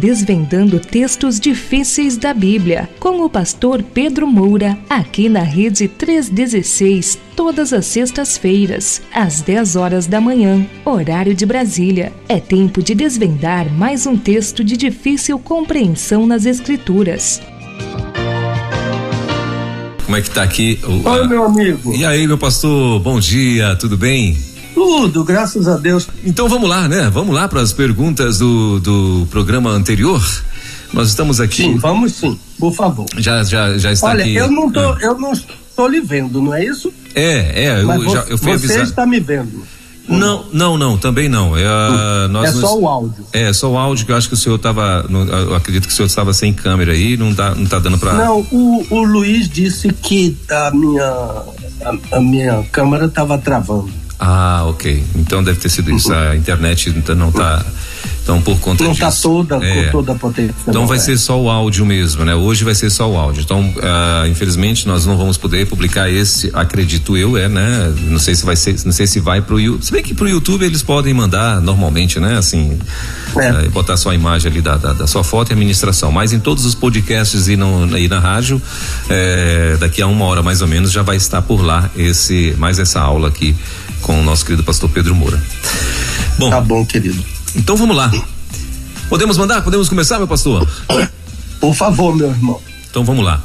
desvendando 0.00 0.80
textos 0.80 1.38
difíceis 1.38 2.16
da 2.16 2.32
Bíblia, 2.32 2.88
com 2.98 3.22
o 3.22 3.28
pastor 3.28 3.82
Pedro 3.82 4.26
Moura, 4.26 4.78
aqui 4.88 5.28
na 5.28 5.42
Rede 5.42 5.86
316, 5.86 7.18
todas 7.36 7.72
as 7.74 7.84
sextas-feiras, 7.84 9.02
às 9.12 9.42
10 9.42 9.76
horas 9.76 10.06
da 10.06 10.18
manhã, 10.18 10.66
horário 10.86 11.34
de 11.34 11.44
Brasília. 11.44 12.12
É 12.26 12.40
tempo 12.40 12.82
de 12.82 12.94
desvendar 12.94 13.70
mais 13.70 14.06
um 14.06 14.16
texto 14.16 14.64
de 14.64 14.74
difícil 14.74 15.38
compreensão 15.38 16.26
nas 16.26 16.46
Escrituras. 16.46 17.42
Como 20.06 20.16
é 20.16 20.22
que 20.22 20.30
tá 20.30 20.42
aqui? 20.42 20.80
O, 20.82 21.08
Oi, 21.08 21.20
a... 21.20 21.28
meu 21.28 21.44
amigo. 21.44 21.94
E 21.94 22.04
aí, 22.06 22.26
meu 22.26 22.38
pastor, 22.38 22.98
bom 23.00 23.20
dia, 23.20 23.76
tudo 23.76 23.98
bem? 23.98 24.36
Tudo, 24.80 25.22
graças 25.24 25.68
a 25.68 25.76
Deus. 25.76 26.08
Então 26.24 26.48
vamos 26.48 26.66
lá, 26.66 26.88
né? 26.88 27.10
Vamos 27.10 27.34
lá 27.34 27.46
para 27.46 27.60
as 27.60 27.70
perguntas 27.70 28.38
do, 28.38 28.80
do 28.80 29.26
programa 29.30 29.68
anterior. 29.68 30.22
Nós 30.90 31.08
estamos 31.08 31.38
aqui. 31.38 31.64
Sim, 31.64 31.76
vamos 31.76 32.14
sim, 32.14 32.40
por 32.58 32.72
favor. 32.72 33.04
Já, 33.18 33.44
já, 33.44 33.76
já 33.76 33.92
está 33.92 34.06
Olha, 34.06 34.24
aqui. 34.24 34.34
eu 34.34 34.50
não 34.50 34.72
tô, 34.72 34.80
ah. 34.80 34.98
eu 35.02 35.18
não 35.18 35.32
estou 35.32 35.86
lhe 35.86 36.00
vendo, 36.00 36.40
não 36.40 36.54
é 36.54 36.64
isso? 36.64 36.90
É, 37.14 37.66
é, 37.66 37.82
eu, 37.82 38.10
já, 38.10 38.20
eu 38.20 38.38
fui 38.38 38.56
Você 38.56 38.80
está 38.80 39.04
me 39.04 39.20
vendo. 39.20 39.62
Não, 40.08 40.46
não, 40.50 40.78
não, 40.78 40.96
também 40.96 41.28
não. 41.28 41.54
É, 41.54 41.62
uh, 41.62 42.42
é 42.42 42.50
só 42.50 42.78
o 42.78 42.88
áudio. 42.88 43.26
É, 43.34 43.52
só 43.52 43.70
o 43.70 43.76
áudio 43.76 44.06
que 44.06 44.12
eu 44.12 44.16
acho 44.16 44.28
que 44.28 44.34
o 44.34 44.36
senhor 44.36 44.56
estava. 44.56 45.04
Eu 45.10 45.54
acredito 45.54 45.86
que 45.86 45.92
o 45.92 45.94
senhor 45.94 46.06
estava 46.06 46.32
sem 46.32 46.54
câmera 46.54 46.92
aí, 46.92 47.18
não 47.18 47.34
tá, 47.34 47.54
não 47.54 47.66
tá 47.66 47.78
dando 47.78 47.98
para. 47.98 48.14
Não, 48.14 48.40
o, 48.50 48.86
o 48.88 49.02
Luiz 49.02 49.46
disse 49.46 49.92
que 49.92 50.38
a 50.50 50.70
minha, 50.70 51.04
a, 51.04 52.16
a 52.16 52.20
minha 52.20 52.62
câmera 52.72 53.04
estava 53.04 53.36
travando. 53.36 54.00
Ah, 54.20 54.64
ok. 54.66 55.02
Então 55.16 55.42
deve 55.42 55.58
ter 55.58 55.70
sido 55.70 55.90
isso. 55.90 56.12
A 56.12 56.36
internet 56.36 56.94
não 57.16 57.30
está 57.30 57.64
então 58.22 58.40
por 58.40 58.58
conta 58.60 58.84
não 58.84 58.92
disso. 58.92 59.02
Não 59.02 59.08
está 59.08 59.56
toda 59.56 59.66
é, 59.66 59.84
com 59.84 59.90
toda 59.90 60.12
a 60.12 60.14
potência. 60.14 60.54
Então 60.66 60.86
vai 60.86 60.98
é. 60.98 61.00
ser 61.00 61.18
só 61.18 61.40
o 61.40 61.50
áudio 61.50 61.84
mesmo, 61.84 62.24
né? 62.24 62.34
Hoje 62.34 62.64
vai 62.64 62.74
ser 62.74 62.90
só 62.90 63.10
o 63.10 63.16
áudio. 63.16 63.42
Então, 63.42 63.60
uh, 63.60 64.26
infelizmente 64.28 64.86
nós 64.86 65.06
não 65.06 65.16
vamos 65.16 65.36
poder 65.36 65.66
publicar 65.66 66.08
esse, 66.08 66.50
acredito 66.54 67.16
eu, 67.16 67.36
é, 67.36 67.48
né? 67.48 67.92
Não 68.02 68.18
sei 68.18 68.34
se 68.34 68.44
vai 68.44 68.56
ser, 68.56 68.76
não 68.84 68.92
sei 68.92 69.06
se 69.06 69.18
vai 69.20 69.40
pro 69.40 69.58
YouTube. 69.58 69.84
Se 69.84 69.92
bem 69.92 70.02
que 70.02 70.14
pro 70.14 70.28
YouTube 70.28 70.64
eles 70.64 70.82
podem 70.82 71.12
mandar 71.12 71.60
normalmente, 71.60 72.20
né? 72.20 72.36
Assim, 72.38 72.78
é. 73.36 73.66
uh, 73.66 73.70
botar 73.70 73.96
só 73.96 74.10
a 74.10 74.14
imagem 74.14 74.50
ali 74.50 74.60
da, 74.60 74.76
da, 74.76 74.92
da, 74.92 75.06
sua 75.06 75.24
foto 75.24 75.50
e 75.50 75.52
administração. 75.52 76.12
Mas 76.12 76.32
em 76.32 76.38
todos 76.38 76.64
os 76.64 76.74
podcasts 76.74 77.48
e, 77.48 77.56
no, 77.56 77.98
e 77.98 78.08
na 78.08 78.20
rádio, 78.20 78.60
é, 79.08 79.76
daqui 79.78 80.00
a 80.02 80.06
uma 80.06 80.24
hora 80.24 80.42
mais 80.42 80.62
ou 80.62 80.68
menos 80.68 80.92
já 80.92 81.02
vai 81.02 81.16
estar 81.16 81.42
por 81.42 81.62
lá 81.64 81.90
esse 81.96 82.54
mais 82.58 82.78
essa 82.78 83.00
aula 83.00 83.28
aqui 83.28 83.56
com 84.02 84.20
o 84.20 84.22
nosso 84.22 84.44
querido 84.44 84.62
pastor 84.62 84.88
Pedro 84.90 85.14
Moura. 85.14 85.42
Bom, 86.38 86.50
tá 86.50 86.60
bom, 86.60 86.84
querido. 86.84 87.22
Então 87.54 87.76
vamos 87.76 87.96
lá. 87.96 88.10
Podemos 89.08 89.36
mandar? 89.36 89.62
Podemos 89.62 89.88
começar, 89.88 90.18
meu 90.18 90.28
pastor? 90.28 90.68
Por 91.60 91.74
favor, 91.74 92.14
meu 92.14 92.30
irmão. 92.30 92.60
Então 92.88 93.04
vamos 93.04 93.24
lá. 93.24 93.42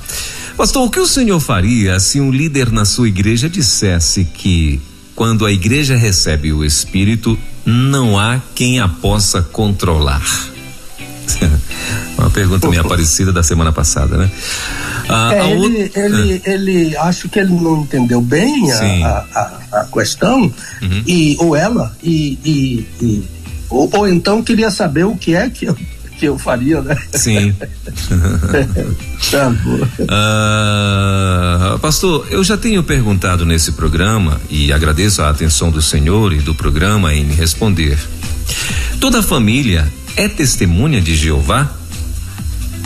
Pastor, 0.55 0.85
o 0.85 0.89
que 0.89 0.99
o 0.99 1.07
senhor 1.07 1.39
faria 1.39 1.99
se 1.99 2.19
um 2.21 2.31
líder 2.31 2.71
na 2.71 2.85
sua 2.85 3.07
igreja 3.07 3.49
dissesse 3.49 4.23
que 4.23 4.79
quando 5.15 5.45
a 5.45 5.51
igreja 5.51 5.95
recebe 5.95 6.53
o 6.53 6.63
Espírito, 6.63 7.37
não 7.65 8.17
há 8.17 8.39
quem 8.53 8.79
a 8.79 8.87
possa 8.87 9.41
controlar? 9.41 10.21
Uma 12.17 12.29
pergunta 12.29 12.69
meio 12.69 12.87
parecida 12.87 13.33
da 13.33 13.43
semana 13.43 13.71
passada, 13.71 14.17
né? 14.17 14.31
Ah, 15.09 15.33
é, 15.33 15.51
ele, 15.51 15.91
ele, 15.95 16.41
é. 16.45 16.53
ele, 16.53 16.97
acho 16.97 17.27
que 17.27 17.39
ele 17.39 17.53
não 17.53 17.81
entendeu 17.81 18.21
bem 18.21 18.71
a, 18.71 19.25
a, 19.33 19.79
a, 19.81 19.85
questão, 19.85 20.41
uhum. 20.81 21.03
e, 21.05 21.35
ou 21.39 21.55
ela, 21.55 21.95
e, 22.01 22.39
e, 22.43 22.87
e 23.01 23.34
ou, 23.69 23.89
ou, 23.93 24.07
então 24.07 24.43
queria 24.43 24.69
saber 24.69 25.05
o 25.05 25.15
que 25.15 25.35
é 25.35 25.49
que 25.49 25.65
eu, 25.65 25.77
que 26.17 26.25
eu 26.25 26.37
faria, 26.37 26.81
né? 26.81 26.97
Sim. 27.13 27.53
tá 29.31 29.53
ah, 30.09 31.77
pastor, 31.81 32.27
eu 32.29 32.43
já 32.43 32.57
tenho 32.57 32.83
perguntado 32.83 33.45
nesse 33.45 33.73
programa 33.73 34.39
e 34.49 34.71
agradeço 34.71 35.21
a 35.21 35.29
atenção 35.29 35.69
do 35.69 35.81
senhor 35.81 36.33
e 36.33 36.39
do 36.39 36.55
programa 36.55 37.13
em 37.13 37.25
me 37.25 37.33
responder. 37.33 37.97
Toda 38.99 39.21
família 39.21 39.87
é 40.15 40.27
testemunha 40.27 41.01
de 41.01 41.15
Jeová? 41.15 41.71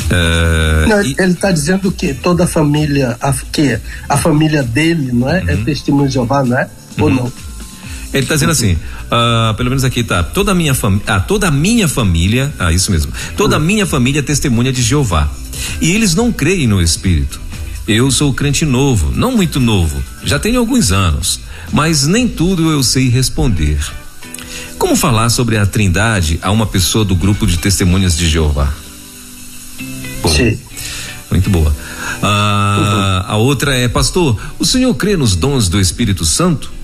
Uh, 0.09 0.89
não, 0.89 1.01
e... 1.03 1.16
Ele 1.19 1.34
está 1.34 1.51
dizendo 1.51 1.91
que 1.91 2.16
toda 2.16 2.45
a 2.45 2.47
família, 2.47 3.16
a, 3.22 3.31
que 3.31 3.79
a 4.07 4.18
família 4.18 4.63
dele, 4.63 5.12
não 5.12 5.29
é? 5.29 5.39
é 5.39 5.44
uhum. 5.44 5.50
É 5.50 5.56
testemunha 5.57 6.07
de 6.07 6.16
Jeová, 6.16 6.44
não 6.44 6.57
é? 6.57 6.68
Uhum. 6.97 7.03
Ou 7.03 7.09
não? 7.09 7.34
Ele 8.11 8.23
está 8.23 8.33
dizendo 8.33 8.51
assim, 8.51 8.73
uh, 8.73 9.53
pelo 9.55 9.69
menos 9.69 9.83
aqui 9.83 10.03
tá, 10.03 10.23
toda 10.23 10.51
a 10.51 10.55
minha 10.55 10.73
família, 10.73 11.05
ah, 11.07 11.19
toda 11.19 11.47
a 11.47 11.51
minha 11.51 11.87
família, 11.87 12.51
ah, 12.57 12.71
isso 12.71 12.91
mesmo, 12.91 13.11
toda 13.37 13.57
a 13.57 13.59
minha 13.59 13.85
família 13.85 14.19
é 14.19 14.23
testemunha 14.23 14.71
de 14.71 14.81
Jeová. 14.81 15.29
E 15.79 15.91
eles 15.91 16.15
não 16.15 16.31
creem 16.31 16.67
no 16.67 16.81
Espírito. 16.81 17.39
Eu 17.87 18.09
sou 18.09 18.33
crente 18.33 18.65
novo, 18.65 19.11
não 19.15 19.35
muito 19.35 19.59
novo, 19.59 20.01
já 20.23 20.39
tenho 20.39 20.59
alguns 20.59 20.91
anos, 20.91 21.39
mas 21.71 22.07
nem 22.07 22.27
tudo 22.27 22.71
eu 22.71 22.81
sei 22.81 23.09
responder. 23.09 23.79
Como 24.77 24.95
falar 24.95 25.29
sobre 25.29 25.57
a 25.57 25.65
Trindade 25.65 26.39
a 26.41 26.51
uma 26.51 26.65
pessoa 26.65 27.05
do 27.05 27.15
grupo 27.15 27.45
de 27.45 27.57
testemunhas 27.57 28.17
de 28.17 28.27
Jeová? 28.27 28.73
Bom, 30.21 30.29
Sim. 30.29 30.57
Muito 31.29 31.49
boa. 31.49 31.75
Ah. 32.23 33.25
A 33.27 33.37
outra 33.37 33.75
é, 33.75 33.87
pastor, 33.87 34.39
o 34.57 34.65
senhor 34.65 34.93
crê 34.95 35.15
nos 35.15 35.35
dons 35.35 35.69
do 35.69 35.79
Espírito 35.79 36.25
Santo? 36.25 36.78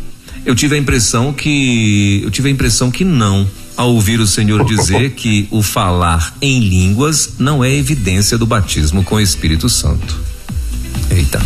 Eu 0.46 0.56
tive 0.56 0.76
a 0.76 0.78
impressão 0.78 1.34
que 1.34 2.22
eu 2.24 2.32
tive 2.32 2.50
a 2.50 2.52
impressão 2.52 2.92
que 2.92 3.04
não, 3.04 3.50
ao 3.76 3.94
ouvir 3.94 4.20
o 4.20 4.28
Senhor 4.28 4.64
dizer 4.64 5.12
que 5.12 5.48
o 5.50 5.64
falar 5.64 6.36
em 6.42 6.60
línguas 6.60 7.34
não 7.40 7.64
é 7.64 7.74
evidência 7.74 8.38
do 8.38 8.46
batismo 8.46 9.04
com 9.04 9.16
o 9.16 9.20
Espírito 9.20 9.68
Santo. 9.68 10.16
Eita. 11.10 11.42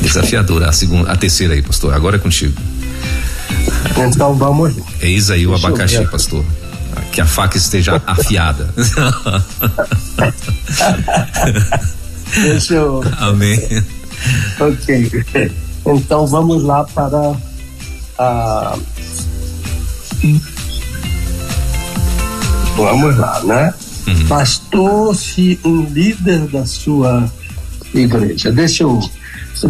Desafiadora 0.00 0.68
a 0.68 0.72
segunda, 0.72 1.12
a 1.12 1.16
terceira 1.16 1.54
aí, 1.54 1.62
pastor. 1.62 1.94
Agora 1.94 2.16
é 2.16 2.18
contigo. 2.18 2.58
Então 4.08 4.34
vamos. 4.34 4.74
Eis 5.00 5.30
aí 5.30 5.46
o 5.46 5.54
abacaxi, 5.54 6.04
pastor 6.06 6.44
que 7.12 7.20
a 7.20 7.26
faca 7.26 7.56
esteja 7.56 8.02
afiada. 8.06 8.72
Deixa 12.34 12.74
eu. 12.74 13.04
Amém. 13.18 13.58
Ok. 14.58 15.24
Então 15.84 16.26
vamos 16.26 16.62
lá 16.62 16.84
para 16.84 17.36
Vamos 22.76 23.16
lá, 23.16 23.42
né? 23.44 23.74
Uhum. 24.06 24.26
Pastor, 24.26 25.14
se 25.14 25.58
um 25.64 25.84
líder 25.84 26.46
da 26.48 26.66
sua 26.66 27.30
igreja. 27.94 28.50
Deixa 28.50 28.82
eu, 28.82 29.00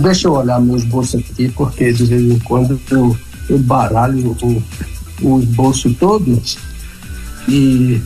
deixa 0.00 0.28
eu 0.28 0.32
olhar 0.32 0.60
meus 0.60 0.84
bolsos 0.84 1.20
aqui, 1.20 1.48
porque 1.50 1.92
de 1.92 2.04
vez 2.04 2.22
em 2.22 2.38
quando 2.40 2.80
eu, 2.90 3.16
eu 3.48 3.58
baralho 3.58 4.36
o, 4.42 4.62
o 5.22 5.40
esboço 5.40 5.92
todo 5.94 6.40
e 7.48 8.00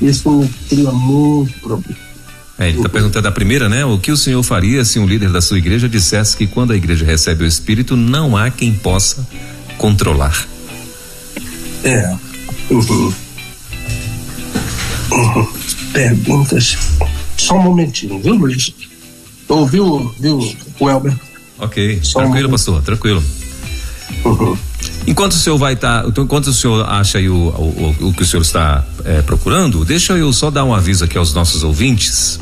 isso 0.00 0.30
me 0.30 0.48
cria 0.68 0.90
muito 0.92 1.52
problema. 1.60 2.00
É, 2.58 2.68
ele 2.68 2.76
está 2.76 2.88
perguntando 2.88 3.26
a 3.26 3.32
primeira, 3.32 3.68
né? 3.68 3.84
O 3.84 3.98
que 3.98 4.12
o 4.12 4.16
senhor 4.16 4.42
faria 4.42 4.84
se 4.84 4.98
um 4.98 5.06
líder 5.06 5.30
da 5.30 5.40
sua 5.40 5.58
igreja 5.58 5.88
dissesse 5.88 6.36
que 6.36 6.46
quando 6.46 6.72
a 6.72 6.76
igreja 6.76 7.04
recebe 7.04 7.44
o 7.44 7.46
Espírito, 7.46 7.96
não 7.96 8.36
há 8.36 8.50
quem 8.50 8.72
possa 8.72 9.26
controlar? 9.82 10.46
É. 11.82 12.16
Uhum. 12.70 13.12
Uhum. 15.10 15.48
Perguntas. 15.92 16.78
Só 17.36 17.56
um 17.56 17.62
momentinho, 17.62 18.20
viu, 18.20 18.36
Luiz? 18.36 18.72
Ouviu, 19.48 20.14
viu, 20.20 20.38
o 20.78 20.88
Elber? 20.88 21.12
Ok, 21.58 21.98
Só 22.00 22.20
tranquilo, 22.20 22.46
um 22.46 22.52
pastor, 22.52 22.80
tranquilo. 22.82 23.24
Uhum. 24.24 24.56
Enquanto 25.04 25.32
o 25.32 25.36
senhor 25.36 25.58
vai 25.58 25.72
estar, 25.72 26.04
tá, 26.04 26.22
enquanto 26.22 26.46
o 26.46 26.54
senhor 26.54 26.88
acha 26.88 27.18
o, 27.18 27.48
o, 27.48 28.08
o 28.08 28.12
que 28.12 28.22
o 28.22 28.26
senhor 28.26 28.42
está 28.42 28.84
é, 29.04 29.20
procurando, 29.22 29.84
deixa 29.84 30.12
eu 30.12 30.32
só 30.32 30.48
dar 30.48 30.64
um 30.64 30.72
aviso 30.72 31.04
aqui 31.04 31.18
aos 31.18 31.34
nossos 31.34 31.64
ouvintes. 31.64 32.38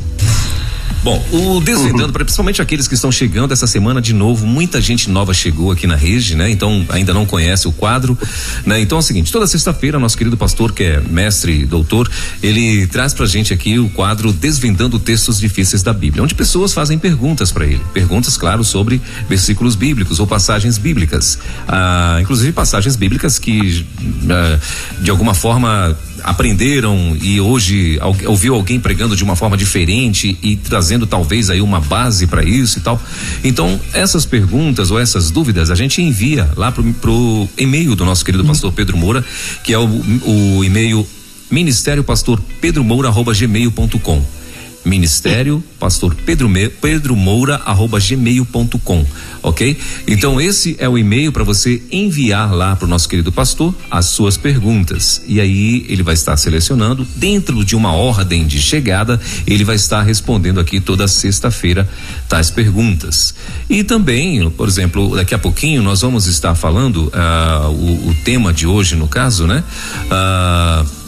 Bom, 1.02 1.24
o 1.32 1.60
Desvendando, 1.60 2.06
uhum. 2.06 2.12
principalmente 2.24 2.60
aqueles 2.60 2.86
que 2.86 2.94
estão 2.94 3.10
chegando 3.10 3.52
essa 3.52 3.66
semana 3.66 4.02
de 4.02 4.12
novo, 4.12 4.46
muita 4.46 4.80
gente 4.80 5.08
nova 5.08 5.32
chegou 5.32 5.72
aqui 5.72 5.86
na 5.86 5.96
rede, 5.96 6.34
né? 6.34 6.50
Então 6.50 6.84
ainda 6.90 7.14
não 7.14 7.24
conhece 7.24 7.66
o 7.66 7.72
quadro, 7.72 8.18
né? 8.66 8.80
Então 8.80 8.96
é 8.96 9.00
o 9.00 9.02
seguinte, 9.02 9.32
toda 9.32 9.46
sexta-feira 9.46 9.98
nosso 9.98 10.16
querido 10.16 10.36
pastor, 10.36 10.72
que 10.72 10.84
é 10.84 11.00
mestre, 11.00 11.64
doutor, 11.64 12.10
ele 12.42 12.86
traz 12.86 13.14
pra 13.14 13.24
gente 13.26 13.52
aqui 13.52 13.78
o 13.78 13.88
quadro 13.88 14.32
Desvendando 14.32 14.98
Textos 14.98 15.40
Difíceis 15.40 15.82
da 15.82 15.92
Bíblia, 15.92 16.22
onde 16.22 16.34
pessoas 16.34 16.72
fazem 16.72 16.98
perguntas 16.98 17.50
para 17.50 17.66
ele. 17.66 17.80
Perguntas, 17.94 18.36
claro, 18.36 18.62
sobre 18.62 19.00
versículos 19.28 19.74
bíblicos 19.74 20.20
ou 20.20 20.26
passagens 20.26 20.76
bíblicas. 20.76 21.38
Ah, 21.66 22.18
inclusive 22.20 22.52
passagens 22.52 22.96
bíblicas 22.96 23.38
que 23.38 23.86
ah, 24.30 24.58
de 25.00 25.10
alguma 25.10 25.32
forma 25.32 25.96
aprenderam 26.22 27.16
e 27.20 27.40
hoje 27.40 27.98
ouviu 28.26 28.54
alguém 28.54 28.78
pregando 28.78 29.16
de 29.16 29.24
uma 29.24 29.36
forma 29.36 29.56
diferente 29.56 30.38
e 30.42 30.56
trazendo 30.56 31.06
talvez 31.06 31.50
aí 31.50 31.60
uma 31.60 31.80
base 31.80 32.26
para 32.26 32.44
isso 32.44 32.78
e 32.78 32.82
tal. 32.82 33.00
Então, 33.42 33.80
essas 33.92 34.24
perguntas 34.24 34.90
ou 34.90 34.98
essas 34.98 35.30
dúvidas 35.30 35.70
a 35.70 35.74
gente 35.74 36.02
envia 36.02 36.50
lá 36.56 36.72
pro, 36.72 36.84
pro 36.94 37.48
e-mail 37.56 37.94
do 37.94 38.04
nosso 38.04 38.24
querido 38.24 38.44
pastor 38.44 38.72
Pedro 38.72 38.96
Moura, 38.96 39.24
que 39.62 39.72
é 39.72 39.78
o, 39.78 39.86
o 40.24 40.64
e-mail 40.64 41.06
ministério 41.50 42.04
pastor 42.04 42.40
Pedro 42.60 42.84
Moura 42.84 43.08
arroba 43.08 43.32
gmail.com 43.32 44.39
ministério 44.84 45.62
pastor 45.78 46.14
Pedro, 46.26 46.48
Me, 46.48 46.68
Pedro 46.68 47.16
Moura 47.16 47.60
arroba 47.64 47.98
gmail.com, 47.98 49.06
ok? 49.42 49.76
Então 50.06 50.40
esse 50.40 50.76
é 50.78 50.88
o 50.88 50.98
e-mail 50.98 51.32
para 51.32 51.44
você 51.44 51.82
enviar 51.90 52.54
lá 52.54 52.76
para 52.76 52.86
o 52.86 52.88
nosso 52.88 53.08
querido 53.08 53.32
pastor 53.32 53.74
as 53.90 54.06
suas 54.06 54.36
perguntas. 54.36 55.22
E 55.26 55.40
aí 55.40 55.86
ele 55.88 56.02
vai 56.02 56.14
estar 56.14 56.36
selecionando 56.36 57.06
dentro 57.16 57.64
de 57.64 57.74
uma 57.74 57.92
ordem 57.92 58.46
de 58.46 58.60
chegada 58.60 59.20
ele 59.46 59.64
vai 59.64 59.76
estar 59.76 60.02
respondendo 60.02 60.60
aqui 60.60 60.80
toda 60.80 61.08
sexta-feira 61.08 61.88
tais 62.28 62.50
perguntas. 62.50 63.34
E 63.68 63.82
também 63.82 64.48
por 64.50 64.68
exemplo 64.68 65.16
daqui 65.16 65.34
a 65.34 65.38
pouquinho 65.38 65.82
nós 65.82 66.00
vamos 66.02 66.26
estar 66.26 66.54
falando 66.54 67.06
uh, 67.08 67.68
o, 67.70 68.10
o, 68.10 68.14
tema 68.24 68.52
de 68.52 68.66
hoje 68.66 68.96
no 68.96 69.08
caso 69.08 69.46
né? 69.46 69.64
Uh, 70.06 70.99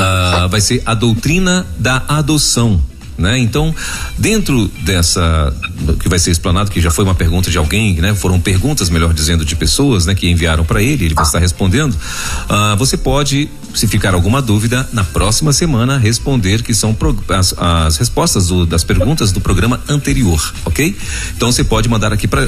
uh, 0.00 0.48
vai 0.48 0.60
ser 0.60 0.82
a 0.86 0.94
doutrina 0.94 1.66
da 1.78 2.02
adoção. 2.08 2.80
Né? 3.20 3.38
Então, 3.38 3.74
dentro 4.16 4.68
dessa 4.82 5.54
que 6.00 6.08
vai 6.08 6.18
ser 6.18 6.30
explanado, 6.30 6.70
que 6.70 6.80
já 6.80 6.90
foi 6.90 7.04
uma 7.04 7.14
pergunta 7.14 7.50
de 7.50 7.58
alguém, 7.58 7.94
né? 7.94 8.14
Foram 8.14 8.40
perguntas, 8.40 8.88
melhor 8.88 9.12
dizendo, 9.12 9.44
de 9.44 9.54
pessoas, 9.54 10.06
né? 10.06 10.14
Que 10.14 10.28
enviaram 10.30 10.64
para 10.64 10.82
ele, 10.82 11.04
ele 11.04 11.14
vai 11.14 11.24
estar 11.24 11.38
respondendo. 11.38 11.92
Uh, 11.92 12.76
você 12.78 12.96
pode, 12.96 13.48
se 13.74 13.86
ficar 13.86 14.14
alguma 14.14 14.40
dúvida, 14.40 14.88
na 14.92 15.04
próxima 15.04 15.52
semana 15.52 15.98
responder 15.98 16.62
que 16.62 16.72
são 16.72 16.96
as, 17.28 17.54
as 17.58 17.96
respostas 17.98 18.48
do, 18.48 18.64
das 18.64 18.84
perguntas 18.84 19.32
do 19.32 19.40
programa 19.40 19.80
anterior, 19.86 20.54
ok? 20.64 20.96
Então 21.36 21.52
você 21.52 21.62
pode 21.62 21.88
mandar 21.88 22.12
aqui 22.12 22.26
para 22.26 22.40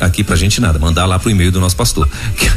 aqui 0.00 0.24
pra 0.24 0.34
gente 0.34 0.60
nada, 0.60 0.78
mandar 0.78 1.04
lá 1.04 1.18
pro 1.18 1.30
e-mail 1.30 1.52
do 1.52 1.60
nosso 1.60 1.76
pastor, 1.76 2.08
que, 2.36 2.48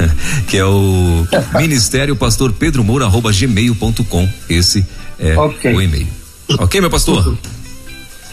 que 0.47 0.57
é 0.57 0.65
o 0.65 1.27
Ministério 1.59 2.15
Pastor 2.15 2.53
Pedro 2.53 2.85
Moura 2.85 3.05
arroba 3.05 3.33
gmail.com. 3.33 4.29
Esse 4.49 4.85
é 5.19 5.37
okay. 5.37 5.73
o 5.73 5.81
e-mail. 5.81 6.18
Ok, 6.57 6.81
meu 6.81 6.89
pastor? 6.89 7.37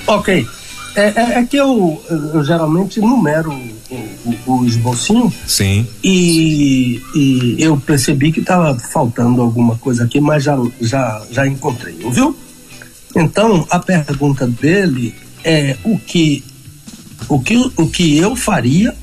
Ok. 0.07 0.47
É, 0.95 1.13
é, 1.15 1.39
é, 1.39 1.45
que 1.45 1.59
eu, 1.59 2.03
eu, 2.09 2.43
geralmente 2.43 3.01
numero 3.01 3.53
o, 4.47 4.65
esbocinho. 4.65 5.31
Sim. 5.47 5.87
E, 6.03 7.03
e 7.15 7.57
eu 7.59 7.77
percebi 7.77 8.33
que 8.33 8.41
estava 8.41 8.79
faltando 8.79 9.43
alguma 9.43 9.77
coisa 9.77 10.05
aqui, 10.05 10.21
mas 10.21 10.45
já, 10.45 10.57
já, 10.81 11.23
já 11.31 11.47
encontrei, 11.47 11.97
viu? 12.11 12.35
Então, 13.15 13.67
a 13.69 13.79
pergunta 13.79 14.47
dele 14.47 15.15
é 15.45 15.77
o 15.85 15.99
que, 15.99 16.43
o 17.29 17.41
que, 17.41 17.73
o 17.77 17.87
que 17.89 18.17
eu 18.17 18.35
faria 18.35 18.97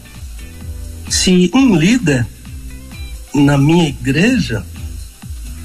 se 1.10 1.52
um 1.54 1.76
líder 1.76 2.26
na 3.36 3.56
minha 3.58 3.88
igreja 3.90 4.66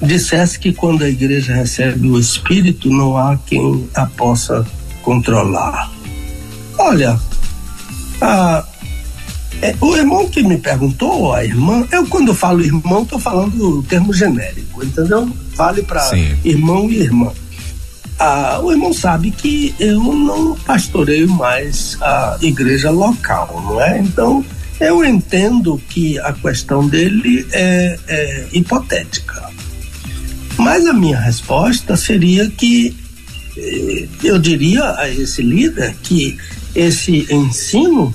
dissesse 0.01 0.59
que 0.59 0.73
quando 0.73 1.03
a 1.03 1.09
igreja 1.09 1.53
recebe 1.53 2.09
o 2.09 2.19
Espírito, 2.19 2.89
não 2.89 3.17
há 3.17 3.37
quem 3.37 3.87
a 3.93 4.05
possa 4.05 4.65
controlar. 5.01 5.91
Olha, 6.77 7.19
a, 8.21 8.65
é, 9.61 9.75
o 9.81 9.95
irmão 9.95 10.27
que 10.29 10.41
me 10.41 10.57
perguntou, 10.57 11.33
a 11.33 11.43
irmã, 11.43 11.85
eu 11.91 12.05
quando 12.07 12.33
falo 12.33 12.61
irmão, 12.61 13.03
estou 13.03 13.19
falando 13.19 13.79
o 13.79 13.83
termo 13.83 14.13
genérico, 14.13 14.83
entendeu? 14.83 15.29
Vale 15.55 15.83
para 15.83 16.09
irmão 16.45 16.89
e 16.89 17.01
irmã. 17.01 17.31
Ah, 18.17 18.59
o 18.61 18.71
irmão 18.71 18.93
sabe 18.93 19.31
que 19.31 19.73
eu 19.79 20.01
não 20.01 20.55
pastoreio 20.55 21.29
mais 21.29 21.97
a 22.01 22.37
igreja 22.41 22.89
local, 22.89 23.61
não 23.65 23.81
é? 23.81 23.99
Então, 23.99 24.43
eu 24.79 25.03
entendo 25.03 25.81
que 25.89 26.17
a 26.19 26.31
questão 26.33 26.87
dele 26.87 27.45
é, 27.51 27.97
é 28.07 28.47
hipotética. 28.51 29.48
Mas 30.59 30.85
a 30.85 30.93
minha 30.93 31.17
resposta 31.17 31.95
seria 31.95 32.49
que 32.49 32.93
eh, 33.57 34.07
eu 34.23 34.37
diria 34.37 34.93
a 34.97 35.09
esse 35.09 35.41
líder 35.41 35.95
que 36.03 36.37
esse 36.75 37.25
ensino 37.33 38.13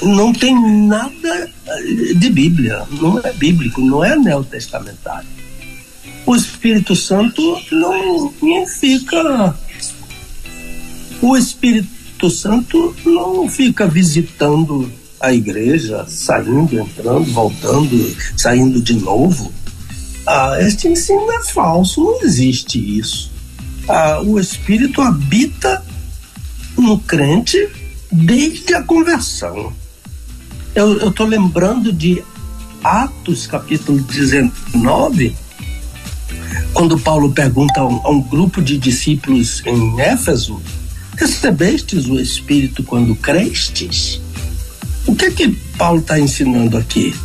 não 0.00 0.32
tem 0.32 0.54
nada 0.86 1.50
eh, 1.66 2.14
de 2.14 2.30
Bíblia, 2.30 2.84
não 2.92 3.18
é 3.18 3.32
bíblico, 3.32 3.80
não 3.80 4.04
é 4.04 4.16
neotestamentário. 4.16 5.28
O 6.24 6.36
Espírito 6.36 6.94
Santo 6.94 7.60
não, 7.72 8.32
não 8.40 8.66
fica. 8.66 9.54
O 11.20 11.36
Espírito 11.36 12.30
Santo 12.30 12.94
não 13.04 13.48
fica 13.48 13.86
visitando 13.88 14.90
a 15.20 15.34
igreja, 15.34 16.06
saindo, 16.08 16.78
entrando, 16.78 17.24
voltando, 17.32 18.16
saindo 18.36 18.80
de 18.80 18.94
novo. 18.94 19.52
Ah, 20.32 20.58
este 20.60 20.86
ensino 20.86 21.28
é 21.32 21.42
falso, 21.42 22.04
não 22.04 22.22
existe 22.22 22.78
isso. 22.78 23.32
Ah, 23.88 24.20
o 24.24 24.38
Espírito 24.38 25.02
habita 25.02 25.84
no 26.78 27.00
crente 27.00 27.68
desde 28.12 28.72
a 28.74 28.82
conversão. 28.84 29.72
Eu 30.72 31.08
estou 31.08 31.26
lembrando 31.26 31.92
de 31.92 32.22
Atos 32.84 33.48
capítulo 33.48 33.98
19, 34.02 35.34
quando 36.72 36.96
Paulo 36.96 37.32
pergunta 37.32 37.80
a 37.80 37.88
um, 37.88 38.00
a 38.06 38.10
um 38.10 38.22
grupo 38.22 38.62
de 38.62 38.78
discípulos 38.78 39.66
em 39.66 40.00
Éfeso: 40.00 40.62
Recebestes 41.16 42.06
o 42.06 42.20
Espírito 42.20 42.84
quando 42.84 43.16
crestes? 43.16 44.20
O 45.08 45.16
que 45.16 45.24
é 45.24 45.30
que 45.32 45.48
Paulo 45.76 45.98
está 45.98 46.20
ensinando 46.20 46.76
aqui? 46.76 47.16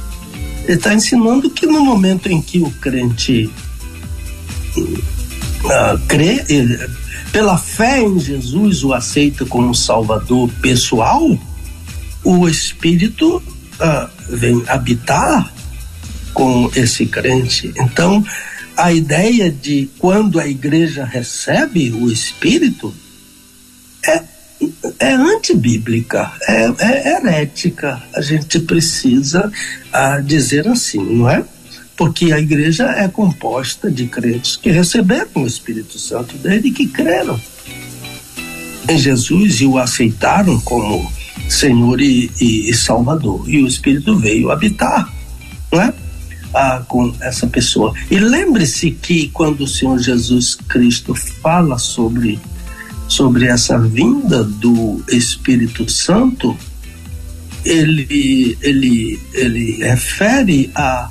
Ele 0.68 0.78
está 0.78 0.94
ensinando 0.94 1.50
que 1.50 1.66
no 1.66 1.84
momento 1.84 2.28
em 2.28 2.42
que 2.42 2.60
o 2.60 2.72
crente 2.72 3.50
uh, 4.78 6.00
crê, 6.08 6.44
ele, 6.50 6.78
pela 7.32 7.58
fé 7.58 8.02
em 8.02 8.20
Jesus, 8.20 8.84
o 8.84 8.94
aceita 8.94 9.46
como 9.46 9.76
Salvador 9.76 10.50
pessoal, 10.62 11.38
o 12.24 12.50
Espírito 12.50 13.38
uh, 13.38 14.10
vem 14.30 14.64
habitar 14.68 15.54
com 16.34 16.70
esse 16.76 17.06
crente. 17.06 17.72
Então, 17.78 18.26
a 18.76 18.92
ideia 18.92 19.52
de 19.52 19.90
quando 20.00 20.40
a 20.40 20.48
igreja 20.48 21.06
recebe 21.06 21.92
o 21.92 22.12
Espírito 22.12 22.94
é 24.04 24.35
é 25.00 25.14
antibíblica, 25.14 26.32
é, 26.48 26.72
é 26.80 27.16
herética. 27.16 28.02
A 28.14 28.22
gente 28.22 28.60
precisa 28.60 29.52
ah, 29.92 30.20
dizer 30.20 30.68
assim, 30.68 31.04
não 31.04 31.30
é? 31.30 31.44
Porque 31.98 32.32
a 32.32 32.40
igreja 32.40 32.86
é 32.92 33.08
composta 33.08 33.90
de 33.90 34.08
crentes 34.08 34.58
que 34.58 34.70
receberam 34.70 35.30
o 35.36 35.48
Espírito 35.48 35.98
Santo 35.98 36.38
dele 36.38 36.70
e 36.70 36.72
que 36.72 36.88
creram 36.88 37.40
em 38.88 38.98
Jesus 38.98 39.62
e 39.62 39.66
o 39.66 39.78
aceitaram 39.78 40.60
como 40.60 41.10
Senhor 41.50 42.00
e, 42.02 42.32
e, 42.40 42.70
e 42.70 42.74
Salvador. 42.74 43.50
E 43.50 43.64
o 43.64 43.68
Espírito 43.68 44.18
veio 44.18 44.52
habitar, 44.52 45.12
não 45.72 45.82
é? 45.82 45.94
Ah, 46.54 46.84
com 46.88 47.14
essa 47.20 47.48
pessoa. 47.48 47.94
E 48.10 48.18
lembre-se 48.18 48.92
que 48.92 49.28
quando 49.30 49.62
o 49.62 49.68
Senhor 49.68 50.00
Jesus 50.00 50.56
Cristo 50.56 51.14
fala 51.14 51.78
sobre 51.78 52.40
sobre 53.08 53.46
essa 53.48 53.78
vinda 53.80 54.44
do 54.44 55.04
Espírito 55.10 55.90
Santo, 55.90 56.58
ele, 57.64 58.58
ele, 58.62 59.20
ele 59.34 59.84
refere 59.84 60.72
a 60.76 61.10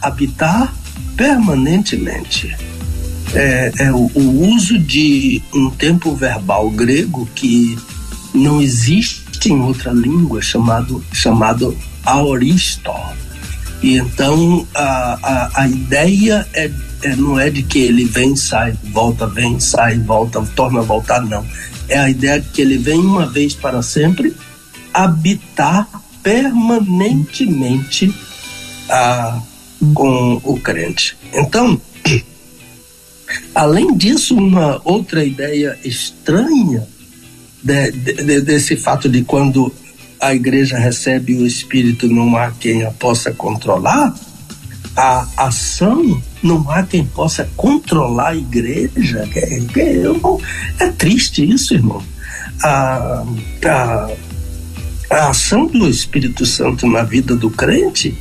habitar 0.00 0.74
permanentemente. 1.16 2.54
É, 3.34 3.72
é 3.78 3.92
o, 3.92 4.10
o, 4.14 4.54
uso 4.54 4.78
de 4.78 5.42
um 5.54 5.70
tempo 5.70 6.14
verbal 6.14 6.68
grego 6.70 7.26
que 7.34 7.78
não 8.34 8.60
existe 8.60 9.50
em 9.50 9.60
outra 9.60 9.92
língua, 9.92 10.42
chamado, 10.42 11.02
chamado 11.12 11.76
aoristo. 12.04 12.92
E 13.82 13.96
então 13.96 14.66
a, 14.74 15.18
a, 15.22 15.62
a 15.62 15.68
ideia 15.68 16.46
é 16.52 16.70
é, 17.02 17.16
não 17.16 17.38
é 17.38 17.50
de 17.50 17.62
que 17.62 17.80
ele 17.80 18.04
vem, 18.04 18.36
sai, 18.36 18.74
volta, 18.84 19.26
vem, 19.26 19.58
sai, 19.58 19.98
volta, 19.98 20.40
torna 20.54 20.80
a 20.80 20.84
voltar, 20.84 21.20
não. 21.20 21.44
É 21.88 21.98
a 21.98 22.08
ideia 22.08 22.40
de 22.40 22.48
que 22.48 22.62
ele 22.62 22.78
vem 22.78 23.00
uma 23.00 23.26
vez 23.26 23.54
para 23.54 23.82
sempre 23.82 24.36
habitar 24.94 25.88
permanentemente 26.22 28.14
ah, 28.88 29.42
com 29.94 30.40
o 30.44 30.60
crente. 30.60 31.16
Então, 31.34 31.80
além 33.54 33.96
disso, 33.96 34.36
uma 34.36 34.80
outra 34.84 35.24
ideia 35.24 35.76
estranha 35.84 36.86
de, 37.62 37.90
de, 37.90 38.40
desse 38.42 38.76
fato 38.76 39.08
de 39.08 39.24
quando 39.24 39.74
a 40.22 40.32
igreja 40.32 40.78
recebe 40.78 41.34
o 41.34 41.44
Espírito, 41.44 42.06
não 42.06 42.36
há 42.36 42.52
quem 42.52 42.84
a 42.84 42.92
possa 42.92 43.32
controlar, 43.32 44.14
a 44.96 45.26
ação 45.36 46.22
não 46.40 46.64
há 46.70 46.84
quem 46.84 47.04
possa 47.04 47.50
controlar 47.56 48.28
a 48.28 48.36
igreja. 48.36 49.28
É, 49.34 50.84
é 50.84 50.92
triste 50.92 51.44
isso, 51.44 51.74
irmão. 51.74 52.00
A, 52.62 53.24
a, 53.66 54.10
a 55.10 55.28
ação 55.30 55.66
do 55.66 55.88
Espírito 55.88 56.46
Santo 56.46 56.86
na 56.86 57.02
vida 57.02 57.34
do 57.34 57.50
crente 57.50 58.16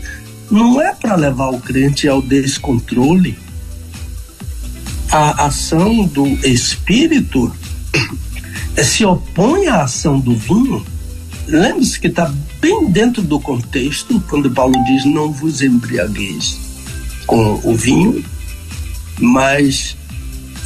não 0.49 0.81
é 0.81 0.95
para 0.95 1.15
levar 1.15 1.49
o 1.49 1.61
crente 1.61 2.07
ao 2.07 2.19
descontrole, 2.19 3.37
a 5.11 5.45
ação 5.45 6.05
do 6.07 6.25
espírito 6.45 7.53
se 8.83 9.05
opõe 9.05 9.67
à 9.67 9.83
ação 9.83 10.19
do 10.19 10.35
vinho, 10.35 10.85
lembre-se 11.51 11.99
que 11.99 12.07
está 12.07 12.33
bem 12.59 12.89
dentro 12.89 13.21
do 13.21 13.39
contexto, 13.39 14.19
quando 14.29 14.49
Paulo 14.49 14.73
diz: 14.85 15.05
Não 15.05 15.31
vos 15.31 15.61
embriagueis 15.61 16.57
com 17.25 17.59
o 17.63 17.75
vinho, 17.75 18.23
mas 19.19 19.95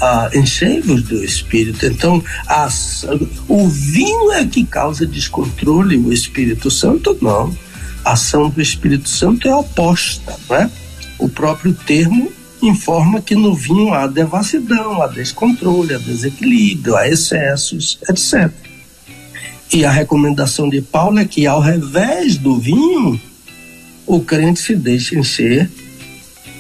ah, 0.02 0.30
enchei-vos 0.34 1.04
do 1.04 1.24
Espírito. 1.24 1.86
Então, 1.86 2.24
as, 2.48 3.06
o 3.48 3.68
vinho 3.68 4.32
é 4.32 4.46
que 4.46 4.66
causa 4.66 5.06
descontrole, 5.06 5.98
o 5.98 6.12
Espírito 6.12 6.70
Santo 6.70 7.18
não. 7.22 7.56
A 8.04 8.12
ação 8.12 8.50
do 8.50 8.62
Espírito 8.62 9.10
Santo 9.10 9.48
é 9.48 9.56
oposta, 9.56 10.36
não 10.48 10.56
é? 10.56 10.70
O 11.18 11.28
próprio 11.28 11.74
termo 11.74 12.32
informa 12.62 13.22
que 13.22 13.36
no 13.36 13.56
vinho 13.56 13.94
há 13.94 14.06
devassidão, 14.06 15.02
há 15.02 15.08
descontrole, 15.08 15.96
há 15.96 15.98
desequilíbrio, 15.98 16.96
há 16.96 17.08
excessos, 17.08 18.00
etc. 18.08 18.52
E 19.76 19.84
a 19.84 19.92
recomendação 19.92 20.70
de 20.70 20.82
Paulo 20.82 21.20
é 21.20 21.26
que, 21.26 21.46
ao 21.46 21.60
revés 21.60 22.38
do 22.38 22.58
vinho, 22.58 23.20
o 24.08 24.22
crente 24.22 24.62
se 24.62 24.74
deixe 24.74 25.20
encher 25.20 25.70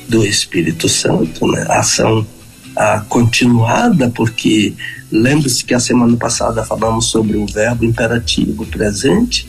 do 0.09 0.25
Espírito 0.25 0.89
Santo, 0.89 1.47
né? 1.47 1.65
A 1.69 1.79
ação 1.79 2.27
a, 2.75 2.99
continuada, 3.07 4.09
porque 4.09 4.73
lembre-se 5.09 5.63
que 5.63 5.73
a 5.73 5.79
semana 5.79 6.17
passada 6.17 6.65
falamos 6.65 7.05
sobre 7.05 7.37
o 7.37 7.45
verbo 7.45 7.85
imperativo 7.85 8.65
presente, 8.65 9.47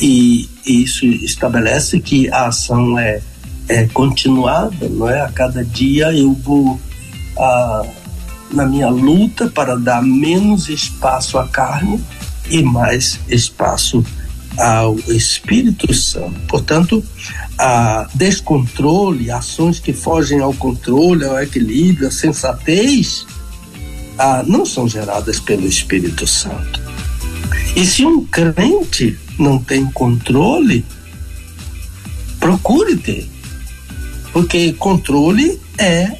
e 0.00 0.48
isso 0.64 1.04
estabelece 1.04 2.00
que 2.00 2.30
a 2.30 2.46
ação 2.46 2.98
é 2.98 3.20
é, 3.68 3.86
continuada, 3.88 4.88
não 4.88 5.10
é? 5.10 5.20
A 5.20 5.28
cada 5.28 5.62
dia 5.62 6.10
eu 6.14 6.32
vou 6.32 6.80
a, 7.36 7.86
na 8.50 8.64
minha 8.64 8.88
luta 8.88 9.46
para 9.46 9.76
dar 9.76 10.02
menos 10.02 10.70
espaço 10.70 11.36
à 11.36 11.46
carne 11.46 12.02
e 12.50 12.62
mais 12.62 13.18
espaço 13.28 14.04
ao 14.56 14.98
Espírito 15.08 15.92
Santo. 15.94 16.40
Portanto, 16.48 17.04
a 17.58 18.08
descontrole, 18.14 19.30
ações 19.30 19.78
que 19.78 19.92
fogem 19.92 20.40
ao 20.40 20.52
controle, 20.54 21.24
ao 21.24 21.40
equilíbrio, 21.40 22.08
a 22.08 22.10
sensatez, 22.10 23.26
a, 24.18 24.42
não 24.44 24.66
são 24.66 24.88
geradas 24.88 25.38
pelo 25.38 25.66
Espírito 25.66 26.26
Santo. 26.26 26.80
E 27.76 27.86
se 27.86 28.04
um 28.04 28.24
crente 28.24 29.18
não 29.38 29.58
tem 29.58 29.84
controle, 29.86 30.84
procure 32.40 32.96
ter 32.96 33.28
porque 34.32 34.72
controle 34.74 35.60
é, 35.76 36.16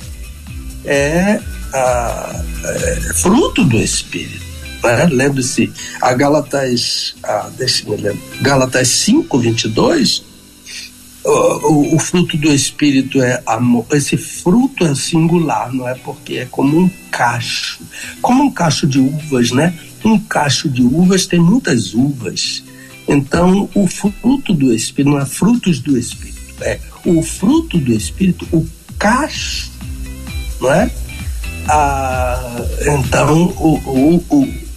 é, 0.85 1.40
a, 1.73 2.42
é 2.64 3.12
fruto 3.14 3.64
do 3.64 3.78
Espírito. 3.78 4.47
Né? 4.82 5.06
Lembre-se, 5.11 5.73
a 6.00 6.12
Galatas, 6.14 7.14
a, 7.23 7.50
deixa 7.56 7.88
me 7.88 7.97
lembrar, 7.97 8.23
Galatas 8.40 8.88
5, 8.88 9.38
22, 9.38 10.25
o, 11.25 11.30
o, 11.30 11.97
o, 11.97 11.99
fruto 11.99 12.37
do 12.37 12.49
Espírito 12.52 13.20
é 13.20 13.42
amor. 13.47 13.87
Esse 13.92 14.16
fruto 14.16 14.85
é 14.85 14.94
singular, 14.94 15.73
não 15.73 15.87
é? 15.87 15.94
Porque 15.94 16.38
é 16.38 16.44
como 16.47 16.78
um 16.78 16.90
cacho, 17.11 17.80
como 18.23 18.44
um 18.44 18.50
cacho 18.50 18.87
de 18.87 18.99
uvas, 18.99 19.50
né? 19.50 19.75
Um 20.04 20.18
cacho 20.18 20.68
de 20.68 20.82
uvas 20.82 21.26
tem 21.26 21.38
muitas 21.40 21.92
uvas. 21.92 22.62
Então, 23.06 23.68
o 23.75 23.87
fruto 23.87 24.52
do 24.52 24.73
Espírito 24.73 25.11
não 25.11 25.20
é 25.20 25.26
frutos 25.26 25.80
do 25.80 25.99
Espírito, 25.99 26.38
é 26.61 26.78
o 27.04 27.23
fruto 27.23 27.78
do 27.78 27.92
Espírito, 27.92 28.47
o 28.52 28.66
cacho, 28.99 29.70
não 30.61 30.73
é? 30.73 30.90
Ah, 31.68 32.56
então, 32.82 33.44
o, 33.58 33.75
o, 33.78 34.25
o, 34.28 34.67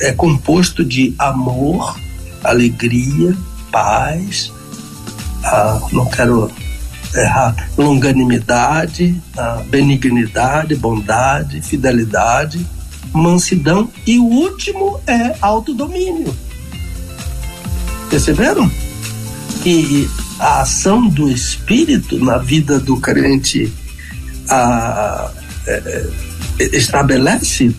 é 0.00 0.12
composto 0.12 0.84
de 0.84 1.14
amor, 1.18 1.98
alegria, 2.42 3.36
paz, 3.70 4.52
não 5.92 6.06
quero 6.06 6.50
errar, 7.14 7.70
longanimidade, 7.76 9.20
benignidade, 9.70 10.74
bondade, 10.74 11.60
fidelidade, 11.62 12.66
mansidão 13.12 13.88
e 14.06 14.18
o 14.18 14.24
último 14.24 15.00
é 15.06 15.36
autodomínio. 15.40 16.34
Perceberam? 18.10 18.70
Que 19.62 20.08
a 20.38 20.62
ação 20.62 21.08
do 21.08 21.30
Espírito 21.30 22.22
na 22.22 22.38
vida 22.38 22.78
do 22.78 22.98
crente 22.98 23.72
é, 24.50 25.30
é, 26.58 26.76
estabelece 26.76 27.74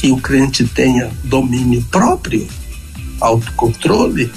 que 0.00 0.10
o 0.10 0.16
crente 0.16 0.64
tenha 0.64 1.10
domínio 1.22 1.84
próprio, 1.90 2.48
autocontrole. 3.20 4.32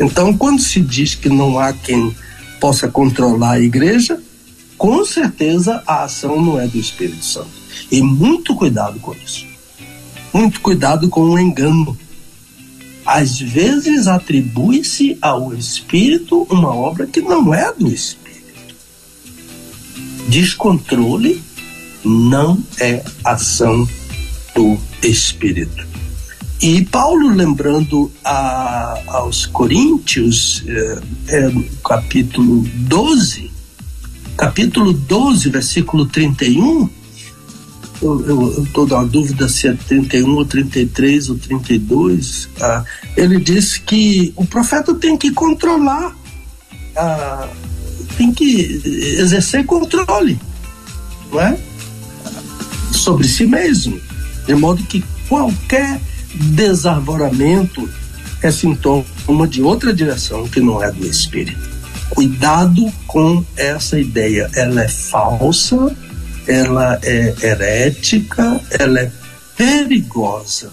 Então, 0.00 0.36
quando 0.36 0.60
se 0.60 0.80
diz 0.80 1.14
que 1.14 1.28
não 1.28 1.56
há 1.56 1.72
quem 1.72 2.12
possa 2.60 2.88
controlar 2.88 3.52
a 3.52 3.60
igreja, 3.60 4.20
com 4.76 5.04
certeza 5.04 5.80
a 5.86 6.02
ação 6.02 6.44
não 6.44 6.58
é 6.58 6.66
do 6.66 6.78
Espírito 6.78 7.24
Santo. 7.24 7.52
E 7.92 8.02
muito 8.02 8.56
cuidado 8.56 8.98
com 8.98 9.14
isso. 9.14 9.46
Muito 10.34 10.60
cuidado 10.60 11.08
com 11.08 11.30
o 11.30 11.38
engano 11.38 11.96
às 13.06 13.38
vezes 13.38 14.08
atribui-se 14.08 15.16
ao 15.20 15.52
espírito 15.54 16.46
uma 16.48 16.74
obra 16.74 17.06
que 17.06 17.20
não 17.20 17.52
é 17.52 17.72
do 17.72 17.88
espírito. 17.88 18.22
Descontrole 20.28 21.42
não 22.04 22.58
é 22.80 23.04
ação 23.24 23.88
do 24.54 24.78
espírito. 25.02 25.86
E 26.60 26.84
Paulo, 26.84 27.28
lembrando 27.28 28.12
a, 28.24 29.00
aos 29.08 29.46
Coríntios, 29.46 30.62
é, 30.66 30.98
é, 31.28 31.48
no 31.48 31.64
capítulo 31.78 32.62
12, 32.62 33.50
capítulo 34.36 34.92
12, 34.92 35.50
versículo 35.50 36.06
31, 36.06 36.88
eu 38.02 38.64
estou 38.64 38.86
na 38.86 39.04
dúvida 39.04 39.48
se 39.48 39.68
é 39.68 39.74
31 39.74 40.34
ou 40.34 40.44
33 40.44 41.30
ou 41.30 41.38
32, 41.38 42.48
ah, 42.60 42.84
ele 43.16 43.38
diz 43.38 43.78
que 43.78 44.32
o 44.36 44.44
profeta 44.44 44.94
tem 44.94 45.16
que 45.16 45.30
controlar, 45.30 46.16
ah, 46.96 47.48
tem 48.16 48.32
que 48.32 48.80
exercer 49.18 49.64
controle, 49.64 50.38
não 51.30 51.40
é? 51.40 51.58
Sobre 52.92 53.26
si 53.26 53.46
mesmo, 53.46 54.00
de 54.46 54.54
modo 54.54 54.82
que 54.84 55.04
qualquer 55.28 56.00
desarvoramento 56.34 57.88
é 58.42 58.50
sintoma 58.50 59.46
de 59.48 59.62
outra 59.62 59.92
direção 59.92 60.48
que 60.48 60.60
não 60.60 60.82
é 60.82 60.90
do 60.90 61.06
espírito. 61.06 61.70
Cuidado 62.10 62.92
com 63.06 63.44
essa 63.56 63.98
ideia, 63.98 64.50
ela 64.54 64.82
é 64.82 64.88
falsa 64.88 65.96
ela 66.46 66.98
é 67.02 67.34
herética, 67.42 68.60
ela 68.70 69.00
é 69.00 69.12
perigosa. 69.56 70.72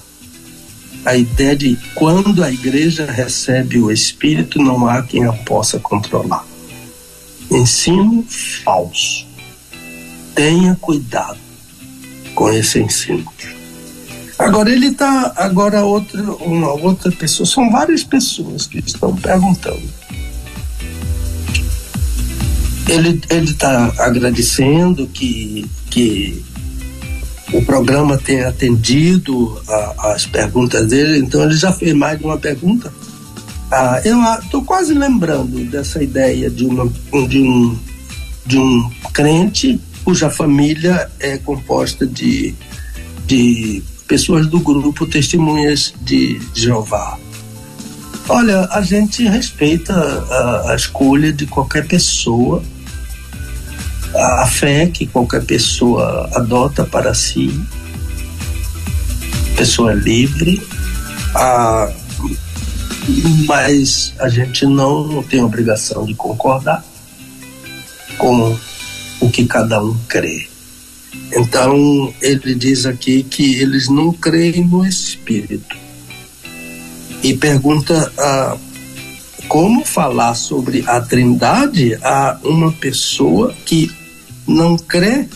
A 1.05 1.15
ideia 1.15 1.55
de 1.55 1.77
quando 1.95 2.43
a 2.43 2.51
igreja 2.51 3.09
recebe 3.09 3.79
o 3.79 3.91
Espírito, 3.91 4.61
não 4.61 4.87
há 4.87 5.01
quem 5.01 5.25
a 5.25 5.31
possa 5.31 5.79
controlar. 5.79 6.45
Ensino 7.49 8.25
falso. 8.63 9.25
Tenha 10.35 10.75
cuidado 10.79 11.39
com 12.35 12.51
esse 12.51 12.79
ensino. 12.79 13.25
Agora 14.39 14.71
ele 14.71 14.87
está, 14.87 15.33
agora 15.35 15.83
outra, 15.83 16.21
uma 16.21 16.71
outra 16.71 17.11
pessoa, 17.11 17.45
são 17.45 17.69
várias 17.69 18.03
pessoas 18.03 18.65
que 18.65 18.79
estão 18.79 19.15
perguntando 19.15 19.83
ele 22.89 23.21
ele 23.29 23.51
está 23.51 23.93
agradecendo 23.99 25.07
que 25.07 25.69
que 25.89 26.43
o 27.53 27.63
programa 27.63 28.17
tenha 28.17 28.47
atendido 28.47 29.59
a, 29.67 30.11
as 30.11 30.25
perguntas 30.27 30.87
dele, 30.87 31.17
então 31.17 31.43
ele 31.43 31.55
já 31.55 31.71
fez 31.71 31.93
mais 31.95 32.19
de 32.19 32.23
uma 32.23 32.37
pergunta. 32.37 32.93
Ah, 33.71 33.99
eu 34.05 34.19
estou 34.39 34.63
quase 34.63 34.93
lembrando 34.93 35.63
dessa 35.65 36.01
ideia 36.03 36.47
de, 36.47 36.65
uma, 36.65 36.91
de, 37.27 37.41
um, 37.41 37.77
de 38.45 38.59
um 38.59 38.87
crente 39.13 39.79
cuja 40.03 40.29
família 40.29 41.09
é 41.19 41.39
composta 41.39 42.05
de, 42.05 42.53
de 43.25 43.81
pessoas 44.09 44.47
do 44.47 44.59
grupo 44.59 45.05
Testemunhas 45.05 45.93
de 46.01 46.41
Jeová. 46.53 47.17
Olha, 48.27 48.67
a 48.71 48.81
gente 48.81 49.23
respeita 49.23 49.93
a, 49.93 50.71
a 50.71 50.75
escolha 50.75 51.31
de 51.31 51.45
qualquer 51.45 51.87
pessoa 51.87 52.61
a 54.15 54.47
fé 54.47 54.87
que 54.87 55.05
qualquer 55.05 55.45
pessoa 55.45 56.29
adota 56.33 56.83
para 56.83 57.13
si, 57.13 57.61
pessoa 59.55 59.93
livre, 59.93 60.61
a, 61.35 61.91
mas 63.45 64.13
a 64.19 64.27
gente 64.27 64.65
não 64.65 65.21
tem 65.23 65.43
obrigação 65.43 66.05
de 66.05 66.15
concordar 66.15 66.83
com 68.17 68.57
o 69.19 69.29
que 69.29 69.45
cada 69.45 69.81
um 69.83 69.95
crê. 70.07 70.48
Então, 71.31 72.13
ele 72.21 72.55
diz 72.55 72.85
aqui 72.85 73.23
que 73.23 73.55
eles 73.55 73.87
não 73.87 74.11
creem 74.11 74.65
no 74.65 74.85
Espírito. 74.85 75.77
E 77.23 77.35
pergunta 77.35 78.11
ah, 78.17 78.57
como 79.47 79.83
falar 79.85 80.35
sobre 80.35 80.83
a 80.87 81.01
Trindade 81.01 81.95
a 82.03 82.39
uma 82.43 82.71
pessoa 82.71 83.53
que 83.65 83.91
não 84.47 84.77
crê 84.77 85.27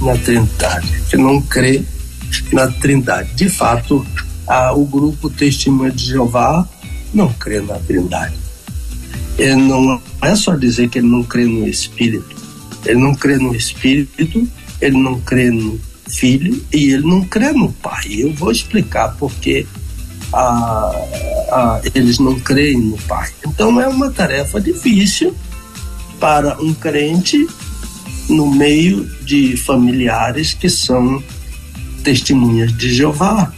na 0.00 0.16
Trindade, 0.18 1.02
que 1.10 1.16
não 1.16 1.40
crê 1.40 1.82
na 2.52 2.68
Trindade. 2.68 3.34
De 3.34 3.48
fato, 3.48 4.06
ah, 4.46 4.72
o 4.72 4.84
grupo 4.84 5.28
Testemunha 5.30 5.90
de 5.90 6.06
Jeová 6.06 6.66
não 7.12 7.32
crê 7.32 7.60
na 7.60 7.74
Trindade. 7.74 8.34
Ele 9.38 9.56
não 9.56 10.00
é 10.20 10.36
só 10.36 10.54
dizer 10.54 10.88
que 10.88 10.98
ele 10.98 11.08
não 11.08 11.22
crê 11.22 11.44
no 11.44 11.66
Espírito, 11.66 12.36
ele 12.84 13.00
não 13.00 13.14
crê 13.14 13.36
no 13.36 13.54
Espírito, 13.54 14.48
ele 14.80 14.98
não 14.98 15.20
crê 15.20 15.50
no 15.50 15.80
Filho 16.08 16.62
e 16.72 16.90
ele 16.90 17.06
não 17.06 17.22
crê 17.22 17.52
no 17.52 17.72
Pai. 17.72 18.04
Eu 18.10 18.32
vou 18.34 18.50
explicar 18.50 19.16
porque 19.18 19.66
ah, 20.32 20.92
ah, 21.50 21.80
eles 21.94 22.18
não 22.18 22.38
creem 22.40 22.78
no 22.78 22.98
Pai. 22.98 23.30
Então 23.46 23.80
é 23.80 23.86
uma 23.86 24.10
tarefa 24.10 24.60
difícil 24.60 25.34
para 26.18 26.60
um 26.60 26.72
crente 26.74 27.46
no 28.28 28.50
meio 28.50 29.04
de 29.22 29.56
familiares 29.56 30.54
que 30.54 30.68
são 30.68 31.22
testemunhas 32.02 32.76
de 32.76 32.94
Jeová. 32.94 33.52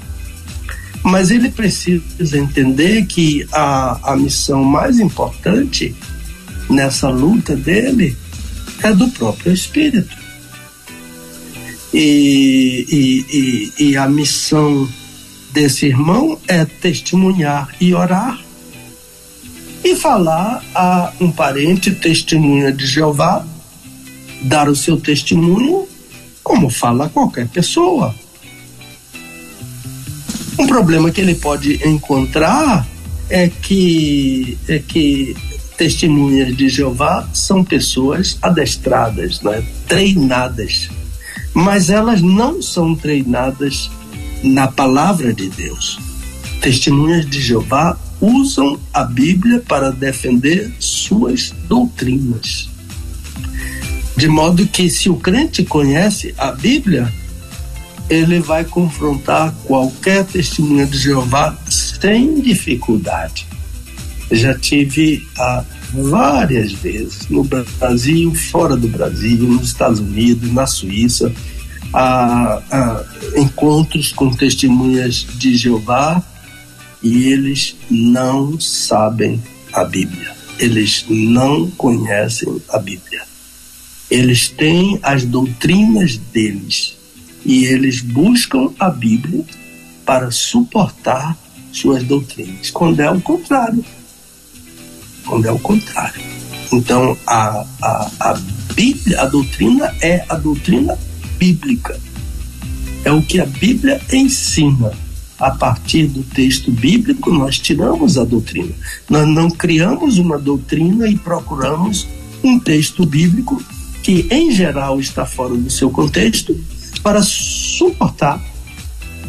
Mas 1.02 1.30
ele 1.30 1.50
precisa 1.50 2.38
entender 2.38 3.04
que 3.04 3.46
a, 3.52 4.12
a 4.12 4.16
missão 4.16 4.64
mais 4.64 4.98
importante 4.98 5.94
nessa 6.68 7.10
luta 7.10 7.54
dele 7.54 8.16
é 8.84 8.92
do 8.92 9.08
próprio 9.08 9.52
Espírito. 9.52 10.14
E, 11.92 12.86
e, 12.90 13.80
e, 13.80 13.90
e 13.90 13.96
a 13.96 14.06
missão 14.06 14.86
desse 15.52 15.86
irmão 15.86 16.38
é 16.46 16.64
testemunhar 16.64 17.74
e 17.80 17.94
orar 17.94 18.38
e 19.82 19.96
falar 19.96 20.62
a 20.74 21.12
um 21.20 21.30
parente 21.30 21.92
testemunha 21.92 22.72
de 22.72 22.86
Jeová, 22.86 23.46
dar 24.42 24.68
o 24.68 24.76
seu 24.76 25.00
testemunho 25.00 25.88
como 26.42 26.68
fala 26.68 27.08
qualquer 27.08 27.48
pessoa. 27.48 28.14
Um 30.58 30.66
problema 30.66 31.10
que 31.10 31.20
ele 31.20 31.34
pode 31.34 31.86
encontrar 31.88 32.86
é 33.30 33.48
que 33.48 34.58
é 34.68 34.78
que 34.78 35.34
testemunhas 35.76 36.56
de 36.56 36.68
Jeová 36.68 37.28
são 37.32 37.64
pessoas 37.64 38.38
adestradas, 38.40 39.40
né? 39.40 39.64
treinadas, 39.86 40.88
mas 41.52 41.90
elas 41.90 42.22
não 42.22 42.62
são 42.62 42.94
treinadas 42.94 43.90
na 44.42 44.68
palavra 44.68 45.32
de 45.32 45.48
Deus. 45.48 45.98
Testemunhas 46.60 47.28
de 47.28 47.40
Jeová 47.40 47.98
usam 48.20 48.78
a 48.92 49.04
Bíblia 49.04 49.60
para 49.60 49.90
defender 49.90 50.72
suas 50.78 51.52
doutrinas. 51.68 52.68
De 54.16 54.28
modo 54.28 54.66
que, 54.66 54.88
se 54.88 55.10
o 55.10 55.16
crente 55.16 55.64
conhece 55.64 56.34
a 56.38 56.52
Bíblia, 56.52 57.12
ele 58.08 58.38
vai 58.40 58.64
confrontar 58.64 59.52
qualquer 59.64 60.24
testemunha 60.24 60.86
de 60.86 60.96
Jeová 60.96 61.56
sem 61.68 62.40
dificuldade. 62.40 63.46
Já 64.34 64.58
tive 64.58 65.26
ah, 65.38 65.64
várias 65.92 66.72
vezes 66.72 67.28
no 67.28 67.44
Brasil, 67.44 68.34
fora 68.34 68.76
do 68.76 68.88
Brasil, 68.88 69.38
nos 69.38 69.68
Estados 69.68 70.00
Unidos, 70.00 70.52
na 70.52 70.66
Suíça, 70.66 71.32
a, 71.92 72.60
a 72.70 73.04
encontros 73.36 74.12
com 74.12 74.30
testemunhas 74.30 75.26
de 75.38 75.56
Jeová 75.56 76.22
e 77.02 77.28
eles 77.28 77.76
não 77.88 78.58
sabem 78.58 79.40
a 79.72 79.84
Bíblia. 79.84 80.32
Eles 80.58 81.04
não 81.08 81.70
conhecem 81.70 82.60
a 82.68 82.78
Bíblia. 82.78 83.22
Eles 84.10 84.48
têm 84.48 84.98
as 85.02 85.24
doutrinas 85.24 86.16
deles 86.16 86.96
e 87.44 87.66
eles 87.66 88.00
buscam 88.00 88.70
a 88.78 88.88
Bíblia 88.88 89.44
para 90.04 90.30
suportar 90.30 91.36
suas 91.72 92.02
doutrinas, 92.04 92.70
quando 92.70 93.00
é 93.00 93.10
o 93.10 93.20
contrário. 93.20 93.84
Quando 95.26 95.46
é 95.46 95.52
o 95.52 95.58
contrário. 95.58 96.22
Então, 96.72 97.16
a, 97.26 97.64
a, 97.80 98.10
a 98.20 98.40
Bíblia, 98.74 99.22
a 99.22 99.26
doutrina 99.26 99.94
é 100.00 100.24
a 100.28 100.34
doutrina 100.34 100.98
bíblica. 101.38 101.98
É 103.04 103.12
o 103.12 103.22
que 103.22 103.40
a 103.40 103.46
Bíblia 103.46 104.00
ensina. 104.12 104.92
A 105.38 105.50
partir 105.50 106.06
do 106.06 106.22
texto 106.22 106.70
bíblico, 106.70 107.30
nós 107.32 107.58
tiramos 107.58 108.16
a 108.16 108.24
doutrina. 108.24 108.72
Nós 109.10 109.26
não 109.28 109.50
criamos 109.50 110.16
uma 110.18 110.38
doutrina 110.38 111.08
e 111.08 111.16
procuramos 111.16 112.06
um 112.42 112.58
texto 112.58 113.04
bíblico 113.04 113.62
que, 114.02 114.26
em 114.30 114.52
geral, 114.52 115.00
está 115.00 115.26
fora 115.26 115.54
do 115.54 115.70
seu 115.70 115.90
contexto 115.90 116.56
para 117.02 117.22
suportar 117.22 118.40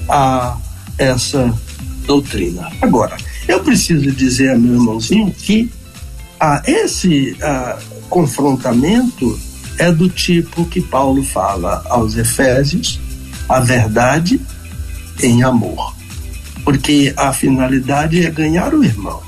a, 0.08 0.58
essa 0.98 1.54
doutrina. 2.06 2.72
Agora, 2.82 3.18
eu 3.48 3.60
preciso 3.62 4.12
dizer 4.12 4.52
a 4.52 4.58
meu 4.58 4.74
irmãozinho 4.74 5.32
que 5.32 5.70
a, 6.40 6.62
esse 6.66 7.36
a, 7.42 7.78
confrontamento 8.10 9.40
é 9.78 9.92
do 9.92 10.10
tipo 10.10 10.66
que 10.66 10.82
Paulo 10.82 11.24
fala 11.24 11.84
aos 11.90 12.16
Efésios, 12.16 13.00
a 13.48 13.60
verdade 13.60 14.40
em 15.22 15.44
amor. 15.44 15.96
Porque 16.64 17.14
a 17.16 17.32
finalidade 17.32 18.26
é 18.26 18.30
ganhar 18.30 18.74
o 18.74 18.84
irmão, 18.84 19.22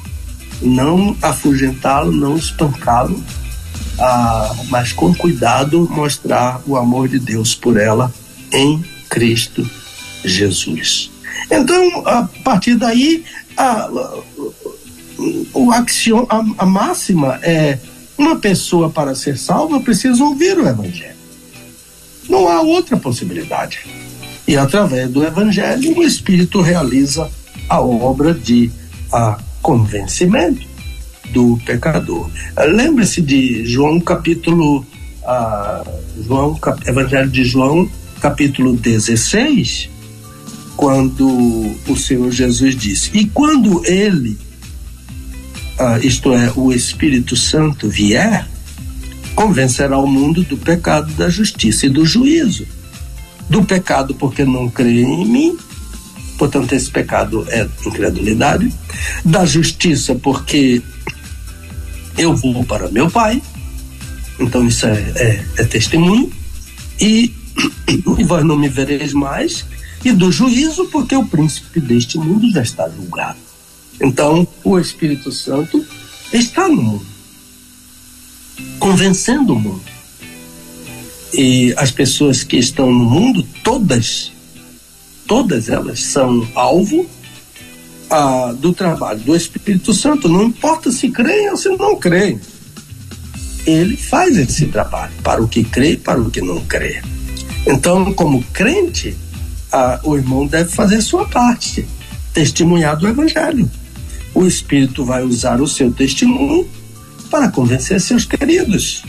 não 0.61 1.15
afugentá-lo, 1.21 2.11
não 2.11 2.35
espancá-lo, 2.35 3.23
ah, 3.99 4.55
mas 4.69 4.91
com 4.91 5.13
cuidado 5.13 5.87
mostrar 5.91 6.61
o 6.65 6.75
amor 6.75 7.07
de 7.07 7.19
Deus 7.19 7.53
por 7.53 7.77
ela 7.77 8.11
em 8.51 8.83
Cristo 9.09 9.69
Jesus. 10.23 11.11
Então, 11.49 12.03
a 12.05 12.27
partir 12.43 12.75
daí, 12.75 13.23
a, 13.55 13.89
o 15.53 15.71
axiom, 15.71 16.25
a, 16.29 16.43
a 16.57 16.65
máxima 16.65 17.39
é 17.41 17.79
uma 18.17 18.37
pessoa, 18.37 18.89
para 18.89 19.13
ser 19.13 19.37
salva, 19.37 19.79
precisa 19.79 20.23
ouvir 20.23 20.57
o 20.57 20.67
Evangelho. 20.67 21.15
Não 22.27 22.47
há 22.47 22.61
outra 22.61 22.97
possibilidade. 22.97 23.85
E 24.47 24.57
através 24.57 25.09
do 25.09 25.23
Evangelho, 25.23 25.97
o 25.97 26.03
Espírito 26.03 26.61
realiza 26.61 27.29
a 27.69 27.81
obra 27.81 28.33
de 28.33 28.71
a 29.11 29.39
convencimento 29.61 30.65
do 31.31 31.59
pecador. 31.65 32.29
Lembre-se 32.57 33.21
de 33.21 33.65
João 33.65 33.99
capítulo 33.99 34.85
João, 36.25 36.57
Evangelho 36.85 37.29
de 37.29 37.43
João 37.43 37.89
capítulo 38.21 38.75
16, 38.75 39.89
quando 40.75 41.27
o 41.87 41.97
Senhor 41.97 42.31
Jesus 42.31 42.75
disse: 42.75 43.11
"E 43.13 43.25
quando 43.27 43.85
ele 43.85 44.37
ah, 45.79 45.99
isto 45.99 46.33
é, 46.33 46.51
o 46.55 46.71
Espírito 46.71 47.35
Santo 47.35 47.87
vier, 47.87 48.47
convencerá 49.35 49.97
o 49.97 50.07
mundo 50.07 50.43
do 50.43 50.57
pecado, 50.57 51.13
da 51.13 51.29
justiça 51.29 51.85
e 51.85 51.89
do 51.89 52.05
juízo. 52.05 52.67
Do 53.47 53.63
pecado, 53.63 54.15
porque 54.15 54.43
não 54.43 54.69
crê 54.69 55.01
em 55.03 55.25
mim, 55.25 55.57
portanto, 56.37 56.73
esse 56.73 56.89
pecado 56.89 57.45
é 57.49 57.67
incredulidade. 57.85 58.73
Da 59.23 59.45
justiça, 59.45 60.15
porque 60.15 60.81
eu 62.17 62.35
vou 62.35 62.63
para 62.63 62.89
meu 62.89 63.09
Pai, 63.09 63.41
então 64.39 64.65
isso 64.67 64.85
é, 64.87 64.99
é, 65.15 65.45
é 65.57 65.63
testemunho. 65.63 66.31
E, 66.99 67.33
e 68.17 68.23
vós 68.25 68.43
não 68.43 68.57
me 68.57 68.67
vereis 68.67 69.13
mais. 69.13 69.65
E 70.03 70.11
do 70.11 70.31
juízo, 70.31 70.85
porque 70.85 71.15
o 71.15 71.25
príncipe 71.25 71.79
deste 71.79 72.17
mundo 72.17 72.51
já 72.51 72.61
está 72.61 72.89
julgado. 72.89 73.46
Então, 73.99 74.47
o 74.63 74.77
Espírito 74.79 75.31
Santo 75.31 75.83
está 76.31 76.67
no 76.67 76.81
mundo, 76.81 77.05
convencendo 78.79 79.53
o 79.53 79.59
mundo. 79.59 79.81
E 81.33 81.73
as 81.77 81.91
pessoas 81.91 82.43
que 82.43 82.57
estão 82.57 82.91
no 82.91 83.05
mundo, 83.05 83.45
todas, 83.63 84.31
todas 85.25 85.67
elas 85.67 85.99
são 85.99 86.47
alvo 86.53 87.09
ah, 88.09 88.53
do 88.57 88.71
trabalho 88.71 89.19
do 89.19 89.35
Espírito 89.35 89.93
Santo, 89.93 90.29
não 90.29 90.43
importa 90.43 90.91
se 90.91 91.09
creem 91.09 91.49
ou 91.49 91.57
se 91.57 91.69
não 91.69 91.95
creem. 91.97 92.39
Ele 93.65 93.97
faz 93.97 94.37
esse 94.37 94.67
trabalho 94.67 95.13
para 95.23 95.43
o 95.43 95.47
que 95.47 95.63
crê 95.63 95.91
e 95.91 95.97
para 95.97 96.21
o 96.21 96.31
que 96.31 96.39
não 96.39 96.63
crê. 96.65 97.01
Então, 97.65 98.13
como 98.13 98.41
crente, 98.53 99.17
ah, 99.71 99.99
o 100.03 100.15
irmão 100.15 100.45
deve 100.45 100.69
fazer 100.69 101.01
sua 101.01 101.27
parte, 101.27 101.85
testemunhar 102.33 102.95
do 102.95 103.07
Evangelho 103.07 103.69
o 104.37 104.45
Espírito 104.45 105.03
vai 105.03 105.23
usar 105.23 105.59
o 105.59 105.67
seu 105.67 105.91
testemunho 105.91 106.69
para 107.31 107.49
convencer 107.49 107.99
seus 107.99 108.23
queridos. 108.23 109.01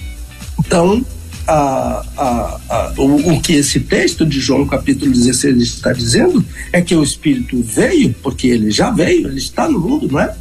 Então, 0.59 1.05
a, 1.47 2.03
a, 2.17 2.61
a, 2.69 2.93
o, 2.97 3.35
o, 3.35 3.41
que 3.41 3.53
esse 3.53 3.79
texto 3.81 4.25
de 4.25 4.41
João 4.41 4.67
capítulo 4.67 5.13
16 5.13 5.59
está 5.59 5.93
dizendo 5.93 6.43
é 6.73 6.81
que 6.81 6.95
o 6.95 7.03
Espírito 7.03 7.63
veio, 7.63 8.15
porque 8.23 8.49
ele 8.49 8.71
já 8.71 8.91
veio, 8.91 9.29
ele 9.29 9.37
está 9.37 9.69
no 9.69 9.79
mundo, 9.79 10.09
não 10.11 10.19
é? 10.19 10.35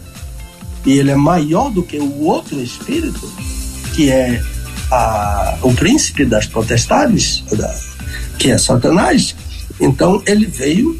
E 0.85 0.93
ele 0.93 1.11
é 1.11 1.17
maior 1.17 1.69
do 1.69 1.83
que 1.83 1.97
o 1.97 2.21
outro 2.21 2.57
Espírito, 2.61 3.29
que 3.93 4.09
é 4.09 4.41
o 5.63 5.73
príncipe 5.73 6.23
das 6.23 6.45
potestades, 6.45 7.43
da, 7.51 7.77
que 8.39 8.51
é 8.51 8.57
Satanás. 8.57 9.35
Então 9.81 10.23
ele 10.25 10.45
veio, 10.45 10.97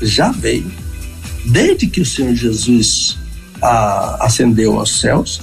já 0.00 0.32
veio, 0.32 0.72
desde 1.44 1.86
que 1.86 2.00
o 2.00 2.06
Senhor 2.06 2.34
Jesus 2.34 3.18
a, 3.60 4.26
ascendeu 4.26 4.78
aos 4.78 5.00
céus, 5.00 5.40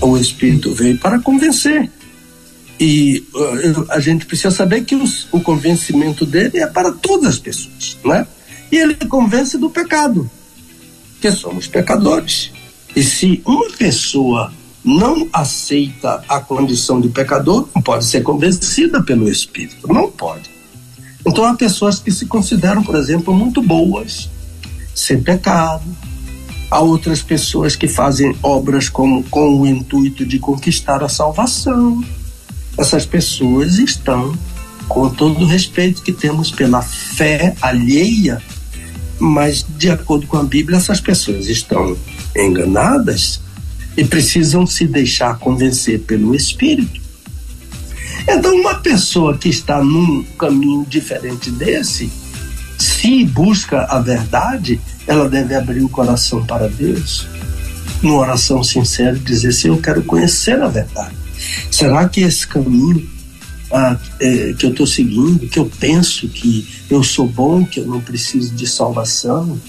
o 0.00 0.16
Espírito 0.16 0.74
veio 0.74 0.98
para 0.98 1.18
convencer. 1.18 1.90
E 2.78 3.26
uh, 3.34 3.86
a 3.90 4.00
gente 4.00 4.24
precisa 4.24 4.50
saber 4.50 4.84
que 4.84 4.94
os, 4.94 5.28
o 5.30 5.40
convencimento 5.40 6.24
dele 6.24 6.58
é 6.58 6.66
para 6.66 6.90
todas 6.92 7.28
as 7.28 7.38
pessoas, 7.38 7.98
né? 8.04 8.26
E 8.72 8.76
ele 8.76 8.94
convence 8.94 9.58
do 9.58 9.68
pecado, 9.68 10.30
que 11.20 11.30
somos 11.30 11.66
pecadores. 11.66 12.50
E 12.96 13.02
se 13.02 13.42
uma 13.44 13.70
pessoa 13.72 14.52
não 14.82 15.28
aceita 15.32 16.24
a 16.26 16.40
condição 16.40 17.00
de 17.00 17.08
pecador, 17.08 17.68
não 17.74 17.82
pode 17.82 18.04
ser 18.06 18.22
convencida 18.22 19.02
pelo 19.02 19.28
Espírito, 19.28 19.86
não 19.92 20.10
pode. 20.10 20.50
Então 21.26 21.44
há 21.44 21.54
pessoas 21.54 21.98
que 21.98 22.10
se 22.10 22.24
consideram, 22.26 22.82
por 22.82 22.94
exemplo, 22.94 23.34
muito 23.34 23.60
boas, 23.60 24.30
sem 24.94 25.20
pecado. 25.22 25.84
Há 26.70 26.80
outras 26.80 27.20
pessoas 27.20 27.74
que 27.74 27.88
fazem 27.88 28.36
obras 28.42 28.88
com, 28.88 29.22
com 29.24 29.60
o 29.60 29.66
intuito 29.66 30.24
de 30.24 30.38
conquistar 30.38 31.02
a 31.02 31.08
salvação. 31.08 32.02
Essas 32.78 33.04
pessoas 33.04 33.78
estão, 33.78 34.36
com 34.88 35.10
todo 35.10 35.40
o 35.40 35.46
respeito 35.46 36.02
que 36.02 36.12
temos 36.12 36.50
pela 36.50 36.80
fé 36.80 37.54
alheia, 37.60 38.40
mas 39.18 39.66
de 39.76 39.90
acordo 39.90 40.26
com 40.26 40.36
a 40.36 40.44
Bíblia, 40.44 40.78
essas 40.78 41.00
pessoas 41.00 41.46
estão 41.48 41.96
enganadas 42.36 43.40
e 43.96 44.04
precisam 44.04 44.66
se 44.66 44.86
deixar 44.86 45.38
convencer 45.38 46.00
pelo 46.00 46.34
Espírito. 46.34 47.00
Então, 48.28 48.54
uma 48.54 48.76
pessoa 48.76 49.36
que 49.36 49.48
está 49.48 49.82
num 49.82 50.22
caminho 50.38 50.86
diferente 50.88 51.50
desse, 51.50 52.10
se 52.80 53.24
busca 53.24 53.82
a 53.84 54.00
verdade, 54.00 54.80
ela 55.06 55.28
deve 55.28 55.54
abrir 55.54 55.82
o 55.82 55.88
coração 55.88 56.44
para 56.44 56.68
Deus, 56.68 57.26
numa 58.02 58.18
oração 58.18 58.64
sincera, 58.64 59.18
dizer: 59.18 59.52
Senhor, 59.52 59.76
eu 59.76 59.82
quero 59.82 60.02
conhecer 60.02 60.60
a 60.62 60.68
verdade. 60.68 61.14
Será 61.70 62.08
que 62.08 62.20
esse 62.20 62.46
caminho 62.46 63.06
ah, 63.70 63.96
é, 64.18 64.54
que 64.54 64.66
eu 64.66 64.70
estou 64.70 64.86
seguindo, 64.86 65.48
que 65.48 65.58
eu 65.58 65.70
penso 65.78 66.28
que 66.28 66.66
eu 66.90 67.02
sou 67.02 67.26
bom, 67.26 67.64
que 67.64 67.80
eu 67.80 67.86
não 67.86 68.00
preciso 68.00 68.54
de 68.54 68.66
salvação, 68.66 69.60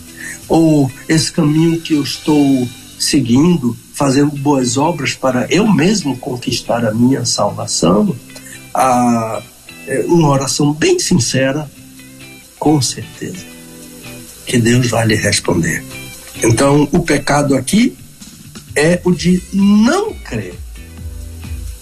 ou 0.47 0.91
esse 1.07 1.31
caminho 1.31 1.79
que 1.81 1.93
eu 1.93 2.03
estou 2.03 2.67
seguindo, 2.97 3.75
fazendo 3.93 4.31
boas 4.37 4.77
obras 4.77 5.13
para 5.13 5.47
eu 5.49 5.71
mesmo 5.71 6.17
conquistar 6.17 6.85
a 6.85 6.93
minha 6.93 7.25
salvação, 7.25 8.15
ah, 8.73 9.41
é 9.87 10.05
uma 10.07 10.29
oração 10.29 10.73
bem 10.73 10.97
sincera, 10.97 11.69
com 12.61 12.79
certeza, 12.79 13.43
que 14.45 14.59
Deus 14.59 14.91
vai 14.91 15.07
lhe 15.07 15.15
responder. 15.15 15.83
Então, 16.43 16.87
o 16.91 16.99
pecado 16.99 17.55
aqui 17.55 17.97
é 18.75 19.01
o 19.03 19.11
de 19.11 19.41
não 19.51 20.13
crer. 20.13 20.53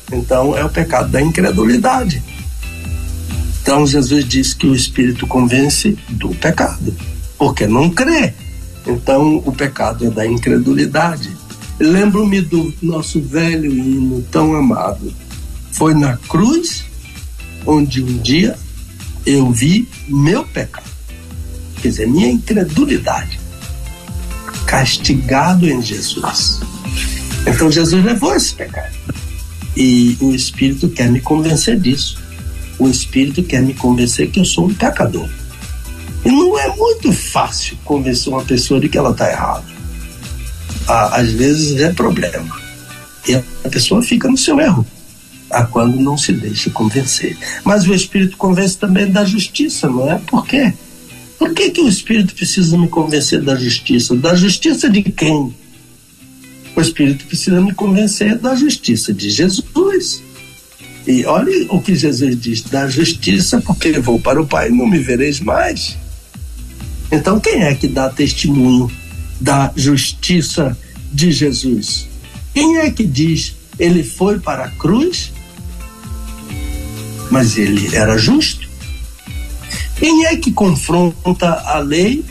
Então, 0.09 0.57
é 0.57 0.63
o 0.63 0.69
pecado 0.69 1.09
da 1.09 1.21
incredulidade. 1.21 2.23
Então, 3.61 3.85
Jesus 3.85 4.23
diz 4.23 4.53
que 4.53 4.67
o 4.67 4.73
Espírito 4.73 5.27
convence 5.27 5.99
do 6.07 6.29
pecado, 6.29 6.95
porque 7.37 7.67
não 7.67 7.89
crê. 7.89 8.33
Então, 8.87 9.43
o 9.45 9.51
pecado 9.51 10.07
é 10.07 10.09
da 10.09 10.25
incredulidade. 10.25 11.29
Lembro-me 11.77 12.39
do 12.39 12.73
nosso 12.81 13.19
velho 13.19 13.69
hino 13.69 14.21
tão 14.31 14.55
amado. 14.55 15.13
Foi 15.73 15.93
na 15.93 16.15
cruz 16.15 16.85
onde 17.65 18.01
um 18.01 18.17
dia 18.19 18.57
eu 19.29 19.51
vi 19.51 19.87
meu 20.07 20.43
pecado, 20.43 20.89
quer 21.79 21.89
dizer, 21.89 22.07
minha 22.07 22.31
incredulidade, 22.31 23.39
castigado 24.65 25.69
em 25.69 25.79
Jesus. 25.83 26.59
Então 27.45 27.71
Jesus 27.71 28.03
levou 28.03 28.35
esse 28.35 28.55
pecado. 28.55 28.97
E 29.77 30.17
o 30.19 30.33
Espírito 30.33 30.89
quer 30.89 31.11
me 31.11 31.21
convencer 31.21 31.79
disso. 31.79 32.17
O 32.79 32.89
Espírito 32.89 33.43
quer 33.43 33.61
me 33.61 33.75
convencer 33.75 34.31
que 34.31 34.39
eu 34.39 34.45
sou 34.45 34.65
um 34.65 34.73
pecador. 34.73 35.29
E 36.25 36.29
não 36.29 36.57
é 36.57 36.75
muito 36.75 37.13
fácil 37.13 37.77
convencer 37.85 38.33
uma 38.33 38.43
pessoa 38.43 38.79
de 38.79 38.89
que 38.89 38.97
ela 38.97 39.11
está 39.11 39.29
errada. 39.29 39.65
Às 40.87 41.31
vezes 41.31 41.79
é 41.79 41.93
problema. 41.93 42.59
E 43.27 43.35
a 43.35 43.69
pessoa 43.69 44.01
fica 44.01 44.27
no 44.27 44.37
seu 44.37 44.59
erro, 44.59 44.85
a 45.49 45.63
quando 45.63 45.99
não 45.99 46.17
se 46.17 46.31
deixa 46.31 46.69
convencer. 46.69 47.37
Mas 47.63 47.87
o 47.87 47.93
Espírito 47.93 48.37
convence 48.37 48.77
também 48.77 49.11
da 49.11 49.25
justiça, 49.25 49.87
não 49.89 50.09
é? 50.09 50.17
Por 50.19 50.45
quê? 50.45 50.73
Por 51.37 51.53
que, 51.53 51.71
que 51.71 51.81
o 51.81 51.87
Espírito 51.87 52.35
precisa 52.35 52.77
me 52.77 52.87
convencer 52.87 53.41
da 53.41 53.55
justiça? 53.55 54.15
Da 54.15 54.35
justiça 54.35 54.89
de 54.89 55.01
quem? 55.03 55.53
O 56.75 56.81
Espírito 56.81 57.25
precisa 57.25 57.61
me 57.61 57.73
convencer 57.73 58.37
da 58.37 58.55
justiça 58.55 59.13
de 59.13 59.29
Jesus. 59.29 60.21
E 61.07 61.25
olhe 61.25 61.65
o 61.69 61.81
que 61.81 61.95
Jesus 61.95 62.39
diz: 62.39 62.61
da 62.61 62.87
justiça, 62.87 63.61
porque 63.61 63.99
vou 63.99 64.19
para 64.19 64.41
o 64.41 64.45
Pai, 64.45 64.69
não 64.69 64.85
me 64.85 64.99
vereis 64.99 65.39
mais. 65.39 65.97
Então, 67.11 67.39
quem 67.39 67.63
é 67.63 67.73
que 67.73 67.87
dá 67.87 68.09
testemunho 68.09 68.91
da 69.41 69.71
justiça 69.75 70.77
de 71.11 71.31
Jesus? 71.31 72.07
Quem 72.53 72.77
é 72.77 72.91
que 72.91 73.05
diz 73.05 73.55
ele 73.79 74.03
foi 74.03 74.39
para 74.39 74.65
a 74.65 74.69
cruz, 74.69 75.31
mas 77.29 77.57
ele 77.57 77.95
era 77.95 78.17
justo? 78.17 78.67
Quem 79.97 80.25
é 80.25 80.35
que 80.35 80.51
confronta 80.51 81.49
a 81.65 81.79
lei 81.79 82.23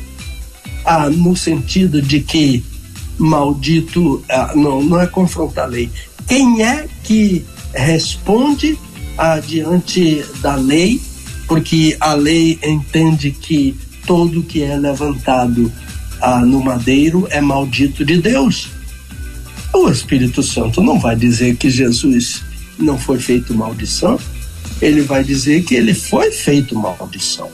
ah, 0.85 1.11
no 1.11 1.37
sentido 1.37 2.01
de 2.01 2.21
que 2.21 2.65
maldito. 3.19 4.23
Ah, 4.29 4.53
não, 4.55 4.83
não 4.83 5.01
é 5.01 5.07
confrontar 5.07 5.65
a 5.65 5.69
lei. 5.69 5.91
Quem 6.27 6.63
é 6.63 6.87
que 7.05 7.45
responde 7.75 8.79
ah, 9.19 9.41
diante 9.41 10.25
da 10.41 10.55
lei? 10.55 11.01
Porque 11.47 11.97
a 12.01 12.15
lei 12.15 12.59
entende 12.63 13.31
que 13.31 13.77
todo 14.07 14.43
que 14.43 14.63
é 14.63 14.77
levantado 14.77 15.73
ah, 16.21 16.41
no 16.41 16.63
madeiro 16.63 17.27
é 17.31 17.41
maldito 17.41 18.05
de 18.05 18.19
Deus. 18.19 18.71
O 19.73 19.91
Espírito 19.91 20.43
Santo 20.43 20.83
não 20.83 20.99
vai 20.99 21.15
dizer 21.15 21.57
que 21.57 21.69
Jesus 21.69 22.43
não 22.79 22.99
foi 22.99 23.19
feito 23.19 23.55
maldição, 23.55 24.19
ele 24.81 25.03
vai 25.03 25.25
dizer 25.25 25.63
que 25.65 25.75
ele 25.75 25.95
foi 25.95 26.31
feito 26.31 26.75
maldição. 26.75 27.51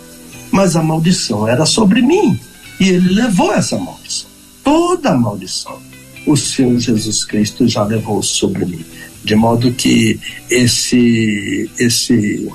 Mas 0.51 0.77
a 0.77 0.83
maldição 0.83 1.49
era 1.49 1.67
sobre 1.67 2.01
mim 2.01 2.39
e 2.79 2.89
ele 2.89 3.15
levou 3.15 3.53
essa 3.53 3.79
maldição. 3.79 4.29
Toda 4.63 5.11
a 5.11 5.17
maldição 5.17 5.79
o 6.27 6.37
Senhor 6.37 6.79
Jesus 6.79 7.25
Cristo 7.25 7.69
já 7.69 7.85
levou 7.85 8.23
sobre 8.23 8.65
mim. 8.65 8.85
De 9.23 9.35
modo 9.35 9.73
que 9.73 10.19
esse 10.51 11.71
esse 11.79 12.49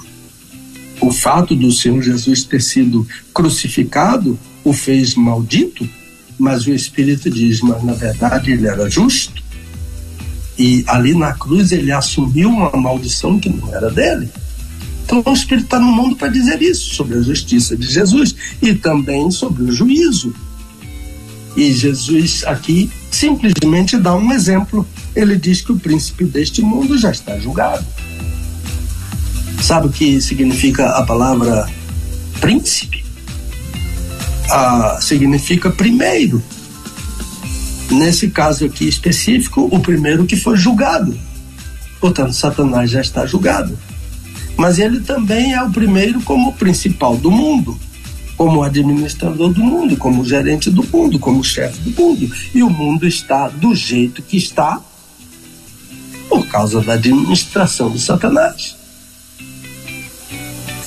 o 1.01 1.11
fato 1.11 1.55
do 1.55 1.71
Senhor 1.71 2.01
Jesus 2.01 2.43
ter 2.43 2.61
sido 2.61 3.07
crucificado 3.33 4.37
o 4.63 4.73
fez 4.73 5.15
maldito, 5.15 5.87
mas 6.37 6.67
o 6.67 6.73
Espírito 6.73 7.29
diz, 7.29 7.61
mas 7.61 7.81
na 7.83 7.93
verdade 7.93 8.51
ele 8.51 8.67
era 8.67 8.89
justo. 8.89 9.41
E 10.57 10.83
ali 10.87 11.13
na 11.13 11.33
cruz 11.33 11.71
ele 11.71 11.91
assumiu 11.91 12.49
uma 12.49 12.71
maldição 12.71 13.39
que 13.39 13.49
não 13.49 13.73
era 13.73 13.89
dele. 13.89 14.29
Então 15.09 15.23
o 15.25 15.33
Espírito 15.33 15.63
está 15.65 15.79
no 15.79 15.91
mundo 15.91 16.15
para 16.15 16.27
dizer 16.27 16.61
isso, 16.61 16.93
sobre 16.93 17.17
a 17.17 17.21
justiça 17.23 17.75
de 17.75 17.91
Jesus 17.91 18.35
e 18.61 18.75
também 18.75 19.31
sobre 19.31 19.63
o 19.63 19.71
juízo. 19.71 20.35
E 21.57 21.73
Jesus 21.73 22.43
aqui 22.45 22.91
simplesmente 23.09 23.97
dá 23.97 24.15
um 24.15 24.31
exemplo. 24.31 24.87
Ele 25.15 25.35
diz 25.35 25.61
que 25.61 25.71
o 25.71 25.79
príncipe 25.79 26.25
deste 26.25 26.61
mundo 26.61 26.95
já 26.95 27.09
está 27.09 27.39
julgado. 27.39 27.83
Sabe 29.59 29.87
o 29.87 29.89
que 29.89 30.21
significa 30.21 30.91
a 30.91 31.03
palavra 31.03 31.67
príncipe? 32.39 33.03
Ah, 34.47 34.99
significa 35.01 35.71
primeiro. 35.71 36.39
Nesse 37.89 38.29
caso 38.29 38.63
aqui 38.63 38.87
específico, 38.87 39.67
o 39.71 39.79
primeiro 39.79 40.27
que 40.27 40.35
foi 40.35 40.55
julgado. 40.55 41.17
Portanto, 41.99 42.33
Satanás 42.33 42.91
já 42.91 43.01
está 43.01 43.25
julgado. 43.25 43.75
Mas 44.59 44.77
ele 44.77 44.99
também 44.99 45.53
é 45.53 45.63
o 45.63 45.71
primeiro 45.71 46.21
como 46.21 46.51
principal 46.51 47.15
do 47.15 47.31
mundo, 47.31 47.79
como 48.35 48.61
administrador 48.61 49.53
do 49.53 49.63
mundo, 49.63 49.95
como 49.95 50.25
gerente 50.25 50.69
do 50.69 50.83
mundo, 50.83 51.17
como 51.17 51.41
chefe 51.41 51.79
do 51.89 52.01
mundo. 52.01 52.29
E 52.53 52.61
o 52.61 52.69
mundo 52.69 53.07
está 53.07 53.47
do 53.47 53.73
jeito 53.73 54.21
que 54.21 54.35
está 54.35 54.81
por 56.27 56.45
causa 56.49 56.81
da 56.81 56.95
administração 56.95 57.89
de 57.89 58.01
Satanás. 58.01 58.75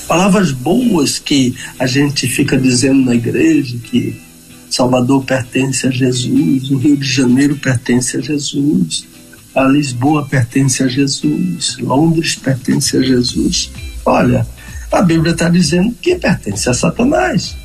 palavras 0.07 0.53
boas 0.53 1.19
que 1.19 1.55
a 1.79 1.87
gente 1.87 2.27
fica 2.27 2.59
dizendo 2.59 3.07
na 3.07 3.15
igreja 3.15 3.79
que 3.85 4.21
Salvador 4.69 5.25
pertence 5.25 5.87
a 5.87 5.91
Jesus, 5.91 6.71
o 6.71 6.77
Rio 6.77 6.99
de 6.99 7.11
Janeiro 7.11 7.57
pertence 7.57 8.19
a 8.19 8.21
Jesus, 8.21 9.07
a 9.55 9.65
Lisboa 9.65 10.25
pertence 10.27 10.83
a 10.83 10.89
Jesus, 10.89 11.77
Londres 11.79 12.37
pertence 12.37 12.97
a 12.97 13.03
Jesus. 13.03 13.71
Olha, 14.05 14.47
a 14.91 15.03
Bíblia 15.03 15.33
está 15.33 15.49
dizendo 15.49 15.95
que 16.01 16.17
pertence 16.17 16.69
a 16.69 16.75
Satanás, 16.75 17.57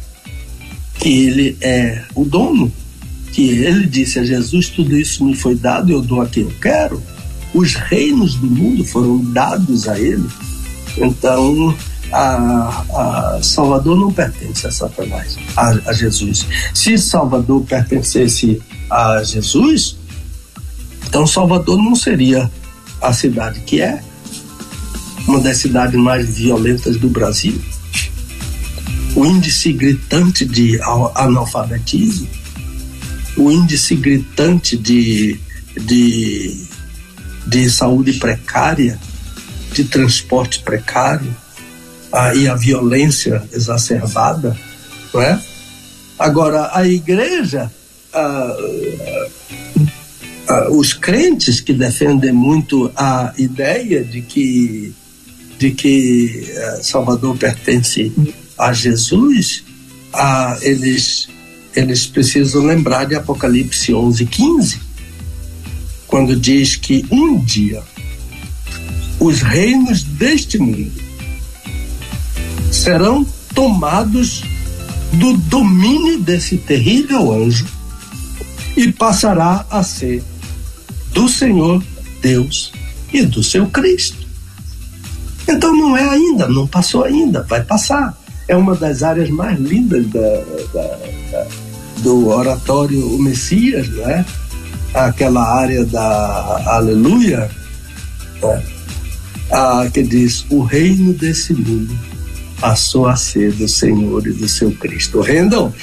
que 1.00 1.10
ele 1.10 1.58
é 1.62 2.04
o 2.16 2.26
dono, 2.26 2.72
que 3.32 3.50
ele 3.50 3.86
disse 3.86 4.20
a 4.20 4.24
Jesus: 4.24 4.70
tudo 4.70 4.98
isso 4.98 5.24
me 5.24 5.36
foi 5.36 5.56
dado, 5.56 5.92
eu 5.92 6.02
dou 6.02 6.22
a 6.22 6.28
quem 6.28 6.44
eu 6.44 6.54
quero. 6.62 7.02
Os 7.54 7.74
reinos 7.74 8.36
do 8.36 8.48
mundo 8.48 8.84
foram 8.84 9.24
dados 9.32 9.88
a 9.88 10.00
ele. 10.00 10.28
Então, 10.98 11.76
a, 12.12 13.36
a, 13.38 13.40
Salvador 13.42 13.98
não 13.98 14.12
pertence 14.12 14.68
a 14.68 14.72
Satanás, 14.72 15.38
a, 15.56 15.70
a, 15.90 15.94
Jesus. 15.94 16.46
Se 16.74 16.98
Salvador 16.98 17.64
pertencesse 17.64 18.62
a 18.90 19.24
Jesus, 19.24 19.98
então 21.08 21.26
Salvador 21.26 21.78
não 21.78 21.96
seria 21.96 22.52
a 23.02 23.14
cidade 23.14 23.62
que 23.62 23.82
é, 23.82 24.04
uma 25.28 25.40
das 25.40 25.58
cidades 25.58 26.00
mais 26.00 26.38
violentas 26.38 26.98
do 26.98 27.10
Brasil. 27.10 27.60
O 29.16 29.26
índice 29.26 29.74
gritante 29.74 30.46
de 30.46 30.80
analfabetismo, 31.16 32.28
o 33.36 33.52
índice 33.52 33.96
gritante 33.96 34.78
de, 34.78 35.40
de, 35.76 36.68
de 37.48 37.70
saúde 37.70 38.14
precária, 38.14 39.00
de 39.74 39.86
transporte 39.86 40.60
precário, 40.60 41.36
e 42.36 42.48
a 42.48 42.56
violência 42.56 43.44
exacerbada, 43.52 44.58
não 45.14 45.22
é? 45.22 45.40
Agora, 46.18 46.72
a 46.74 46.88
igreja, 46.88 47.72
a, 48.14 48.20
a, 48.20 49.28
os 50.72 50.94
crentes 50.94 51.60
que 51.60 51.74
defendem 51.74 52.32
muito 52.32 52.92
a 52.96 53.34
ideia 53.38 54.04
de 54.04 54.22
que, 54.22 54.94
de 55.60 55.72
que 55.72 56.48
eh, 56.50 56.80
Salvador 56.82 57.38
pertence 57.38 58.12
a 58.58 58.72
Jesus, 58.72 59.64
a, 60.14 60.58
eles, 60.62 61.28
eles 61.76 62.06
precisam 62.06 62.66
lembrar 62.66 63.06
de 63.06 63.16
Apocalipse 63.16 63.94
11, 63.94 64.26
15, 64.26 64.80
quando 66.08 66.36
diz 66.36 66.78
que 66.78 67.06
um 67.12 67.40
dia 67.44 67.84
os 69.20 69.42
reinos 69.42 70.04
deste 70.04 70.58
mundo 70.58 70.92
serão 72.72 73.26
tomados 73.54 74.44
do 75.14 75.36
domínio 75.36 76.20
desse 76.20 76.58
terrível 76.58 77.34
anjo 77.34 77.66
e 78.78 78.92
passará 78.92 79.66
a 79.70 79.84
ser 79.84 80.24
do 81.14 81.28
Senhor 81.28 81.84
Deus 82.22 82.72
e 83.14 83.24
do 83.24 83.44
seu 83.44 83.68
Cristo. 83.68 84.26
Então 85.48 85.76
não 85.76 85.96
é 85.96 86.08
ainda, 86.08 86.48
não 86.48 86.68
passou 86.68 87.04
ainda, 87.04 87.44
vai 87.44 87.64
passar. 87.64 88.18
É 88.48 88.56
uma 88.56 88.76
das 88.76 89.04
áreas 89.04 89.30
mais 89.30 89.60
lindas 89.60 90.06
da, 90.08 90.20
da, 90.74 90.98
da, 91.32 91.48
do 91.98 92.28
oratório 92.28 93.06
o 93.16 93.22
Messias, 93.22 93.88
né? 93.90 94.26
aquela 94.94 95.44
área 95.44 95.86
da 95.86 96.64
Aleluia, 96.68 97.50
ah, 99.52 99.88
que 99.94 100.04
diz: 100.04 100.46
o 100.50 100.62
reino 100.62 101.14
desse 101.14 101.54
mundo 101.54 101.98
passou 102.60 103.08
a 103.08 103.16
ser 103.16 103.54
do 103.54 103.68
Senhor 103.68 104.26
e 104.26 104.34
do 104.34 104.48
seu 104.48 104.72
Cristo. 104.72 105.22
Rendam, 105.22 105.74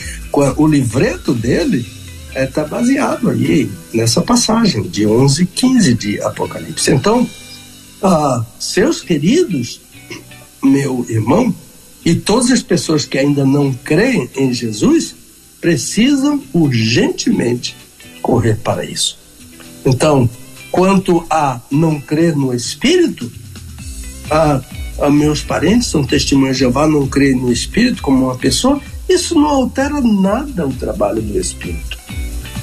o 0.56 0.66
livreto 0.66 1.32
dele 1.32 1.86
está 2.34 2.62
é, 2.62 2.68
baseado 2.68 3.30
aí 3.30 3.70
nessa 3.92 4.20
passagem 4.20 4.82
de 4.82 5.06
11 5.06 5.46
15 5.46 5.94
de 5.94 6.20
Apocalipse. 6.22 6.90
Então, 6.90 7.28
ah, 8.02 8.44
seus 8.58 9.00
queridos, 9.00 9.80
meu 10.62 11.06
irmão, 11.08 11.54
e 12.04 12.14
todas 12.14 12.50
as 12.50 12.62
pessoas 12.62 13.04
que 13.04 13.18
ainda 13.18 13.44
não 13.44 13.72
creem 13.72 14.28
em 14.36 14.52
Jesus, 14.52 15.14
precisam 15.60 16.42
urgentemente 16.52 17.74
correr 18.20 18.56
para 18.56 18.84
isso. 18.84 19.18
Então, 19.84 20.28
quanto 20.70 21.24
a 21.30 21.60
não 21.70 22.00
crer 22.00 22.36
no 22.36 22.52
Espírito, 22.54 23.30
a 24.30 24.60
a 24.98 25.10
meus 25.10 25.42
parentes 25.42 25.88
são 25.88 26.04
testemunhas 26.04 26.56
de 26.56 26.60
Jeová, 26.60 26.86
não 26.86 27.06
creem 27.06 27.36
no 27.36 27.52
Espírito 27.52 28.02
como 28.02 28.26
uma 28.26 28.36
pessoa, 28.36 28.80
isso 29.08 29.34
não 29.34 29.46
altera 29.46 30.00
nada 30.00 30.66
o 30.66 30.72
trabalho 30.72 31.20
do 31.20 31.38
Espírito, 31.38 31.93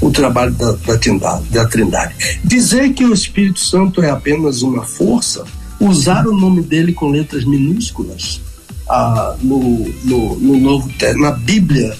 o 0.02 0.10
trabalho 0.10 0.52
da, 0.54 0.72
da, 0.72 0.98
trindade, 0.98 1.46
da 1.50 1.66
trindade. 1.66 2.40
Dizer 2.44 2.94
que 2.94 3.06
o 3.06 3.14
Espírito 3.14 3.60
Santo 3.60 4.02
é 4.02 4.10
apenas 4.10 4.64
uma 4.64 4.84
força, 4.84 5.46
usar 5.80 6.28
o 6.28 6.36
nome 6.36 6.62
dele 6.62 6.92
com 6.92 7.10
letras 7.10 7.46
minúsculas 7.46 8.42
ah, 8.90 9.36
no, 9.42 9.88
no, 10.04 10.40
no, 10.40 10.60
novo 10.60 10.90
na 11.18 11.32
Bíblia, 11.32 11.96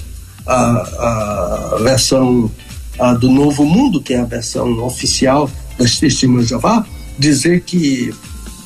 a, 0.46 1.76
a 1.76 1.80
versão 1.84 2.52
a, 3.00 3.14
do 3.14 3.30
Novo 3.32 3.66
Mundo, 3.66 4.02
que 4.02 4.14
é 4.14 4.20
a 4.20 4.26
versão 4.26 4.84
oficial 4.84 5.50
das 5.78 6.00
Testemunhas 6.00 6.46
de 6.46 6.50
Jeová, 6.50 6.86
dizer 7.18 7.62
que 7.62 8.14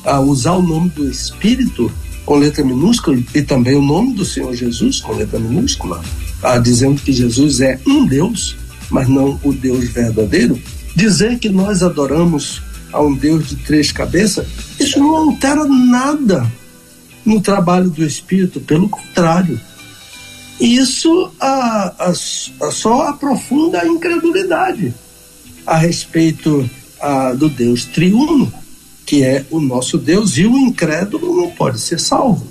a 0.04 0.20
usar 0.20 0.52
o 0.52 0.62
nome 0.62 0.88
do 0.90 1.08
Espírito 1.08 1.90
com 2.24 2.36
letra 2.36 2.64
minúscula 2.64 3.18
e 3.34 3.42
também 3.42 3.76
o 3.76 3.82
nome 3.82 4.14
do 4.14 4.24
Senhor 4.24 4.54
Jesus 4.54 5.00
com 5.00 5.12
letra 5.12 5.38
minúscula, 5.38 6.02
a 6.42 6.58
dizendo 6.58 7.00
que 7.00 7.12
Jesus 7.12 7.60
é 7.60 7.78
um 7.86 8.06
Deus, 8.06 8.56
mas 8.90 9.08
não 9.08 9.38
o 9.42 9.52
Deus 9.52 9.88
verdadeiro, 9.88 10.60
dizer 10.94 11.38
que 11.38 11.48
nós 11.48 11.82
adoramos 11.82 12.62
a 12.92 13.00
um 13.02 13.14
Deus 13.14 13.48
de 13.48 13.56
três 13.56 13.92
cabeças, 13.92 14.46
isso 14.78 14.98
não 14.98 15.14
altera 15.16 15.64
nada 15.66 16.50
no 17.24 17.40
trabalho 17.40 17.90
do 17.90 18.04
Espírito, 18.04 18.60
pelo 18.60 18.88
contrário. 18.88 19.60
Isso 20.60 21.30
a, 21.40 21.94
a, 21.98 22.10
a 22.10 22.70
só 22.70 23.08
aprofunda 23.08 23.82
a 23.82 23.86
incredulidade 23.86 24.94
a 25.66 25.76
respeito 25.76 26.68
do 27.36 27.48
Deus 27.48 27.84
triuno 27.84 28.52
que 29.06 29.22
é 29.22 29.46
o 29.50 29.60
nosso 29.60 29.96
Deus, 29.96 30.36
e 30.36 30.44
o 30.44 30.58
incrédulo 30.58 31.36
não 31.36 31.50
pode 31.52 31.80
ser 31.80 32.00
salvo, 32.00 32.48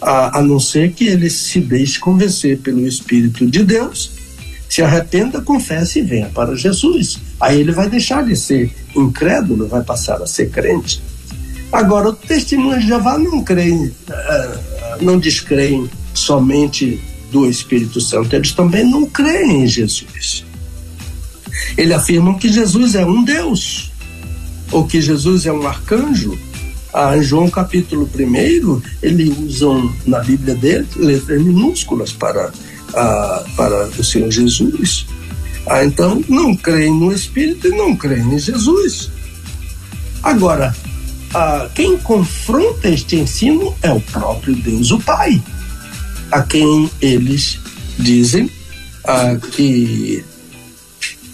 a, 0.00 0.38
a 0.38 0.42
não 0.42 0.58
ser 0.58 0.94
que 0.94 1.06
ele 1.06 1.28
se 1.28 1.60
deixe 1.60 2.00
convencer 2.00 2.58
pelo 2.58 2.86
Espírito 2.86 3.46
de 3.46 3.62
Deus, 3.62 4.12
se 4.68 4.82
arrependa, 4.82 5.40
confesse 5.40 6.00
e 6.00 6.02
venha 6.02 6.26
para 6.26 6.54
Jesus. 6.56 7.18
Aí 7.40 7.60
ele 7.60 7.72
vai 7.72 7.88
deixar 7.88 8.24
de 8.24 8.36
ser 8.36 8.70
incrédulo, 8.94 9.68
vai 9.68 9.82
passar 9.82 10.20
a 10.22 10.26
ser 10.26 10.50
crente. 10.50 11.02
Agora, 11.72 12.10
o 12.10 12.12
testemunho 12.12 12.80
de 12.80 12.86
Jeová 12.86 13.18
não 13.18 13.42
creem, 13.42 13.92
eh, 14.08 14.58
não 15.00 15.18
descreem 15.18 15.90
somente 16.14 17.00
do 17.30 17.48
Espírito 17.48 18.00
Santo, 18.00 18.34
eles 18.34 18.52
também 18.52 18.84
não 18.84 19.04
creem 19.06 19.64
em 19.64 19.66
Jesus. 19.66 20.44
Eles 21.76 21.94
afirmam 21.94 22.34
que 22.34 22.48
Jesus 22.48 22.94
é 22.94 23.04
um 23.04 23.22
Deus 23.24 23.90
ou 24.70 24.86
que 24.86 25.00
Jesus 25.00 25.46
é 25.46 25.52
um 25.52 25.66
arcanjo, 25.66 26.38
ah, 26.92 27.14
em 27.14 27.22
João 27.22 27.50
capítulo 27.50 28.08
1, 28.18 28.82
ele 29.02 29.30
usa 29.30 29.66
na 30.06 30.20
Bíblia 30.20 30.54
dele 30.54 30.86
letras 30.96 31.42
minúsculas 31.42 32.10
para, 32.10 32.50
para 32.92 33.88
o 33.88 34.04
Senhor 34.04 34.30
Jesus. 34.30 35.06
Ah, 35.66 35.84
então, 35.84 36.22
não 36.28 36.54
creem 36.54 36.94
no 36.94 37.12
Espírito 37.12 37.66
e 37.66 37.70
não 37.70 37.96
creem 37.96 38.34
em 38.34 38.38
Jesus. 38.38 39.10
Agora, 40.22 40.74
ah, 41.34 41.68
quem 41.74 41.96
confronta 41.98 42.88
este 42.88 43.16
ensino 43.16 43.74
é 43.82 43.90
o 43.90 44.00
próprio 44.00 44.54
Deus, 44.54 44.90
o 44.90 45.00
Pai, 45.00 45.42
a 46.30 46.42
quem 46.42 46.90
eles 47.00 47.58
dizem 47.98 48.50
ah, 49.04 49.36
que 49.52 50.24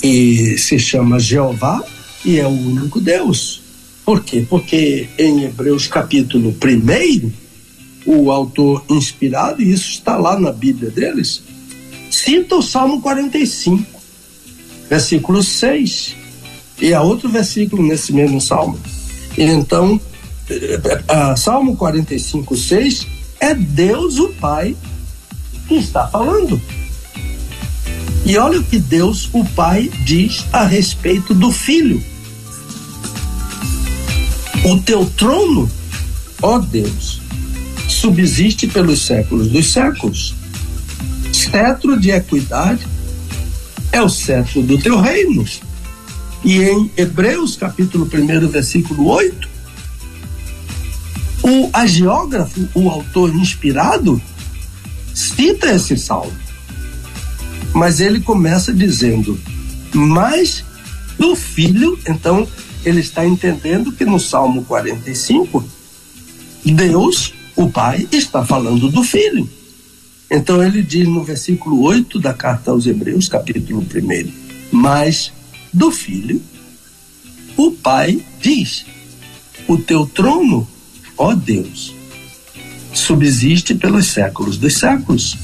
e 0.03 0.59
se 0.59 0.79
chama 0.79 1.21
Jeová 1.21 1.83
e 2.25 2.39
é 2.39 2.47
o 2.47 2.51
único 2.51 3.01
Deus. 3.01 3.63
Por 4.05 4.25
quê? 4.25 4.45
Porque 4.49 5.09
em 5.17 5.45
Hebreus 5.45 5.87
capítulo 5.87 6.51
1, 6.51 7.31
o 8.05 8.31
autor 8.31 8.85
inspirado, 8.89 9.63
e 9.63 9.73
isso 9.73 9.91
está 9.91 10.17
lá 10.17 10.39
na 10.39 10.53
Bíblia 10.53 10.91
deles, 10.91 11.43
cita 12.11 12.57
o 12.57 12.63
Salmo 12.63 13.01
45, 13.01 14.01
versículo 14.89 15.43
6. 15.43 16.17
E 16.81 16.93
há 16.93 17.01
outro 17.01 17.29
versículo 17.29 17.83
nesse 17.83 18.13
mesmo 18.13 18.41
salmo. 18.41 18.79
Então, 19.39 20.01
a 21.09 21.37
Salmo 21.37 21.77
45, 21.77 22.57
6 22.57 23.07
é 23.41 23.55
Deus 23.55 24.19
o 24.19 24.29
Pai 24.31 24.77
que 25.69 25.77
está 25.77 26.07
falando. 26.09 26.61
E 28.27 28.37
olha 28.37 28.61
o 28.61 28.65
que 28.65 28.79
Deus, 28.79 29.29
o 29.33 29.45
Pai, 29.45 29.91
diz 30.05 30.45
a 30.53 30.65
respeito 30.65 31.35
do 31.35 31.51
Filho. 31.51 32.03
O 34.65 34.79
teu 34.81 35.07
trono, 35.17 35.71
ó 36.41 36.59
Deus, 36.59 37.22
subsiste 38.03 38.67
pelos 38.67 39.01
séculos 39.03 39.47
dos 39.47 39.73
séculos. 39.73 40.35
Cetro 41.33 41.99
de 42.01 42.11
equidade 42.11 42.85
é 43.93 44.03
o 44.03 44.09
cetro 44.09 44.61
do 44.61 44.77
teu 44.77 45.01
reino. 45.01 45.45
E 46.45 46.61
em 46.63 46.91
Hebreus, 46.97 47.55
capítulo 47.55 48.11
1, 48.13 48.49
versículo 48.49 49.07
8, 49.07 49.49
o 51.45 51.71
agiógrafo, 51.73 52.69
o 52.75 52.91
autor 52.91 53.33
inspirado, 53.37 54.21
cita 55.15 55.73
esse 55.73 55.97
salmo. 55.97 56.33
Mas 57.73 58.01
ele 58.01 58.19
começa 58.21 58.75
dizendo: 58.75 59.39
Mas 59.95 60.65
do 61.17 61.37
filho, 61.37 61.97
então 62.09 62.49
ele 62.85 62.99
está 62.99 63.25
entendendo 63.25 63.93
que 63.93 64.05
no 64.05 64.19
Salmo 64.19 64.65
45, 64.65 65.65
Deus, 66.65 67.33
o 67.65 67.71
Pai, 67.71 68.07
está 68.13 68.45
falando 68.45 68.89
do 68.89 69.03
filho. 69.03 69.49
Então 70.31 70.63
ele 70.63 70.83
diz 70.83 71.07
no 71.07 71.23
versículo 71.23 71.83
8 71.83 72.19
da 72.19 72.33
carta 72.33 72.71
aos 72.71 72.87
Hebreus, 72.87 73.29
capítulo 73.29 73.81
1, 73.83 74.33
mas 74.73 75.33
do 75.73 75.91
filho, 75.91 76.41
o 77.57 77.71
Pai 77.71 78.25
diz: 78.41 78.87
O 79.69 79.77
teu 79.77 80.07
trono, 80.07 80.67
ó 81.17 81.35
Deus, 81.35 81.95
subsiste 82.95 83.75
pelos 83.75 84.07
séculos 84.07 84.57
dos 84.57 84.75
séculos, 84.75 85.37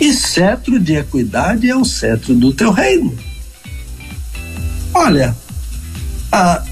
e 0.00 0.12
cetro 0.12 0.80
de 0.80 0.94
equidade 0.94 1.70
é 1.70 1.76
o 1.76 1.84
cetro 1.84 2.34
do 2.34 2.52
teu 2.52 2.72
reino. 2.72 3.16
Olha, 4.92 5.36
a 6.30 6.64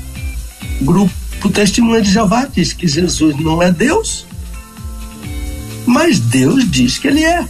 grupo 0.83 1.13
Testemunha 1.53 2.03
de 2.03 2.11
Jeová 2.11 2.47
diz 2.47 2.73
que 2.73 2.87
Jesus 2.87 3.37
não 3.39 3.63
é 3.63 3.71
Deus, 3.71 4.27
mas 5.87 6.19
Deus 6.19 6.71
diz 6.71 6.99
que 6.99 7.09
ele 7.09 7.25
é. 7.25 7.47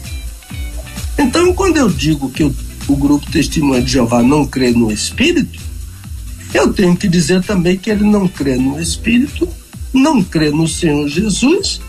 Então, 1.18 1.52
quando 1.52 1.76
eu 1.76 1.88
digo 1.88 2.30
que 2.30 2.44
o, 2.44 2.54
o 2.88 2.96
grupo 2.96 3.30
Testemunha 3.30 3.82
de 3.82 3.92
Jeová 3.92 4.22
não 4.22 4.46
crê 4.46 4.70
no 4.70 4.90
Espírito, 4.90 5.60
eu 6.52 6.72
tenho 6.72 6.96
que 6.96 7.08
dizer 7.08 7.42
também 7.42 7.76
que 7.76 7.90
ele 7.90 8.04
não 8.04 8.26
crê 8.26 8.56
no 8.56 8.80
Espírito, 8.80 9.48
não 9.92 10.22
crê 10.22 10.50
no 10.50 10.66
Senhor 10.66 11.08
Jesus 11.08 11.80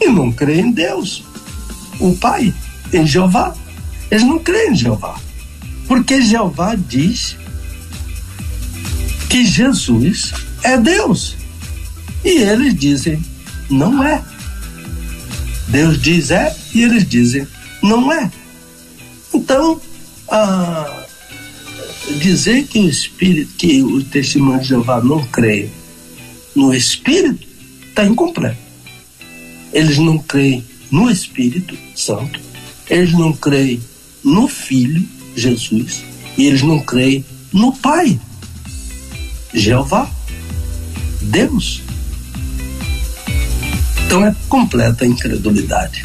e 0.00 0.08
não 0.08 0.30
crê 0.30 0.60
em 0.60 0.70
Deus, 0.70 1.24
o 1.98 2.14
Pai, 2.16 2.54
em 2.92 3.06
Jeová. 3.06 3.54
Eles 4.10 4.24
não 4.24 4.38
creem 4.38 4.72
em 4.72 4.76
Jeová. 4.76 5.18
Porque 5.86 6.22
Jeová 6.22 6.74
diz 6.74 7.36
que 9.28 9.44
Jesus 9.44 10.32
é 10.62 10.78
Deus. 10.78 11.36
E 12.24 12.38
eles 12.38 12.74
dizem, 12.74 13.22
não 13.68 14.02
é. 14.02 14.22
Deus 15.68 16.00
diz 16.00 16.30
é 16.30 16.54
e 16.74 16.82
eles 16.82 17.06
dizem, 17.06 17.46
não 17.82 18.12
é. 18.12 18.30
Então, 19.32 19.80
ah, 20.30 21.06
dizer 22.18 22.66
que 22.66 22.78
o 22.78 22.88
Espírito, 22.88 23.52
que 23.56 23.82
o 23.82 24.02
testemunho 24.02 24.60
de 24.60 24.68
Jeová 24.68 25.02
não 25.02 25.24
crê 25.26 25.68
no 26.54 26.72
Espírito, 26.72 27.46
está 27.88 28.04
incompleto. 28.04 28.58
Eles 29.72 29.98
não 29.98 30.18
creem 30.18 30.64
no 30.90 31.10
Espírito 31.10 31.76
Santo, 31.94 32.40
eles 32.88 33.12
não 33.12 33.32
creem 33.32 33.80
no 34.24 34.48
Filho, 34.48 35.06
Jesus, 35.36 36.02
e 36.36 36.46
eles 36.46 36.62
não 36.62 36.80
creem 36.80 37.24
no 37.52 37.72
Pai, 37.76 38.18
Jeová, 39.52 40.10
Deus. 41.20 41.82
Então 44.08 44.24
é 44.24 44.34
completa 44.48 45.04
incredulidade. 45.04 46.02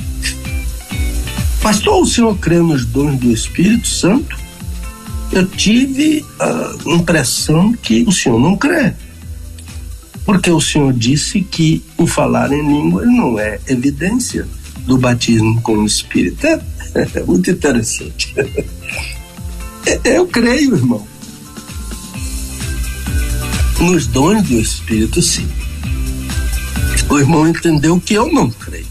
Pastor, 1.61 2.01
o 2.01 2.05
senhor 2.05 2.37
crê 2.37 2.59
nos 2.59 2.85
dons 2.85 3.17
do 3.17 3.31
Espírito 3.31 3.87
Santo? 3.87 4.37
Eu 5.31 5.47
tive 5.47 6.25
a 6.37 6.75
impressão 6.85 7.71
que 7.71 8.03
o 8.03 8.11
senhor 8.11 8.37
não 8.37 8.57
crê. 8.57 8.91
Porque 10.25 10.51
o 10.51 10.59
senhor 10.59 10.91
disse 10.91 11.39
que 11.39 11.81
o 11.97 12.05
falar 12.05 12.51
em 12.51 12.67
língua 12.67 13.05
não 13.05 13.39
é 13.39 13.57
evidência 13.67 14.45
do 14.79 14.97
batismo 14.97 15.61
com 15.61 15.77
o 15.77 15.85
Espírito. 15.85 16.45
É, 16.45 16.59
é 17.15 17.23
muito 17.23 17.49
interessante. 17.49 18.35
Eu 20.03 20.27
creio, 20.27 20.75
irmão 20.75 21.07
nos 23.79 24.07
dons 24.07 24.43
do 24.43 24.59
Espírito, 24.59 25.21
sim. 25.21 25.47
O 27.09 27.19
irmão 27.19 27.47
entendeu 27.47 27.99
que 27.99 28.13
eu 28.13 28.31
não 28.31 28.49
creio 28.49 28.87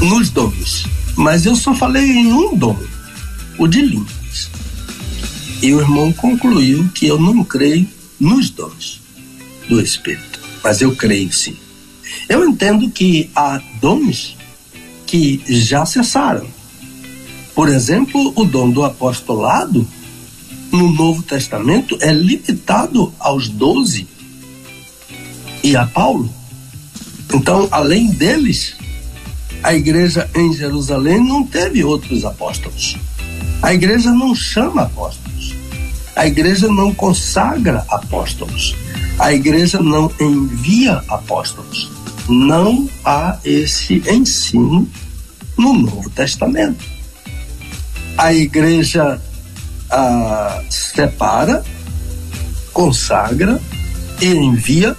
nos 0.00 0.30
dons, 0.30 0.86
mas 1.16 1.44
eu 1.44 1.56
só 1.56 1.74
falei 1.74 2.04
em 2.04 2.32
um 2.32 2.56
dom, 2.56 2.78
o 3.58 3.66
de 3.66 3.82
línguas. 3.82 4.50
E 5.60 5.74
o 5.74 5.80
irmão 5.80 6.12
concluiu 6.12 6.88
que 6.94 7.06
eu 7.06 7.20
não 7.20 7.42
creio 7.42 7.86
nos 8.18 8.48
dons 8.50 9.00
do 9.68 9.80
Espírito, 9.80 10.40
mas 10.62 10.80
eu 10.80 10.94
creio 10.94 11.32
sim. 11.32 11.56
Eu 12.28 12.48
entendo 12.48 12.88
que 12.90 13.28
há 13.34 13.60
dons 13.80 14.36
que 15.06 15.42
já 15.48 15.84
cessaram. 15.84 16.46
Por 17.54 17.68
exemplo, 17.68 18.32
o 18.36 18.44
dom 18.44 18.70
do 18.70 18.84
apostolado 18.84 19.86
no 20.70 20.92
Novo 20.92 21.22
Testamento 21.22 21.98
é 22.00 22.12
limitado 22.12 23.12
aos 23.18 23.48
doze 23.48 24.06
e 25.62 25.76
a 25.76 25.86
Paulo. 25.86 26.32
Então, 27.32 27.68
além 27.70 28.10
deles, 28.10 28.74
a 29.62 29.74
igreja 29.74 30.28
em 30.34 30.52
Jerusalém 30.52 31.22
não 31.22 31.44
teve 31.44 31.84
outros 31.84 32.24
apóstolos. 32.24 32.96
A 33.60 33.74
igreja 33.74 34.10
não 34.10 34.34
chama 34.34 34.82
apóstolos. 34.82 35.54
A 36.14 36.26
igreja 36.26 36.68
não 36.68 36.94
consagra 36.94 37.84
apóstolos. 37.88 38.74
A 39.18 39.32
igreja 39.32 39.80
não 39.80 40.10
envia 40.20 41.02
apóstolos. 41.08 41.90
Não 42.28 42.88
há 43.04 43.38
esse 43.44 44.02
ensino 44.08 44.88
no 45.56 45.72
Novo 45.74 46.08
Testamento. 46.10 46.84
A 48.16 48.32
igreja 48.32 49.20
ah, 49.90 50.62
separa, 50.70 51.64
consagra 52.72 53.60
e 54.20 54.26
envia 54.26 54.96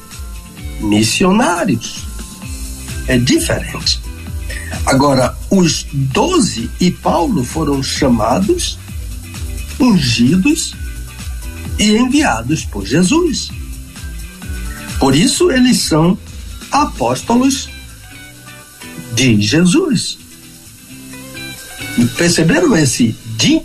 missionários. 0.80 2.06
É 3.08 3.18
diferente. 3.18 4.00
Agora, 4.86 5.38
os 5.50 5.86
doze 5.92 6.70
e 6.80 6.92
Paulo 6.92 7.44
foram 7.44 7.82
chamados, 7.82 8.78
ungidos 9.80 10.74
e 11.78 11.92
enviados 11.92 12.66
por 12.66 12.86
Jesus. 12.86 13.50
Por 15.00 15.16
isso, 15.16 15.52
eles 15.52 15.78
são 15.78 16.18
apóstolos 16.72 17.70
de 19.14 19.42
Jesus. 19.42 20.18
Perceberam 22.18 22.76
esse 22.76 23.16
de 23.38 23.62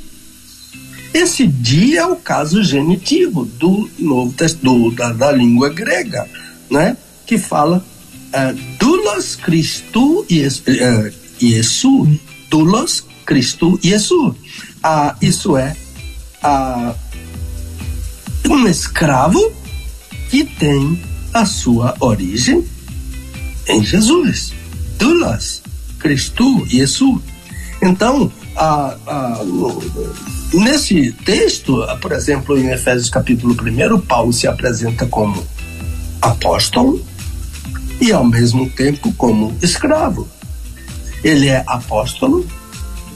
esse 1.13 1.47
dia 1.47 2.01
é 2.01 2.07
o 2.07 2.17
caso 2.17 2.63
genitivo 2.65 3.45
do 3.45 3.89
novo 3.97 4.35
do, 4.61 4.91
da, 4.91 5.13
da 5.13 5.31
língua 5.31 5.69
grega, 5.69 6.29
né? 6.69 6.97
Que 7.27 7.39
fala 7.39 7.85
uh, 8.35 8.77
doulos 8.79 9.37
Christu 9.37 10.21
uh, 10.21 10.25
Iesu, 11.41 12.21
doulos 12.51 13.05
Christu 13.25 13.79
Iesu. 13.83 14.29
Uh, 14.29 15.15
isso 15.23 15.57
é 15.57 15.75
uh, 16.43 16.95
um 18.51 18.67
escravo 18.67 19.53
que 20.31 20.45
tem 20.45 21.01
a 21.33 21.47
sua 21.47 21.95
origem 22.01 22.65
em 23.69 23.83
Jesus. 23.85 24.53
Doulos 24.99 25.63
Christu 25.99 26.67
Iesu. 26.71 27.23
Então, 27.83 28.31
a, 28.57 28.97
a, 29.07 29.41
nesse 30.53 31.13
texto, 31.25 31.85
por 32.01 32.13
exemplo, 32.13 32.59
em 32.59 32.71
Efésios 32.71 33.11
capítulo 33.11 33.55
1, 33.55 34.01
Paulo 34.03 34.33
se 34.33 34.47
apresenta 34.47 35.07
como 35.07 35.45
apóstolo 36.21 37.05
e 38.01 38.13
ao 38.13 38.25
mesmo 38.25 38.69
tempo 38.71 39.13
como 39.15 39.57
escravo. 39.63 40.29
Ele 41.23 41.49
é 41.49 41.65
apóstolo 41.67 42.47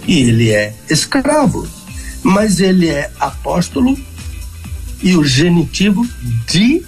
e 0.06 0.20
ele 0.20 0.50
é 0.50 0.74
escravo, 0.88 1.68
mas 2.22 2.60
ele 2.60 2.88
é 2.88 3.10
apóstolo 3.20 3.98
e 5.02 5.16
o 5.16 5.24
genitivo 5.24 6.06
de 6.46 6.82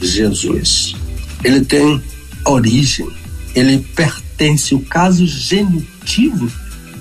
Jesus. 0.00 0.94
Ele 1.42 1.64
tem 1.64 2.02
origem, 2.44 3.08
ele 3.54 3.78
pertence, 3.94 4.74
o 4.74 4.80
caso 4.80 5.26
genitivo 5.26 6.50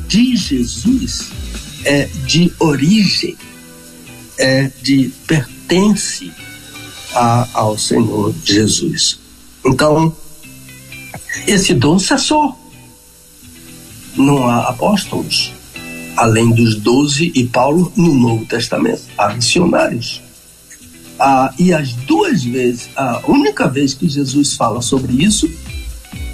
de 0.08 0.36
Jesus 0.36 1.30
é 1.86 2.06
de 2.26 2.52
origem, 2.60 3.38
é 4.38 4.72
de 4.82 5.12
pertence 5.28 6.32
a, 7.14 7.48
ao 7.54 7.78
Senhor 7.78 8.34
Jesus. 8.44 9.21
Então, 9.66 10.16
Esse 11.48 11.74
dom 11.74 11.98
cessou. 11.98 12.58
Não 14.16 14.48
há 14.48 14.70
apóstolos, 14.70 15.54
além 16.18 16.52
dos 16.52 16.76
doze 16.76 17.32
e 17.34 17.46
Paulo 17.46 17.92
no 17.96 18.14
Novo 18.14 18.46
Testamento. 18.46 19.04
Há 19.18 19.34
missionários. 19.34 20.22
Ah, 21.18 21.54
e 21.58 21.72
as 21.72 21.94
duas 21.94 22.44
vezes, 22.44 22.90
a 22.96 23.22
única 23.28 23.68
vez 23.68 23.94
que 23.94 24.10
Jesus 24.10 24.56
fala 24.56 24.82
sobre 24.82 25.14
isso, 25.24 25.50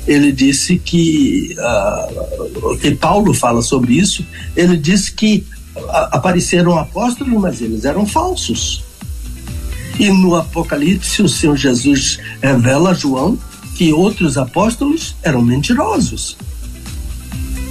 ele 0.08 0.32
disse 0.32 0.80
que, 0.80 1.56
ah, 1.60 2.08
que 2.82 2.92
Paulo 2.96 3.34
fala 3.34 3.62
sobre 3.62 3.94
isso, 3.94 4.26
ele 4.56 4.78
disse 4.78 5.12
que 5.12 5.46
ah, 5.90 6.10
apareceram 6.14 6.78
apóstolos, 6.78 7.40
mas 7.40 7.62
eles 7.62 7.86
eram 7.86 8.06
falsos. 8.06 8.84
E 10.00 10.10
no 10.10 10.36
Apocalipse, 10.36 11.22
o 11.22 11.30
Senhor 11.30 11.56
Jesus 11.56 12.20
revela 12.42 12.92
a 12.92 12.94
João 12.94 13.38
que 13.76 13.94
outros 13.94 14.38
apóstolos 14.38 15.16
eram 15.24 15.42
mentirosos. 15.42 16.38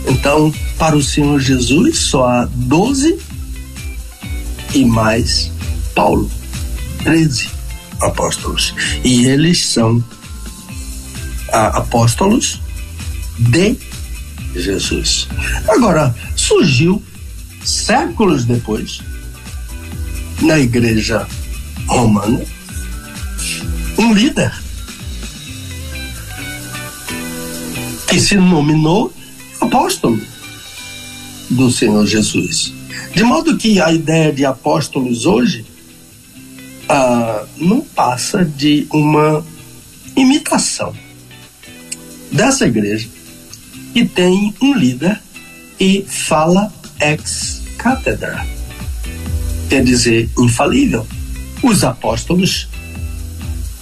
Então, 0.07 0.53
para 0.79 0.97
o 0.97 1.03
Senhor 1.03 1.41
Jesus, 1.41 1.99
só 1.99 2.29
há 2.29 2.49
doze 2.53 3.19
e 4.75 4.85
mais 4.85 5.51
Paulo. 5.95 6.31
Treze 7.03 7.49
apóstolos. 8.01 8.75
E 9.05 9.27
eles 9.27 9.65
são 9.67 10.03
ah, 11.53 11.79
apóstolos 11.79 12.61
de 13.39 13.77
Jesus. 14.55 15.29
Agora, 15.69 16.15
surgiu 16.35 17.03
séculos 17.65 18.45
depois, 18.45 19.03
na 20.41 20.59
igreja 20.59 21.27
romana, 21.87 22.45
um 23.99 24.13
líder 24.13 24.53
que 28.09 28.21
se 28.21 28.37
nominou 28.37 29.13
apóstolo 29.61 30.21
do 31.51 31.71
Senhor 31.71 32.07
Jesus. 32.07 32.73
De 33.15 33.23
modo 33.25 33.57
que 33.57 33.81
a 33.81 33.93
ideia 33.93 34.33
de 34.33 34.45
apóstolos 34.45 35.27
hoje 35.27 35.65
ah, 36.89 37.45
não 37.57 37.81
passa 37.81 38.45
de 38.45 38.87
uma 38.91 39.45
imitação 40.15 40.95
dessa 42.33 42.67
igreja 42.67 43.09
que 43.93 44.05
tem 44.05 44.55
um 44.61 44.75
líder 44.75 45.21
e 45.79 46.05
fala 46.07 46.73
ex 47.01 47.63
cátedra, 47.79 48.47
quer 49.69 49.85
dizer, 49.85 50.29
infalível. 50.39 51.07
Os 51.67 51.83
apóstolos, 51.83 52.69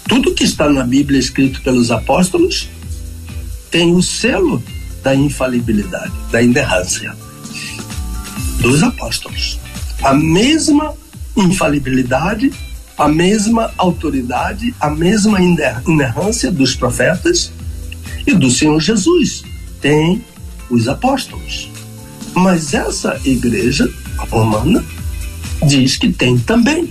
tudo 0.09 0.32
que 0.32 0.43
está 0.43 0.70
na 0.70 0.82
Bíblia 0.85 1.20
escrito 1.20 1.61
pelos 1.61 1.91
apóstolos, 1.91 2.70
tem 3.70 3.95
o 3.95 4.03
selo 4.03 4.64
da 5.03 5.14
infalibilidade, 5.14 6.11
da 6.32 6.41
inerrância 6.41 7.14
dos 8.59 8.82
apóstolos. 8.82 9.61
A 10.03 10.14
mesma 10.14 10.95
infalibilidade, 11.37 12.55
a 12.97 13.07
mesma 13.07 13.70
autoridade, 13.76 14.74
a 14.80 14.89
mesma 14.89 15.39
inerrância 15.43 16.51
dos 16.51 16.74
profetas 16.74 17.53
e 18.26 18.32
do 18.32 18.51
Senhor 18.51 18.80
Jesus. 18.80 19.45
Tem 19.82 20.24
os 20.70 20.89
apóstolos. 20.89 21.68
Mas 22.35 22.72
essa 22.72 23.20
igreja 23.26 23.87
romana 24.30 24.82
diz 25.66 25.99
que 25.99 26.11
tem 26.11 26.39
também 26.39 26.91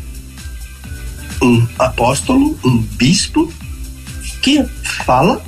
um 1.42 1.68
apóstolo, 1.78 2.58
um 2.64 2.78
bispo, 2.78 3.52
que 4.42 4.64
fala 5.06 5.42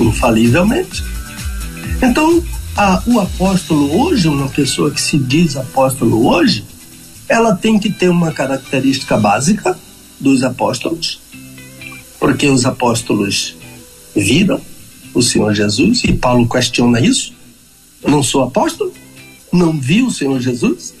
infalivelmente. 0.00 1.04
Então, 2.02 2.42
a, 2.76 3.02
o 3.06 3.20
apóstolo 3.20 4.00
hoje, 4.00 4.28
uma 4.28 4.48
pessoa 4.48 4.90
que 4.90 5.00
se 5.00 5.18
diz 5.18 5.56
apóstolo 5.56 6.26
hoje, 6.26 6.64
ela 7.28 7.54
tem 7.54 7.78
que 7.78 7.90
ter 7.90 8.08
uma 8.08 8.32
característica 8.32 9.16
básica 9.16 9.78
dos 10.18 10.42
apóstolos, 10.42 11.20
porque 12.18 12.46
os 12.46 12.64
apóstolos 12.64 13.56
viram 14.14 14.60
o 15.14 15.22
Senhor 15.22 15.52
Jesus 15.54 16.02
e 16.04 16.12
Paulo 16.12 16.48
questiona 16.48 17.00
isso. 17.00 17.32
Eu 18.02 18.10
não 18.10 18.22
sou 18.22 18.42
apóstolo? 18.42 18.92
Não 19.52 19.78
vi 19.78 20.02
o 20.02 20.10
Senhor 20.10 20.40
Jesus? 20.40 20.94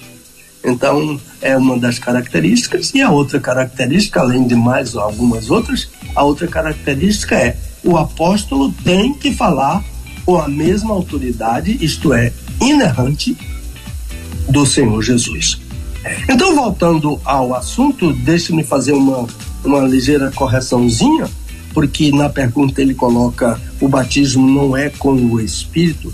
Então, 0.64 1.20
é 1.40 1.56
uma 1.56 1.78
das 1.78 1.98
características. 1.98 2.92
E 2.94 3.02
a 3.02 3.10
outra 3.10 3.40
característica, 3.40 4.20
além 4.20 4.46
de 4.46 4.54
mais 4.54 4.94
algumas 4.94 5.50
outras, 5.50 5.88
a 6.14 6.22
outra 6.22 6.46
característica 6.46 7.36
é 7.36 7.56
o 7.84 7.96
apóstolo 7.96 8.72
tem 8.84 9.12
que 9.12 9.34
falar 9.34 9.84
com 10.24 10.40
a 10.40 10.48
mesma 10.48 10.94
autoridade, 10.94 11.76
isto 11.80 12.14
é, 12.14 12.32
inerrante, 12.60 13.36
do 14.48 14.64
Senhor 14.64 15.02
Jesus. 15.02 15.60
Então, 16.28 16.54
voltando 16.54 17.20
ao 17.24 17.54
assunto, 17.54 18.12
deixe-me 18.12 18.62
fazer 18.62 18.92
uma, 18.92 19.26
uma 19.64 19.80
ligeira 19.80 20.30
correçãozinha, 20.30 21.28
porque 21.72 22.12
na 22.12 22.28
pergunta 22.28 22.80
ele 22.80 22.94
coloca 22.94 23.60
o 23.80 23.88
batismo 23.88 24.46
não 24.46 24.76
é 24.76 24.90
com 24.90 25.12
o 25.12 25.40
Espírito, 25.40 26.12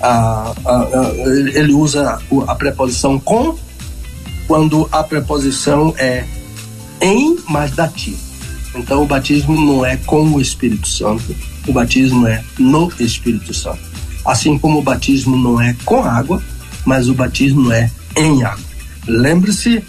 a, 0.00 0.54
a, 0.64 0.76
a, 0.76 1.12
ele 1.54 1.72
usa 1.72 2.18
a 2.46 2.54
preposição 2.54 3.18
com, 3.18 3.56
quando 4.46 4.88
a 4.92 5.02
preposição 5.02 5.94
é 5.96 6.24
em, 7.00 7.36
mas 7.48 7.72
dativo. 7.72 8.18
Então 8.74 9.02
o 9.02 9.06
batismo 9.06 9.54
não 9.60 9.84
é 9.84 9.96
com 9.96 10.26
o 10.26 10.40
Espírito 10.40 10.88
Santo, 10.88 11.34
o 11.66 11.72
batismo 11.72 12.26
é 12.26 12.42
no 12.58 12.92
Espírito 12.98 13.54
Santo. 13.54 13.80
Assim 14.24 14.58
como 14.58 14.78
o 14.78 14.82
batismo 14.82 15.36
não 15.36 15.60
é 15.60 15.76
com 15.84 16.02
água, 16.02 16.42
mas 16.84 17.08
o 17.08 17.14
batismo 17.14 17.72
é 17.72 17.90
em 18.16 18.42
água. 18.42 18.64
Lembre-se 19.06 19.84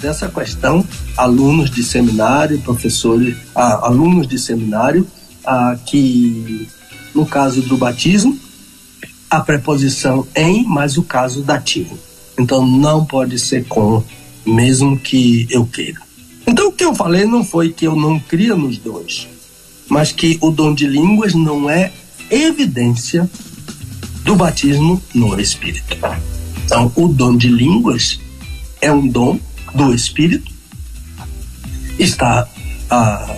dessa 0.00 0.28
questão, 0.28 0.86
alunos 1.16 1.68
de 1.70 1.82
seminário, 1.82 2.60
professores, 2.60 3.36
ah, 3.54 3.86
alunos 3.86 4.28
de 4.28 4.38
seminário, 4.38 5.06
ah, 5.44 5.76
que 5.84 6.68
no 7.12 7.26
caso 7.26 7.60
do 7.62 7.76
batismo, 7.76 8.38
a 9.28 9.40
preposição 9.40 10.26
em, 10.34 10.64
mas 10.64 10.96
o 10.96 11.02
caso 11.02 11.42
dativo. 11.42 11.98
Então 12.42 12.66
não 12.66 13.04
pode 13.04 13.38
ser 13.38 13.64
com, 13.66 14.02
mesmo 14.44 14.98
que 14.98 15.46
eu 15.48 15.64
queira. 15.64 16.00
Então 16.44 16.68
o 16.68 16.72
que 16.72 16.84
eu 16.84 16.92
falei 16.92 17.24
não 17.24 17.44
foi 17.44 17.72
que 17.72 17.86
eu 17.86 17.94
não 17.94 18.18
cria 18.18 18.56
nos 18.56 18.78
dons, 18.78 19.28
mas 19.88 20.10
que 20.10 20.38
o 20.40 20.50
dom 20.50 20.74
de 20.74 20.88
línguas 20.88 21.34
não 21.34 21.70
é 21.70 21.92
evidência 22.28 23.30
do 24.24 24.34
batismo 24.34 25.00
no 25.14 25.40
Espírito. 25.40 25.96
Então 26.64 26.92
o 26.96 27.06
dom 27.06 27.36
de 27.36 27.48
línguas 27.48 28.18
é 28.80 28.92
um 28.92 29.06
dom 29.06 29.38
do 29.72 29.94
Espírito, 29.94 30.50
está 31.96 32.48
ah, 32.90 33.36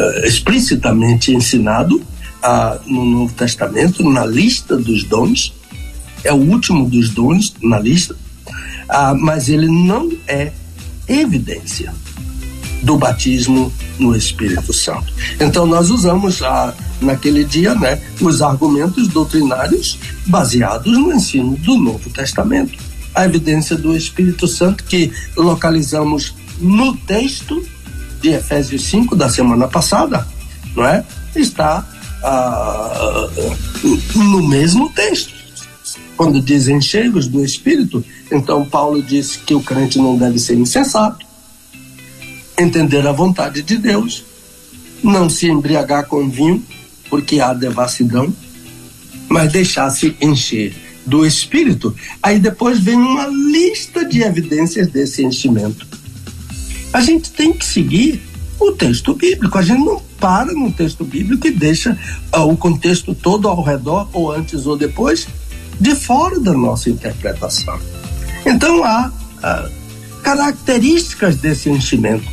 ah, 0.00 0.26
explicitamente 0.26 1.32
ensinado 1.32 2.02
ah, 2.42 2.80
no 2.84 3.04
Novo 3.04 3.32
Testamento, 3.34 4.02
na 4.10 4.26
lista 4.26 4.76
dos 4.76 5.04
dons, 5.04 5.54
é 6.24 6.32
o 6.32 6.36
último 6.36 6.88
dos 6.88 7.10
dons 7.10 7.54
na 7.62 7.78
lista, 7.78 8.16
ah, 8.88 9.14
mas 9.14 9.48
ele 9.48 9.68
não 9.68 10.10
é 10.26 10.52
evidência 11.06 11.92
do 12.82 12.96
batismo 12.96 13.72
no 13.98 14.14
Espírito 14.14 14.72
Santo. 14.72 15.12
Então 15.40 15.66
nós 15.66 15.90
usamos 15.90 16.42
a, 16.42 16.72
naquele 17.00 17.44
dia 17.44 17.74
né, 17.74 18.00
os 18.20 18.40
argumentos 18.42 19.08
doutrinários 19.08 19.98
baseados 20.26 20.96
no 20.96 21.12
ensino 21.12 21.56
do 21.56 21.76
Novo 21.76 22.10
Testamento. 22.10 22.78
A 23.14 23.24
evidência 23.24 23.76
do 23.76 23.96
Espírito 23.96 24.46
Santo 24.46 24.84
que 24.84 25.12
localizamos 25.36 26.34
no 26.60 26.96
texto 26.96 27.64
de 28.20 28.30
Efésios 28.30 28.84
5 28.84 29.16
da 29.16 29.28
semana 29.28 29.66
passada, 29.66 30.26
não 30.74 30.84
é? 30.84 31.04
Está 31.34 31.86
ah, 32.22 33.28
no 34.14 34.46
mesmo 34.46 34.88
texto. 34.90 35.37
Quando 36.18 36.40
dizem 36.40 36.80
cheios 36.80 37.28
do 37.28 37.44
Espírito, 37.44 38.04
então 38.28 38.64
Paulo 38.64 39.00
disse 39.00 39.38
que 39.38 39.54
o 39.54 39.62
crente 39.62 39.98
não 39.98 40.18
deve 40.18 40.36
ser 40.40 40.58
insensato, 40.58 41.24
entender 42.58 43.06
a 43.06 43.12
vontade 43.12 43.62
de 43.62 43.76
Deus, 43.76 44.24
não 45.00 45.30
se 45.30 45.46
embriagar 45.46 46.08
com 46.08 46.28
vinho, 46.28 46.60
porque 47.08 47.38
há 47.40 47.54
devassidão, 47.54 48.34
mas 49.28 49.52
deixar-se 49.52 50.16
encher 50.20 50.74
do 51.06 51.24
Espírito. 51.24 51.94
Aí 52.20 52.40
depois 52.40 52.80
vem 52.80 52.96
uma 52.96 53.28
lista 53.28 54.04
de 54.04 54.20
evidências 54.20 54.88
desse 54.88 55.24
enchimento. 55.24 55.86
A 56.92 57.00
gente 57.00 57.30
tem 57.30 57.52
que 57.52 57.64
seguir 57.64 58.20
o 58.58 58.72
texto 58.72 59.14
bíblico, 59.14 59.56
a 59.56 59.62
gente 59.62 59.84
não 59.84 60.02
para 60.18 60.52
no 60.52 60.72
texto 60.72 61.04
bíblico 61.04 61.46
e 61.46 61.52
deixa 61.52 61.96
uh, 62.34 62.40
o 62.40 62.56
contexto 62.56 63.14
todo 63.14 63.46
ao 63.46 63.62
redor, 63.62 64.08
ou 64.12 64.32
antes 64.32 64.66
ou 64.66 64.76
depois, 64.76 65.28
de 65.80 65.94
fora 65.94 66.38
da 66.40 66.52
nossa 66.52 66.90
interpretação. 66.90 67.78
Então 68.44 68.84
há 68.84 69.10
características 70.22 71.36
desse 71.36 71.70
enchimento. 71.70 72.28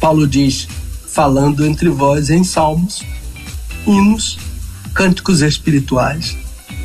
Paulo 0.00 0.26
diz, 0.26 0.66
falando 1.08 1.64
entre 1.64 1.88
vós 1.88 2.30
em 2.30 2.42
salmos, 2.44 3.02
hinos, 3.86 4.38
cânticos 4.94 5.40
espirituais, 5.42 6.36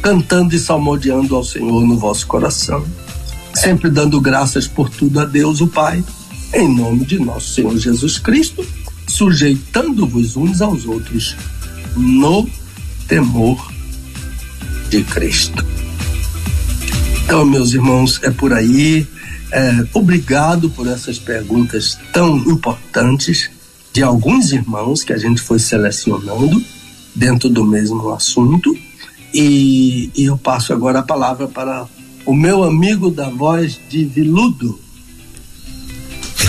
cantando 0.02 0.56
e 0.56 0.60
salmodiando 0.60 1.36
ao 1.36 1.44
Senhor 1.44 1.86
no 1.86 1.98
vosso 1.98 2.28
coração, 2.28 2.86
sempre 3.54 3.90
dando 3.90 4.20
graças 4.22 4.68
por 4.68 4.90
tudo 4.90 5.20
a 5.20 5.26
Deus, 5.26 5.62
o 5.62 5.68
Pai, 5.68 6.04
em 6.54 6.74
nome 6.74 7.06
de 7.06 7.20
nosso 7.20 7.54
Senhor 7.54 7.78
Jesus 7.78 8.20
Cristo, 8.20 8.66
sujeitando-vos 9.08 10.36
uns 10.36 10.62
aos 10.62 10.86
outros 10.86 11.36
no 11.96 12.48
temor 13.08 13.72
de 14.90 15.04
Cristo. 15.04 15.66
Então, 17.26 17.44
meus 17.44 17.74
irmãos, 17.74 18.20
é 18.22 18.30
por 18.30 18.54
aí. 18.54 19.06
É, 19.52 19.84
obrigado 19.94 20.70
por 20.70 20.88
essas 20.88 21.18
perguntas 21.18 21.98
tão 22.14 22.38
importantes 22.38 23.50
de 23.92 24.04
alguns 24.04 24.52
irmãos 24.52 25.04
que 25.04 25.12
a 25.12 25.18
gente 25.18 25.42
foi 25.42 25.58
selecionando 25.58 26.64
dentro 27.16 27.50
do 27.50 27.66
mesmo 27.66 28.14
assunto. 28.14 28.78
E, 29.34 30.12
e 30.16 30.26
eu 30.26 30.38
passo 30.38 30.72
agora 30.72 31.00
a 31.00 31.04
palavra 31.04 31.48
para 31.48 31.88
o 32.28 32.34
meu 32.34 32.64
amigo 32.64 33.10
da 33.10 33.28
voz 33.28 33.80
de 33.90 34.06
Viludo. 34.06 34.80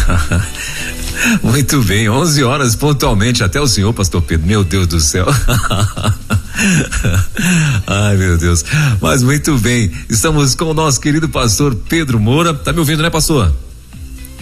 Muito 1.43 1.83
bem, 1.83 2.09
11 2.09 2.45
horas 2.45 2.77
pontualmente 2.77 3.43
até 3.43 3.59
o 3.59 3.67
senhor, 3.67 3.95
pastor 3.95 4.21
Pedro. 4.21 4.47
Meu 4.47 4.63
Deus 4.63 4.87
do 4.87 5.01
céu. 5.01 5.27
Ai, 7.87 8.17
meu 8.17 8.39
Deus. 8.39 8.65
Mas 9.01 9.23
muito 9.23 9.59
bem, 9.59 9.91
estamos 10.09 10.55
com 10.55 10.67
o 10.67 10.75
nosso 10.75 11.01
querido 11.01 11.29
pastor 11.29 11.75
Pedro 11.75 12.19
Moura. 12.19 12.55
Tá 12.55 12.73
me 12.73 12.79
ouvindo, 12.79 13.03
né, 13.03 13.11
pastor? 13.11 13.53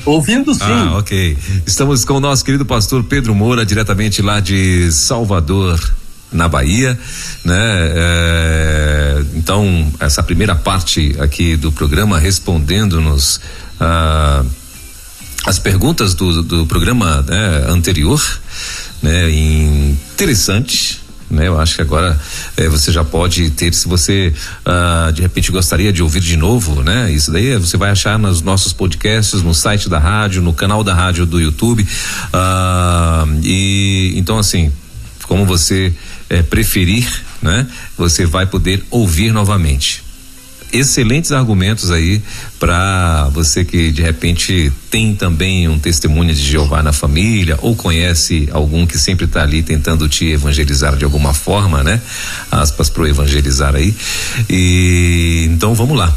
Ouvindo 0.05 0.55
sim. 0.55 0.61
Ah, 0.62 0.99
ok. 0.99 1.37
Estamos 1.67 2.05
com 2.05 2.15
o 2.15 2.21
nosso 2.21 2.45
querido 2.45 2.65
pastor 2.65 3.03
Pedro 3.05 3.35
Moura, 3.35 3.65
diretamente 3.65 4.21
lá 4.21 4.39
de 4.39 4.93
Salvador, 4.93 5.81
na 6.31 6.47
Bahia, 6.47 6.99
né? 7.43 7.55
É, 7.57 9.25
então, 9.35 9.91
essa 9.99 10.23
primeira 10.23 10.55
parte 10.55 11.17
aqui 11.19 11.57
do 11.57 11.73
programa 11.73 12.19
respondendo-nos 12.19 13.41
ah, 13.81 14.45
as 15.47 15.59
perguntas 15.59 16.12
do, 16.15 16.43
do 16.43 16.67
programa 16.67 17.23
né, 17.23 17.65
anterior, 17.69 18.23
né? 19.03 19.31
Interessante, 19.31 21.01
né? 21.31 21.49
Eu 21.49 21.61
acho 21.61 21.77
que 21.77 21.83
agora 21.83 22.18
eh, 22.57 22.68
você 22.68 22.93
já 22.93 23.05
pode 23.05 23.51
ter, 23.51 23.72
se 23.75 23.89
você 23.89 24.33
ah, 24.64 25.11
de 25.14 25.22
repente 25.22 25.51
gostaria 25.51 25.93
de 25.93 26.03
ouvir 26.03 26.20
de 26.20 26.37
novo, 26.37 26.83
né? 26.83 27.11
Isso 27.11 27.31
daí 27.31 27.57
você 27.57 27.77
vai 27.77 27.91
achar 27.91 28.18
nos 28.18 28.43
nossos 28.43 28.72
podcasts, 28.72 29.43
no 29.43 29.55
site 29.55 29.89
da 29.89 29.99
rádio, 29.99 30.43
no 30.43 30.53
canal 30.53 30.85
da 30.85 30.95
rádio 30.95 31.27
do 31.27 31.41
YouTube. 31.41 31.87
Ah, 32.33 33.27
e 33.43 34.12
então 34.16 34.39
assim, 34.39 34.72
como 35.27 35.45
você 35.45 35.93
eh, 36.31 36.43
preferir, 36.43 37.07
né? 37.43 37.66
Você 37.97 38.27
vai 38.27 38.47
poder 38.47 38.85
ouvir 38.91 39.33
novamente 39.33 40.05
excelentes 40.75 41.31
argumentos 41.31 41.91
aí 41.91 42.20
para 42.59 43.29
você 43.33 43.64
que 43.64 43.93
de 43.93 44.03
repente 44.03 44.72
tem 44.91 45.14
também 45.14 45.68
um 45.68 45.79
testemunho 45.79 46.35
de 46.35 46.43
Jeová 46.43 46.83
na 46.83 46.93
família 46.93 47.57
ou 47.62 47.77
conhece 47.77 48.49
algum 48.53 48.85
que 48.87 48.99
sempre 48.99 49.25
está 49.25 49.43
ali 49.43 49.62
tentando 49.62 50.09
te 50.09 50.27
evangelizar 50.27 50.97
de 50.97 51.05
alguma 51.05 51.33
forma, 51.33 51.83
né? 51.83 52.01
Aspas 52.51 52.91
pro 52.91 53.07
evangelizar 53.07 53.75
aí. 53.77 53.95
E 54.51 55.49
então 55.51 55.75
vamos 55.75 55.97
lá. 55.97 56.12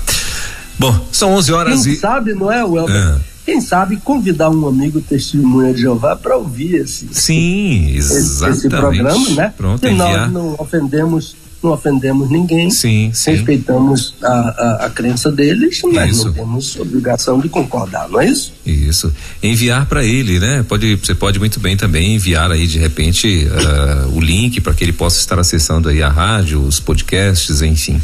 Bom, 0.79 1.07
são 1.11 1.33
11 1.33 1.53
horas 1.53 1.83
Quem 1.83 1.93
e 1.93 1.95
sabe, 1.95 2.33
não 2.33 2.51
é, 2.51 2.63
Welber? 2.63 2.95
Ah. 2.95 3.19
Quem 3.45 3.61
sabe 3.61 3.95
convidar 3.97 4.49
um 4.49 4.67
amigo 4.67 4.99
testemunha 4.99 5.73
de 5.73 5.81
Jeová 5.81 6.17
para 6.17 6.35
ouvir 6.35 6.81
esse, 6.81 7.07
Sim, 7.13 7.95
esse, 7.95 8.13
exatamente. 8.13 8.57
esse 8.57 8.69
programa, 8.69 9.29
né? 9.29 9.53
Pronto, 9.55 9.87
e 9.87 9.91
nós 9.91 10.09
enviar. 10.09 10.29
não 10.29 10.55
ofendemos, 10.59 11.35
não 11.61 11.71
ofendemos 11.71 12.29
ninguém. 12.29 12.69
Sim, 12.69 13.11
sim. 13.13 13.31
Respeitamos 13.31 14.13
a, 14.21 14.27
a, 14.27 14.85
a 14.85 14.89
crença 14.89 15.31
deles, 15.31 15.81
mas 15.91 16.17
Isso. 16.17 16.25
não 16.25 16.33
temos 16.33 16.75
obrigação 16.75 17.39
de 17.39 17.49
concordar, 17.49 18.07
não 18.09 18.21
é 18.21 18.29
isso? 18.29 18.53
Isso. 18.65 19.13
Enviar 19.41 19.85
para 19.85 20.03
ele, 20.03 20.39
né? 20.39 20.63
Pode, 20.67 20.95
você 20.95 21.15
pode 21.15 21.39
muito 21.39 21.59
bem 21.59 21.75
também 21.75 22.15
enviar 22.15 22.51
aí 22.51 22.67
de 22.67 22.77
repente 22.77 23.47
ah, 23.51 24.07
o 24.13 24.19
link 24.19 24.61
para 24.61 24.73
que 24.73 24.83
ele 24.83 24.93
possa 24.93 25.19
estar 25.19 25.39
acessando 25.39 25.89
aí 25.89 26.01
a 26.03 26.09
rádio, 26.09 26.61
os 26.61 26.79
podcasts, 26.79 27.61
enfim, 27.61 27.99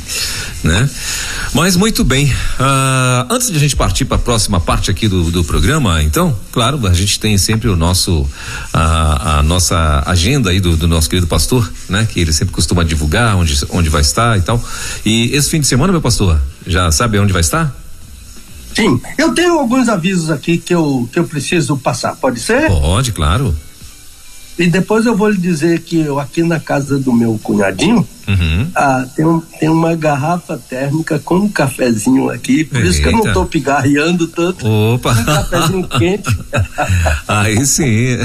né? 0.63 0.89
Mas 1.53 1.75
muito 1.75 2.03
bem. 2.03 2.33
Ah, 2.59 3.27
antes 3.29 3.51
de 3.51 3.57
a 3.57 3.59
gente 3.59 3.75
partir 3.75 4.05
para 4.05 4.17
a 4.17 4.19
próxima 4.19 4.59
parte 4.59 4.89
aqui 4.89 5.07
do, 5.07 5.29
do 5.29 5.43
programa, 5.43 6.01
então, 6.01 6.35
claro, 6.51 6.87
a 6.87 6.93
gente 6.93 7.19
tem 7.19 7.37
sempre 7.37 7.69
o 7.69 7.75
nosso 7.75 8.27
a, 8.71 9.39
a 9.39 9.43
nossa 9.43 10.03
agenda 10.05 10.49
aí 10.49 10.59
do, 10.59 10.75
do 10.75 10.87
nosso 10.87 11.09
querido 11.09 11.27
pastor, 11.27 11.71
né? 11.89 12.07
Que 12.09 12.19
ele 12.19 12.33
sempre 12.33 12.53
costuma 12.53 12.83
divulgar 12.83 13.42
onde 13.43 13.65
onde 13.69 13.89
vai 13.89 14.01
estar 14.01 14.37
e 14.37 14.41
tal. 14.41 14.63
E 15.05 15.35
esse 15.35 15.49
fim 15.49 15.59
de 15.59 15.67
semana, 15.67 15.91
meu 15.91 16.01
pastor, 16.01 16.39
já 16.65 16.91
sabe 16.91 17.19
onde 17.19 17.31
vai 17.31 17.41
estar? 17.41 17.75
Sim, 18.73 18.99
eu 19.17 19.33
tenho 19.35 19.59
alguns 19.59 19.87
avisos 19.87 20.31
aqui 20.31 20.57
que 20.57 20.73
eu, 20.73 21.07
que 21.11 21.19
eu 21.19 21.25
preciso 21.25 21.77
passar, 21.77 22.15
pode 22.15 22.39
ser? 22.39 22.67
Pode, 22.67 23.11
claro. 23.11 23.55
E 24.57 24.67
depois 24.69 25.05
eu 25.05 25.15
vou 25.17 25.29
lhe 25.29 25.37
dizer 25.37 25.79
que 25.81 25.99
eu 25.99 26.19
aqui 26.19 26.43
na 26.43 26.59
casa 26.59 26.99
do 26.99 27.11
meu 27.11 27.39
cunhadinho 27.41 28.07
Uhum. 28.25 28.67
ah, 28.73 29.05
tem, 29.15 29.25
um- 29.25 29.41
tem 29.59 29.67
uma 29.67 29.95
garrafa 29.97 30.57
térmica 30.57 31.19
com 31.19 31.35
um 31.39 31.49
cafezinho 31.49 32.29
aqui, 32.29 32.63
por 32.63 32.79
isso 32.81 33.01
que 33.01 33.07
eu 33.07 33.11
não 33.11 33.17
Eita. 33.19 33.29
estou 33.31 33.45
pigarreando 33.45 34.27
tanto. 34.27 34.65
Opa! 34.65 35.11
Um 35.11 35.25
cafezinho 35.25 35.87
quente. 35.89 36.37
Aí 37.27 37.65
sim. 37.65 38.17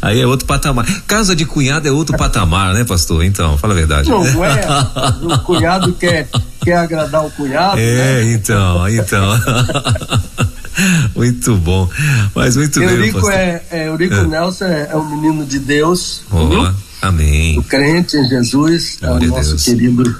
Aí 0.00 0.20
é 0.20 0.26
outro 0.26 0.46
patamar. 0.46 0.86
Casa 1.06 1.36
de 1.36 1.44
cunhado 1.44 1.86
é 1.86 1.90
outro 1.92 2.16
patamar, 2.16 2.72
né, 2.72 2.82
pastor? 2.84 3.24
Então, 3.24 3.58
fala 3.58 3.74
a 3.74 3.76
verdade. 3.76 4.08
Não 4.08 4.24
é? 4.44 4.58
O 5.20 5.38
cunhado 5.40 5.92
quer, 5.92 6.26
quer 6.64 6.76
agradar 6.78 7.26
o 7.26 7.30
cunhado. 7.32 7.78
É, 7.78 8.22
né? 8.24 8.32
então, 8.32 8.88
então. 8.88 9.22
muito 11.14 11.56
bom. 11.56 11.88
Mas 12.34 12.56
muito 12.56 12.78
bem, 12.80 12.88
Eurico, 12.88 13.14
pastor. 13.20 13.32
é, 13.34 13.62
é, 13.70 13.88
Eurico 13.88 14.14
É. 14.14 14.26
Nelson 14.26 14.64
é, 14.66 14.88
é 14.92 14.96
um 14.96 15.08
menino 15.08 15.44
de 15.44 15.58
Deus, 15.58 16.22
viu? 16.30 16.72
amém. 17.02 17.58
o 17.58 17.62
crente 17.62 18.16
em 18.16 18.28
Jesus, 18.28 18.98
é 19.02 19.06
o 19.06 19.08
Glória 19.10 19.28
a 19.28 19.30
nosso 19.30 19.50
Deus. 19.50 19.64
querido 19.64 20.16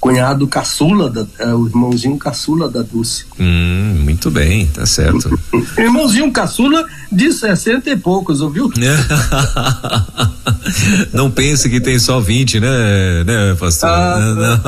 cunhado 0.00 0.46
caçula, 0.46 1.10
da, 1.10 1.26
é 1.40 1.52
o 1.52 1.66
irmãozinho 1.66 2.16
caçula 2.16 2.68
da 2.68 2.82
Dulce. 2.82 3.24
Hum, 3.38 4.00
muito 4.04 4.30
bem, 4.30 4.66
tá 4.66 4.86
certo. 4.86 5.28
Irmãozinho 5.76 6.30
caçula 6.30 6.86
de 7.10 7.32
60 7.32 7.90
e 7.90 7.96
poucos, 7.96 8.40
ouviu? 8.40 8.70
Não 11.12 11.30
pense 11.30 11.68
que 11.68 11.80
tem 11.80 11.98
só 11.98 12.20
20, 12.20 12.60
né, 12.60 13.24
né, 13.24 13.56
pastor? 13.58 13.88
Ah. 13.90 14.18
Não, 14.18 14.34
não. 14.36 14.58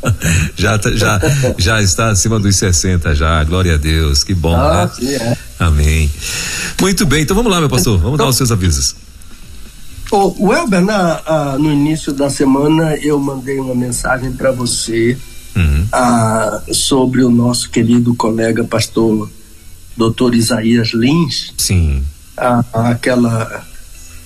Já, 0.55 0.77
tá- 0.77 0.91
já, 0.91 1.19
já 1.57 1.81
está 1.81 2.09
acima 2.09 2.39
dos 2.39 2.55
60 2.55 3.15
já, 3.15 3.43
glória 3.43 3.73
a 3.73 3.77
Deus, 3.77 4.23
que 4.23 4.33
bom, 4.33 4.55
Ah, 4.55 4.85
né? 4.85 4.91
sim, 4.95 5.13
é. 5.15 5.37
Amém. 5.59 6.11
Muito 6.79 7.05
bem, 7.05 7.23
então 7.23 7.35
vamos 7.35 7.51
lá, 7.51 7.59
meu 7.59 7.69
pastor, 7.69 7.97
vamos 7.99 8.17
dar 8.17 8.27
os 8.27 8.35
seus 8.37 8.51
avisos. 8.51 8.95
Ô, 10.11 10.35
Welber, 10.47 10.81
na, 10.81 11.21
ah, 11.25 11.57
no 11.57 11.71
início 11.71 12.11
da 12.13 12.29
semana 12.29 12.95
eu 12.97 13.17
mandei 13.19 13.59
uma 13.59 13.73
mensagem 13.75 14.31
para 14.33 14.51
você 14.51 15.17
Uhum. 15.55 15.85
ah, 15.91 16.61
sobre 16.71 17.23
o 17.23 17.29
nosso 17.29 17.69
querido 17.69 18.13
colega 18.15 18.63
pastor 18.63 19.29
Dr. 19.97 20.33
Isaías 20.35 20.89
Lins. 20.93 21.53
Sim, 21.57 22.03
Ah, 22.37 22.63
aquela 22.91 23.63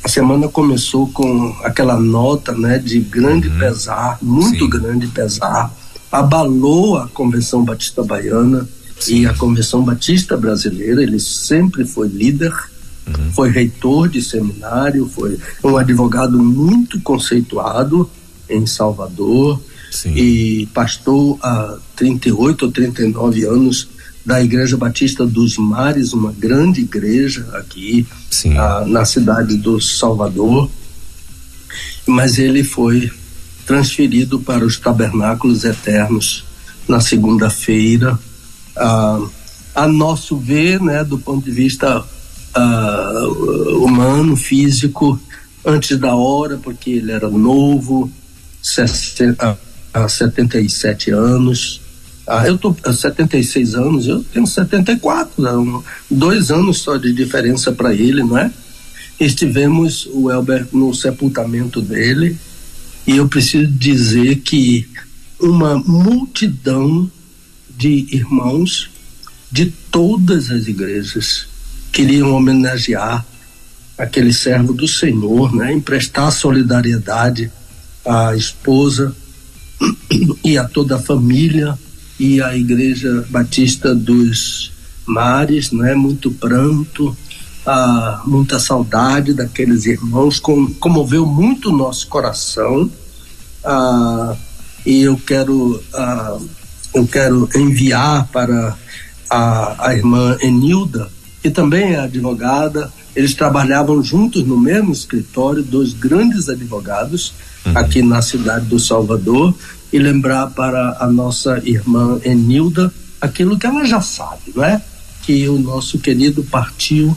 a 0.04 0.08
semana 0.08 0.48
começou 0.48 1.08
com 1.10 1.56
aquela 1.64 2.00
nota, 2.00 2.52
né, 2.54 2.78
de 2.78 3.00
grande 3.00 3.50
pesar, 3.50 4.20
muito 4.22 4.60
Sim. 4.66 4.70
grande 4.70 5.08
pesar, 5.08 5.72
abalou 6.20 6.98
a 6.98 7.08
Convenção 7.08 7.64
Batista 7.64 8.04
Baiana 8.04 8.68
Sim. 9.00 9.22
e 9.22 9.26
a 9.26 9.34
Convenção 9.34 9.84
Batista 9.84 10.38
Brasileira. 10.38 11.04
Ele 11.04 11.20
sempre 11.20 11.86
foi 11.86 12.08
líder, 12.08 12.54
foi 13.34 13.50
reitor 13.50 14.08
de 14.08 14.22
seminário, 14.22 15.08
foi 15.08 15.38
um 15.64 15.78
advogado 15.78 16.38
muito 16.38 17.00
conceituado 17.02 18.10
em 18.50 18.66
Salvador 18.66 19.62
sim. 19.92 20.14
e 20.16 20.68
pastor 20.74 21.38
há 21.42 21.78
38 21.96 22.66
ou 22.66 22.72
39 22.72 23.46
anos 23.46 23.90
da 24.26 24.42
Igreja 24.42 24.76
Batista 24.76 25.26
dos 25.26 25.58
Mares, 25.58 26.14
uma 26.14 26.32
grande 26.32 26.82
igreja 26.82 27.48
aqui 27.54 28.08
Sim. 28.32 28.58
ah, 28.58 28.84
na 28.88 29.06
cidade 29.06 29.56
do 29.56 29.80
Salvador. 29.80 30.70
Mas 32.08 32.40
ele 32.40 32.64
foi 32.64 33.12
transferido 33.66 34.40
para 34.40 34.66
os 34.66 34.78
tabernáculos 34.78 35.64
eternos 35.64 36.44
na 36.88 37.00
segunda-feira. 37.00 38.18
Ah, 38.76 39.26
a 39.74 39.88
nosso 39.88 40.38
ver, 40.38 40.80
né, 40.82 41.04
do 41.04 41.18
ponto 41.18 41.44
de 41.46 41.52
vista 41.52 42.04
ah, 42.54 43.22
humano, 43.82 44.36
físico, 44.36 45.20
antes 45.66 45.98
da 45.98 46.16
hora, 46.16 46.58
porque 46.58 46.92
ele 46.92 47.12
era 47.12 47.30
novo, 47.30 48.10
60, 48.62 49.58
ah, 49.94 50.08
77 50.08 51.12
anos. 51.12 51.82
Ah, 52.28 52.48
eu 52.48 52.58
tô 52.58 52.76
há 52.84 52.94
76 52.94 53.76
anos, 53.76 54.08
eu 54.08 54.24
tenho 54.24 54.48
74, 54.48 55.42
né, 55.44 55.52
um- 55.52 55.84
dois 56.10 56.50
anos 56.50 56.80
só 56.80 56.98
de 56.98 57.14
diferença 57.14 57.72
para 57.72 57.94
ele, 57.94 58.24
não 58.24 58.38
é? 58.38 58.52
estivemos, 59.18 60.08
o 60.12 60.30
Elber, 60.30 60.68
no 60.74 60.94
sepultamento 60.94 61.82
dele, 61.82 62.38
e 63.08 63.18
eu 63.18 63.28
preciso 63.28 63.68
dizer 63.68 64.38
que 64.38 64.88
uma 65.40 65.78
multidão 65.78 67.10
de 67.78 68.08
irmãos 68.12 68.90
de 69.52 69.68
todas 69.92 70.50
as 70.50 70.68
igrejas 70.68 71.48
queriam 71.92 72.34
homenagear 72.34 73.26
aquele 73.98 74.34
servo 74.34 74.74
do 74.74 74.88
Senhor, 74.88 75.54
né? 75.56 75.74
emprestar 75.74 76.32
solidariedade 76.32 77.52
à 78.06 78.36
esposa 78.36 79.16
e 80.44 80.58
a 80.58 80.66
toda 80.66 80.96
a 80.96 81.02
família 81.02 81.78
e 82.20 82.42
à 82.42 82.58
Igreja 82.58 83.26
Batista 83.30 83.94
dos 83.94 84.72
Mares, 85.06 85.72
né? 85.72 85.94
muito 85.94 86.32
pranto, 86.32 87.16
ah, 87.66 88.22
muita 88.26 88.60
saudade 88.60 89.34
daqueles 89.34 89.86
irmãos, 89.86 90.40
com, 90.40 90.68
comoveu 90.74 91.26
muito 91.26 91.70
o 91.70 91.76
nosso 91.76 92.08
coração. 92.08 92.90
Ah, 93.64 94.36
e 94.86 95.02
eu 95.02 95.18
quero, 95.18 95.82
ah, 95.94 96.38
eu 96.94 97.08
quero 97.08 97.50
enviar 97.56 98.28
para 98.28 98.78
a, 99.30 99.88
a 99.88 99.96
irmã 99.96 100.38
Enilda, 100.42 101.10
que 101.42 101.50
também 101.50 101.94
é 101.94 102.00
advogada. 102.00 102.92
Eles 103.16 103.34
trabalhavam 103.34 104.04
juntos 104.04 104.44
no 104.44 104.60
mesmo 104.60 104.92
escritório, 104.92 105.64
dois 105.64 105.94
grandes 105.94 106.50
advogados 106.50 107.34
uhum. 107.66 107.78
aqui 107.78 108.02
na 108.02 108.22
cidade 108.22 108.66
do 108.66 108.80
Salvador, 108.80 109.56
e 109.92 109.98
lembrar 109.98 110.48
para 110.48 110.98
a 111.00 111.08
nossa 111.08 111.62
irmã 111.64 112.20
Enilda 112.24 112.94
aquilo 113.22 113.58
que 113.58 113.66
ela 113.66 113.86
já 113.86 114.02
sabe, 114.02 114.52
não 114.54 114.64
é? 114.64 114.82
Que 115.22 115.48
o 115.48 115.58
nosso 115.58 115.98
querido 115.98 116.44
partiu 116.44 117.16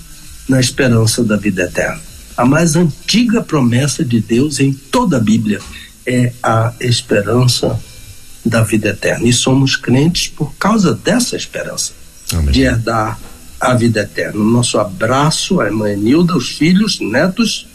na 0.49 0.59
esperança 0.59 1.23
da 1.23 1.37
vida 1.37 1.63
eterna. 1.63 2.01
A 2.37 2.45
mais 2.45 2.77
antiga 2.77 3.43
promessa 3.43 4.05
de 4.05 4.21
Deus 4.21 4.61
em 4.61 4.73
toda 4.73 5.17
a 5.17 5.21
Bíblia 5.21 5.61
é 6.07 6.33
a 6.43 6.73
esperança 6.81 7.79
da 8.45 8.63
vida 8.63 8.91
eterna. 8.91 9.27
E 9.27 9.33
somos 9.33 9.77
crentes 9.77 10.29
por 10.29 10.55
causa 10.55 10.95
dessa 10.95 11.37
esperança 11.37 11.93
Amém. 12.33 12.53
de 12.53 12.63
herdar 12.63 13.19
a 13.61 13.75
vida 13.75 14.01
eterna. 14.01 14.43
Nosso 14.43 14.79
abraço 14.79 15.61
à 15.61 15.67
irmã 15.67 15.95
Nilda, 15.95 16.37
os 16.37 16.49
filhos, 16.51 17.01
netos 17.01 17.67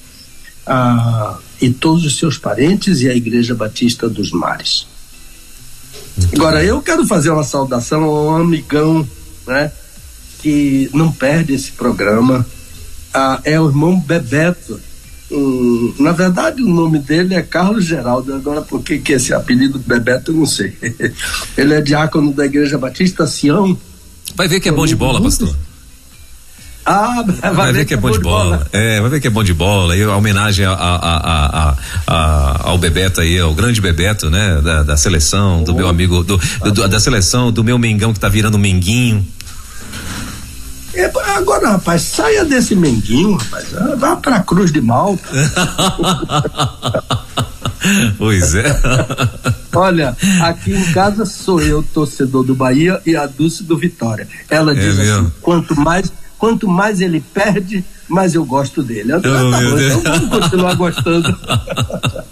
a, 0.65 1.37
e 1.61 1.69
todos 1.69 2.05
os 2.05 2.17
seus 2.17 2.37
parentes 2.37 3.01
e 3.01 3.09
à 3.09 3.15
Igreja 3.15 3.53
Batista 3.53 4.09
dos 4.09 4.31
Mares. 4.31 4.87
Agora, 6.33 6.63
eu 6.63 6.81
quero 6.81 7.05
fazer 7.05 7.31
uma 7.31 7.43
saudação 7.43 8.03
a 8.03 8.23
um 8.23 8.35
amigão, 8.35 9.07
né, 9.45 9.71
que 10.39 10.89
não 10.93 11.11
perde 11.11 11.53
esse 11.53 11.71
programa, 11.71 12.45
ah, 13.13 13.39
é 13.43 13.59
o 13.59 13.67
irmão 13.67 13.99
Bebeto. 13.99 14.79
Hum, 15.31 15.93
na 15.99 16.11
verdade, 16.11 16.61
o 16.61 16.67
nome 16.67 16.99
dele 16.99 17.35
é 17.35 17.41
Carlos 17.41 17.85
Geraldo. 17.85 18.33
Agora, 18.33 18.61
por 18.61 18.83
que, 18.83 18.99
que 18.99 19.13
esse 19.13 19.33
apelido 19.33 19.79
Bebeto, 19.79 20.31
eu 20.31 20.35
não 20.35 20.45
sei. 20.45 20.77
Ele 21.57 21.73
é 21.73 21.81
diácono 21.81 22.31
da 22.31 22.45
Igreja 22.45 22.77
Batista 22.77 23.25
Sião. 23.25 23.77
Vai 24.35 24.47
ver 24.47 24.59
que 24.59 24.69
é 24.69 24.71
bom 24.71 24.85
de 24.85 24.95
bola, 24.95 25.21
pastor. 25.21 25.55
Ah, 26.85 27.23
vai, 27.25 27.53
vai 27.53 27.65
ver, 27.67 27.79
ver 27.79 27.85
que 27.85 27.93
é 27.93 27.97
bom 27.97 28.11
de 28.11 28.19
bola. 28.19 28.57
bola. 28.57 28.67
É, 28.73 28.99
vai 28.99 29.09
ver 29.09 29.21
que 29.21 29.27
é 29.27 29.29
bom 29.29 29.43
de 29.43 29.53
bola. 29.53 29.95
E 29.95 30.03
a 30.03 30.15
homenagem 30.15 30.65
a, 30.65 30.73
a, 30.73 31.75
a, 32.05 32.69
ao 32.69 32.77
Bebeto 32.77 33.21
aí, 33.21 33.39
ao 33.39 33.53
grande 33.53 33.79
Bebeto, 33.79 34.29
né? 34.29 34.61
Da, 34.61 34.83
da 34.83 34.97
seleção, 34.97 35.63
do 35.63 35.73
oh, 35.73 35.75
meu 35.75 35.87
amigo, 35.87 36.23
do, 36.23 36.37
do, 36.37 36.87
da 36.87 36.99
seleção, 36.99 37.51
do 37.51 37.63
meu 37.63 37.79
Mengão 37.79 38.13
que 38.13 38.19
tá 38.19 38.29
virando 38.29 38.59
Menguinho. 38.59 39.25
É, 40.93 41.11
agora, 41.35 41.71
rapaz, 41.71 42.03
saia 42.03 42.45
desse 42.45 42.75
menguinho, 42.75 43.35
rapaz. 43.35 43.75
Ah, 43.75 43.95
vá 43.97 44.15
pra 44.15 44.39
Cruz 44.41 44.71
de 44.71 44.79
Malta. 44.79 45.27
pois 48.17 48.53
é. 48.53 48.79
Olha, 49.75 50.15
aqui 50.41 50.73
em 50.73 50.91
casa 50.91 51.25
sou 51.25 51.61
eu, 51.61 51.81
torcedor 51.81 52.43
do 52.43 52.53
Bahia, 52.53 53.01
e 53.05 53.15
a 53.15 53.25
Dulce 53.25 53.63
do 53.63 53.77
Vitória. 53.77 54.27
Ela 54.49 54.73
é 54.73 54.75
diz 54.75 54.99
assim: 54.99 55.31
quanto 55.41 55.75
mais, 55.75 56.11
quanto 56.37 56.67
mais 56.67 57.01
ele 57.01 57.23
perde, 57.33 57.83
mais 58.07 58.35
eu 58.35 58.45
gosto 58.45 58.83
dele. 58.83 59.13
Eu, 59.13 59.17
oh, 59.17 59.21
tá 59.21 59.31
bom, 59.31 59.79
então 59.79 60.01
vamos 60.01 60.29
continuar 60.29 60.75
gostando. 60.75 61.35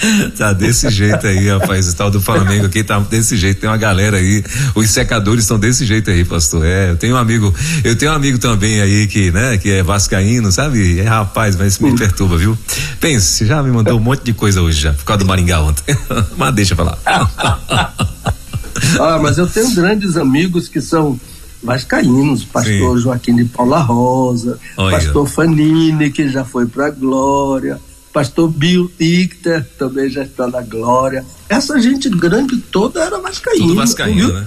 tá 0.36 0.52
desse 0.52 0.88
jeito 0.90 1.26
aí, 1.26 1.48
rapaz. 1.48 1.88
O 1.88 1.96
tal 1.96 2.10
do 2.10 2.20
Flamengo 2.20 2.66
aqui 2.66 2.82
tá 2.82 2.98
desse 2.98 3.36
jeito. 3.36 3.60
Tem 3.60 3.68
uma 3.68 3.76
galera 3.76 4.16
aí. 4.16 4.42
Os 4.74 4.90
secadores 4.90 5.44
estão 5.44 5.58
desse 5.58 5.84
jeito 5.84 6.10
aí, 6.10 6.24
pastor. 6.24 6.64
É, 6.64 6.90
eu 6.90 6.96
tenho 6.96 7.14
um 7.14 7.18
amigo, 7.18 7.54
eu 7.84 7.96
tenho 7.96 8.12
um 8.12 8.14
amigo 8.14 8.38
também 8.38 8.80
aí 8.80 9.06
que, 9.06 9.30
né, 9.30 9.58
que 9.58 9.70
é 9.70 9.82
vascaíno, 9.82 10.50
sabe? 10.50 11.00
É, 11.00 11.04
rapaz, 11.04 11.56
mas 11.56 11.74
isso 11.74 11.82
me 11.82 11.96
perturba, 11.96 12.36
viu? 12.36 12.56
Pense, 13.00 13.46
já 13.46 13.62
me 13.62 13.70
mandou 13.70 13.98
um 13.98 14.02
monte 14.02 14.24
de 14.24 14.32
coisa 14.32 14.62
hoje 14.62 14.80
já, 14.80 14.92
por 14.92 15.04
causa 15.04 15.24
do 15.24 15.26
Maringá 15.26 15.60
ontem. 15.60 15.96
mas 16.36 16.54
deixa 16.54 16.74
pra 16.74 16.84
lá. 16.84 16.98
ah, 17.06 19.18
mas 19.20 19.38
eu 19.38 19.46
tenho 19.46 19.70
grandes 19.74 20.16
amigos 20.16 20.68
que 20.68 20.80
são 20.80 21.18
vascaínos, 21.62 22.44
pastor 22.44 22.96
Sim. 22.96 23.02
Joaquim 23.02 23.36
de 23.36 23.44
Paula 23.44 23.80
Rosa, 23.80 24.58
Olha. 24.76 24.96
pastor 24.96 25.28
Fanini, 25.28 26.10
que 26.10 26.28
já 26.28 26.44
foi 26.44 26.66
pra 26.66 26.90
Glória, 26.90 27.78
pastor 28.12 28.48
Bill 28.48 28.90
Icter 28.98 29.66
também 29.78 30.08
já 30.08 30.22
está 30.22 30.46
na 30.46 30.62
glória. 30.62 31.24
Essa 31.48 31.80
gente 31.80 32.08
grande 32.08 32.56
toda 32.56 33.02
era 33.02 33.18
vascaíno. 33.18 33.68
Tudo 33.68 33.74
vascaíno, 33.76 34.32
né? 34.32 34.46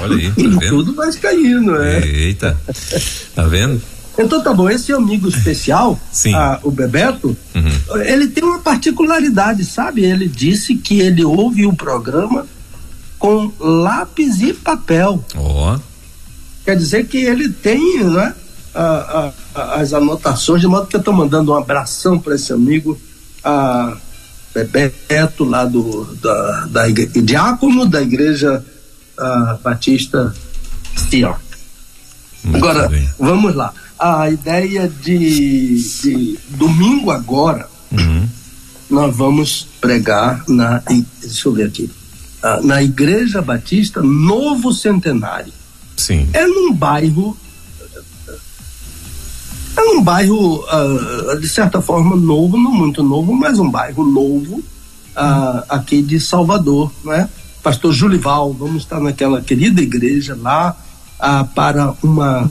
Olha 0.00 0.16
aí, 0.16 0.28
tá 0.30 0.42
vendo? 0.42 0.68
Tudo 0.68 0.94
vascaíno, 0.94 1.76
é. 1.76 2.06
Eita, 2.06 2.60
tá 3.34 3.46
vendo? 3.46 3.80
Então 4.18 4.42
tá 4.42 4.52
bom, 4.52 4.68
esse 4.68 4.92
amigo 4.92 5.28
especial, 5.28 5.98
ah, 6.34 6.60
o 6.62 6.70
Bebeto, 6.70 7.36
uhum. 7.54 8.02
ele 8.02 8.28
tem 8.28 8.44
uma 8.44 8.58
particularidade, 8.58 9.64
sabe? 9.64 10.04
Ele 10.04 10.28
disse 10.28 10.74
que 10.74 11.00
ele 11.00 11.24
ouve 11.24 11.64
o 11.64 11.74
programa 11.74 12.46
com 13.18 13.50
lápis 13.58 14.42
e 14.42 14.52
papel. 14.52 15.24
Ó. 15.34 15.74
Oh. 15.74 15.80
Quer 16.64 16.76
dizer 16.76 17.06
que 17.06 17.18
ele 17.18 17.48
tem, 17.48 18.04
né? 18.04 18.34
a, 18.74 18.82
a, 18.82 19.32
as 19.54 19.92
anotações, 19.92 20.60
de 20.60 20.66
modo 20.66 20.86
que 20.86 20.96
eu 20.96 21.00
estou 21.00 21.14
mandando 21.14 21.52
um 21.52 21.56
abração 21.56 22.18
para 22.18 22.34
esse 22.34 22.52
amigo, 22.52 22.98
a 23.44 23.96
Bebeto, 24.54 25.44
lá 25.44 25.64
do 25.64 26.04
da, 26.16 26.66
da 26.66 26.88
igreja, 26.88 27.22
diácono 27.22 27.86
da 27.86 28.02
igreja 28.02 28.64
a, 29.18 29.58
Batista 29.62 30.34
Sion. 30.96 31.34
Agora, 32.52 32.88
bem. 32.88 33.08
vamos 33.18 33.54
lá. 33.54 33.72
A 33.98 34.28
ideia 34.30 34.88
de, 34.88 35.76
de 35.76 36.38
domingo 36.50 37.10
agora, 37.10 37.68
uhum. 37.92 38.28
nós 38.90 39.16
vamos 39.16 39.68
pregar 39.80 40.44
na. 40.48 40.82
Deixa 41.20 41.48
eu 41.48 41.52
ver 41.52 41.68
aqui. 41.68 41.90
na 42.64 42.82
Igreja 42.82 43.40
Batista 43.40 44.02
Novo 44.02 44.72
Centenário. 44.72 45.52
Sim. 45.96 46.28
É 46.32 46.44
num 46.46 46.72
bairro 46.72 47.36
é 49.76 49.80
um 49.82 50.02
bairro, 50.02 50.64
uh, 50.64 51.40
de 51.40 51.48
certa 51.48 51.80
forma, 51.80 52.16
novo, 52.16 52.56
não 52.56 52.72
muito 52.72 53.02
novo, 53.02 53.32
mas 53.32 53.58
um 53.58 53.70
bairro 53.70 54.04
novo 54.04 54.56
uh, 54.56 55.64
aqui 55.68 56.02
de 56.02 56.20
Salvador, 56.20 56.92
né? 57.04 57.28
Pastor 57.62 57.92
Julival, 57.92 58.52
vamos 58.52 58.82
estar 58.82 59.00
naquela 59.00 59.40
querida 59.40 59.80
igreja 59.80 60.36
lá 60.40 60.76
uh, 61.18 61.46
para 61.54 61.94
uma. 62.02 62.50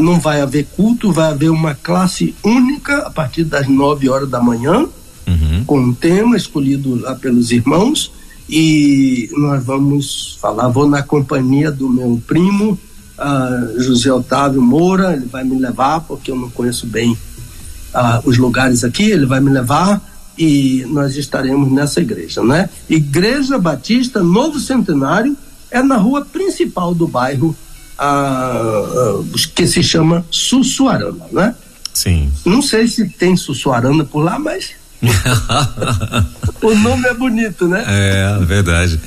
não 0.00 0.18
vai 0.18 0.40
haver 0.40 0.66
culto, 0.74 1.12
vai 1.12 1.30
haver 1.30 1.50
uma 1.50 1.74
classe 1.74 2.34
única 2.42 2.98
a 2.98 3.10
partir 3.10 3.44
das 3.44 3.68
9 3.68 4.08
horas 4.08 4.28
da 4.28 4.40
manhã, 4.40 4.86
uhum. 5.26 5.64
com 5.66 5.78
um 5.78 5.94
tema 5.94 6.36
escolhido 6.36 6.94
lá 7.00 7.14
pelos 7.14 7.52
irmãos, 7.52 8.10
e 8.48 9.28
nós 9.36 9.62
vamos 9.64 10.38
falar. 10.40 10.68
Vou 10.68 10.88
na 10.88 11.02
companhia 11.02 11.70
do 11.70 11.88
meu 11.88 12.20
primo, 12.26 12.78
uh, 13.22 13.80
José 13.80 14.12
Otávio 14.12 14.60
Moura, 14.60 15.12
ele 15.12 15.26
vai 15.26 15.44
me 15.44 15.58
levar, 15.58 16.00
porque 16.00 16.30
eu 16.30 16.36
não 16.36 16.50
conheço 16.50 16.86
bem 16.86 17.12
uh, 17.12 18.20
os 18.24 18.36
lugares 18.36 18.84
aqui, 18.84 19.10
ele 19.10 19.26
vai 19.26 19.40
me 19.40 19.50
levar 19.50 20.00
e 20.36 20.84
nós 20.88 21.16
estaremos 21.16 21.70
nessa 21.70 22.00
igreja, 22.00 22.42
né? 22.42 22.68
Igreja 22.88 23.58
Batista 23.58 24.22
Novo 24.22 24.58
Centenário 24.58 25.36
é 25.70 25.82
na 25.82 25.96
rua 25.96 26.24
principal 26.24 26.94
do 26.94 27.06
bairro, 27.06 27.56
uh, 27.98 29.24
que 29.54 29.66
se 29.66 29.82
chama 29.82 30.24
Sussuarana, 30.30 31.26
né? 31.30 31.54
Sim. 31.92 32.32
Não 32.44 32.62
sei 32.62 32.88
se 32.88 33.08
tem 33.08 33.36
Sussuarana 33.36 34.04
por 34.04 34.22
lá, 34.22 34.38
mas 34.38 34.70
o 36.62 36.74
nome 36.76 37.08
é 37.08 37.14
bonito, 37.14 37.66
né? 37.66 37.84
É, 37.86 38.44
verdade. 38.44 39.00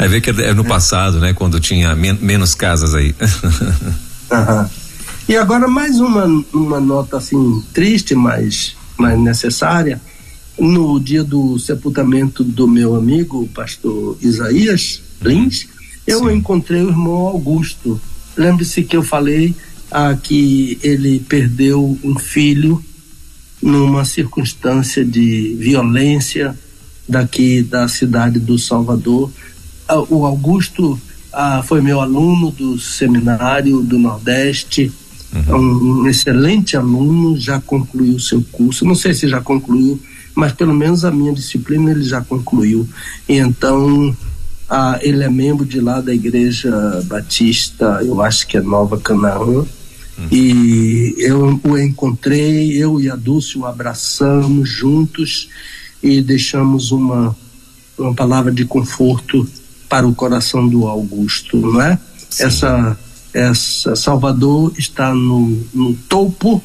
É 0.00 0.08
ver 0.08 0.22
que 0.22 0.30
é 0.30 0.54
no 0.54 0.64
passado, 0.64 1.20
né? 1.20 1.34
Quando 1.34 1.60
tinha 1.60 1.94
men 1.94 2.14
menos 2.22 2.54
casas 2.54 2.94
aí. 2.94 3.14
uhum. 4.32 4.68
E 5.28 5.36
agora 5.36 5.68
mais 5.68 6.00
uma, 6.00 6.24
uma 6.54 6.80
nota 6.80 7.18
assim 7.18 7.62
triste, 7.74 8.14
mas, 8.14 8.74
mas 8.96 9.20
necessária. 9.20 10.00
No 10.58 10.98
dia 10.98 11.22
do 11.22 11.58
sepultamento 11.58 12.42
do 12.42 12.66
meu 12.66 12.96
amigo, 12.96 13.42
o 13.42 13.48
pastor 13.48 14.16
Isaías 14.22 15.02
Lins, 15.20 15.68
eu 16.06 16.20
Sim. 16.20 16.32
encontrei 16.32 16.80
o 16.82 16.88
irmão 16.88 17.26
Augusto. 17.26 18.00
Lembre-se 18.34 18.82
que 18.82 18.96
eu 18.96 19.02
falei 19.02 19.54
ah, 19.90 20.16
que 20.20 20.78
ele 20.82 21.20
perdeu 21.20 21.98
um 22.02 22.18
filho 22.18 22.82
numa 23.60 24.06
circunstância 24.06 25.04
de 25.04 25.54
violência 25.58 26.58
daqui 27.06 27.62
da 27.62 27.86
cidade 27.86 28.38
do 28.38 28.58
Salvador. 28.58 29.30
Ah, 29.90 30.04
o 30.08 30.24
Augusto 30.24 30.96
ah, 31.32 31.64
foi 31.66 31.80
meu 31.80 32.00
aluno 32.00 32.52
do 32.52 32.78
seminário 32.78 33.82
do 33.82 33.98
Nordeste, 33.98 34.92
uhum. 35.34 36.02
um, 36.02 36.06
excelente 36.08 36.76
aluno, 36.76 37.36
já 37.36 37.60
concluiu 37.60 38.20
seu 38.20 38.40
curso. 38.52 38.84
Não 38.84 38.94
sei 38.94 39.12
se 39.12 39.26
já 39.26 39.40
concluiu, 39.40 40.00
mas 40.32 40.52
pelo 40.52 40.72
menos 40.72 41.04
a 41.04 41.10
minha 41.10 41.32
disciplina 41.32 41.90
ele 41.90 42.04
já 42.04 42.20
concluiu. 42.20 42.88
Então 43.28 44.16
ah, 44.68 44.96
ele 45.02 45.24
é 45.24 45.28
membro 45.28 45.66
de 45.66 45.80
lá 45.80 46.00
da 46.00 46.14
Igreja 46.14 46.70
Batista, 47.06 48.00
eu 48.04 48.22
acho 48.22 48.46
que 48.46 48.56
é 48.56 48.60
Nova 48.60 48.96
Canaã. 48.96 49.42
Uhum. 49.42 49.66
E 50.30 51.16
eu 51.18 51.60
o 51.64 51.76
encontrei, 51.76 52.80
eu 52.80 53.00
e 53.00 53.10
a 53.10 53.16
Dulce 53.16 53.58
o 53.58 53.66
abraçamos 53.66 54.68
juntos 54.68 55.48
e 56.00 56.22
deixamos 56.22 56.92
uma, 56.92 57.36
uma 57.98 58.14
palavra 58.14 58.52
de 58.52 58.64
conforto 58.64 59.48
para 59.90 60.06
o 60.06 60.14
coração 60.14 60.68
do 60.68 60.86
Augusto, 60.86 61.56
não 61.56 61.82
é? 61.82 61.98
Essa, 62.38 62.96
essa 63.34 63.96
Salvador 63.96 64.72
está 64.78 65.12
no, 65.12 65.60
no 65.74 65.94
topo 66.08 66.62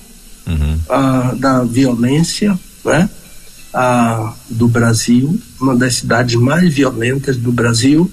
uhum. 0.47 0.79
uh, 0.87 1.35
da 1.35 1.63
violência, 1.63 2.57
né? 2.85 3.09
Uh, 3.73 4.31
do 4.51 4.67
Brasil, 4.67 5.37
uma 5.59 5.75
das 5.75 5.95
cidades 5.95 6.35
mais 6.35 6.71
violentas 6.71 7.35
do 7.35 7.51
Brasil. 7.51 8.09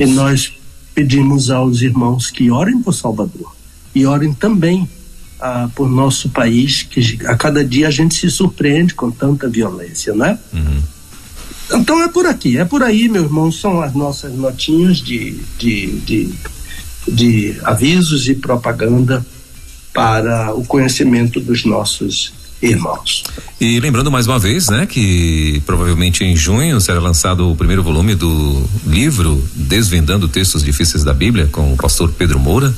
E 0.00 0.06
nós 0.06 0.52
pedimos 0.94 1.50
aos 1.50 1.82
irmãos 1.82 2.30
que 2.30 2.48
orem 2.50 2.80
por 2.80 2.94
Salvador 2.94 3.54
e 3.92 4.06
orem 4.06 4.32
também 4.32 4.88
uh, 5.40 5.68
por 5.70 5.90
nosso 5.90 6.28
país, 6.30 6.84
que 6.84 7.18
a 7.26 7.36
cada 7.36 7.64
dia 7.64 7.88
a 7.88 7.90
gente 7.90 8.14
se 8.14 8.30
surpreende 8.30 8.94
com 8.94 9.10
tanta 9.10 9.48
violência, 9.48 10.14
né? 10.14 10.38
Uhum. 10.52 10.80
Então 11.72 12.02
é 12.02 12.08
por 12.08 12.26
aqui, 12.26 12.58
é 12.58 12.64
por 12.64 12.82
aí, 12.82 13.08
meu 13.08 13.24
irmão, 13.24 13.50
são 13.50 13.80
as 13.80 13.94
nossas 13.94 14.34
notinhas 14.34 14.98
de, 14.98 15.40
de, 15.58 15.86
de, 16.00 16.34
de 17.08 17.56
avisos 17.64 18.28
e 18.28 18.34
propaganda 18.34 19.24
para 19.92 20.52
o 20.54 20.64
conhecimento 20.64 21.40
dos 21.40 21.64
nossos 21.64 22.32
irmãos. 22.60 23.24
E 23.60 23.78
lembrando 23.78 24.10
mais 24.10 24.26
uma 24.26 24.38
vez, 24.38 24.68
né, 24.68 24.86
que 24.86 25.62
provavelmente 25.66 26.24
em 26.24 26.36
junho 26.36 26.80
será 26.80 27.00
lançado 27.00 27.50
o 27.50 27.56
primeiro 27.56 27.82
volume 27.82 28.14
do 28.14 28.64
livro 28.86 29.42
Desvendando 29.54 30.28
Textos 30.28 30.62
Difíceis 30.62 31.04
da 31.04 31.12
Bíblia 31.12 31.48
com 31.50 31.72
o 31.72 31.76
pastor 31.76 32.10
Pedro 32.12 32.38
Moura 32.38 32.74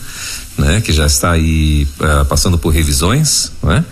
né? 0.56 0.80
Que 0.80 0.92
já 0.92 1.06
está 1.06 1.32
aí 1.32 1.86
uh, 2.00 2.24
passando 2.24 2.56
por 2.58 2.70
revisões, 2.70 3.52
né? 3.62 3.84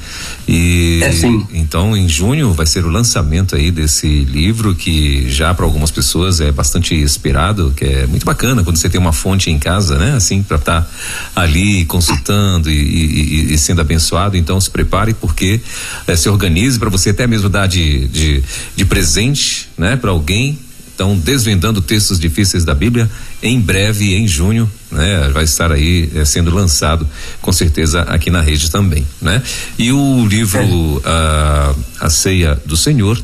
E 0.46 1.00
é, 1.02 1.10
então 1.58 1.96
em 1.96 2.08
junho 2.08 2.52
vai 2.52 2.66
ser 2.66 2.84
o 2.84 2.90
lançamento 2.90 3.56
aí 3.56 3.70
desse 3.70 4.06
livro 4.24 4.74
que 4.74 5.28
já 5.30 5.54
para 5.54 5.64
algumas 5.64 5.90
pessoas 5.90 6.40
é 6.40 6.52
bastante 6.52 6.94
esperado, 6.94 7.72
que 7.76 7.84
é 7.84 8.06
muito 8.06 8.26
bacana 8.26 8.62
quando 8.62 8.76
você 8.76 8.88
tem 8.88 9.00
uma 9.00 9.12
fonte 9.12 9.50
em 9.50 9.58
casa, 9.58 9.98
né? 9.98 10.14
Assim 10.14 10.42
para 10.42 10.56
estar 10.56 10.82
tá 10.82 10.88
ali 11.34 11.84
consultando 11.84 12.70
e, 12.70 12.74
e, 12.74 13.54
e, 13.54 13.58
sendo 13.58 13.80
abençoado. 13.80 14.36
Então 14.36 14.60
se 14.60 14.70
prepare 14.70 15.14
porque 15.14 15.60
eh, 16.06 16.16
se 16.16 16.28
organize 16.28 16.78
para 16.78 16.90
você 16.90 17.10
até 17.10 17.26
mesmo 17.26 17.48
dar 17.48 17.66
de, 17.66 18.08
de, 18.08 18.42
de 18.74 18.84
presente, 18.84 19.68
né? 19.76 19.96
Para 19.96 20.10
alguém 20.10 20.58
então, 20.94 21.16
desvendando 21.16 21.82
textos 21.82 22.20
difíceis 22.20 22.64
da 22.64 22.74
Bíblia, 22.74 23.10
em 23.42 23.60
breve, 23.60 24.14
em 24.14 24.28
junho, 24.28 24.70
né, 24.90 25.28
vai 25.32 25.42
estar 25.44 25.72
aí 25.72 26.08
é, 26.14 26.24
sendo 26.24 26.54
lançado, 26.54 27.06
com 27.42 27.52
certeza, 27.52 28.02
aqui 28.02 28.30
na 28.30 28.40
rede 28.40 28.70
também, 28.70 29.04
né? 29.20 29.42
E 29.76 29.90
o 29.90 30.24
livro 30.26 31.02
é. 31.04 31.08
a, 31.08 31.74
a 32.00 32.10
Ceia 32.10 32.60
do 32.64 32.76
Senhor 32.76 33.20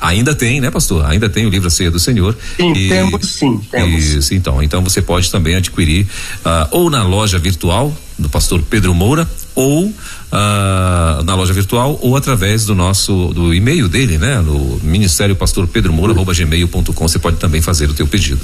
Ainda 0.00 0.34
tem, 0.34 0.60
né, 0.60 0.70
pastor? 0.70 1.04
Ainda 1.04 1.28
tem 1.28 1.46
o 1.46 1.50
livro 1.50 1.68
A 1.68 1.70
Ceia 1.70 1.90
do 1.90 1.98
Senhor. 1.98 2.36
Sim, 2.56 2.72
e, 2.72 2.88
temos 2.88 3.26
sim, 3.28 3.60
temos. 3.70 4.04
Isso, 4.04 4.34
então. 4.34 4.62
Então 4.62 4.82
você 4.82 5.02
pode 5.02 5.30
também 5.30 5.54
adquirir 5.54 6.06
uh, 6.44 6.68
ou 6.70 6.90
na 6.90 7.02
loja 7.02 7.38
virtual 7.38 7.94
do 8.18 8.28
pastor 8.28 8.62
Pedro 8.62 8.94
Moura 8.94 9.28
ou 9.54 9.86
uh, 9.86 11.22
na 11.24 11.34
loja 11.34 11.52
virtual 11.52 11.98
ou 12.00 12.16
através 12.16 12.64
do 12.64 12.74
nosso 12.74 13.32
do 13.34 13.52
e-mail 13.52 13.88
dele, 13.88 14.18
né? 14.18 14.40
No 14.40 14.80
Ministério 14.82 15.36
Pastor 15.36 15.66
Pedro 15.66 15.92
Moura, 15.92 16.12
arroba 16.12 16.32
gmail.com. 16.32 17.08
Você 17.08 17.18
pode 17.18 17.36
também 17.36 17.60
fazer 17.60 17.88
o 17.90 17.94
teu 17.94 18.06
pedido. 18.06 18.40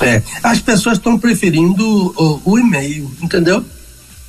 É, 0.00 0.22
as 0.42 0.58
pessoas 0.58 0.98
estão 0.98 1.18
preferindo 1.18 1.86
o, 1.86 2.42
o 2.44 2.58
e-mail, 2.58 3.10
entendeu? 3.22 3.64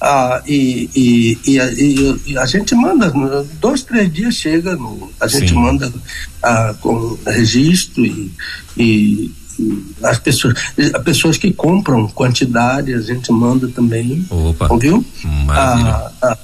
Ah, 0.06 0.42
e, 0.46 0.90
e, 0.94 1.38
e, 1.46 2.32
e, 2.32 2.38
a 2.38 2.46
gente 2.46 2.76
manda, 2.76 3.10
dois, 3.62 3.84
três 3.84 4.12
dias 4.12 4.36
chega, 4.36 4.76
no, 4.76 5.10
a 5.18 5.28
gente 5.28 5.52
Sim. 5.52 5.56
manda 5.56 5.90
ah, 6.44 6.76
com 6.82 7.18
registro 7.26 8.06
e, 8.76 9.32
as 10.04 10.20
pessoas, 10.20 10.56
as 10.94 11.04
pessoas 11.04 11.38
que 11.38 11.54
compram 11.54 12.06
quantidade, 12.10 12.94
a 12.94 13.00
gente 13.00 13.32
manda 13.32 13.70
também. 13.70 14.26
Opa. 14.30 14.68
Ouviu? 14.70 15.06
Ah, 15.48 16.12
ah, 16.22 16.38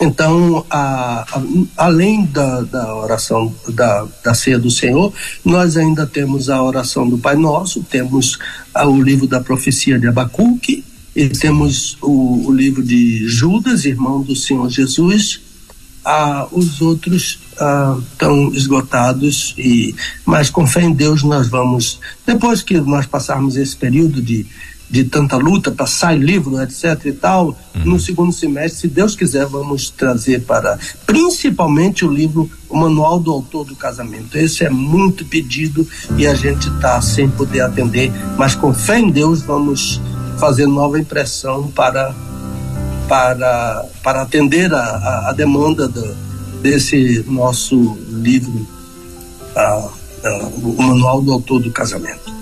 então, 0.00 0.64
a, 0.70 1.26
a, 1.30 1.42
além 1.76 2.24
da, 2.24 2.62
da 2.62 2.94
oração 2.94 3.54
da, 3.68 4.06
da 4.24 4.32
ceia 4.32 4.58
do 4.58 4.70
Senhor, 4.70 5.12
nós 5.44 5.76
ainda 5.76 6.06
temos 6.06 6.48
a 6.48 6.62
oração 6.62 7.06
do 7.06 7.18
Pai 7.18 7.36
Nosso, 7.36 7.82
temos 7.82 8.38
o 8.74 9.02
livro 9.02 9.26
da 9.26 9.40
profecia 9.40 9.98
de 9.98 10.06
Abacuque, 10.06 10.84
e 11.18 11.28
temos 11.28 11.98
o, 12.00 12.46
o 12.46 12.52
livro 12.52 12.80
de 12.80 13.26
Judas, 13.26 13.84
irmão 13.84 14.22
do 14.22 14.36
Senhor 14.36 14.70
Jesus. 14.70 15.40
Ah, 16.04 16.46
os 16.52 16.80
outros 16.80 17.40
estão 17.50 18.46
ah, 18.46 18.56
esgotados, 18.56 19.52
e 19.58 19.96
mas 20.24 20.48
com 20.48 20.64
fé 20.64 20.82
em 20.82 20.92
Deus 20.92 21.24
nós 21.24 21.48
vamos, 21.48 21.98
depois 22.24 22.62
que 22.62 22.80
nós 22.80 23.04
passarmos 23.04 23.56
esse 23.56 23.74
período 23.74 24.22
de, 24.22 24.46
de 24.88 25.02
tanta 25.02 25.36
luta 25.36 25.72
para 25.72 25.86
sair 25.86 26.20
livro, 26.20 26.62
etc 26.62 27.06
e 27.06 27.12
tal, 27.12 27.48
uhum. 27.74 27.84
no 27.84 27.98
segundo 27.98 28.32
semestre, 28.32 28.82
se 28.82 28.86
Deus 28.86 29.16
quiser, 29.16 29.44
vamos 29.46 29.90
trazer 29.90 30.42
para, 30.42 30.78
principalmente 31.04 32.04
o 32.04 32.12
livro, 32.12 32.48
o 32.68 32.78
Manual 32.78 33.18
do 33.18 33.32
Autor 33.32 33.64
do 33.64 33.74
Casamento. 33.74 34.38
Esse 34.38 34.64
é 34.64 34.70
muito 34.70 35.24
pedido 35.24 35.84
e 36.16 36.28
a 36.28 36.34
gente 36.36 36.68
está 36.68 37.02
sem 37.02 37.28
poder 37.28 37.62
atender, 37.62 38.12
mas 38.38 38.54
com 38.54 38.72
fé 38.72 39.00
em 39.00 39.10
Deus 39.10 39.42
vamos 39.42 40.00
fazer 40.38 40.66
nova 40.66 40.98
impressão 40.98 41.68
para, 41.68 42.14
para, 43.08 43.84
para 44.02 44.22
atender 44.22 44.72
a, 44.72 44.80
a, 44.80 45.30
a 45.30 45.32
demanda 45.32 45.88
do, 45.88 46.14
desse 46.62 47.24
nosso 47.26 47.98
livro, 48.08 48.66
a, 49.54 49.88
o 50.62 50.82
Manual 50.82 51.22
do 51.22 51.32
Autor 51.32 51.62
do 51.62 51.70
Casamento. 51.70 52.32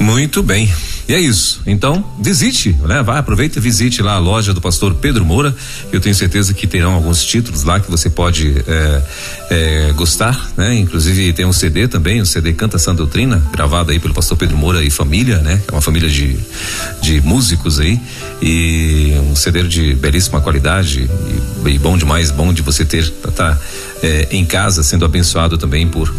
Muito 0.00 0.42
bem. 0.42 0.68
E 1.08 1.14
é 1.14 1.20
isso. 1.20 1.60
Então, 1.66 2.04
visite, 2.20 2.76
né? 2.84 3.02
Vai, 3.02 3.18
aproveita 3.18 3.58
e 3.58 3.62
visite 3.62 4.02
lá 4.02 4.14
a 4.14 4.18
loja 4.18 4.54
do 4.54 4.60
pastor 4.60 4.94
Pedro 4.94 5.24
Moura. 5.24 5.54
Eu 5.92 6.00
tenho 6.00 6.14
certeza 6.14 6.54
que 6.54 6.66
terão 6.66 6.92
alguns 6.94 7.24
títulos 7.24 7.64
lá 7.64 7.80
que 7.80 7.90
você 7.90 8.08
pode 8.08 8.54
é, 8.66 9.02
é, 9.50 9.92
gostar, 9.92 10.50
né? 10.56 10.74
Inclusive 10.76 11.32
tem 11.32 11.44
um 11.44 11.52
CD 11.52 11.88
também, 11.88 12.20
o 12.20 12.22
um 12.22 12.26
CD 12.26 12.52
Canta 12.52 12.78
Santa 12.78 12.98
Doutrina, 12.98 13.42
gravado 13.52 13.90
aí 13.90 13.98
pelo 13.98 14.14
pastor 14.14 14.36
Pedro 14.36 14.56
Moura 14.56 14.82
e 14.82 14.90
família, 14.90 15.38
né? 15.38 15.60
É 15.66 15.72
uma 15.72 15.82
família 15.82 16.08
de, 16.08 16.36
de 17.00 17.20
músicos 17.20 17.80
aí. 17.80 18.00
E 18.40 19.14
um 19.30 19.36
CD 19.36 19.62
de 19.64 19.94
belíssima 19.94 20.40
qualidade 20.40 21.08
e, 21.66 21.68
e 21.68 21.78
bom 21.78 21.96
demais, 21.96 22.30
bom 22.30 22.52
de 22.52 22.62
você 22.62 22.84
ter, 22.84 23.04
estar 23.04 23.30
tá, 23.32 23.60
é, 24.02 24.28
em 24.30 24.44
casa 24.44 24.82
sendo 24.82 25.04
abençoado 25.04 25.58
também 25.58 25.86
por 25.86 26.12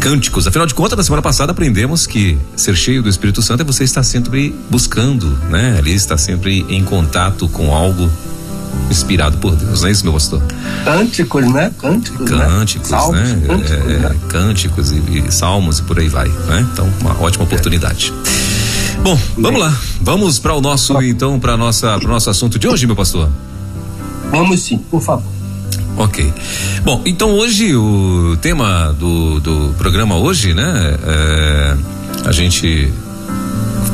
cânticos. 0.00 0.46
Afinal 0.46 0.66
de 0.66 0.74
contas, 0.74 0.96
na 0.96 1.02
semana 1.02 1.22
passada 1.22 1.52
aprendemos 1.52 2.06
que 2.06 2.38
ser 2.56 2.76
cheio 2.76 3.02
do 3.02 3.08
Espírito 3.08 3.42
Santo 3.42 3.62
é 3.62 3.64
você 3.64 3.84
estar 3.84 4.02
sempre 4.02 4.54
buscando, 4.70 5.26
né? 5.50 5.76
Ali 5.78 5.92
está 5.92 6.16
sempre 6.16 6.64
em 6.68 6.82
contato 6.84 7.48
com 7.48 7.74
algo 7.74 8.10
inspirado 8.90 9.38
por 9.38 9.54
Deus, 9.54 9.82
não 9.82 9.88
é 9.88 9.92
isso, 9.92 10.04
meu 10.04 10.12
pastor? 10.12 10.42
Cânticos, 10.84 11.52
né? 11.52 11.72
Cânticos, 11.78 12.30
né? 12.30 12.46
cânticos 12.46 12.90
né? 12.90 12.98
Salmos, 12.98 13.20
né? 13.20 13.46
Cânticos, 13.46 13.90
é, 13.90 13.98
né? 13.98 14.16
cânticos 14.28 14.90
e, 14.92 14.96
e, 15.26 15.32
salmos 15.32 15.78
e 15.78 15.82
por 15.82 15.98
aí 15.98 16.08
vai, 16.08 16.28
né? 16.28 16.66
Então, 16.72 16.88
uma 17.00 17.20
ótima 17.20 17.44
oportunidade. 17.44 18.12
É. 18.94 19.00
Bom, 19.02 19.18
vamos 19.36 19.60
lá. 19.60 19.76
Vamos 20.00 20.38
para 20.38 20.54
o 20.54 20.60
nosso, 20.60 21.00
então, 21.02 21.38
para 21.38 21.56
nossa, 21.56 21.98
para 21.98 22.08
o 22.08 22.10
nosso 22.10 22.30
assunto 22.30 22.58
de 22.58 22.66
hoje, 22.66 22.86
meu 22.86 22.96
pastor. 22.96 23.28
Vamos 24.30 24.60
sim, 24.60 24.78
por 24.78 25.02
favor. 25.02 25.37
Ok. 25.98 26.32
Bom, 26.84 27.02
então 27.04 27.32
hoje 27.32 27.74
o 27.74 28.38
tema 28.40 28.94
do, 28.96 29.40
do 29.40 29.74
programa 29.76 30.16
hoje, 30.16 30.54
né? 30.54 30.96
É, 31.04 31.76
a 32.24 32.30
gente 32.30 32.92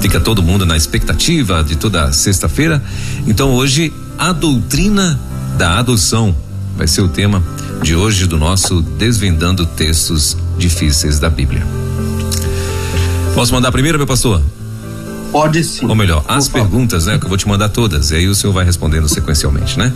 fica 0.02 0.20
todo 0.20 0.42
mundo 0.42 0.66
na 0.66 0.76
expectativa 0.76 1.64
de 1.64 1.76
toda 1.76 2.12
sexta-feira. 2.12 2.82
Então 3.26 3.54
hoje 3.54 3.90
a 4.18 4.32
doutrina 4.32 5.18
da 5.56 5.78
adoção 5.78 6.36
vai 6.76 6.86
ser 6.86 7.00
o 7.00 7.08
tema 7.08 7.42
de 7.82 7.96
hoje 7.96 8.26
do 8.26 8.36
nosso 8.36 8.82
Desvendando 8.82 9.64
Textos 9.64 10.36
Difíceis 10.58 11.18
da 11.18 11.30
Bíblia. 11.30 11.66
Posso 13.34 13.52
mandar 13.54 13.72
primeiro, 13.72 13.96
meu 13.96 14.06
pastor? 14.06 14.42
Pode 15.34 15.64
sim. 15.64 15.84
Ou 15.86 15.96
melhor, 15.96 16.24
as 16.28 16.48
perguntas, 16.48 17.06
né? 17.06 17.18
Que 17.18 17.24
eu 17.24 17.28
vou 17.28 17.36
te 17.36 17.48
mandar 17.48 17.68
todas. 17.68 18.12
E 18.12 18.14
aí 18.14 18.28
o 18.28 18.36
senhor 18.36 18.52
vai 18.52 18.64
respondendo 18.64 19.08
sequencialmente, 19.08 19.76
né? 19.76 19.92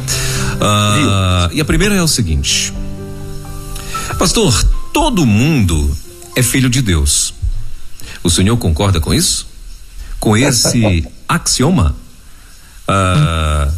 Ah, 0.61 1.49
e 1.53 1.61
a 1.61 1.65
primeira 1.65 1.95
é 1.95 2.03
o 2.03 2.09
seguinte: 2.09 2.75
Pastor, 4.19 4.65
todo 4.93 5.25
mundo 5.25 5.97
é 6.35 6.43
filho 6.43 6.69
de 6.69 6.83
Deus. 6.83 7.33
O 8.25 8.29
senhor 8.29 8.57
concorda 8.57 8.99
com 8.99 9.15
isso? 9.15 9.47
Com 10.19 10.37
esse 10.37 11.07
axioma? 11.29 11.95
Ah, 12.89 13.71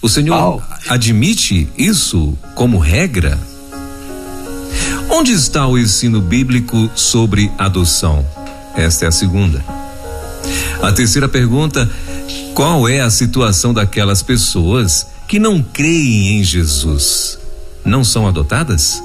o 0.00 0.08
senhor 0.08 0.62
admite 0.88 1.68
isso 1.76 2.38
como 2.54 2.78
regra? 2.78 3.36
Onde 5.10 5.32
está 5.32 5.66
o 5.66 5.76
ensino 5.76 6.20
bíblico 6.20 6.88
sobre 6.94 7.50
adoção? 7.58 8.24
Esta 8.76 9.06
é 9.06 9.08
a 9.08 9.10
segunda. 9.10 9.77
A 10.82 10.92
terceira 10.92 11.28
pergunta: 11.28 11.90
qual 12.54 12.88
é 12.88 13.00
a 13.00 13.10
situação 13.10 13.74
daquelas 13.74 14.22
pessoas 14.22 15.06
que 15.26 15.38
não 15.38 15.62
creem 15.62 16.38
em 16.38 16.44
Jesus? 16.44 17.38
Não 17.84 18.04
são 18.04 18.26
adotadas? 18.26 19.02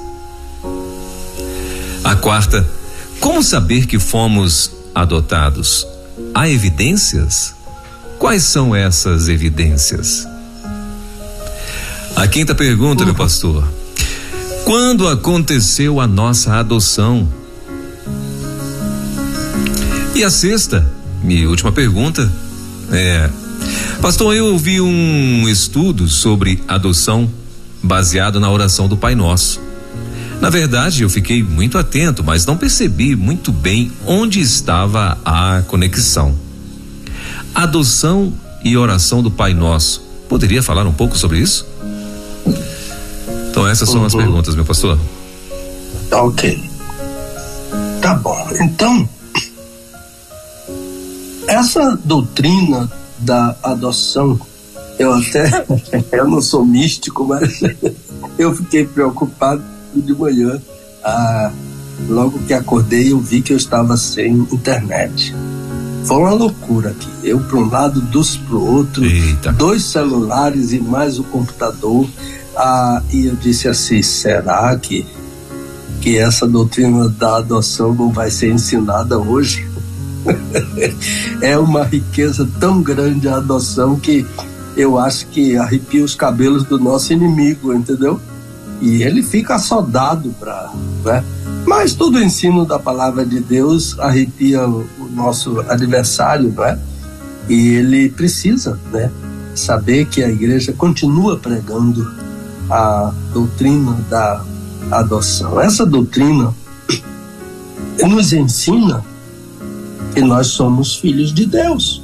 A 2.02 2.14
quarta: 2.16 2.68
como 3.20 3.42
saber 3.42 3.86
que 3.86 3.98
fomos 3.98 4.70
adotados? 4.94 5.86
Há 6.34 6.48
evidências? 6.48 7.54
Quais 8.18 8.44
são 8.44 8.74
essas 8.74 9.28
evidências? 9.28 10.26
A 12.14 12.28
quinta 12.28 12.54
pergunta, 12.54 13.02
uhum. 13.02 13.06
meu 13.06 13.14
pastor: 13.14 13.66
quando 14.64 15.08
aconteceu 15.08 16.00
a 16.00 16.06
nossa 16.06 16.54
adoção? 16.54 17.28
E 20.14 20.22
a 20.22 20.30
sexta, 20.30 20.88
minha 21.24 21.48
última 21.48 21.72
pergunta 21.72 22.30
é: 22.92 23.30
Pastor, 24.00 24.34
eu 24.36 24.46
ouvi 24.48 24.80
um 24.80 25.48
estudo 25.48 26.06
sobre 26.06 26.62
adoção 26.68 27.28
baseado 27.82 28.38
na 28.38 28.50
oração 28.50 28.86
do 28.86 28.96
Pai 28.96 29.14
Nosso. 29.14 29.60
Na 30.40 30.50
verdade, 30.50 31.02
eu 31.02 31.08
fiquei 31.08 31.42
muito 31.42 31.78
atento, 31.78 32.22
mas 32.22 32.44
não 32.44 32.56
percebi 32.56 33.16
muito 33.16 33.50
bem 33.50 33.90
onde 34.04 34.40
estava 34.40 35.16
a 35.24 35.62
conexão. 35.66 36.34
Adoção 37.54 38.32
e 38.62 38.76
oração 38.76 39.22
do 39.22 39.30
Pai 39.30 39.54
Nosso. 39.54 40.02
Poderia 40.28 40.62
falar 40.62 40.86
um 40.86 40.92
pouco 40.92 41.16
sobre 41.16 41.38
isso? 41.38 41.66
Então, 43.50 43.66
essas 43.66 43.88
são 43.88 44.00
uhum. 44.00 44.06
as 44.06 44.14
perguntas, 44.14 44.54
meu 44.54 44.64
pastor. 44.64 44.98
Ok. 46.10 46.70
Tá 48.02 48.14
bom. 48.14 48.50
Então, 48.60 49.08
essa 51.46 51.98
doutrina 52.04 52.90
da 53.18 53.56
adoção, 53.62 54.38
eu 54.98 55.12
até, 55.12 55.66
eu 56.12 56.28
não 56.28 56.40
sou 56.40 56.64
místico, 56.64 57.24
mas 57.24 57.60
eu 58.38 58.54
fiquei 58.54 58.86
preocupado 58.86 59.62
de 59.94 60.14
manhã. 60.14 60.60
Ah, 61.02 61.52
logo 62.08 62.38
que 62.40 62.54
acordei, 62.54 63.12
eu 63.12 63.18
vi 63.18 63.42
que 63.42 63.52
eu 63.52 63.56
estava 63.56 63.96
sem 63.96 64.32
internet. 64.32 65.34
Foi 66.04 66.18
uma 66.18 66.32
loucura 66.32 66.90
aqui. 66.90 67.08
Eu 67.22 67.40
para 67.40 67.56
um 67.56 67.68
lado, 67.68 68.00
dos 68.00 68.36
para 68.36 68.56
o 68.56 68.74
outro, 68.76 69.04
Eita. 69.04 69.52
dois 69.52 69.82
celulares 69.84 70.72
e 70.72 70.78
mais 70.78 71.18
o 71.18 71.24
computador. 71.24 72.06
Ah, 72.56 73.02
e 73.10 73.26
eu 73.26 73.34
disse 73.36 73.68
assim: 73.68 74.02
será 74.02 74.76
que, 74.76 75.06
que 76.00 76.18
essa 76.18 76.46
doutrina 76.46 77.08
da 77.08 77.36
adoção 77.38 77.94
não 77.94 78.10
vai 78.10 78.30
ser 78.30 78.52
ensinada 78.52 79.18
hoje? 79.18 79.66
é 81.40 81.58
uma 81.58 81.84
riqueza 81.84 82.48
tão 82.58 82.82
grande 82.82 83.28
a 83.28 83.36
adoção 83.36 83.98
que 83.98 84.26
eu 84.76 84.98
acho 84.98 85.26
que 85.28 85.56
arrepia 85.56 86.04
os 86.04 86.14
cabelos 86.14 86.64
do 86.64 86.78
nosso 86.78 87.12
inimigo, 87.12 87.72
entendeu? 87.72 88.20
E 88.80 89.02
ele 89.02 89.22
fica 89.22 89.58
soldado 89.58 90.34
para, 90.38 90.72
né? 91.04 91.24
Mas 91.66 91.94
todo 91.94 92.16
o 92.16 92.22
ensino 92.22 92.66
da 92.66 92.78
palavra 92.78 93.24
de 93.24 93.40
Deus 93.40 93.98
arrepia 93.98 94.66
o 94.66 94.86
nosso 95.14 95.60
adversário, 95.60 96.52
não 96.54 96.64
é? 96.64 96.78
E 97.48 97.74
ele 97.74 98.08
precisa, 98.10 98.78
né? 98.92 99.10
Saber 99.54 100.06
que 100.06 100.22
a 100.22 100.28
igreja 100.28 100.72
continua 100.72 101.38
pregando 101.38 102.12
a 102.68 103.12
doutrina 103.32 103.96
da 104.10 104.42
adoção. 104.90 105.60
Essa 105.60 105.86
doutrina 105.86 106.52
nos 108.02 108.32
ensina 108.32 109.04
que 110.14 110.22
nós 110.22 110.46
somos 110.48 110.96
filhos 110.96 111.34
de 111.34 111.44
Deus. 111.44 112.00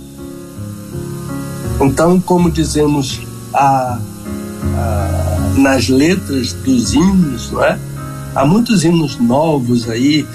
Então, 1.81 2.21
como 2.21 2.51
dizemos 2.51 3.21
a, 3.55 3.99
a, 4.77 5.51
nas 5.57 5.89
letras 5.89 6.53
dos 6.53 6.93
hinos, 6.93 7.51
não 7.53 7.65
é? 7.65 7.79
Há 8.35 8.45
muitos 8.45 8.85
hinos 8.85 9.19
novos 9.19 9.89
aí 9.89 10.27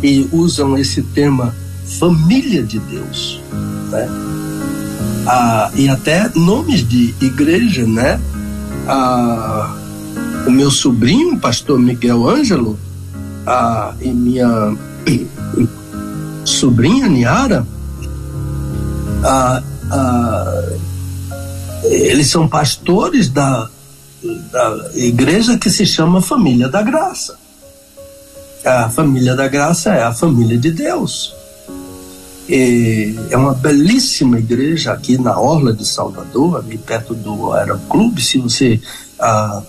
que 0.00 0.28
usam 0.32 0.78
esse 0.78 1.02
tema 1.02 1.54
família 1.98 2.62
de 2.62 2.78
Deus, 2.78 3.40
né? 3.90 4.08
Ah, 5.26 5.70
e 5.74 5.88
até 5.88 6.30
nomes 6.34 6.86
de 6.86 7.14
igreja, 7.20 7.86
né? 7.86 8.20
Ah, 8.86 9.76
o 10.46 10.50
meu 10.50 10.70
sobrinho, 10.70 11.38
pastor 11.38 11.78
Miguel 11.78 12.28
Ângelo, 12.28 12.78
ah, 13.46 13.94
e 14.00 14.08
minha 14.08 14.76
sobrinha 16.44 17.08
Niara, 17.08 17.66
eles 21.84 22.28
são 22.28 22.48
pastores 22.48 23.28
da, 23.28 23.68
da 24.50 24.90
igreja 24.94 25.58
que 25.58 25.70
se 25.70 25.86
chama 25.86 26.20
Família 26.20 26.68
da 26.68 26.82
Graça. 26.82 27.36
A 28.64 28.88
Família 28.88 29.34
da 29.34 29.46
Graça 29.46 29.94
é 29.94 30.02
a 30.02 30.12
família 30.12 30.56
de 30.56 30.70
Deus. 30.70 31.34
E 32.48 33.14
é 33.30 33.36
uma 33.36 33.54
belíssima 33.54 34.38
igreja 34.38 34.92
aqui 34.92 35.16
na 35.16 35.38
Orla 35.38 35.72
de 35.72 35.84
Salvador, 35.84 36.58
ali 36.58 36.76
perto 36.76 37.14
do 37.14 37.52
Aeroclube. 37.52 38.22
Se 38.22 38.38
você 38.38 38.80
ah, 39.18 39.62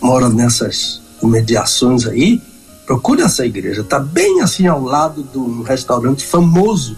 mora 0.00 0.28
nessas 0.28 1.00
imediações 1.22 2.06
aí, 2.06 2.40
Procure 2.86 3.22
essa 3.22 3.46
igreja. 3.46 3.82
Está 3.82 3.98
bem 3.98 4.40
assim 4.40 4.66
ao 4.66 4.82
lado 4.82 5.22
de 5.22 5.38
um 5.38 5.62
restaurante 5.62 6.24
famoso 6.24 6.96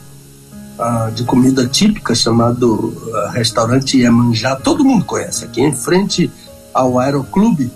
uh, 0.78 1.11
de 1.12 1.24
comida 1.24 1.66
típica 1.66 2.14
chamado 2.14 2.72
uh, 2.74 3.30
Restaurante 3.32 3.99
Iemanjá. 3.99 4.57
Todo 4.57 4.85
mundo 4.85 5.05
conhece 5.05 5.45
aqui, 5.45 5.61
em 5.61 5.74
frente 5.74 6.30
ao 6.72 6.99
Aeroclube. 6.99 7.70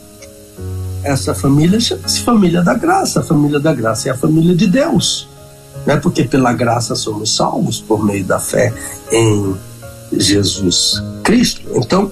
Essa 1.02 1.34
família 1.34 1.78
chama-se 1.78 2.20
Família 2.20 2.62
da 2.62 2.74
Graça. 2.74 3.20
A 3.20 3.22
Família 3.22 3.60
da 3.60 3.72
Graça 3.72 4.08
é 4.08 4.12
a 4.12 4.16
família 4.16 4.54
de 4.54 4.66
Deus. 4.66 5.28
Não 5.86 5.94
é 5.94 5.96
porque 5.96 6.24
pela 6.24 6.52
graça 6.52 6.94
somos 6.94 7.34
salvos 7.34 7.80
por 7.80 8.04
meio 8.04 8.24
da 8.24 8.38
fé 8.38 8.74
em 9.10 9.56
Jesus 10.12 11.02
Cristo. 11.22 11.62
Então, 11.74 12.10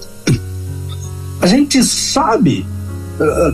a 1.41 1.47
gente 1.47 1.83
sabe 1.83 2.65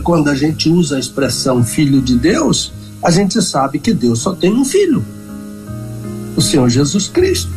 quando 0.02 0.28
a 0.28 0.34
gente 0.34 0.68
usa 0.68 0.96
a 0.96 0.98
expressão 0.98 1.64
filho 1.64 2.00
de 2.00 2.16
Deus, 2.16 2.72
a 3.02 3.10
gente 3.10 3.40
sabe 3.42 3.78
que 3.78 3.92
Deus 3.92 4.20
só 4.20 4.34
tem 4.34 4.52
um 4.52 4.64
filho, 4.64 5.04
o 6.36 6.40
Senhor 6.40 6.68
Jesus 6.68 7.08
Cristo. 7.08 7.50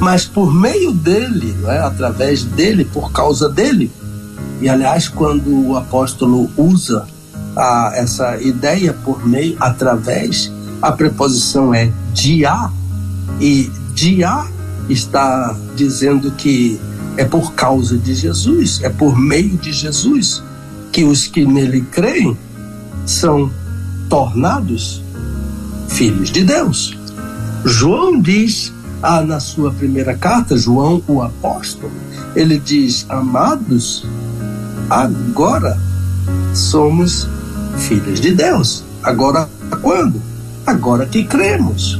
Mas 0.00 0.24
por 0.24 0.52
meio 0.52 0.92
dele, 0.92 1.54
é? 1.66 1.78
através 1.78 2.44
dele, 2.44 2.84
por 2.84 3.12
causa 3.12 3.48
dele, 3.48 3.90
e 4.60 4.68
aliás, 4.68 5.08
quando 5.08 5.68
o 5.68 5.76
apóstolo 5.76 6.50
usa 6.56 7.06
a, 7.56 7.92
essa 7.94 8.40
ideia 8.40 8.92
por 8.92 9.26
meio, 9.26 9.56
através, 9.60 10.50
a 10.82 10.92
preposição 10.92 11.72
é 11.74 11.90
dia, 12.12 12.70
e 13.40 13.70
dia 13.94 14.46
está 14.88 15.56
dizendo 15.76 16.30
que 16.32 16.80
é 17.16 17.24
por 17.24 17.52
causa 17.54 17.96
de 17.96 18.14
Jesus, 18.14 18.80
é 18.82 18.88
por 18.88 19.18
meio 19.18 19.56
de 19.56 19.72
Jesus 19.72 20.42
que 20.94 21.02
os 21.02 21.26
que 21.26 21.44
nele 21.44 21.80
creem 21.80 22.38
são 23.04 23.50
tornados 24.08 25.02
filhos 25.88 26.30
de 26.30 26.44
Deus. 26.44 26.96
João 27.64 28.20
diz 28.20 28.72
ah, 29.02 29.20
na 29.20 29.40
sua 29.40 29.72
primeira 29.72 30.14
carta, 30.14 30.56
João 30.56 31.02
o 31.08 31.20
apóstolo, 31.20 31.92
ele 32.36 32.60
diz: 32.60 33.06
Amados, 33.08 34.06
agora 34.88 35.76
somos 36.54 37.26
filhos 37.76 38.20
de 38.20 38.32
Deus. 38.32 38.84
Agora 39.02 39.50
quando? 39.82 40.22
Agora 40.64 41.06
que 41.06 41.24
cremos. 41.24 41.98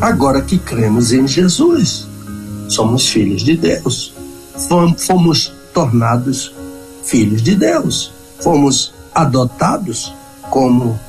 Agora 0.00 0.40
que 0.40 0.56
cremos 0.56 1.12
em 1.12 1.28
Jesus. 1.28 2.08
Somos 2.68 3.06
filhos 3.06 3.42
de 3.42 3.54
Deus. 3.54 4.14
Fomos 4.96 5.52
tornados 5.74 6.54
filhos 7.04 7.42
de 7.42 7.54
Deus 7.54 8.13
fomos 8.44 8.94
adotados 9.14 10.14
como 10.50 11.00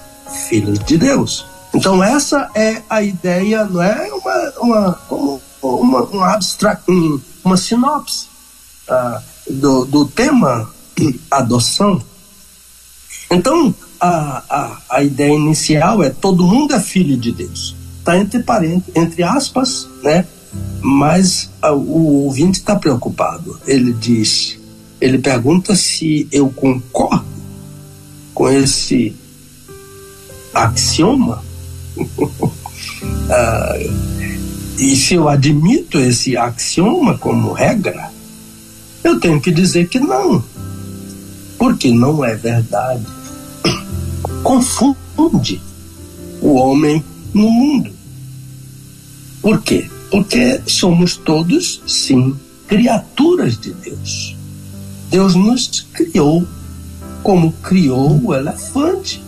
filhos 0.47 0.79
de 0.79 0.97
Deus. 0.97 1.45
Então 1.73 2.01
essa 2.01 2.49
é 2.55 2.81
a 2.89 3.03
ideia, 3.03 3.65
não 3.65 3.83
é 3.83 4.09
uma, 4.13 4.53
uma 4.61 4.93
como 5.09 5.41
uma, 5.61 6.03
um 6.15 6.23
abstract, 6.23 6.89
um, 6.89 7.19
uma 7.43 7.57
sinopse 7.57 8.27
uh, 8.89 9.21
do, 9.51 9.85
do 9.85 10.05
tema 10.05 10.69
adoção. 11.29 12.01
Então, 13.29 13.73
a, 13.99 14.43
a, 14.49 14.77
a 14.89 15.03
ideia 15.03 15.33
inicial 15.33 16.03
é 16.03 16.09
todo 16.09 16.45
mundo 16.45 16.73
é 16.73 16.79
filho 16.79 17.17
de 17.17 17.31
Deus. 17.31 17.75
Está 17.99 18.17
entre 18.17 18.43
parentes, 18.43 18.95
entre 18.95 19.23
aspas, 19.23 19.87
né? 20.03 20.25
Mas 20.79 21.49
a, 21.61 21.73
o 21.73 22.25
ouvinte 22.25 22.59
está 22.59 22.75
preocupado. 22.75 23.59
Ele 23.65 23.91
diz, 23.91 24.57
ele 24.99 25.17
pergunta 25.17 25.75
se 25.75 26.27
eu 26.31 26.49
concordo 26.49 27.25
com 28.33 28.49
esse 28.49 29.15
axioma. 30.53 31.43
ah, 33.29 33.75
e 34.77 34.95
se 34.95 35.13
eu 35.13 35.29
admito 35.29 35.99
esse 35.99 36.35
axioma 36.35 37.17
como 37.17 37.53
regra, 37.53 38.11
eu 39.03 39.19
tenho 39.19 39.39
que 39.39 39.51
dizer 39.51 39.87
que 39.87 39.99
não, 39.99 40.43
porque 41.57 41.91
não 41.91 42.23
é 42.23 42.35
verdade. 42.35 43.05
Confunde 44.43 45.61
o 46.41 46.55
homem 46.55 47.03
no 47.33 47.49
mundo. 47.49 47.91
Por 49.41 49.61
quê? 49.61 49.89
Porque 50.11 50.61
somos 50.65 51.15
todos, 51.17 51.81
sim, 51.87 52.35
criaturas 52.67 53.57
de 53.57 53.73
Deus. 53.73 54.34
Deus 55.15 55.33
nos 55.33 55.87
criou 55.93 56.45
como 57.23 57.53
criou 57.63 58.19
o 58.21 58.35
elefante, 58.35 59.23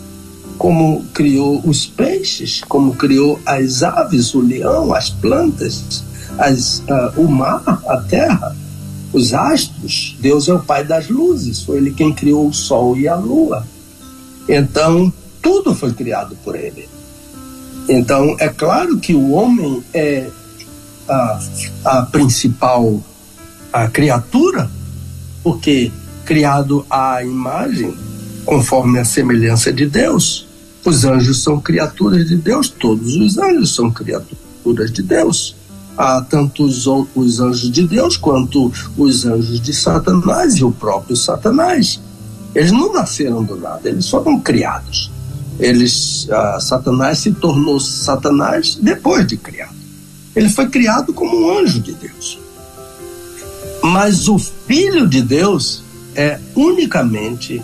como 0.57 1.01
criou 1.13 1.61
os 1.65 1.85
peixes, 1.85 2.61
como 2.67 2.93
criou 2.93 3.39
as 3.45 3.83
aves, 3.83 4.33
o 4.33 4.41
leão, 4.41 4.93
as 4.93 5.09
plantas, 5.09 6.03
as, 6.37 6.79
uh, 6.79 7.13
o 7.15 7.31
mar, 7.31 7.63
a 7.87 8.01
terra, 8.01 8.53
os 9.13 9.33
astros. 9.33 10.17
Deus 10.19 10.49
é 10.49 10.53
o 10.53 10.59
pai 10.59 10.83
das 10.83 11.07
luzes, 11.07 11.63
foi 11.63 11.77
ele 11.77 11.91
quem 11.91 12.13
criou 12.13 12.49
o 12.49 12.53
sol 12.53 12.97
e 12.97 13.07
a 13.07 13.15
lua. 13.15 13.65
Então, 14.49 15.13
tudo 15.41 15.73
foi 15.73 15.93
criado 15.93 16.35
por 16.43 16.57
ele. 16.57 16.89
Então, 17.87 18.35
é 18.41 18.49
claro 18.49 18.97
que 18.97 19.13
o 19.13 19.31
homem 19.31 19.81
é 19.93 20.27
a, 21.07 21.39
a 21.85 22.01
principal 22.01 23.01
a 23.71 23.87
criatura, 23.87 24.69
porque 25.47 25.89
criado 26.25 26.85
à 26.89 27.23
imagem, 27.23 27.95
conforme 28.43 28.99
a 28.99 29.05
semelhança 29.05 29.71
de 29.71 29.85
Deus. 29.85 30.45
Os 30.83 31.05
anjos 31.05 31.41
são 31.41 31.57
criaturas 31.57 32.27
de 32.27 32.35
Deus, 32.35 32.67
todos 32.67 33.15
os 33.15 33.37
anjos 33.37 33.73
são 33.73 33.89
criaturas 33.89 34.91
de 34.91 35.01
Deus. 35.01 35.55
Há 35.97 36.21
tanto 36.21 36.65
os, 36.65 36.85
os 36.85 37.39
anjos 37.39 37.71
de 37.71 37.87
Deus 37.87 38.17
quanto 38.17 38.69
os 38.97 39.25
anjos 39.25 39.61
de 39.61 39.73
Satanás 39.73 40.55
e 40.55 40.65
o 40.65 40.71
próprio 40.71 41.15
Satanás. 41.15 42.01
Eles 42.53 42.73
não 42.73 42.91
nasceram 42.91 43.41
do 43.41 43.55
nada, 43.55 43.87
eles 43.87 44.09
foram 44.09 44.41
criados. 44.41 45.09
Eles, 45.57 46.27
ah, 46.29 46.59
Satanás 46.59 47.19
se 47.19 47.31
tornou 47.31 47.79
Satanás 47.79 48.75
depois 48.75 49.25
de 49.25 49.37
criado. 49.37 49.77
Ele 50.35 50.49
foi 50.49 50.67
criado 50.67 51.13
como 51.13 51.37
um 51.37 51.57
anjo 51.57 51.79
de 51.79 51.93
Deus. 51.93 52.37
Mas 53.87 54.27
o 54.27 54.37
Filho 54.37 55.07
de 55.07 55.21
Deus 55.21 55.81
é 56.13 56.37
unicamente 56.55 57.61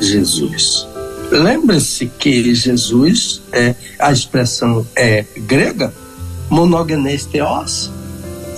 Jesus. 0.00 0.86
Lembre-se 1.30 2.06
que 2.06 2.54
Jesus, 2.54 3.42
é, 3.52 3.74
a 3.98 4.12
expressão 4.12 4.86
é 4.96 5.26
grega, 5.46 5.92
monogenes 6.48 7.26
theos, 7.26 7.90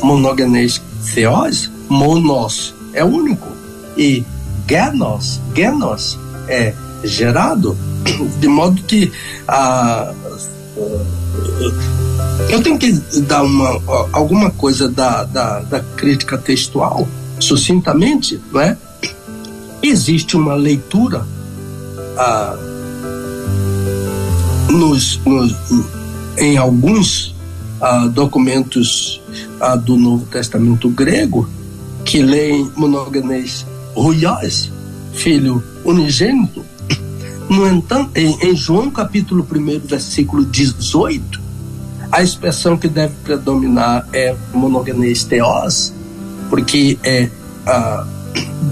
monogenes 0.03 0.81
theos, 1.15 1.69
monos 1.89 2.75
é 2.93 3.03
único 3.03 3.49
e 3.97 4.23
genos, 4.69 5.41
genos 5.57 6.17
é 6.47 6.75
gerado, 7.03 7.77
de 8.39 8.47
modo 8.47 8.81
que 8.85 9.11
a, 9.49 10.15
eu 12.51 12.63
tenho 12.63 12.79
que 12.79 12.93
dar 13.23 13.43
uma, 13.43 13.81
alguma 14.13 14.51
coisa 14.51 14.89
da, 14.89 15.25
da, 15.25 15.61
da 15.61 15.81
crítica 15.81 16.39
textual, 16.39 17.07
sucintamente, 17.39 18.41
não 18.53 18.61
é? 18.61 18.77
Existe 19.83 20.37
uma 20.37 20.55
leitura 20.55 21.27
ah, 22.17 22.57
nos, 24.71 25.21
nos, 25.25 25.55
em 26.37 26.57
alguns 26.57 27.35
ah, 27.81 28.07
documentos 28.07 29.21
ah, 29.61 29.77
do 29.77 29.97
Novo 29.97 30.27
Testamento 30.27 30.89
grego 30.89 31.49
que 32.05 32.23
leem 32.23 32.71
monoganês 32.77 33.67
ruiós, 33.95 34.71
filho 35.13 35.63
unigênito. 35.85 36.65
No 37.49 37.67
entanto, 37.67 38.11
em, 38.15 38.37
em 38.43 38.57
João 38.57 38.91
capítulo 38.91 39.47
1, 39.51 39.81
versículo 39.81 40.45
18, 40.45 41.48
a 42.11 42.23
expressão 42.23 42.77
que 42.77 42.89
deve 42.89 43.15
predominar 43.23 44.07
é 44.13 44.35
monoganês 44.53 45.25
teós, 45.25 45.93
porque 46.49 46.99
é 47.03 47.29
ah, 47.67 48.07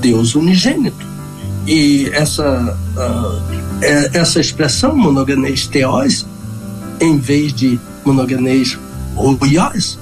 Deus 0.01 0.35
unigênito. 0.35 1.07
E 1.67 2.09
essa, 2.13 2.79
uh, 2.97 3.43
essa 4.15 4.41
expressão 4.41 4.97
monoganês 4.97 5.67
teós, 5.67 6.25
em 7.01 7.19
vez 7.19 7.53
de 7.53 7.79
monoganês 8.05 8.79
ruiós, 9.17 9.99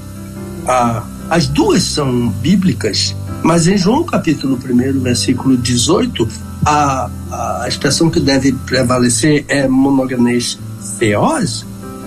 uh, 0.64 1.02
as 1.30 1.46
duas 1.46 1.82
são 1.82 2.28
bíblicas, 2.28 3.16
mas 3.42 3.66
em 3.66 3.78
João 3.78 4.04
capítulo 4.04 4.58
1, 4.62 5.00
versículo 5.00 5.56
18, 5.56 6.28
a, 6.66 7.10
a 7.32 7.66
expressão 7.66 8.10
que 8.10 8.20
deve 8.20 8.52
prevalecer 8.52 9.46
é 9.48 9.66
monoganês 9.66 10.58
theos, 10.98 11.64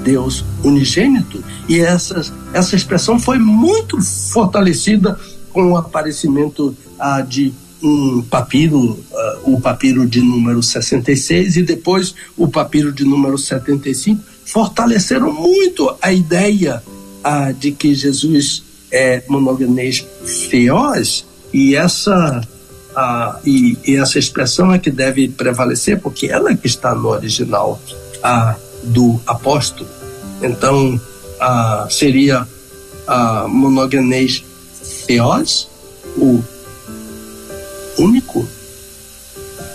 Deus 0.08 0.46
unigênito, 0.64 1.44
e 1.68 1.82
essa, 1.82 2.22
essa 2.54 2.78
expressão 2.78 3.20
foi 3.20 3.38
muito 3.38 4.02
fortalecida 4.02 5.20
com 5.52 5.74
o 5.74 5.76
aparecimento 5.76 6.74
ah, 6.98 7.20
de 7.20 7.54
um 7.84 8.22
papiro, 8.22 8.80
uh, 8.80 9.54
o 9.54 9.60
papiro 9.60 10.08
de 10.08 10.22
número 10.22 10.64
66 10.64 11.58
e 11.58 11.62
depois 11.62 12.16
o 12.38 12.48
papiro 12.48 12.92
de 12.92 13.04
número 13.04 13.38
75, 13.38 14.24
fortaleceram 14.46 15.32
muito 15.34 15.94
a 16.02 16.12
ideia 16.14 16.82
uh, 17.20 17.54
de 17.54 17.72
que 17.72 17.94
Jesus 17.94 18.64
é 18.90 19.24
monogamês 19.28 20.06
feroz. 20.50 21.26
E 21.54 21.76
essa 21.76 22.42
uh, 22.96 23.40
e, 23.46 23.78
e, 23.86 23.98
essa 23.98 24.18
expressão 24.18 24.74
é 24.74 24.80
que 24.80 24.90
deve 24.90 25.28
prevalecer 25.28 26.00
porque 26.00 26.28
ela 26.28 26.56
que 26.56 26.66
está 26.66 26.96
no 26.96 27.10
original 27.10 27.80
do 28.84 29.20
apóstolo. 29.28 29.97
Então 30.42 31.00
seria 31.90 32.44
uh, 32.44 33.48
monogamês 33.48 34.44
feroz, 35.06 35.68
o 36.18 36.44
único 37.98 38.48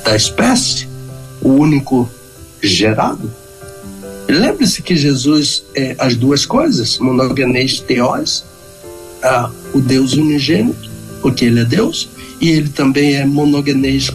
da 0.05 0.15
espécie, 0.15 0.89
o 1.41 1.51
único 1.51 2.09
gerado. 2.63 3.31
Lembre-se 4.29 4.83
que 4.83 4.97
Jesus 4.97 5.65
é 5.75 5.97
as 5.99 6.17
duas 6.17 6.47
coisas, 6.47 6.99
monogenês 6.99 7.81
teós, 7.81 8.45
ah, 9.23 9.51
o 9.75 9.81
Deus 9.81 10.15
unigênito, 10.15 10.91
porque 11.21 11.45
ele 11.45 11.61
é 11.61 11.65
Deus, 11.65 12.09
e 12.41 12.51
ele 12.51 12.69
também 12.69 13.17
é 13.17 13.27
monogenês 13.27 14.11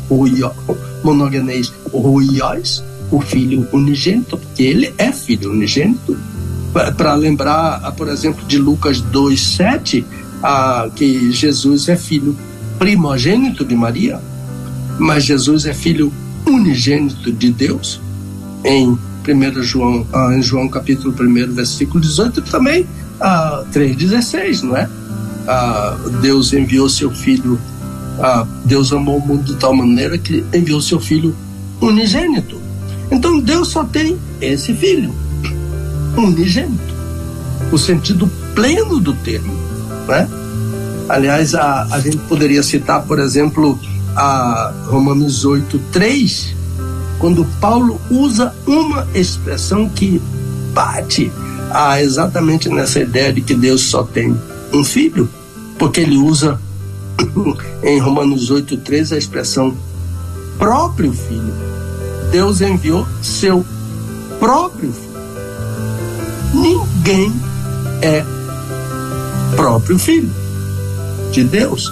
monogenês 1.03 1.71
ruiós, 1.91 2.83
o 3.11 3.21
filho 3.21 3.67
unigênito, 3.71 4.37
porque 4.37 4.63
ele 4.63 4.93
é 4.97 5.11
filho 5.11 5.51
unigênito. 5.51 6.17
Para 6.73 7.15
lembrar, 7.15 7.81
ah, 7.83 7.91
por 7.91 8.07
exemplo, 8.09 8.45
de 8.45 8.57
Lucas 8.57 9.01
2,7, 9.01 10.05
ah, 10.43 10.89
que 10.95 11.31
Jesus 11.31 11.89
é 11.89 11.95
filho 11.95 12.35
primogênito 12.77 13.65
de 13.65 13.75
Maria, 13.75 14.21
mas 14.99 15.23
Jesus 15.25 15.65
é 15.65 15.73
filho 15.73 16.13
unigênito 16.45 17.31
de 17.31 17.51
Deus. 17.51 17.99
Em 18.63 18.89
1 18.89 19.63
João, 19.63 20.05
ah, 20.13 20.33
em 20.35 20.41
João 20.41 20.69
capítulo 20.69 21.13
1, 21.19 21.53
versículo 21.53 21.99
18, 21.99 22.41
também 22.43 22.85
ah, 23.19 23.63
3,16, 23.73 24.61
não 24.63 24.77
é? 24.77 24.87
Deus 26.21 26.51
enviou 26.51 26.89
seu 26.89 27.09
filho, 27.09 27.57
Deus 28.65 28.91
amou 28.91 29.17
o 29.17 29.25
mundo 29.25 29.43
de 29.43 29.55
tal 29.55 29.73
maneira 29.73 30.17
que 30.17 30.43
enviou 30.53 30.81
seu 30.81 30.99
filho 30.99 31.33
unigênito. 31.79 32.59
Então 33.09 33.39
Deus 33.39 33.69
só 33.69 33.85
tem 33.85 34.17
esse 34.41 34.73
filho, 34.73 35.13
unigênito, 36.25 36.93
o 37.71 37.77
sentido 37.77 38.29
pleno 38.55 38.99
do 38.99 39.13
termo, 39.13 39.53
não 40.07 40.15
é? 40.15 40.27
Aliás, 41.09 41.55
a, 41.55 41.83
a 41.91 41.99
gente 41.99 42.17
poderia 42.17 42.61
citar, 42.61 43.03
por 43.03 43.19
exemplo, 43.19 43.79
a 44.15 44.73
Romanos 44.87 45.45
8, 45.45 45.79
3, 45.91 46.55
quando 47.19 47.45
Paulo 47.61 47.99
usa 48.09 48.53
uma 48.65 49.07
expressão 49.13 49.87
que 49.89 50.21
bate 50.73 51.31
exatamente 52.01 52.69
nessa 52.69 52.99
ideia 52.99 53.31
de 53.33 53.41
que 53.41 53.53
Deus 53.53 53.81
só 53.81 54.03
tem 54.03 54.37
um 54.73 54.83
filho, 54.83 55.29
porque 55.77 56.01
ele 56.01 56.17
usa 56.17 56.59
em 57.83 57.99
Romanos 57.99 58.51
8,13 58.51 59.13
a 59.13 59.17
expressão 59.17 59.75
próprio 60.57 61.13
filho. 61.13 61.53
Deus 62.31 62.61
enviou 62.61 63.07
seu 63.21 63.65
próprio 64.39 64.91
filho. 64.91 65.06
Ninguém 67.07 67.31
é 68.01 68.21
próprio 69.55 69.97
filho 69.97 70.29
de 71.31 71.41
Deus, 71.45 71.89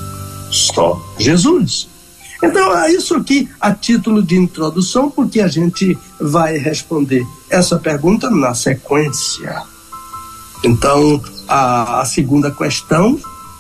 só 0.52 1.02
Jesus. 1.18 1.88
Então, 2.44 2.78
é 2.78 2.92
isso 2.92 3.16
aqui 3.16 3.50
a 3.62 3.74
título 3.74 4.22
de 4.22 4.36
introdução, 4.36 5.10
porque 5.10 5.40
a 5.40 5.48
gente 5.48 5.98
vai 6.20 6.58
responder 6.58 7.26
essa 7.50 7.80
pergunta 7.80 8.30
na 8.30 8.54
sequência. 8.54 9.64
Então, 10.66 11.24
a, 11.48 12.02
a 12.02 12.06
segunda 12.06 12.52
questão 12.52 13.18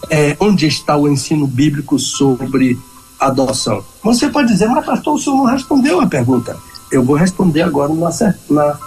é 0.10 0.36
onde 0.41 0.68
está 0.68 0.97
o 0.97 1.08
ensino 1.08 1.47
bíblico 1.47 1.97
sobre 1.97 2.78
adoção? 3.18 3.82
Você 4.03 4.28
pode 4.28 4.49
dizer, 4.49 4.68
mas 4.68 4.86
pastor, 4.86 5.16
o 5.16 5.18
senhor 5.18 5.38
não 5.38 5.45
respondeu 5.45 6.01
a 6.01 6.06
pergunta. 6.06 6.58
Eu 6.91 7.01
vou 7.01 7.16
responder 7.16 7.62
agora 7.62 7.93
na, 7.93 8.10
na, 8.49 8.80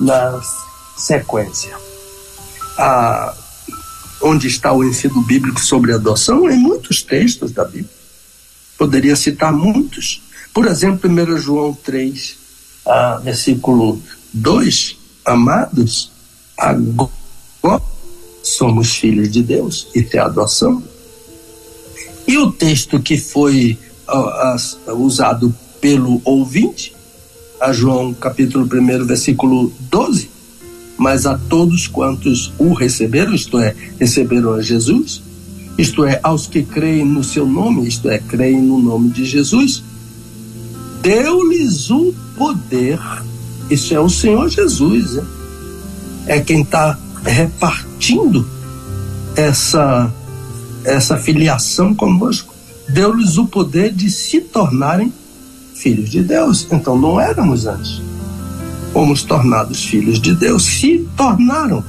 na 0.00 0.40
sequência. 0.96 1.76
Ah, 2.76 3.34
onde 4.22 4.46
está 4.46 4.72
o 4.72 4.84
ensino 4.84 5.22
bíblico 5.22 5.60
sobre 5.60 5.92
adoção? 5.92 6.50
Em 6.50 6.58
muitos 6.58 7.02
textos 7.02 7.52
da 7.52 7.64
Bíblia. 7.64 7.90
Poderia 8.78 9.16
citar 9.16 9.52
muitos. 9.52 10.22
Por 10.52 10.66
exemplo, 10.66 11.10
1 11.10 11.38
João 11.38 11.74
3, 11.74 12.36
ah, 12.86 13.20
versículo 13.22 14.00
2, 14.32 14.96
amados, 15.24 16.10
agora 16.56 17.10
somos 18.42 18.94
filhos 18.94 19.30
de 19.30 19.42
Deus 19.42 19.88
e 19.94 20.02
tem 20.02 20.20
adoção. 20.20 20.82
E 22.26 22.38
o 22.38 22.52
texto 22.52 23.00
que 23.00 23.16
foi 23.18 23.78
uh, 24.08 24.90
uh, 24.92 25.02
usado 25.02 25.54
pelo 25.80 26.20
ouvinte, 26.24 26.94
a 27.60 27.72
João 27.72 28.12
capítulo 28.14 28.64
1, 28.64 29.06
versículo 29.06 29.72
12, 29.80 30.30
mas 30.96 31.26
a 31.26 31.36
todos 31.36 31.86
quantos 31.86 32.52
o 32.58 32.72
receberam, 32.72 33.34
isto 33.34 33.58
é, 33.58 33.74
receberam 33.98 34.52
a 34.52 34.62
Jesus, 34.62 35.22
isto 35.76 36.04
é, 36.04 36.20
aos 36.22 36.46
que 36.46 36.62
creem 36.62 37.04
no 37.04 37.24
seu 37.24 37.46
nome, 37.46 37.86
isto 37.86 38.08
é, 38.08 38.18
creem 38.18 38.62
no 38.62 38.78
nome 38.78 39.10
de 39.10 39.24
Jesus, 39.24 39.82
deu-lhes 41.02 41.90
o 41.90 42.14
poder, 42.36 43.00
isso 43.70 43.94
é 43.94 44.00
o 44.00 44.08
Senhor 44.08 44.48
Jesus, 44.48 45.18
é 46.26 46.40
quem 46.40 46.62
está 46.62 46.98
repartindo 47.24 48.46
essa, 49.36 50.12
essa 50.84 51.16
filiação 51.16 51.94
conosco, 51.94 52.54
deu-lhes 52.88 53.36
o 53.36 53.46
poder 53.46 53.92
de 53.92 54.10
se 54.10 54.40
tornarem 54.40 55.12
filhos 55.74 56.08
de 56.08 56.22
Deus. 56.22 56.66
Então 56.70 56.98
não 56.98 57.20
éramos 57.20 57.66
antes. 57.66 58.00
Fomos 58.94 59.24
tornados 59.24 59.84
filhos 59.84 60.20
de 60.20 60.32
Deus, 60.36 60.62
se 60.62 61.04
tornaram. 61.16 61.82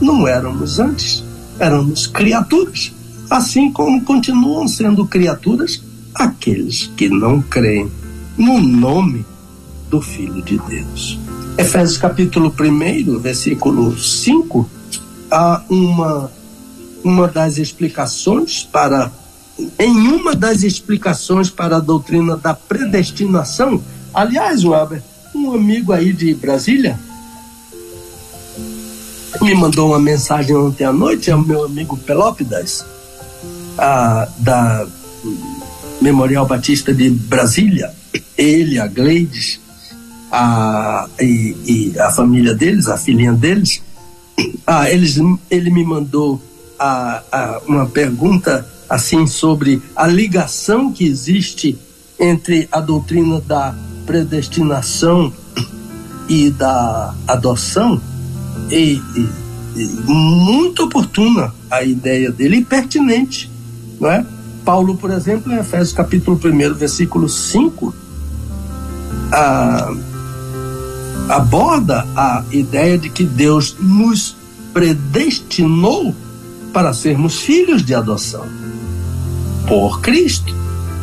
Não 0.00 0.26
éramos 0.26 0.78
antes, 0.78 1.22
éramos 1.58 2.06
criaturas. 2.06 2.94
Assim 3.28 3.70
como 3.70 4.02
continuam 4.02 4.66
sendo 4.66 5.06
criaturas 5.06 5.82
aqueles 6.14 6.90
que 6.96 7.10
não 7.10 7.42
creem 7.42 7.92
no 8.38 8.58
nome 8.58 9.26
do 9.90 10.00
Filho 10.00 10.40
de 10.40 10.58
Deus. 10.60 11.20
Efésios 11.58 11.98
capítulo 11.98 12.50
1, 12.58 13.18
versículo 13.18 13.94
5, 13.98 14.66
há 15.30 15.62
uma, 15.68 16.32
uma 17.04 17.28
das 17.28 17.58
explicações 17.58 18.64
para. 18.64 19.12
Em 19.78 20.08
uma 20.08 20.34
das 20.34 20.62
explicações 20.62 21.50
para 21.50 21.76
a 21.76 21.80
doutrina 21.80 22.34
da 22.34 22.54
predestinação, 22.54 23.82
aliás, 24.14 24.64
Weber, 24.64 25.02
um 25.34 25.52
amigo 25.52 25.92
aí 25.92 26.12
de 26.12 26.34
Brasília 26.34 26.98
me 29.42 29.54
mandou 29.54 29.88
uma 29.88 29.98
mensagem 29.98 30.54
ontem 30.54 30.84
à 30.84 30.92
noite, 30.92 31.30
é 31.30 31.34
o 31.34 31.40
meu 31.40 31.64
amigo 31.64 31.96
Pelópidas, 31.96 32.84
a, 33.78 34.28
da 34.38 34.86
Memorial 36.00 36.46
Batista 36.46 36.92
de 36.92 37.08
Brasília, 37.10 37.92
ele, 38.36 38.78
a 38.78 38.86
Gleides, 38.86 39.60
a, 40.30 41.08
e, 41.18 41.56
e, 41.66 41.98
a 41.98 42.10
família 42.10 42.54
deles, 42.54 42.88
a 42.88 42.98
filhinha 42.98 43.32
deles, 43.32 43.82
ah, 44.66 44.90
eles, 44.90 45.18
ele 45.50 45.70
me 45.70 45.84
mandou 45.84 46.40
a, 46.78 47.22
a, 47.32 47.60
uma 47.66 47.86
pergunta 47.86 48.66
assim 48.88 49.26
sobre 49.26 49.80
a 49.94 50.06
ligação 50.06 50.92
que 50.92 51.04
existe 51.04 51.78
entre 52.18 52.68
a 52.70 52.80
doutrina 52.80 53.40
da 53.40 53.74
predestinação 54.06 55.32
e 56.28 56.50
da 56.50 57.14
adoção 57.26 58.00
e, 58.70 59.02
e, 59.16 59.28
e 59.76 59.84
muito 60.06 60.84
oportuna 60.84 61.52
a 61.70 61.82
ideia 61.82 62.30
dele 62.30 62.58
e 62.58 62.64
pertinente, 62.64 63.50
não 64.00 64.10
é? 64.10 64.24
Paulo, 64.64 64.96
por 64.96 65.10
exemplo, 65.10 65.52
em 65.52 65.56
Efésios 65.56 65.92
capítulo 65.92 66.38
1, 66.42 66.74
versículo 66.74 67.28
5, 67.28 67.94
ah, 69.32 69.92
aborda 71.28 72.06
a 72.14 72.44
ideia 72.50 72.98
de 72.98 73.08
que 73.08 73.24
Deus 73.24 73.76
nos 73.80 74.36
predestinou 74.72 76.14
para 76.72 76.92
sermos 76.92 77.40
filhos 77.40 77.84
de 77.84 77.94
adoção 77.94 78.46
por 79.66 80.00
Cristo, 80.00 80.54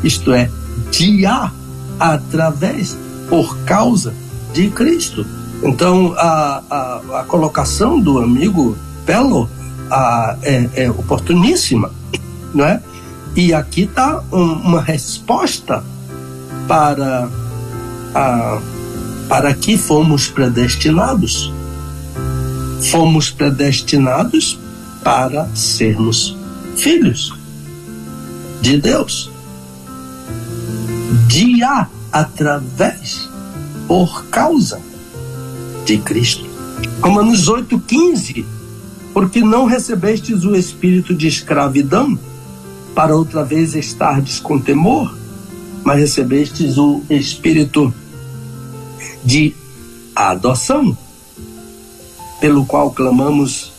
isto 0.04 0.34
é, 0.34 0.50
dia 0.92 1.52
através, 2.00 2.98
por 3.30 3.58
causa 3.60 4.14
de 4.54 4.70
Cristo. 4.70 5.26
Então, 5.64 6.14
a, 6.18 6.62
a, 6.70 7.20
a 7.20 7.24
colocação 7.24 8.00
do 8.00 8.20
amigo 8.20 8.78
Pelo 9.06 9.50
a, 9.90 10.38
é, 10.42 10.70
é 10.76 10.90
oportuníssima, 10.90 11.92
não 12.54 12.66
é? 12.66 12.82
E 13.36 13.54
aqui 13.54 13.84
está 13.84 14.22
um, 14.32 14.54
uma 14.54 14.82
resposta 14.82 15.84
para 16.68 17.30
a 18.14 18.60
para 19.28 19.54
que 19.54 19.78
fomos 19.78 20.28
predestinados. 20.28 21.52
Fomos 22.90 23.30
predestinados 23.30 24.58
para 25.04 25.50
sermos 25.54 26.36
filhos 26.76 27.34
de 28.62 28.80
Deus. 28.80 29.30
Dia 31.28 31.90
através, 32.20 33.30
por 33.88 34.26
causa 34.26 34.82
de 35.86 36.00
Cristo. 36.00 36.46
Romanos 37.00 37.48
8,15 37.48 38.44
Porque 39.14 39.42
não 39.42 39.66
recebestes 39.66 40.44
o 40.44 40.56
espírito 40.56 41.14
de 41.14 41.28
escravidão 41.28 42.18
para 42.96 43.16
outra 43.16 43.44
vez 43.44 43.76
estardes 43.76 44.40
com 44.40 44.60
temor, 44.60 45.16
mas 45.84 46.00
recebestes 46.00 46.78
o 46.78 47.04
espírito 47.08 47.94
de 49.24 49.56
adoção, 50.16 50.98
pelo 52.42 52.66
qual 52.66 52.92
clamamos 52.92 53.72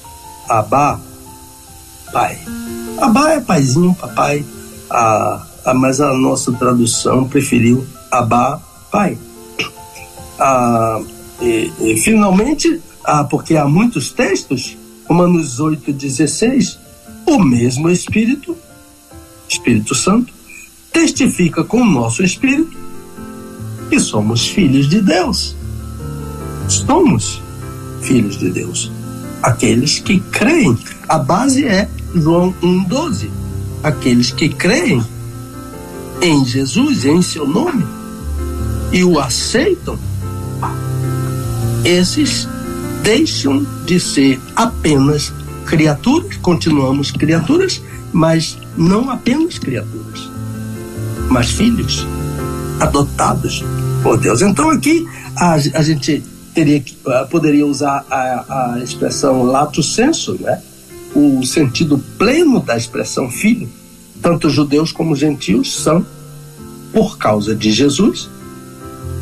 Abá, 0.49 1.01
Pai. 2.13 2.39
Abá 2.99 3.33
é 3.33 3.41
paizinho, 3.41 3.95
papai, 3.95 4.45
a, 4.89 5.45
a, 5.65 5.75
mas 5.75 6.01
a 6.01 6.15
nossa 6.15 6.53
tradução 6.53 7.29
preferiu 7.29 7.87
Abá, 8.11 8.61
Pai. 8.91 9.19
Ah, 10.39 11.01
e, 11.41 11.71
e, 11.81 11.97
finalmente, 12.01 12.81
ah, 13.05 13.25
porque 13.25 13.57
há 13.57 13.67
muitos 13.67 14.11
textos, 14.11 14.77
Romanos 15.07 15.61
8,16, 15.61 16.79
o 17.27 17.39
mesmo 17.39 17.91
Espírito, 17.91 18.57
Espírito 19.49 19.95
Santo, 19.95 20.33
testifica 20.93 21.63
com 21.65 21.83
o 21.83 21.85
nosso 21.85 22.23
Espírito 22.23 22.77
que 23.89 23.99
somos 24.01 24.47
filhos 24.47 24.89
de 24.89 25.01
Deus. 25.01 25.55
Somos 26.69 27.43
filhos 28.03 28.39
de 28.39 28.51
Deus. 28.51 28.91
Aqueles 29.43 29.99
que 29.99 30.21
creem. 30.21 30.77
A 31.09 31.19
base 31.19 31.67
é 31.67 31.89
João 32.15 32.55
1,12. 32.63 33.31
Aqueles 33.83 34.31
que 34.31 34.49
creem 34.49 35.03
em 36.21 36.45
Jesus, 36.45 37.05
em 37.05 37.23
seu 37.23 37.47
nome, 37.47 37.85
e 38.93 39.05
o 39.05 39.19
aceitam, 39.19 39.99
esses 41.85 42.49
deixam 43.03 43.65
de 43.85 44.01
ser 44.01 44.41
apenas 44.57 45.33
criaturas, 45.67 46.37
continuamos 46.39 47.11
criaturas, 47.11 47.81
mas 48.13 48.59
não 48.77 49.11
apenas 49.11 49.59
criaturas, 49.59 50.31
mas 51.29 51.51
filhos 51.51 52.07
adotados 52.81 53.65
por 54.03 54.19
Deus. 54.19 54.43
Então 54.43 54.71
aqui 54.71 55.07
a, 55.37 55.53
a 55.53 55.83
gente 55.83 56.23
teria, 56.55 56.79
uh, 56.79 57.29
poderia 57.29 57.67
usar 57.67 58.05
a, 58.11 58.75
a 58.75 58.81
expressão 58.81 59.43
lato 59.43 59.83
senso, 59.83 60.37
né? 60.41 60.61
o 61.15 61.45
sentido 61.45 61.99
pleno 62.19 62.61
da 62.61 62.77
expressão 62.77 63.31
filho. 63.31 63.69
Tanto 64.21 64.51
judeus 64.51 64.91
como 64.91 65.15
gentios 65.15 65.77
são, 65.77 66.05
por 66.93 67.19
causa 67.19 67.55
de 67.55 67.71
Jesus, 67.71 68.29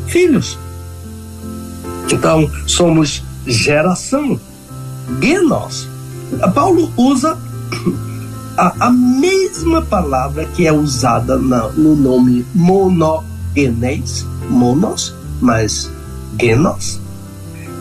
filhos. 0.07 0.57
Então, 2.11 2.49
somos 2.65 3.23
geração, 3.45 4.39
genos. 5.21 5.87
Paulo 6.53 6.91
usa 6.97 7.37
a, 8.57 8.87
a 8.87 8.89
mesma 8.89 9.81
palavra 9.81 10.45
que 10.45 10.65
é 10.65 10.73
usada 10.73 11.37
na, 11.37 11.69
no 11.69 11.95
nome 11.95 12.45
monogenes, 12.53 14.25
monos, 14.49 15.13
mas 15.39 15.91
genos. 16.39 16.99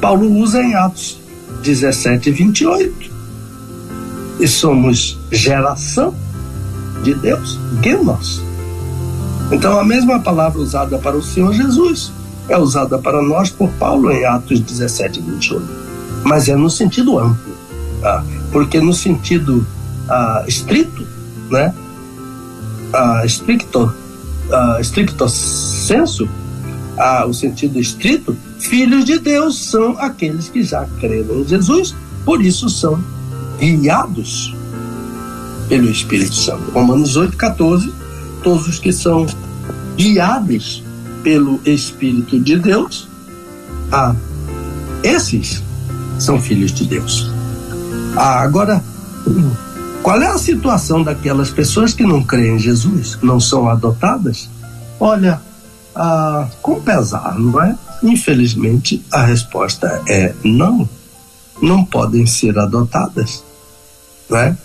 Paulo 0.01 0.31
usa 0.31 0.63
em 0.63 0.75
Atos 0.75 1.19
17 1.63 2.29
e 2.29 2.33
28. 2.33 3.17
E 4.39 4.47
somos 4.47 5.19
geração 5.33 6.15
de 7.03 7.15
Deus, 7.15 7.59
genos. 7.83 8.43
Então 9.51 9.79
a 9.79 9.85
mesma 9.85 10.21
palavra 10.21 10.61
usada 10.61 10.99
para 10.99 11.17
o 11.17 11.23
Senhor 11.23 11.53
Jesus 11.53 12.13
é 12.49 12.57
usada 12.57 12.99
para 12.99 13.21
nós 13.23 13.51
por 13.51 13.69
Paulo 13.73 14.11
em 14.11 14.25
Atos 14.25 14.61
17 14.61 15.19
e 15.19 15.23
28. 15.23 15.67
Mas 16.25 16.49
é 16.49 16.57
no 16.57 16.71
sentido 16.71 17.19
amplo, 17.19 17.55
tá? 18.01 18.25
porque 18.53 18.81
no 18.81 18.93
sentido 18.93 19.67
ah, 20.09 20.45
estrito, 20.47 21.07
né? 21.51 21.75
Ah, 22.93 23.23
stricto, 23.27 23.93
ah, 24.51 24.79
stricto 24.81 25.29
senso, 25.29 26.29
ah, 26.97 27.27
o 27.27 27.35
sentido 27.35 27.79
estrito, 27.79 28.37
filhos 28.59 29.05
de 29.05 29.19
Deus 29.19 29.59
são 29.71 29.99
aqueles 29.99 30.49
que 30.49 30.63
já 30.63 30.87
creram 31.01 31.41
em 31.41 31.45
Jesus, 31.47 31.95
por 32.25 32.43
isso 32.43 32.69
são 32.69 33.03
guiados 33.59 34.55
pelo 35.69 35.91
Espírito 35.91 36.35
Santo. 36.35 36.71
Romanos 36.71 37.17
8,14, 37.17 37.93
todos 38.43 38.69
os 38.69 38.79
que 38.79 38.93
são 38.93 39.27
guiados 39.97 40.86
pelo 41.27 41.61
Espírito 41.67 42.39
de 42.39 42.57
Deus, 42.57 43.09
ah, 43.91 44.15
esses 45.03 45.61
são 46.21 46.41
filhos 46.41 46.71
de 46.71 46.87
Deus. 46.87 47.29
Ah, 48.17 48.43
agora, 48.43 48.81
qual 50.05 50.23
é 50.23 50.29
a 50.29 50.39
situação 50.39 51.03
daquelas 51.03 51.51
pessoas 51.51 51.93
que 51.93 52.05
não 52.05 52.23
creem 52.23 52.55
em 52.55 52.59
Jesus, 52.61 53.19
não 53.25 53.41
são 53.41 53.69
adotadas? 53.69 54.49
Olha, 55.01 55.43
ah, 55.97 56.47
com 56.63 56.81
pesar, 56.81 57.37
não 57.37 57.61
é? 57.61 57.77
Infelizmente, 58.05 59.05
a 59.11 59.25
resposta 59.25 60.01
é 60.09 60.33
não. 60.45 60.89
Não 61.61 61.85
podem 61.85 62.25
ser 62.25 62.57
adotadas, 62.57 63.43
não 64.31 64.39
é? 64.39 64.57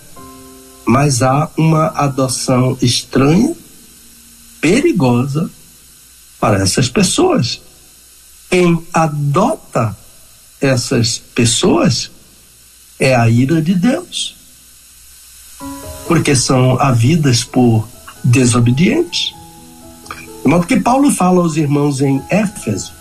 Mas 0.86 1.24
há 1.24 1.50
uma 1.56 1.88
adoção 1.88 2.78
estranha, 2.80 3.52
perigosa 4.60 5.50
para 6.42 6.60
essas 6.60 6.88
pessoas. 6.88 7.60
Quem 8.50 8.84
adota 8.92 9.96
essas 10.60 11.18
pessoas 11.18 12.10
é 12.98 13.14
a 13.14 13.30
ira 13.30 13.62
de 13.62 13.76
Deus 13.76 14.34
porque 16.08 16.34
são 16.34 16.80
havidas 16.80 17.44
por 17.44 17.88
desobedientes. 18.24 19.32
De 20.42 20.48
modo 20.48 20.66
que 20.66 20.80
Paulo 20.80 21.12
fala 21.12 21.40
aos 21.40 21.56
irmãos 21.56 22.00
em 22.00 22.20
Éfeso, 22.28 22.92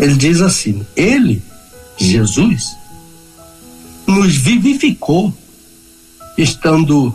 ele 0.00 0.16
diz 0.16 0.40
assim: 0.40 0.86
Ele, 0.96 1.42
Jesus, 1.98 2.74
nos 4.06 4.34
vivificou, 4.36 5.34
estando, 6.38 7.14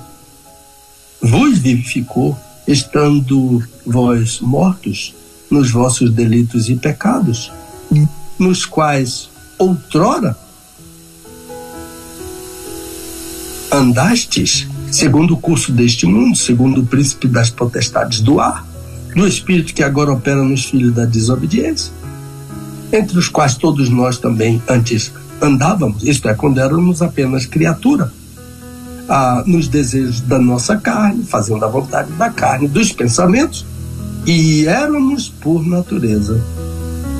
vos 1.20 1.58
vivificou, 1.58 2.38
estando 2.68 3.68
vós 3.84 4.40
mortos 4.40 5.16
nos 5.54 5.70
vossos 5.70 6.12
delitos 6.12 6.68
e 6.68 6.76
pecados, 6.76 7.52
nos 8.40 8.66
quais 8.66 9.30
outrora 9.60 10.36
andastes 13.72 14.68
segundo 14.92 15.34
o 15.34 15.38
curso 15.38 15.72
deste 15.72 16.06
mundo, 16.06 16.38
segundo 16.38 16.82
o 16.82 16.86
príncipe 16.86 17.28
das 17.28 17.50
potestades 17.50 18.22
do 18.22 18.40
ar, 18.40 18.66
do 19.16 19.28
espírito 19.28 19.74
que 19.74 19.84
agora 19.84 20.12
opera 20.12 20.44
nos 20.44 20.66
filhos 20.66 20.94
da 20.94 21.06
desobediência, 21.06 21.92
entre 22.92 23.18
os 23.18 23.28
quais 23.28 23.56
todos 23.56 23.90
nós 23.90 24.18
também 24.18 24.62
antes 24.68 25.12
andávamos, 25.42 26.04
isto 26.04 26.30
é, 26.30 26.34
quando 26.34 26.60
éramos 26.60 27.02
apenas 27.02 27.46
criatura, 27.46 28.12
ah, 29.10 29.44
nos 29.46 29.68
desejos 29.68 30.22
da 30.22 30.40
nossa 30.40 30.78
carne, 30.78 31.24
fazendo 31.24 31.66
a 31.66 31.68
vontade 31.68 32.12
da 32.14 32.30
carne, 32.30 32.68
dos 32.68 32.92
pensamentos, 32.92 33.66
e 34.26 34.66
éramos, 34.66 35.28
por 35.28 35.66
natureza, 35.66 36.42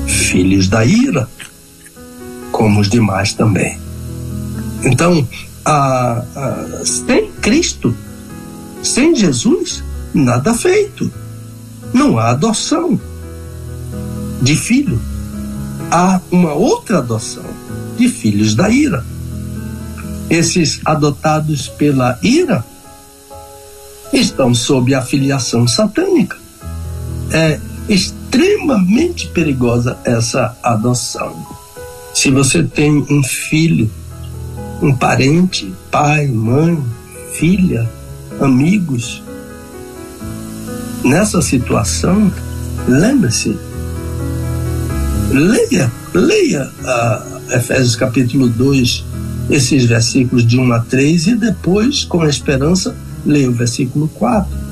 filhos 0.06 0.68
da 0.68 0.84
ira, 0.84 1.28
como 2.50 2.80
os 2.80 2.88
demais 2.88 3.34
também. 3.34 3.78
Então, 4.84 5.26
a, 5.64 6.24
a, 6.34 6.84
sem 6.84 7.30
Cristo, 7.32 7.94
sem 8.82 9.14
Jesus, 9.14 9.82
nada 10.14 10.54
feito. 10.54 11.10
Não 11.92 12.18
há 12.18 12.30
adoção 12.30 12.98
de 14.42 14.56
filho. 14.56 15.00
Há 15.90 16.20
uma 16.30 16.52
outra 16.54 16.98
adoção 16.98 17.44
de 17.96 18.08
filhos 18.08 18.54
da 18.54 18.68
ira. 18.68 19.04
Esses 20.28 20.80
adotados 20.84 21.68
pela 21.68 22.18
ira 22.22 22.64
estão 24.12 24.54
sob 24.54 24.94
a 24.94 25.02
filiação 25.02 25.66
satânica. 25.66 26.43
É 27.32 27.58
extremamente 27.88 29.28
perigosa 29.28 29.98
essa 30.04 30.56
adoção. 30.62 31.34
Se 32.14 32.30
você 32.30 32.62
tem 32.62 33.04
um 33.10 33.22
filho 33.22 33.90
um 34.82 34.94
parente, 34.94 35.72
pai, 35.90 36.26
mãe, 36.26 36.78
filha, 37.32 37.88
amigos. 38.40 39.22
Nessa 41.02 41.40
situação, 41.40 42.30
lembre-se, 42.88 43.56
leia, 45.30 45.90
leia 46.12 46.70
a 46.84 47.26
Efésios 47.50 47.96
capítulo 47.96 48.48
2, 48.48 49.04
esses 49.50 49.84
versículos 49.84 50.46
de 50.46 50.58
1 50.58 50.72
a 50.72 50.80
3 50.80 51.26
e 51.28 51.36
depois, 51.36 52.04
com 52.04 52.22
a 52.22 52.28
esperança, 52.28 52.94
leia 53.24 53.48
o 53.48 53.52
versículo 53.52 54.08
4. 54.08 54.63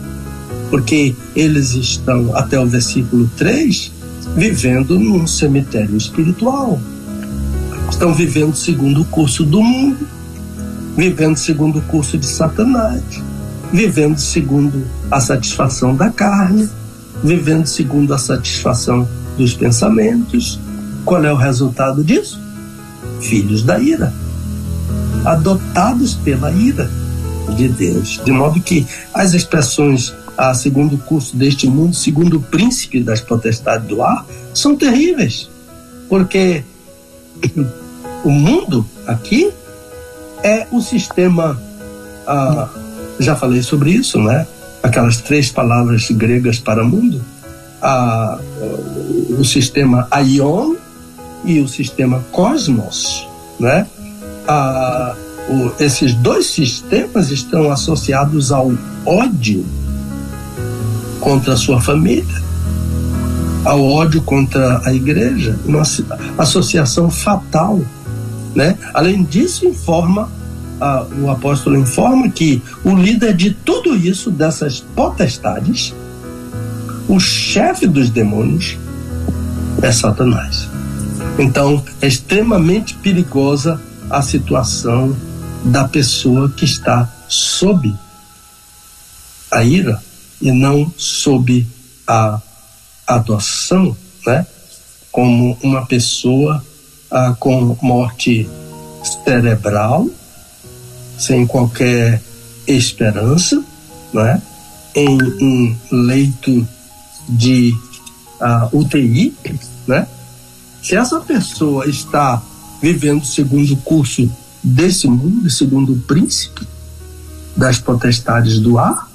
Porque 0.73 1.15
eles 1.37 1.75
estão, 1.75 2.35
até 2.35 2.59
o 2.59 2.67
versículo 2.67 3.31
3, 3.37 3.93
vivendo 4.35 4.99
num 4.99 5.27
cemitério 5.27 5.97
espiritual 5.97 6.81
estão 7.93 8.15
vivendo 8.15 8.57
segundo 8.57 9.03
o 9.03 9.05
curso 9.05 9.45
do 9.45 9.63
mundo, 9.63 10.09
vivendo 10.97 11.37
segundo 11.37 11.79
o 11.79 11.83
curso 11.83 12.17
de 12.17 12.27
Satanás, 12.27 13.03
vivendo 13.71 14.19
segundo 14.19 14.87
a 15.11 15.21
satisfação 15.21 15.95
da 15.95 16.11
carne, 16.11 16.69
vivendo 17.23 17.67
segundo 17.67 18.15
a 18.15 18.19
satisfação 18.19 19.07
dos 19.37 19.53
pensamentos. 19.55 20.59
Qual 21.05 21.23
é 21.23 21.33
o 21.33 21.37
resultado 21.37 22.03
disso? 22.03 22.41
Filhos 23.21 23.63
da 23.63 23.79
ira, 23.79 24.13
adotados 25.25 26.15
pela 26.15 26.51
ira 26.51 26.91
de 27.57 27.69
Deus. 27.69 28.21
De 28.25 28.33
modo 28.33 28.59
que 28.59 28.87
as 29.13 29.35
expressões 29.35 30.15
a 30.37 30.55
segundo 30.55 30.97
o 30.97 30.99
curso 30.99 31.37
deste 31.37 31.67
mundo, 31.69 31.95
segundo 31.95 32.39
o 32.39 32.43
príncipe 32.43 33.03
das 33.03 33.21
potestades 33.21 33.87
do 33.87 34.03
ar, 34.03 34.27
são 34.55 34.77
terríveis. 34.77 35.49
Porque 36.09 36.65
o 38.25 38.31
mundo 38.31 38.87
aqui 39.07 39.53
é 40.43 40.67
o 40.71 40.81
sistema. 40.81 41.61
Ah, 42.27 42.69
já 43.19 43.37
falei 43.37 43.63
sobre 43.63 43.91
isso, 43.91 44.19
né? 44.19 44.47
Aquelas 44.83 45.19
três 45.19 45.51
palavras 45.51 46.11
gregas 46.11 46.59
para 46.59 46.85
mundo. 46.85 47.23
Ah, 47.81 48.39
o 49.39 49.45
sistema 49.45 50.07
Aion 50.11 50.77
e 51.45 51.61
o 51.61 51.69
sistema 51.69 52.25
Cosmos, 52.31 53.27
né? 53.59 53.87
Ah, 54.47 55.15
o, 55.49 55.83
esses 55.83 56.15
dois 56.15 56.47
sistemas 56.47 57.31
estão 57.31 57.71
associados 57.71 58.53
ao 58.53 58.73
ódio 59.05 59.65
contra 61.23 61.55
a 61.55 61.57
sua 61.57 61.81
família, 61.81 62.43
ao 63.65 63.83
ódio 63.83 64.21
contra 64.21 64.83
a 64.85 64.93
igreja, 64.93 65.59
uma 65.65 65.83
associação 66.37 67.09
fatal 67.09 67.81
né? 68.55 68.77
Além 68.93 69.25
disso, 69.25 69.67
informa 69.67 70.31
o 71.23 71.31
apóstolo 71.31 71.79
informa 71.79 72.29
que 72.29 72.61
o 72.83 72.93
líder 72.97 73.37
de 73.37 73.53
tudo 73.53 73.95
isso, 73.95 74.33
dessas 74.33 74.81
potestades, 74.81 75.95
o 77.09 77.21
chefe 77.21 77.87
dos 77.87 78.11
demônios, 78.11 78.77
é 79.81 79.93
Satanás. 79.93 80.69
Então, 81.39 81.85
é 82.01 82.09
extremamente 82.09 82.95
perigosa 82.95 83.81
a 84.11 84.23
situação 84.23 85.17
da 85.65 85.87
pessoa 85.87 86.49
que 86.49 86.65
está 86.65 87.09
sob 87.29 87.95
a 89.53 89.63
ira 89.63 90.03
e 90.43 90.51
não 90.51 90.93
sob 90.99 91.65
a 92.07 92.41
adoção, 93.07 93.97
né? 94.27 94.45
Como 95.11 95.57
uma 95.63 95.87
pessoa 95.87 96.63
ah, 97.11 97.35
com 97.39 97.77
morte 97.81 98.49
cerebral, 99.25 100.09
sem 101.19 101.47
qualquer 101.47 102.21
esperança, 102.67 103.63
né? 104.13 104.43
Em 104.95 105.19
um 105.41 105.77
leito 105.91 106.67
de 107.29 107.73
uh, 108.41 108.77
UTI, 108.77 109.35
né? 109.87 110.07
Se 110.83 110.97
essa 110.97 111.21
pessoa 111.21 111.89
está 111.89 112.43
vivendo 112.81 113.25
segundo 113.25 113.75
o 113.75 113.77
curso 113.77 114.29
desse 114.63 115.07
mundo, 115.07 115.49
segundo 115.49 115.93
o 115.93 116.01
príncipe 116.01 116.67
das 117.57 117.79
potestades 117.79 118.59
do 118.59 118.79
ar, 118.79 119.12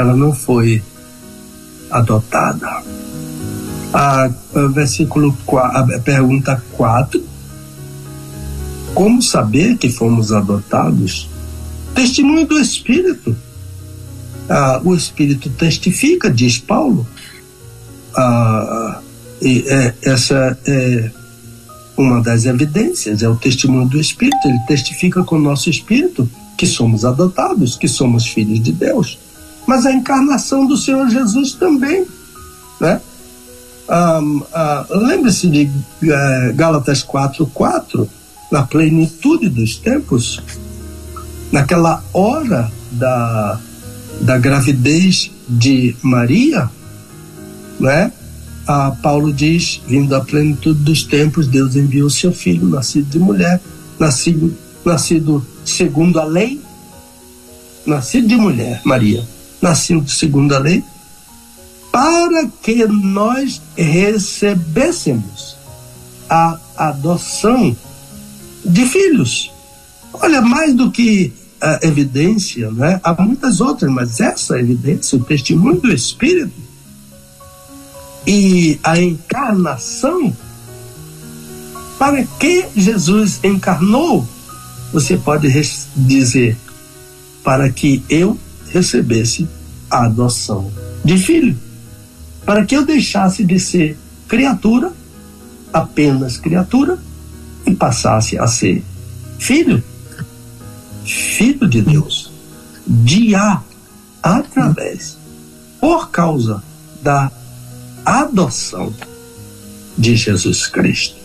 ela 0.00 0.16
não 0.16 0.32
foi 0.32 0.82
adotada. 1.90 2.82
A, 3.92 4.24
a 4.24 4.66
versículo 4.68 5.36
a 5.56 5.82
pergunta 6.00 6.62
4 6.72 7.28
como 8.98 9.22
saber 9.22 9.76
que 9.76 9.88
fomos 9.88 10.32
adotados? 10.32 11.28
Testemunho 11.94 12.44
do 12.46 12.58
Espírito. 12.58 13.36
Ah, 14.48 14.80
o 14.82 14.92
Espírito 14.92 15.48
testifica, 15.50 16.28
diz 16.28 16.58
Paulo. 16.58 17.06
Ah, 18.16 19.00
e, 19.40 19.64
é, 19.68 19.94
essa 20.02 20.58
é 20.66 21.10
uma 21.96 22.20
das 22.20 22.44
evidências, 22.44 23.22
é 23.22 23.28
o 23.28 23.36
testemunho 23.36 23.88
do 23.88 24.00
Espírito. 24.00 24.48
Ele 24.48 24.58
testifica 24.66 25.22
com 25.22 25.36
o 25.36 25.40
nosso 25.40 25.70
Espírito 25.70 26.28
que 26.56 26.66
somos 26.66 27.04
adotados, 27.04 27.76
que 27.76 27.86
somos 27.86 28.26
filhos 28.26 28.60
de 28.60 28.72
Deus. 28.72 29.16
Mas 29.68 29.84
a 29.84 29.92
encarnação 29.92 30.66
do 30.66 30.78
Senhor 30.78 31.10
Jesus 31.10 31.52
também, 31.52 32.06
né? 32.80 33.02
Ah, 33.86 34.20
ah, 34.54 34.86
Lembre-se 34.88 35.46
de 35.46 35.64
uh, 35.64 36.54
Gálatas 36.54 37.02
4, 37.02 37.46
4, 37.48 38.08
na 38.50 38.62
plenitude 38.62 39.50
dos 39.50 39.76
tempos, 39.76 40.40
naquela 41.52 42.02
hora 42.14 42.72
da, 42.92 43.60
da 44.22 44.38
gravidez 44.38 45.30
de 45.46 45.94
Maria, 46.02 46.70
né? 47.78 48.10
a 48.66 48.90
Paulo 48.90 49.30
diz, 49.34 49.82
vindo 49.86 50.16
à 50.16 50.20
plenitude 50.22 50.80
dos 50.80 51.02
tempos, 51.02 51.46
Deus 51.46 51.76
enviou 51.76 52.08
seu 52.08 52.32
filho, 52.32 52.66
nascido 52.66 53.10
de 53.10 53.18
mulher, 53.18 53.60
nascido, 53.98 54.56
nascido 54.82 55.44
segundo 55.62 56.18
a 56.18 56.24
lei, 56.24 56.58
nascido 57.86 58.28
de 58.28 58.36
mulher, 58.36 58.80
Maria, 58.82 59.22
nascido 59.60 60.08
segundo 60.10 60.54
a 60.54 60.58
lei, 60.58 60.82
para 61.90 62.46
que 62.62 62.86
nós 62.86 63.60
recebêssemos 63.76 65.56
a 66.28 66.58
adoção 66.76 67.76
de 68.64 68.86
filhos. 68.86 69.50
Olha, 70.12 70.40
mais 70.40 70.74
do 70.74 70.90
que 70.90 71.32
a 71.60 71.80
evidência, 71.82 72.70
né? 72.70 73.00
há 73.02 73.20
muitas 73.20 73.60
outras, 73.60 73.90
mas 73.90 74.20
essa 74.20 74.58
evidência, 74.58 75.18
o 75.18 75.24
testemunho 75.24 75.80
do 75.80 75.92
Espírito, 75.92 76.52
e 78.26 78.78
a 78.84 79.00
encarnação, 79.00 80.36
para 81.98 82.22
que 82.24 82.66
Jesus 82.76 83.40
encarnou? 83.42 84.26
Você 84.92 85.16
pode 85.16 85.48
dizer, 85.96 86.56
para 87.42 87.70
que 87.70 88.02
eu 88.08 88.38
recebesse 88.70 89.48
a 89.90 90.04
adoção 90.04 90.70
de 91.04 91.18
filho, 91.18 91.56
para 92.44 92.64
que 92.64 92.76
eu 92.76 92.84
deixasse 92.84 93.44
de 93.44 93.58
ser 93.58 93.98
criatura, 94.26 94.92
apenas 95.72 96.36
criatura, 96.36 96.98
e 97.66 97.74
passasse 97.74 98.38
a 98.38 98.46
ser 98.46 98.84
filho, 99.38 99.82
filho 101.04 101.68
de 101.68 101.82
Deus, 101.82 102.32
de 102.86 103.34
A, 103.34 103.62
através, 104.22 105.16
por 105.80 106.10
causa 106.10 106.62
da 107.02 107.30
adoção 108.04 108.92
de 109.96 110.16
Jesus 110.16 110.66
Cristo. 110.66 111.16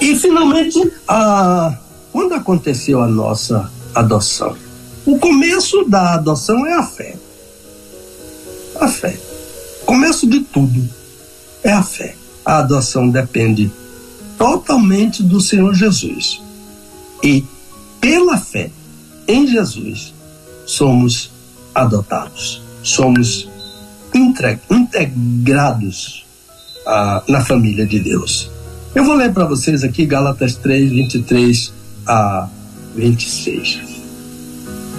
E 0.00 0.16
finalmente, 0.16 0.92
a, 1.08 1.76
quando 2.12 2.34
aconteceu 2.34 3.02
a 3.02 3.06
nossa 3.06 3.70
adoção? 3.94 4.56
O 5.06 5.18
começo 5.20 5.84
da 5.84 6.14
adoção 6.14 6.66
é 6.66 6.72
a 6.72 6.82
fé. 6.82 7.14
A 8.80 8.88
fé. 8.88 9.16
Começo 9.84 10.26
de 10.26 10.40
tudo 10.40 10.84
é 11.62 11.70
a 11.70 11.80
fé. 11.82 12.16
A 12.44 12.58
adoção 12.58 13.08
depende 13.08 13.70
totalmente 14.36 15.22
do 15.22 15.40
Senhor 15.40 15.72
Jesus. 15.74 16.42
E 17.22 17.44
pela 18.00 18.36
fé 18.36 18.68
em 19.28 19.46
Jesus 19.46 20.12
somos 20.66 21.30
adotados. 21.72 22.60
Somos 22.82 23.48
integrados 24.68 26.26
ah, 26.84 27.22
na 27.28 27.44
família 27.44 27.86
de 27.86 28.00
Deus. 28.00 28.50
Eu 28.92 29.04
vou 29.04 29.14
ler 29.14 29.32
para 29.32 29.44
vocês 29.44 29.84
aqui 29.84 30.04
Gálatas 30.04 30.56
3, 30.56 30.90
23 30.90 31.72
a 32.06 32.48
26. 32.96 34.05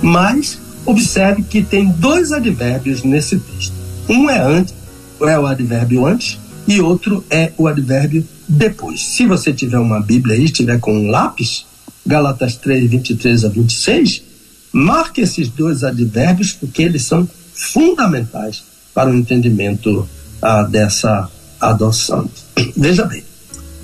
Mas 0.01 0.59
observe 0.85 1.43
que 1.43 1.61
tem 1.61 1.89
dois 1.89 2.31
advérbios 2.31 3.03
nesse 3.03 3.37
texto. 3.37 3.73
Um 4.07 4.29
é 4.29 4.39
antes, 4.39 4.73
é 5.21 5.37
o 5.37 5.45
advérbio 5.45 6.05
antes, 6.05 6.39
e 6.67 6.79
outro 6.81 7.23
é 7.29 7.51
o 7.57 7.67
advérbio 7.67 8.25
depois. 8.47 9.05
Se 9.05 9.25
você 9.25 9.53
tiver 9.53 9.79
uma 9.79 9.99
Bíblia 9.99 10.35
aí, 10.35 10.45
estiver 10.45 10.79
com 10.79 10.93
um 10.93 11.09
lápis, 11.09 11.65
Gálatas 12.05 12.55
3, 12.55 12.89
23 12.89 13.45
a 13.45 13.49
26, 13.49 14.23
marque 14.71 15.21
esses 15.21 15.49
dois 15.49 15.83
advérbios 15.83 16.53
porque 16.53 16.83
eles 16.83 17.03
são 17.03 17.27
fundamentais 17.53 18.63
para 18.93 19.09
o 19.09 19.15
entendimento 19.15 20.07
ah, 20.41 20.63
dessa 20.63 21.29
adoção. 21.59 22.29
Veja 22.75 23.03
bem, 23.05 23.23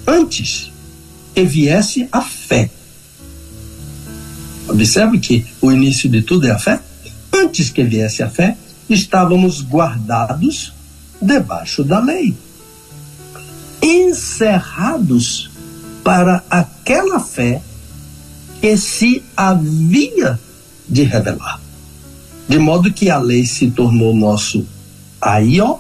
antes 0.08 0.72
que 1.34 1.44
viesse 1.44 2.08
a 2.12 2.22
fé, 2.22 2.70
observe 4.68 5.20
que 5.20 5.46
o 5.62 5.72
início 5.72 6.10
de 6.10 6.22
tudo 6.22 6.48
é 6.48 6.52
a 6.52 6.60
fé. 6.60 6.80
Antes 7.34 7.70
que 7.70 7.84
viesse 7.84 8.22
a 8.24 8.30
fé, 8.30 8.58
estávamos 8.90 9.62
guardados 9.62 10.74
debaixo 11.22 11.84
da 11.84 12.00
lei, 12.00 12.36
encerrados 13.82 15.50
para 16.04 16.44
aquela 16.50 17.20
fé 17.20 17.62
que 18.62 18.78
se 18.78 19.24
havia 19.36 20.40
de 20.88 21.04
revelar. 21.04 21.62
De 22.48 22.60
modo 22.60 22.92
que 22.92 23.10
a 23.10 23.18
lei 23.18 23.46
se 23.46 23.72
tornou 23.72 24.14
nosso 24.14 24.66
aí, 25.22 25.60
ó, 25.62 25.78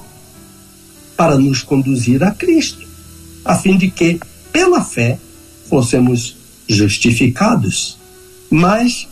para 1.16 1.38
nos 1.38 1.62
conduzir 1.62 2.24
a 2.24 2.32
Cristo, 2.32 2.88
a 3.46 3.56
fim 3.56 3.78
de 3.78 3.92
que, 3.92 4.20
pela 4.52 4.84
fé, 4.84 5.20
fossemos 5.70 6.38
justificados. 6.68 7.98
Mas 8.56 9.08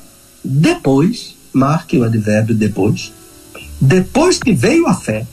depois, 0.46 1.36
marque 1.52 1.98
o 1.98 2.04
advérbio 2.04 2.54
depois, 2.54 3.12
depois 3.82 4.38
que 4.38 4.54
veio 4.54 4.86
a 4.86 4.94
fé, 4.94 5.26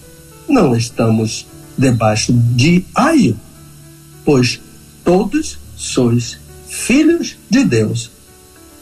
não 0.49 0.75
estamos 0.75 1.47
debaixo 1.77 2.33
de 2.33 2.87
aio, 2.95 3.39
pois 4.25 4.63
todos 5.05 5.59
sois 5.77 6.39
filhos 6.67 7.37
de 7.51 7.65
Deus 7.65 8.11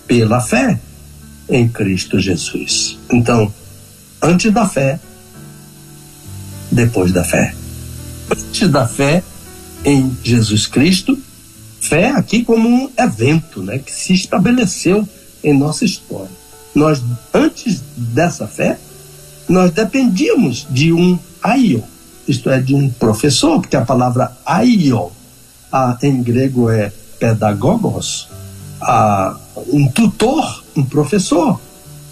pela 0.06 0.40
fé 0.40 0.78
em 1.48 1.68
Cristo 1.68 2.20
Jesus. 2.20 2.96
Então, 3.10 3.52
antes 4.22 4.52
da 4.52 4.68
fé, 4.68 5.00
depois 6.70 7.10
da 7.10 7.24
fé. 7.24 7.52
Antes 8.30 8.68
da 8.68 8.86
fé 8.86 9.24
em 9.84 10.16
Jesus 10.22 10.68
Cristo, 10.68 11.18
fé 11.80 12.10
aqui 12.10 12.44
como 12.44 12.68
um 12.68 12.90
evento, 12.98 13.62
né, 13.62 13.78
que 13.78 13.92
se 13.92 14.12
estabeleceu 14.12 15.08
em 15.46 15.56
nossa 15.56 15.84
história. 15.84 16.28
Nós 16.74 17.02
antes 17.32 17.80
dessa 17.96 18.48
fé, 18.48 18.78
nós 19.48 19.70
dependíamos 19.70 20.66
de 20.68 20.92
um 20.92 21.16
aio, 21.40 21.84
isto 22.26 22.50
é 22.50 22.60
de 22.60 22.74
um 22.74 22.90
professor, 22.90 23.60
porque 23.60 23.76
a 23.76 23.84
palavra 23.84 24.36
aio 24.44 25.12
a, 25.72 25.96
em 26.02 26.20
grego 26.20 26.68
é 26.68 26.92
pedagogos, 27.20 28.28
a, 28.80 29.36
um 29.72 29.88
tutor, 29.88 30.64
um 30.76 30.84
professor 30.84 31.60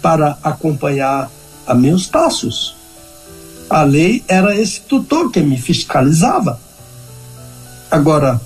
para 0.01 0.37
acompanhar 0.41 1.29
a 1.67 1.75
meus 1.75 2.07
passos. 2.07 2.75
A 3.69 3.83
lei 3.83 4.23
era 4.27 4.55
esse 4.55 4.79
tutor 4.81 5.29
que 5.29 5.41
me 5.41 5.57
fiscalizava. 5.57 6.59
Agora, 7.91 8.39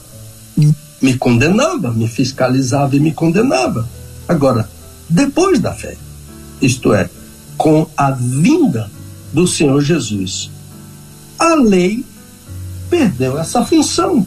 me 1.01 1.17
condenava, 1.17 1.91
me 1.91 2.07
fiscalizava 2.07 2.95
e 2.95 2.99
me 2.99 3.11
condenava. 3.11 3.87
Agora, 4.27 4.69
depois 5.09 5.59
da 5.59 5.73
fé, 5.73 5.97
isto 6.61 6.93
é, 6.93 7.09
com 7.57 7.87
a 7.97 8.11
vinda 8.11 8.89
do 9.33 9.47
Senhor 9.47 9.81
Jesus, 9.81 10.49
a 11.37 11.55
lei 11.55 12.05
perdeu 12.89 13.37
essa 13.37 13.65
função. 13.65 14.25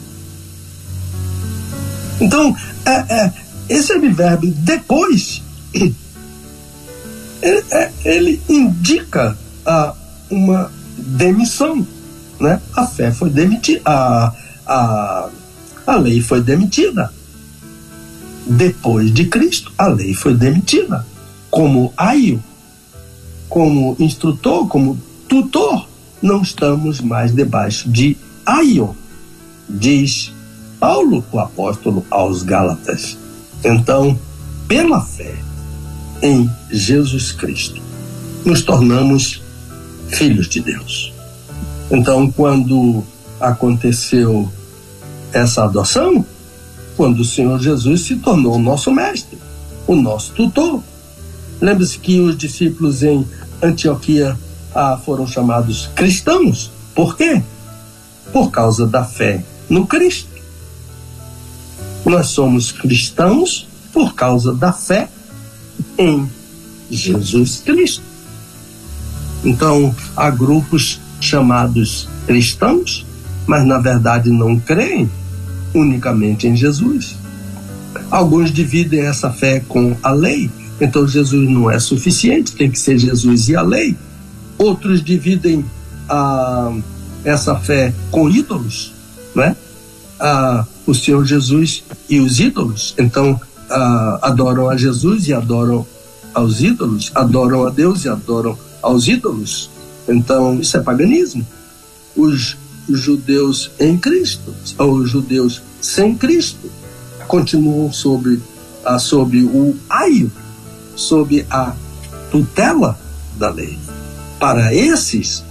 Então, 2.20 2.56
é, 2.84 3.14
é, 3.14 3.32
esse 3.68 3.92
advérbio 3.92 4.52
depois, 4.59 5.42
ele, 5.72 5.94
é, 7.70 7.90
ele 8.04 8.40
indica 8.48 9.36
uma 10.30 10.70
demissão. 10.96 11.86
Né? 12.40 12.60
A 12.74 12.86
fé 12.86 13.12
foi 13.12 13.30
demitida, 13.30 13.82
a, 13.84 14.32
a, 14.66 15.28
a 15.86 15.96
lei 15.96 16.20
foi 16.20 16.40
demitida. 16.40 17.12
Depois 18.47 19.12
de 19.12 19.27
Cristo, 19.27 19.73
a 19.78 19.86
lei 19.86 20.14
foi 20.14 20.35
demitida. 20.35 21.06
Como 21.51 21.93
aio, 21.97 22.43
como 23.48 23.97
instrutor, 23.98 24.66
como 24.69 24.98
tutor, 25.28 25.86
não 26.20 26.43
estamos 26.43 27.01
mais 27.01 27.35
debaixo 27.35 27.89
de 27.89 28.16
aio, 28.47 28.97
diz 29.69 30.32
Paulo, 30.81 31.24
o 31.31 31.39
apóstolo 31.39 32.05
aos 32.10 32.43
Gálatas. 32.43 33.16
Então, 33.64 34.19
pela 34.66 35.01
fé 35.01 35.35
em 36.23 36.51
Jesus 36.70 37.32
Cristo, 37.32 37.81
nos 38.44 38.62
tornamos 38.62 39.43
filhos 40.09 40.48
de 40.48 40.60
Deus. 40.60 41.12
Então, 41.90 42.31
quando 42.31 43.05
aconteceu 43.40 44.51
essa 45.32 45.64
adoção, 45.64 46.24
quando 46.97 47.20
o 47.20 47.24
Senhor 47.24 47.60
Jesus 47.60 48.02
se 48.02 48.16
tornou 48.16 48.56
o 48.56 48.62
nosso 48.62 48.90
mestre, 48.90 49.39
o 49.86 49.94
nosso 49.94 50.32
tutor. 50.32 50.82
Lembre-se 51.60 51.98
que 51.98 52.20
os 52.20 52.36
discípulos 52.36 53.02
em 53.02 53.27
Antioquia 53.62 54.36
ah, 54.74 54.98
foram 55.05 55.27
chamados 55.27 55.89
cristãos. 55.94 56.70
Por 56.94 57.16
quê? 57.16 57.43
Por 58.32 58.51
causa 58.51 58.86
da 58.86 59.05
fé 59.05 59.44
no 59.69 59.86
Cristo. 59.86 60.28
Nós 62.05 62.28
somos 62.28 62.73
cristãos 62.73 63.69
por 63.93 64.14
causa 64.14 64.52
da 64.52 64.73
fé 64.73 65.09
em 65.97 66.28
Jesus 66.90 67.62
Cristo. 67.64 68.02
Então, 69.44 69.94
há 70.16 70.31
grupos 70.31 71.01
chamados 71.20 72.09
cristãos, 72.27 73.06
mas 73.47 73.64
na 73.64 73.78
verdade 73.78 74.31
não 74.31 74.59
creem 74.59 75.10
unicamente 75.74 76.47
em 76.47 76.57
Jesus. 76.57 77.16
Alguns 78.11 78.51
dividem 78.51 79.01
essa 79.01 79.31
fé 79.31 79.61
com 79.61 79.97
a 80.03 80.11
lei, 80.11 80.51
então 80.81 81.07
Jesus 81.07 81.49
não 81.49 81.70
é 81.70 81.78
suficiente, 81.78 82.53
tem 82.53 82.70
que 82.70 82.78
ser 82.78 82.99
Jesus 82.99 83.49
e 83.49 83.57
a 83.57 83.62
lei. 83.62 83.97
Outros 84.59 85.03
dividem 85.03 85.65
a, 86.09 86.73
essa 87.24 87.57
fé 87.57 87.93
com 88.11 88.28
ídolos, 88.28 88.93
né? 89.35 89.57
A, 90.20 90.66
o 90.86 90.94
Senhor 90.94 91.24
Jesus 91.24 91.85
e 92.09 92.20
os 92.20 92.39
ídolos. 92.40 92.94
Então, 92.99 93.32
uh, 93.32 94.19
adoram 94.23 94.69
a 94.69 94.77
Jesus 94.77 95.27
e 95.28 95.32
adoram 95.32 95.86
aos 96.35 96.61
ídolos, 96.61 97.11
adoram 97.15 97.66
a 97.66 97.70
Deus 97.70 98.05
e 98.05 98.09
adoram 98.09 98.57
aos 98.82 99.07
ídolos. 99.09 99.70
Então, 100.09 100.61
isso 100.61 100.77
é 100.77 100.81
paganismo. 100.81 101.47
Os 102.16 102.57
judeus 102.88 103.70
em 103.78 103.98
Cristo, 103.98 104.54
ou 104.78 105.06
judeus 105.06 105.62
sem 105.80 106.14
Cristo, 106.14 106.70
continuam 107.26 107.92
sobre, 107.92 108.40
uh, 108.84 108.98
sobre 108.98 109.42
o 109.42 109.76
aio, 109.88 110.30
sob 110.94 111.44
a 111.50 111.74
tutela 112.30 112.98
da 113.38 113.50
lei. 113.50 113.78
Para 114.38 114.74
esses, 114.74 115.44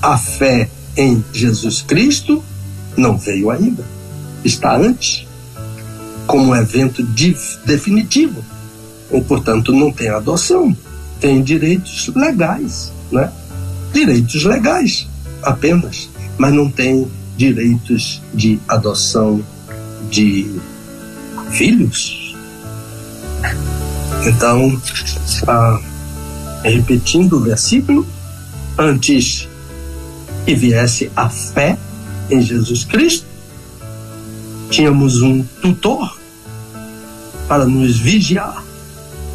a 0.00 0.16
fé 0.16 0.70
em 0.96 1.24
Jesus 1.32 1.82
Cristo 1.82 2.42
não 2.96 3.18
veio 3.18 3.50
ainda 3.50 3.94
está 4.44 4.76
antes, 4.76 5.26
como 6.26 6.54
evento 6.54 7.02
definitivo. 7.64 8.44
Ou, 9.10 9.22
portanto, 9.22 9.72
não 9.72 9.92
tem 9.92 10.08
adoção, 10.08 10.76
tem 11.20 11.42
direitos 11.42 12.10
legais, 12.14 12.92
né? 13.10 13.32
Direitos 13.92 14.44
legais 14.44 15.06
apenas, 15.42 16.08
mas 16.38 16.52
não 16.52 16.70
tem 16.70 17.10
direitos 17.36 18.22
de 18.32 18.60
adoção 18.68 19.44
de 20.10 20.50
filhos. 21.50 22.34
Então, 24.26 24.80
ah, 25.46 25.80
repetindo 26.62 27.36
o 27.36 27.40
versículo, 27.40 28.06
antes 28.78 29.48
que 30.44 30.54
viesse 30.54 31.10
a 31.14 31.28
fé 31.28 31.76
em 32.30 32.40
Jesus 32.40 32.84
Cristo, 32.84 33.26
tínhamos 34.70 35.22
um 35.22 35.42
tutor 35.60 36.18
para 37.48 37.66
nos 37.66 37.96
vigiar, 37.98 38.64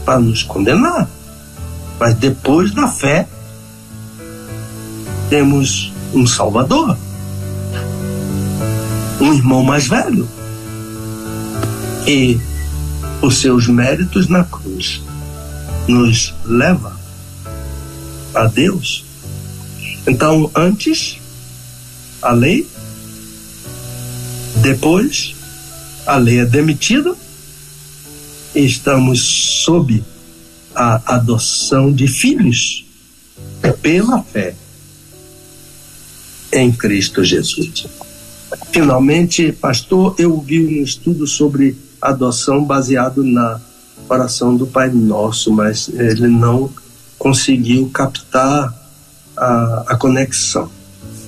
para 0.05 0.19
nos 0.19 0.43
condenar. 0.43 1.07
Mas 1.99 2.15
depois 2.15 2.71
da 2.71 2.88
fé, 2.88 3.27
temos 5.30 5.93
um 6.14 6.26
Salvador, 6.26 6.98
um 9.19 9.34
irmão 9.34 9.64
mais 9.64 9.88
velho, 9.88 10.27
e 12.07 12.40
os 13.22 13.38
seus 13.38 13.68
méritos 13.68 14.27
na 14.27 14.44
cruz 14.44 15.02
nos 15.88 16.34
leva 16.45 16.98
a 18.34 18.45
Deus. 18.45 19.06
Então, 20.07 20.49
antes, 20.56 21.19
a 22.22 22.31
lei. 22.31 22.68
Depois, 24.61 25.36
a 26.06 26.18
lei 26.18 26.40
é 26.40 26.45
demitida. 26.45 27.15
E 28.56 28.65
estamos 28.65 29.22
sob 29.22 30.03
a 30.76 31.15
adoção 31.15 31.91
de 31.91 32.07
filhos 32.07 32.86
pela 33.81 34.23
fé 34.23 34.56
em 36.51 36.71
Cristo 36.71 37.23
Jesus. 37.23 37.88
Finalmente, 38.71 39.51
pastor, 39.51 40.15
eu 40.17 40.39
vi 40.41 40.65
um 40.65 40.84
estudo 40.84 41.27
sobre 41.27 41.77
adoção 42.01 42.63
baseado 42.63 43.23
na 43.23 43.59
oração 44.07 44.55
do 44.55 44.65
Pai 44.65 44.89
Nosso, 44.89 45.51
mas 45.51 45.89
ele 45.89 46.27
não 46.27 46.69
conseguiu 47.17 47.89
captar 47.89 48.73
a, 49.35 49.84
a 49.88 49.95
conexão. 49.95 50.69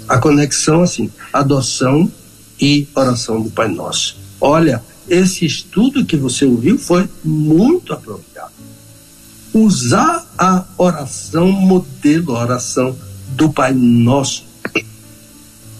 A 0.07 0.17
conexão, 0.17 0.81
assim, 0.81 1.11
adoção 1.31 2.11
e 2.59 2.87
oração 2.95 3.41
do 3.41 3.49
Pai 3.49 3.67
Nosso. 3.67 4.17
Olha, 4.39 4.83
esse 5.07 5.45
estudo 5.45 6.05
que 6.05 6.17
você 6.17 6.45
ouviu 6.45 6.77
foi 6.77 7.07
muito 7.23 7.93
apropriado. 7.93 8.51
Usar 9.53 10.25
a 10.37 10.63
oração 10.77 11.51
modelo, 11.51 12.35
a 12.35 12.41
oração 12.41 12.95
do 13.29 13.51
Pai 13.51 13.73
Nosso. 13.73 14.45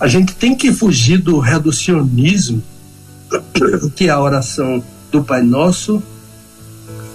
A 0.02 0.07
gente 0.07 0.36
tem 0.36 0.53
que 0.53 0.73
fugir 0.73 1.19
do 1.19 1.40
reducionismo, 1.40 2.61
que 3.95 4.10
a 4.10 4.19
oração 4.19 4.84
do 5.10 5.23
Pai 5.23 5.41
Nosso 5.41 6.03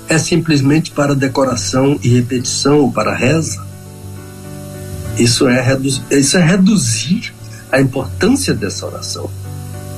é 0.08 0.16
simplesmente 0.16 0.90
para 0.92 1.14
decoração 1.14 1.98
e 2.02 2.08
repetição 2.08 2.78
ou 2.78 2.90
para 2.90 3.14
reza. 3.14 3.62
Isso 5.18 5.46
é, 5.46 5.78
isso 6.12 6.38
é 6.38 6.42
reduzir 6.42 7.34
a 7.70 7.78
importância 7.80 8.54
dessa 8.54 8.86
oração 8.86 9.28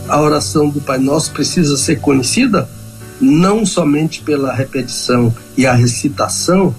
a 0.09 0.21
oração 0.21 0.71
do 0.71 0.81
Pai 0.81 0.99
Nosso 0.99 1.31
precisa 1.33 1.77
ser 1.77 2.01
conhecida 2.01 2.69
não 3.21 3.67
somente 3.67 4.23
pela 4.23 4.53
repetição 4.53 5.35
e 5.57 5.67
a 5.67 5.75
recitação, 5.75 6.75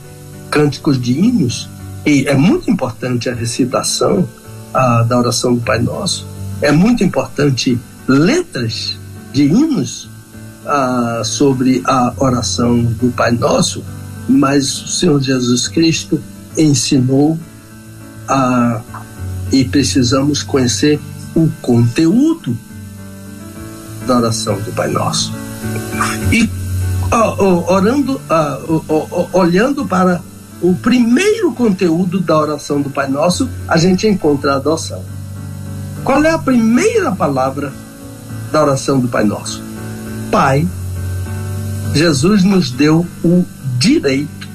cânticos 0.50 1.00
de 1.00 1.14
hinos, 1.14 1.70
e 2.06 2.26
é 2.28 2.34
muito 2.34 2.72
importante 2.72 3.30
a 3.30 3.34
recitação 3.34 4.28
a, 4.74 5.04
da 5.04 5.18
oração 5.18 5.56
do 5.56 5.62
Pai 5.62 5.80
Nosso, 5.80 6.28
é 6.62 6.72
muito 6.72 7.04
importante 7.04 7.80
letras 8.08 8.98
de 9.32 9.44
hinos 9.44 10.10
a, 10.66 11.22
sobre 11.24 11.82
a 11.86 12.14
oração 12.18 12.84
do 12.84 13.12
Pai 13.12 13.32
Nosso, 13.32 13.84
mas 14.28 14.82
o 14.82 14.88
Senhor 14.88 15.22
Jesus 15.22 15.68
Cristo 15.68 16.22
ensinou 16.58 17.38
a, 18.28 18.82
e 19.52 19.66
precisamos 19.66 20.44
conhecer 20.44 21.00
o 21.36 21.50
conteúdo 21.62 22.58
da 24.06 24.18
oração 24.18 24.60
do 24.62 24.72
Pai 24.72 24.90
Nosso. 24.90 25.34
E 26.32 26.50
orando, 27.68 28.22
olhando 29.34 29.86
para 29.86 30.22
o 30.62 30.76
primeiro 30.76 31.52
conteúdo 31.54 32.20
da 32.20 32.38
oração 32.38 32.82
do 32.82 32.90
Pai 32.90 33.08
Nosso, 33.08 33.50
a 33.68 33.78
gente 33.78 34.08
encontra 34.08 34.54
a 34.54 34.56
adoção. 34.58 35.04
Qual 36.04 36.24
é 36.24 36.32
a 36.32 36.38
primeira 36.38 37.12
palavra 37.12 37.72
da 38.52 38.62
oração 38.62 39.00
do 39.00 39.08
Pai 39.08 39.24
Nosso. 39.24 39.64
Pai, 40.32 40.68
Jesus 41.94 42.44
nos 42.44 42.72
deu 42.72 43.06
o 43.24 43.46
direito 43.78 44.48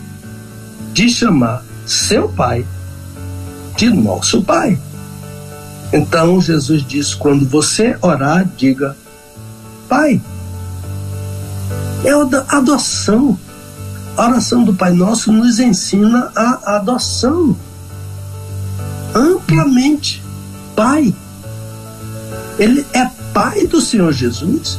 de 0.93 1.09
chamar 1.09 1.65
seu 1.87 2.29
Pai 2.29 2.65
de 3.77 3.91
nosso 3.91 4.43
Pai. 4.43 4.79
Então 5.93 6.41
Jesus 6.41 6.85
diz: 6.87 7.15
quando 7.15 7.49
você 7.49 7.97
orar, 8.01 8.49
diga 8.57 8.97
Pai. 9.89 10.21
É 12.05 12.11
a 12.11 12.59
adoção. 12.59 13.39
A 14.17 14.27
oração 14.29 14.63
do 14.63 14.75
Pai 14.75 14.93
Nosso 14.93 15.33
nos 15.33 15.59
ensina 15.59 16.31
a 16.37 16.77
adoção 16.77 17.57
amplamente. 19.15 20.23
Pai. 20.77 21.15
Ele 22.59 22.85
é 22.93 23.11
Pai 23.33 23.67
do 23.67 23.81
Senhor 23.81 24.13
Jesus, 24.13 24.79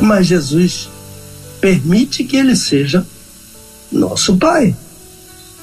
mas 0.00 0.26
Jesus 0.26 0.88
permite 1.60 2.24
que 2.24 2.36
ele 2.36 2.56
seja 2.56 3.06
nosso 3.90 4.36
Pai. 4.36 4.74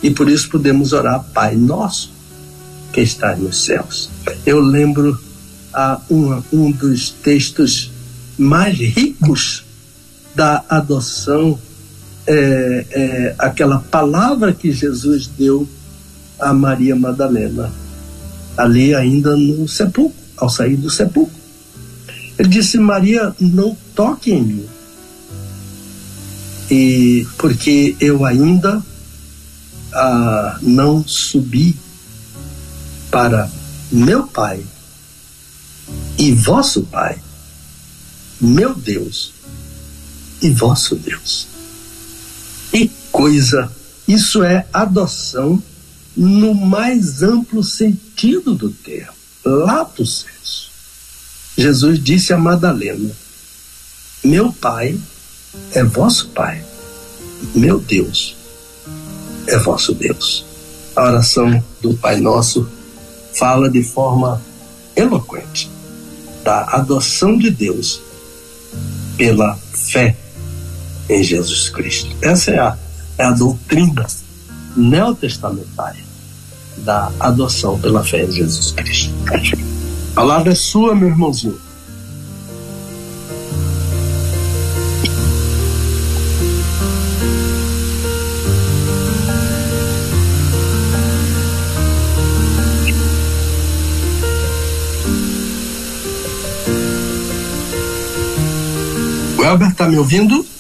E 0.02 0.10
por 0.10 0.30
isso 0.30 0.49
podemos 0.49 0.94
orar, 0.94 1.23
Pai 1.34 1.56
Nosso, 1.56 2.11
que 2.91 3.02
está 3.02 3.35
nos 3.35 3.65
céus. 3.65 4.10
Eu 4.45 4.60
lembro 4.60 5.19
a 5.73 5.99
um, 6.10 6.41
um 6.52 6.72
dos 6.72 7.10
textos 7.10 7.91
mais 8.38 8.77
ricos 8.77 9.64
da 10.35 10.64
adoção, 10.69 11.60
é, 12.26 12.86
é, 12.91 13.36
aquela 13.38 13.80
palavra 13.80 14.54
que 14.54 14.72
Jesus 14.72 15.28
deu 15.28 15.68
a 16.40 16.54
Maria 16.54 16.95
Madalena, 16.95 17.72
ali 18.58 18.94
ainda 18.95 19.36
no 19.36 19.68
sepulcro, 19.68 20.18
ao 20.38 20.50
sair 20.50 20.76
do 20.76 20.90
sepulcro. 20.90 21.36
Ele 22.38 22.50
disse: 22.50 22.78
Maria, 22.78 23.36
não 23.40 23.78
toque 23.95 24.32
em 24.32 24.44
mim, 24.44 24.66
e 26.70 27.28
porque 27.38 27.95
eu 28.00 28.26
ainda 28.26 28.82
ah, 29.94 30.58
não 30.62 31.06
subi 31.08 31.76
para 33.12 33.50
meu 33.91 34.26
Pai 34.28 34.64
e 36.18 36.32
vosso 36.34 36.84
Pai, 36.84 37.22
meu 38.41 38.74
Deus 38.74 39.34
e 40.41 40.50
vosso 40.50 40.95
Deus. 40.95 41.53
Coisa, 43.14 43.72
isso 44.06 44.44
é 44.44 44.68
adoção 44.73 45.64
no 46.18 46.53
mais 46.53 47.23
amplo 47.23 47.64
sentido 47.64 48.53
do 48.53 48.69
termo, 48.69 49.14
lato 49.45 50.06
senso. 50.06 50.69
Jesus 51.57 52.03
disse 52.03 52.34
a 52.34 52.38
Madalena: 52.38 53.10
Meu 54.23 54.52
Pai 54.52 54.99
é 55.72 55.84
vosso 55.84 56.27
Pai, 56.30 56.65
meu 57.56 57.80
Deus 57.80 58.35
é 59.48 59.57
vosso 59.57 59.94
Deus. 59.94 60.45
A 60.95 61.03
oração 61.03 61.64
do 61.81 61.94
Pai 61.95 62.19
Nosso 62.19 62.68
fala 63.34 63.69
de 63.69 63.84
forma 63.84 64.41
eloquente 64.95 65.69
da 66.44 66.64
adoção 66.65 67.38
de 67.38 67.49
Deus 67.49 68.02
pela 69.18 69.56
fé 69.56 70.15
em 71.10 71.23
Jesus 71.23 71.69
Cristo. 71.69 72.15
Essa 72.22 72.52
é 72.52 72.60
a, 72.60 72.77
é 73.18 73.23
a 73.23 73.31
doutrina 73.31 74.06
neotestamentária 74.76 76.03
da 76.77 77.11
adoção 77.19 77.80
pela 77.80 78.03
fé 78.03 78.23
em 78.23 78.31
Jesus 78.31 78.72
Cristo. 78.72 79.14
A 80.11 80.15
palavra 80.15 80.52
é 80.52 80.56
sua, 80.56 80.95
meu 80.95 81.10
irmãozinho. 81.10 81.60
Welber, 99.38 99.76
tá 99.76 99.88
me 99.88 99.98
ouvindo? 99.98 100.53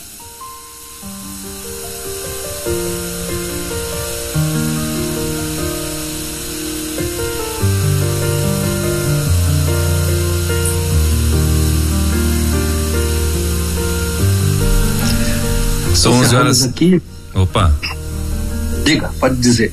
São 16.03 16.11
11 16.19 16.35
horas. 16.35 16.63
Aqui. 16.63 17.01
Opa. 17.33 17.73
Diga, 18.83 19.09
pode 19.21 19.37
dizer. 19.37 19.71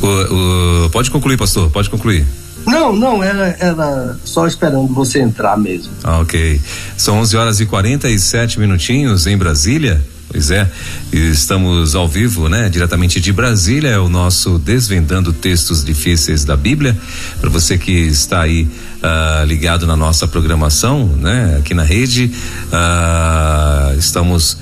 O, 0.00 0.86
o, 0.86 0.90
pode 0.90 1.10
concluir, 1.10 1.36
pastor, 1.36 1.68
pode 1.70 1.90
concluir. 1.90 2.24
Não, 2.64 2.94
não, 2.94 3.20
era, 3.20 3.56
era 3.58 4.16
só 4.24 4.46
esperando 4.46 4.94
você 4.94 5.20
entrar 5.20 5.58
mesmo. 5.58 5.92
Ah, 6.04 6.20
ok. 6.20 6.60
São 6.96 7.18
11 7.18 7.36
horas 7.36 7.60
e 7.60 7.66
47 7.66 8.60
minutinhos 8.60 9.26
em 9.26 9.36
Brasília. 9.36 10.00
Pois 10.34 10.50
é, 10.50 10.68
estamos 11.12 11.94
ao 11.94 12.08
vivo, 12.08 12.48
né? 12.48 12.68
Diretamente 12.68 13.20
de 13.20 13.32
Brasília, 13.32 13.90
é 13.90 13.98
o 14.00 14.08
nosso 14.08 14.58
Desvendando 14.58 15.32
Textos 15.32 15.84
Difíceis 15.84 16.44
da 16.44 16.56
Bíblia. 16.56 16.96
Para 17.40 17.48
você 17.48 17.78
que 17.78 17.92
está 17.92 18.40
aí 18.40 18.64
uh, 18.64 19.44
ligado 19.46 19.86
na 19.86 19.94
nossa 19.94 20.26
programação, 20.26 21.06
né? 21.06 21.58
Aqui 21.60 21.72
na 21.72 21.84
rede, 21.84 22.32
uh, 22.66 23.96
estamos 23.96 24.56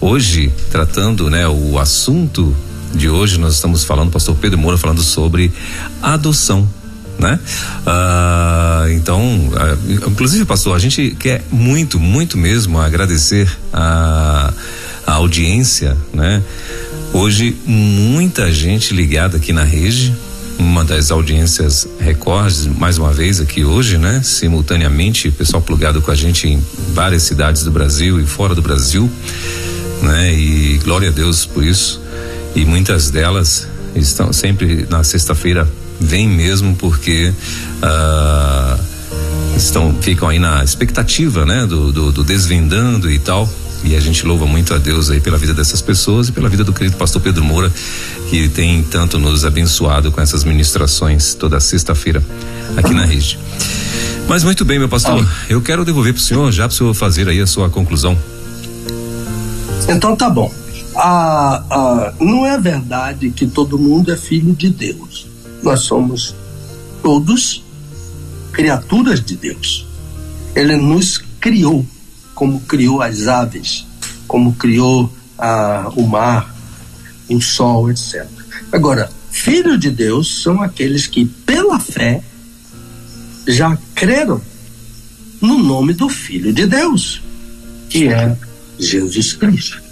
hoje 0.00 0.52
tratando, 0.70 1.28
né? 1.28 1.48
O 1.48 1.80
assunto 1.80 2.54
de 2.94 3.08
hoje, 3.08 3.40
nós 3.40 3.54
estamos 3.54 3.82
falando, 3.82 4.12
pastor 4.12 4.36
Pedro 4.36 4.56
Moura 4.56 4.78
falando 4.78 5.02
sobre 5.02 5.50
adoção 6.00 6.68
né? 7.18 7.38
Ah, 7.84 8.86
então, 8.90 9.20
ah, 9.56 9.76
inclusive, 10.06 10.44
pastor, 10.44 10.76
a 10.76 10.78
gente 10.78 11.16
quer 11.18 11.42
muito, 11.50 11.98
muito 11.98 12.38
mesmo 12.38 12.80
agradecer 12.80 13.50
a, 13.72 14.52
a 15.08 15.14
audiência, 15.14 15.96
né? 16.12 16.42
Hoje, 17.14 17.56
muita 17.64 18.52
gente 18.52 18.92
ligada 18.92 19.38
aqui 19.38 19.54
na 19.54 19.64
rede, 19.64 20.14
uma 20.58 20.84
das 20.84 21.10
audiências 21.10 21.88
recordes, 21.98 22.66
mais 22.66 22.98
uma 22.98 23.10
vez 23.10 23.40
aqui 23.40 23.64
hoje, 23.64 23.96
né? 23.96 24.20
Simultaneamente, 24.22 25.30
pessoal 25.30 25.62
plugado 25.62 26.02
com 26.02 26.10
a 26.10 26.14
gente 26.14 26.46
em 26.46 26.62
várias 26.92 27.22
cidades 27.22 27.62
do 27.62 27.70
Brasil 27.70 28.20
e 28.20 28.26
fora 28.26 28.54
do 28.54 28.60
Brasil, 28.60 29.10
né? 30.02 30.34
E 30.34 30.78
glória 30.84 31.08
a 31.08 31.12
Deus 31.12 31.46
por 31.46 31.64
isso. 31.64 32.02
E 32.54 32.66
muitas 32.66 33.10
delas 33.10 33.66
estão 33.96 34.30
sempre 34.30 34.86
na 34.90 35.02
sexta-feira 35.02 35.66
vem 35.98 36.28
mesmo 36.28 36.76
porque 36.76 37.32
uh, 37.82 38.84
estão 39.56 39.96
ficam 40.02 40.28
aí 40.28 40.38
na 40.38 40.62
expectativa, 40.62 41.46
né, 41.46 41.66
do, 41.66 41.92
do, 41.92 42.12
do 42.12 42.22
desvendando 42.22 43.10
e 43.10 43.18
tal. 43.18 43.48
E 43.84 43.94
a 43.94 44.00
gente 44.00 44.26
louva 44.26 44.46
muito 44.46 44.74
a 44.74 44.78
Deus 44.78 45.10
aí 45.10 45.20
pela 45.20 45.38
vida 45.38 45.54
dessas 45.54 45.80
pessoas 45.80 46.28
e 46.28 46.32
pela 46.32 46.48
vida 46.48 46.64
do 46.64 46.72
querido 46.72 46.96
pastor 46.96 47.22
Pedro 47.22 47.44
Moura, 47.44 47.72
que 48.28 48.48
tem 48.48 48.82
tanto 48.82 49.18
nos 49.18 49.44
abençoado 49.44 50.10
com 50.10 50.20
essas 50.20 50.44
ministrações 50.44 51.34
toda 51.34 51.60
sexta-feira 51.60 52.22
aqui 52.76 52.92
na 52.92 53.04
rede. 53.04 53.38
Mas 54.28 54.44
muito 54.44 54.64
bem, 54.64 54.78
meu 54.78 54.88
pastor, 54.88 55.26
eu 55.48 55.62
quero 55.62 55.84
devolver 55.84 56.12
para 56.12 56.20
o 56.20 56.22
senhor 56.22 56.52
já 56.52 56.64
para 56.64 56.74
o 56.74 56.76
senhor 56.76 56.94
fazer 56.94 57.28
aí 57.28 57.40
a 57.40 57.46
sua 57.46 57.70
conclusão. 57.70 58.18
Então 59.88 60.14
tá 60.14 60.28
bom. 60.28 60.52
Ah, 60.94 61.62
ah, 61.70 62.12
não 62.20 62.44
é 62.44 62.58
verdade 62.58 63.30
que 63.30 63.46
todo 63.46 63.78
mundo 63.78 64.12
é 64.12 64.16
filho 64.16 64.52
de 64.52 64.68
Deus 64.68 65.28
nós 65.62 65.80
somos 65.80 66.34
todos 67.02 67.62
criaturas 68.52 69.20
de 69.20 69.36
Deus. 69.36 69.86
Ele 70.54 70.76
nos 70.76 71.18
criou, 71.40 71.84
como 72.38 72.60
criou 72.60 73.02
as 73.02 73.26
aves, 73.26 73.84
como 74.28 74.54
criou 74.54 75.12
ah, 75.36 75.90
o 75.96 76.06
mar, 76.06 76.54
o 77.28 77.40
sol, 77.40 77.90
etc. 77.90 78.24
Agora, 78.70 79.10
filhos 79.28 79.80
de 79.80 79.90
Deus 79.90 80.40
são 80.40 80.62
aqueles 80.62 81.08
que, 81.08 81.24
pela 81.24 81.80
fé, 81.80 82.22
já 83.44 83.76
creram 83.92 84.40
no 85.40 85.58
nome 85.58 85.94
do 85.94 86.08
Filho 86.08 86.52
de 86.52 86.64
Deus, 86.64 87.20
que 87.90 88.06
é 88.06 88.36
Jesus 88.78 89.32
Cristo. 89.32 89.82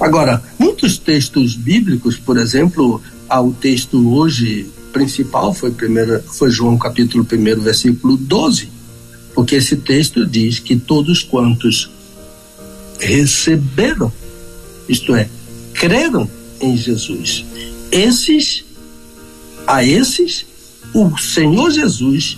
Agora, 0.00 0.42
muitos 0.58 0.96
textos 0.96 1.54
bíblicos, 1.54 2.16
por 2.16 2.38
exemplo, 2.38 3.02
há 3.28 3.42
o 3.42 3.52
texto 3.52 4.10
hoje 4.14 4.66
principal 4.90 5.52
foi, 5.52 5.70
primeira, 5.70 6.24
foi 6.32 6.50
João 6.50 6.78
capítulo 6.78 7.26
1, 7.30 7.60
versículo 7.60 8.16
12, 8.16 8.77
porque 9.38 9.54
esse 9.54 9.76
texto 9.76 10.26
diz 10.26 10.58
que 10.58 10.74
todos 10.74 11.22
quantos 11.22 11.88
receberam, 12.98 14.12
isto 14.88 15.14
é, 15.14 15.28
creram 15.74 16.28
em 16.60 16.76
Jesus, 16.76 17.44
esses, 17.92 18.64
a 19.64 19.84
esses, 19.84 20.44
o 20.92 21.16
Senhor 21.16 21.70
Jesus 21.70 22.36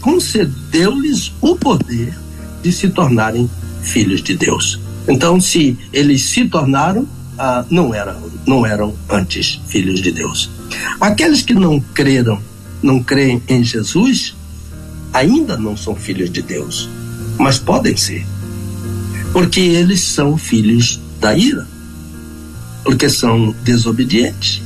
concedeu-lhes 0.00 1.30
o 1.42 1.54
poder 1.54 2.18
de 2.62 2.72
se 2.72 2.88
tornarem 2.88 3.48
filhos 3.82 4.22
de 4.22 4.38
Deus. 4.38 4.80
Então, 5.06 5.38
se 5.38 5.76
eles 5.92 6.22
se 6.22 6.46
tornaram, 6.46 7.06
ah, 7.38 7.66
não 7.68 7.94
eram, 7.94 8.18
não 8.46 8.64
eram 8.64 8.94
antes 9.10 9.60
filhos 9.68 10.00
de 10.00 10.10
Deus. 10.10 10.48
Aqueles 10.98 11.42
que 11.42 11.52
não 11.52 11.78
creram, 11.78 12.40
não 12.82 13.02
creem 13.02 13.42
em 13.46 13.62
Jesus, 13.62 14.39
ainda 15.12 15.56
não 15.56 15.76
são 15.76 15.94
filhos 15.94 16.30
de 16.30 16.42
Deus, 16.42 16.88
mas 17.38 17.58
podem 17.58 17.96
ser, 17.96 18.26
porque 19.32 19.60
eles 19.60 20.00
são 20.00 20.36
filhos 20.36 21.00
da 21.20 21.36
ira, 21.36 21.66
porque 22.84 23.08
são 23.08 23.54
desobedientes, 23.62 24.62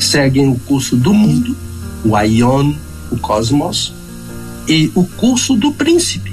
seguem 0.00 0.48
o 0.48 0.58
curso 0.60 0.96
do 0.96 1.12
mundo, 1.12 1.56
o 2.04 2.16
aion, 2.16 2.74
o 3.10 3.16
cosmos, 3.16 3.92
e 4.68 4.90
o 4.94 5.04
curso 5.04 5.56
do 5.56 5.72
príncipe, 5.72 6.32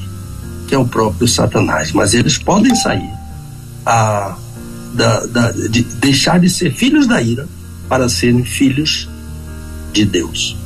que 0.67 0.75
é 0.75 0.77
o 0.77 0.87
próprio 0.87 1.27
Satanás. 1.27 1.91
Mas 1.91 2.13
eles 2.13 2.37
podem 2.37 2.73
sair 2.75 3.09
a, 3.85 4.37
da, 4.93 5.25
da, 5.25 5.51
de 5.51 5.83
deixar 5.83 6.39
de 6.39 6.49
ser 6.49 6.73
filhos 6.73 7.07
da 7.07 7.21
ira 7.21 7.47
para 7.89 8.07
serem 8.07 8.43
filhos 8.43 9.09
de 9.91 10.05
Deus. 10.05 10.57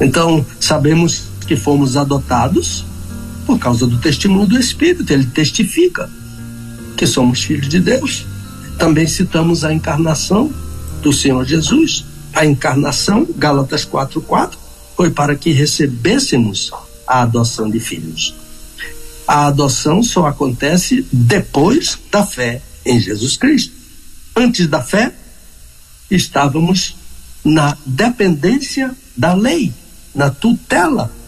Então, 0.00 0.44
sabemos 0.58 1.29
que 1.50 1.56
fomos 1.56 1.96
adotados 1.96 2.84
por 3.44 3.58
causa 3.58 3.84
do 3.84 3.98
testemunho 3.98 4.46
do 4.46 4.56
Espírito, 4.56 5.12
ele 5.12 5.26
testifica 5.26 6.08
que 6.96 7.04
somos 7.04 7.42
filhos 7.42 7.68
de 7.68 7.80
Deus. 7.80 8.24
Também 8.78 9.04
citamos 9.04 9.64
a 9.64 9.74
encarnação 9.74 10.48
do 11.02 11.12
Senhor 11.12 11.44
Jesus. 11.44 12.04
A 12.32 12.46
encarnação, 12.46 13.26
Gálatas 13.36 13.84
4:4, 13.84 14.56
foi 14.96 15.10
para 15.10 15.34
que 15.34 15.50
recebêssemos 15.50 16.70
a 17.04 17.22
adoção 17.22 17.68
de 17.68 17.80
filhos. 17.80 18.32
A 19.26 19.48
adoção 19.48 20.04
só 20.04 20.26
acontece 20.26 21.04
depois 21.10 21.98
da 22.12 22.24
fé 22.24 22.62
em 22.86 23.00
Jesus 23.00 23.36
Cristo. 23.36 23.74
Antes 24.36 24.68
da 24.68 24.84
fé, 24.84 25.12
estávamos 26.08 26.94
na 27.44 27.76
dependência 27.84 28.94
da 29.16 29.34
lei, 29.34 29.74
na 30.14 30.30
tutela 30.30 31.18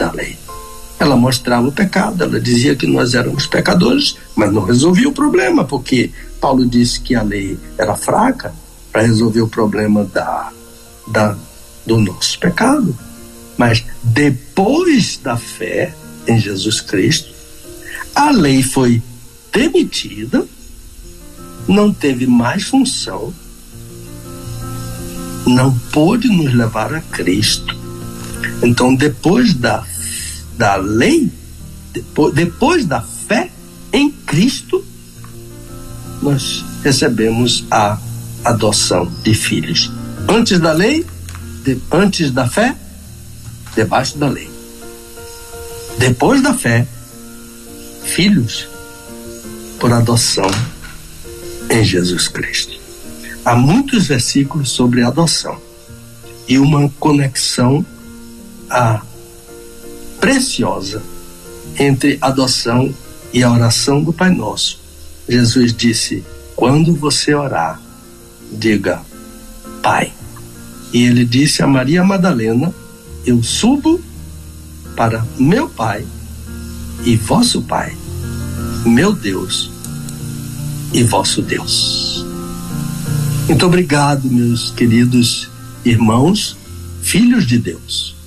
da 0.00 0.10
lei. 0.10 0.38
Ela 0.98 1.16
mostrava 1.16 1.68
o 1.68 1.72
pecado, 1.72 2.24
ela 2.24 2.40
dizia 2.40 2.74
que 2.74 2.86
nós 2.86 3.14
éramos 3.14 3.46
pecadores, 3.46 4.16
mas 4.34 4.52
não 4.52 4.64
resolvia 4.64 5.08
o 5.08 5.12
problema, 5.12 5.64
porque 5.64 6.10
Paulo 6.40 6.66
disse 6.66 7.00
que 7.00 7.14
a 7.14 7.22
lei 7.22 7.58
era 7.78 7.94
fraca 7.94 8.52
para 8.90 9.02
resolver 9.02 9.42
o 9.42 9.48
problema 9.48 10.04
da, 10.04 10.50
da, 11.06 11.36
do 11.86 11.98
nosso 11.98 12.38
pecado. 12.38 12.96
Mas 13.56 13.84
depois 14.02 15.18
da 15.22 15.36
fé 15.36 15.94
em 16.26 16.38
Jesus 16.38 16.80
Cristo, 16.80 17.30
a 18.14 18.30
lei 18.30 18.62
foi 18.62 19.02
demitida, 19.52 20.46
não 21.68 21.92
teve 21.92 22.26
mais 22.26 22.64
função, 22.64 23.32
não 25.46 25.76
pôde 25.92 26.28
nos 26.28 26.54
levar 26.54 26.94
a 26.94 27.00
Cristo. 27.00 27.79
Então, 28.62 28.94
depois 28.94 29.54
da, 29.54 29.84
da 30.56 30.76
lei, 30.76 31.30
depois, 31.92 32.34
depois 32.34 32.86
da 32.86 33.00
fé 33.00 33.50
em 33.92 34.10
Cristo, 34.10 34.84
nós 36.22 36.64
recebemos 36.82 37.64
a 37.70 37.98
adoção 38.44 39.10
de 39.22 39.34
filhos. 39.34 39.90
Antes 40.28 40.58
da 40.58 40.72
lei, 40.72 41.06
de, 41.64 41.78
antes 41.90 42.30
da 42.30 42.48
fé, 42.48 42.76
debaixo 43.74 44.18
da 44.18 44.28
lei. 44.28 44.50
Depois 45.98 46.42
da 46.42 46.54
fé, 46.54 46.86
filhos 48.04 48.68
por 49.78 49.92
adoção 49.92 50.50
em 51.70 51.84
Jesus 51.84 52.28
Cristo. 52.28 52.78
Há 53.44 53.56
muitos 53.56 54.06
versículos 54.06 54.70
sobre 54.70 55.02
adoção 55.02 55.58
e 56.46 56.58
uma 56.58 56.88
conexão 56.98 57.84
a 58.70 59.02
preciosa 60.20 61.02
entre 61.78 62.16
adoção 62.20 62.94
e 63.32 63.42
a 63.42 63.50
oração 63.50 64.02
do 64.02 64.12
Pai 64.12 64.30
Nosso. 64.30 64.78
Jesus 65.28 65.74
disse: 65.74 66.24
quando 66.54 66.94
você 66.94 67.34
orar, 67.34 67.80
diga 68.52 69.02
Pai. 69.82 70.12
E 70.92 71.04
ele 71.04 71.24
disse 71.24 71.62
a 71.62 71.66
Maria 71.66 72.04
Madalena: 72.04 72.72
Eu 73.24 73.42
subo 73.42 74.00
para 74.96 75.24
meu 75.38 75.68
Pai 75.68 76.06
e 77.04 77.16
vosso 77.16 77.62
Pai, 77.62 77.96
meu 78.84 79.12
Deus 79.12 79.70
e 80.92 81.02
vosso 81.02 81.40
Deus. 81.40 82.26
Muito 83.48 83.66
obrigado, 83.66 84.30
meus 84.30 84.70
queridos 84.70 85.48
irmãos, 85.84 86.56
filhos 87.02 87.46
de 87.46 87.58
Deus 87.58 88.19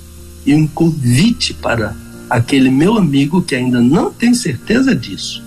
e 0.46 0.54
um 0.54 0.66
convite 0.66 1.54
para 1.54 1.94
aquele 2.28 2.70
meu 2.70 2.96
amigo 2.96 3.42
que 3.42 3.54
ainda 3.54 3.80
não 3.80 4.10
tem 4.10 4.34
certeza 4.34 4.94
disso. 4.94 5.42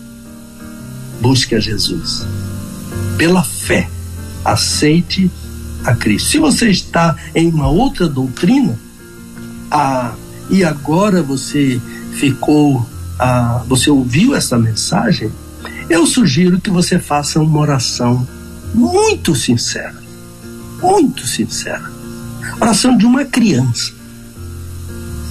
Busque 1.21 1.55
a 1.55 1.59
Jesus. 1.59 2.25
Pela 3.17 3.43
fé, 3.43 3.89
aceite 4.45 5.29
a 5.83 5.95
Cristo. 5.95 6.29
Se 6.29 6.39
você 6.39 6.69
está 6.69 7.15
em 7.33 7.49
uma 7.49 7.67
outra 7.67 8.07
doutrina, 8.07 8.77
ah, 9.71 10.13
e 10.49 10.63
agora 10.63 11.21
você 11.21 11.81
ficou, 12.13 12.87
ah, 13.19 13.63
você 13.67 13.89
ouviu 13.89 14.35
essa 14.35 14.57
mensagem, 14.57 15.31
eu 15.89 16.05
sugiro 16.05 16.59
que 16.59 16.69
você 16.69 16.99
faça 16.99 17.39
uma 17.39 17.59
oração 17.59 18.27
muito 18.73 19.35
sincera, 19.35 19.95
muito 20.81 21.25
sincera. 21.25 21.91
Oração 22.59 22.97
de 22.97 23.05
uma 23.05 23.25
criança 23.25 23.96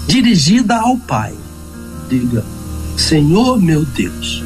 dirigida 0.06 0.76
ao 0.76 0.96
Pai. 0.96 1.34
Diga: 2.08 2.44
Senhor 2.96 3.60
meu 3.60 3.84
Deus, 3.84 4.42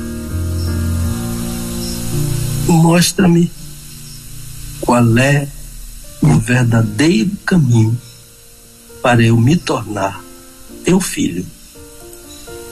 mostra-me 2.67 3.51
qual 4.81 5.19
é 5.19 5.49
o 6.23 6.39
verdadeiro 6.39 7.31
caminho 7.45 7.97
para 9.03 9.23
eu 9.23 9.37
me 9.37 9.57
tornar 9.57 10.23
teu 10.85 11.01
filho. 11.01 11.45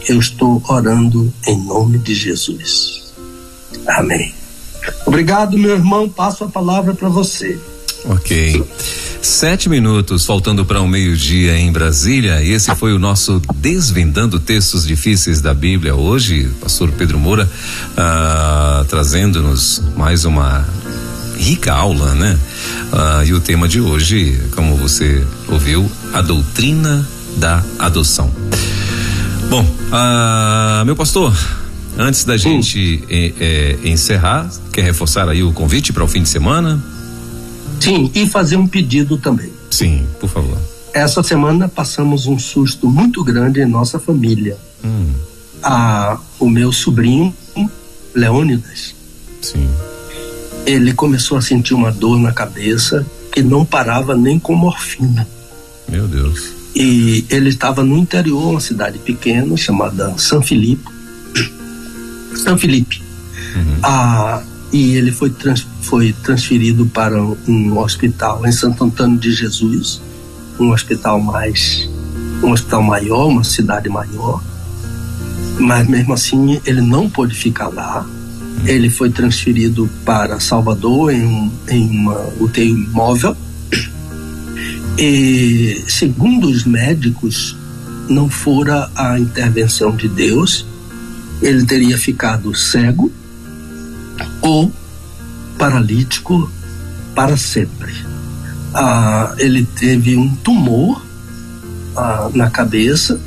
Eu 0.09 0.19
estou 0.19 0.63
orando 0.69 1.33
em 1.47 1.63
nome 1.65 1.99
de 1.99 2.15
Jesus. 2.15 3.13
Amém. 3.87 4.35
Obrigado, 5.07 5.59
meu 5.59 5.73
irmão. 5.73 6.09
Passo 6.09 6.45
a 6.45 6.49
palavra 6.49 6.95
para 6.95 7.09
você. 7.09 7.59
Ok. 8.05 8.65
Sete 9.29 9.69
minutos 9.69 10.25
faltando 10.25 10.65
para 10.65 10.81
o 10.81 10.85
um 10.85 10.89
meio-dia 10.89 11.57
em 11.57 11.71
Brasília. 11.71 12.43
E 12.43 12.51
esse 12.51 12.75
foi 12.75 12.95
o 12.95 12.99
nosso 12.99 13.41
Desvendando 13.57 14.41
Textos 14.41 14.87
Difíceis 14.87 15.43
da 15.43 15.53
Bíblia. 15.53 15.95
Hoje, 15.95 16.51
pastor 16.61 16.91
Pedro 16.91 17.19
Moura 17.19 17.49
ah, 17.95 18.87
trazendo-nos 18.89 19.83
mais 19.95 20.25
uma 20.25 20.67
rica 21.37 21.75
aula, 21.75 22.15
né? 22.15 22.39
Ah, 22.91 23.23
e 23.25 23.35
o 23.35 23.39
tema 23.39 23.69
de 23.69 23.83
hoje, 23.83 24.41
como 24.57 24.75
você 24.77 25.23
ouviu, 25.47 25.89
a 26.15 26.23
doutrina 26.23 27.07
da 27.37 27.63
adoção. 27.79 28.33
Bom, 29.51 29.65
ah, 29.93 30.83
meu 30.87 30.97
pastor, 30.97 31.37
antes 31.99 32.25
da 32.25 32.39
gente 32.39 33.05
eh, 33.11 33.35
eh, 33.39 33.79
encerrar, 33.85 34.51
quer 34.73 34.83
reforçar 34.83 35.29
aí 35.29 35.43
o 35.43 35.53
convite 35.53 35.93
para 35.93 36.03
o 36.03 36.09
fim 36.09 36.23
de 36.23 36.31
semana? 36.31 36.83
Sim, 37.89 38.11
e 38.15 38.27
fazer 38.27 38.57
um 38.57 38.67
pedido 38.67 39.17
também. 39.17 39.51
Sim, 39.71 40.07
por 40.21 40.29
favor. 40.29 40.59
Essa 40.93 41.23
semana 41.23 41.69
passamos 41.69 42.27
um 42.27 42.39
susto 42.39 42.87
muito 42.87 43.25
grande 43.25 43.63
em 43.63 43.67
nossa 43.67 43.99
família. 43.99 44.59
Hum. 44.85 45.11
A, 45.63 46.19
o 46.39 46.51
meu 46.51 46.71
sobrinho, 46.71 47.35
Leônidas. 48.15 48.95
Sim. 49.41 49.67
Ele 50.67 50.93
começou 50.93 51.39
a 51.39 51.41
sentir 51.41 51.73
uma 51.73 51.91
dor 51.91 52.19
na 52.19 52.31
cabeça 52.31 53.07
que 53.33 53.43
não 53.43 53.65
parava 53.65 54.15
nem 54.15 54.39
com 54.39 54.55
morfina. 54.55 55.27
Meu 55.89 56.07
Deus. 56.07 56.53
E 56.75 57.25
ele 57.31 57.49
estava 57.49 57.83
no 57.83 57.97
interior, 57.97 58.51
uma 58.51 58.61
cidade 58.61 58.99
pequena 58.99 59.57
chamada 59.57 60.13
São 60.19 60.43
Felipe. 60.43 60.91
São 62.37 62.59
Felipe. 62.59 63.03
Uhum. 63.57 63.79
A, 63.83 64.43
e 64.73 64.97
ele 64.97 65.11
foi, 65.11 65.31
trans, 65.31 65.67
foi 65.83 66.13
transferido 66.13 66.87
para 66.87 67.23
um 67.23 67.79
hospital 67.79 68.47
em 68.47 68.53
Santo 68.53 68.85
Antônio 68.85 69.19
de 69.19 69.33
Jesus, 69.33 70.01
um 70.59 70.71
hospital 70.73 71.21
mais 71.21 71.89
um 72.43 72.53
hospital 72.53 72.83
maior, 72.83 73.27
uma 73.27 73.45
cidade 73.45 73.89
maior. 73.89 74.43
Mas 75.59 75.89
mesmo 75.89 76.13
assim 76.13 76.61
ele 76.65 76.81
não 76.81 77.09
pôde 77.09 77.35
ficar 77.35 77.69
lá. 77.69 78.07
Ele 78.65 78.91
foi 78.91 79.11
transferido 79.11 79.89
para 80.05 80.41
Salvador 80.41 81.13
em, 81.13 81.25
um, 81.25 81.51
em 81.69 81.89
uma 81.89 82.29
UTI 82.41 82.73
móvel. 82.73 83.37
E 84.99 85.85
segundo 85.89 86.49
os 86.49 86.65
médicos, 86.65 87.57
não 88.09 88.29
fora 88.29 88.91
a 88.97 89.19
intervenção 89.19 89.95
de 89.95 90.09
Deus, 90.09 90.67
ele 91.41 91.65
teria 91.65 91.97
ficado 91.97 92.55
cego 92.55 93.13
ou 94.41 94.73
paralítico 95.59 96.51
para 97.15 97.37
sempre. 97.37 97.93
Ah, 98.75 99.35
ele 99.39 99.65
teve 99.65 100.17
um 100.17 100.35
tumor 100.37 101.05
ah, 101.97 102.31
na 102.35 102.51
cabeça 102.51 103.21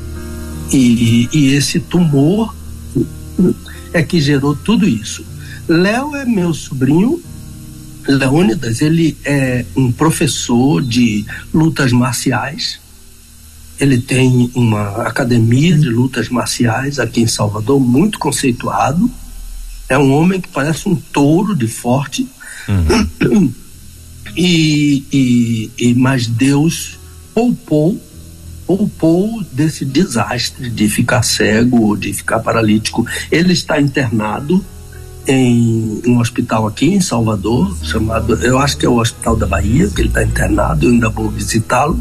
e, 0.71 1.27
e 1.33 1.53
esse 1.53 1.79
tumor 1.79 2.55
é 3.93 4.01
que 4.01 4.21
gerou 4.21 4.55
tudo 4.55 4.87
isso. 4.87 5.25
Léo 5.67 6.15
é 6.15 6.25
meu 6.25 6.53
sobrinho, 6.53 7.21
Leônidas, 8.07 8.81
ele 8.81 9.17
é 9.23 9.65
um 9.75 9.91
professor 9.91 10.81
de 10.81 11.25
lutas 11.53 11.91
marciais. 11.91 12.79
Ele 13.79 13.99
tem 13.99 14.51
uma 14.55 15.03
academia 15.03 15.77
de 15.77 15.89
lutas 15.89 16.29
marciais 16.29 16.99
aqui 16.99 17.21
em 17.21 17.27
Salvador, 17.27 17.79
muito 17.79 18.17
conceituado. 18.17 19.09
É 19.91 19.97
um 19.97 20.13
homem 20.13 20.39
que 20.39 20.47
parece 20.47 20.87
um 20.87 20.95
touro 20.95 21.53
de 21.53 21.67
forte. 21.67 22.25
Uhum. 22.65 23.53
E, 24.37 25.03
e, 25.11 25.71
e, 25.77 25.93
mas 25.93 26.25
Deus 26.25 26.97
poupou 27.33 27.99
poupou 28.65 29.43
desse 29.51 29.83
desastre 29.83 30.69
de 30.69 30.87
ficar 30.87 31.23
cego 31.23 31.87
ou 31.87 31.97
de 31.97 32.13
ficar 32.13 32.39
paralítico. 32.39 33.05
Ele 33.29 33.51
está 33.51 33.81
internado 33.81 34.63
em 35.27 36.01
um 36.07 36.19
hospital 36.19 36.65
aqui 36.67 36.85
em 36.85 37.01
Salvador, 37.01 37.75
chamado, 37.83 38.35
eu 38.35 38.59
acho 38.59 38.77
que 38.77 38.85
é 38.85 38.89
o 38.89 38.97
Hospital 38.97 39.35
da 39.35 39.45
Bahia, 39.45 39.89
que 39.89 39.99
ele 39.99 40.07
está 40.07 40.23
internado, 40.23 40.85
eu 40.85 40.91
ainda 40.91 41.09
vou 41.09 41.29
visitá-lo. 41.29 41.99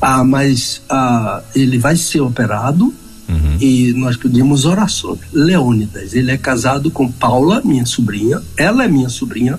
Ah, 0.00 0.24
mas 0.24 0.82
ah, 0.90 1.44
ele 1.54 1.78
vai 1.78 1.94
ser 1.94 2.22
operado 2.22 2.92
uhum. 3.30 3.56
e 3.60 3.92
nós 3.94 4.16
pedimos 4.16 4.64
orações. 4.64 5.20
Leônidas, 5.32 6.14
ele 6.14 6.30
é 6.30 6.36
casado 6.36 6.90
com 6.90 7.10
Paula, 7.10 7.62
minha 7.64 7.86
sobrinha, 7.86 8.42
ela 8.56 8.84
é 8.84 8.88
minha 8.88 9.08
sobrinha, 9.08 9.58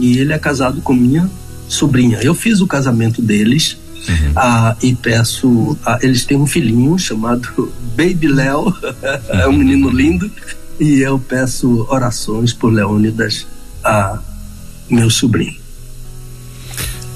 e 0.00 0.18
ele 0.18 0.32
é 0.32 0.38
casado 0.38 0.80
com 0.80 0.92
minha 0.92 1.30
sobrinha. 1.68 2.18
Eu 2.22 2.34
fiz 2.34 2.60
o 2.60 2.66
casamento 2.66 3.20
deles 3.20 3.76
Uhum. 4.08 4.32
Ah, 4.34 4.76
e 4.82 4.94
peço. 4.94 5.76
Ah, 5.84 5.98
eles 6.02 6.24
têm 6.24 6.36
um 6.36 6.46
filhinho 6.46 6.98
chamado 6.98 7.72
Baby 7.96 8.28
Léo, 8.28 8.74
é 9.28 9.46
um 9.46 9.52
menino 9.52 9.90
lindo, 9.90 10.30
e 10.80 11.00
eu 11.00 11.18
peço 11.18 11.86
orações 11.88 12.52
por 12.52 12.72
Leônidas, 12.72 13.46
a 13.84 14.18
meu 14.88 15.08
sobrinho. 15.08 15.60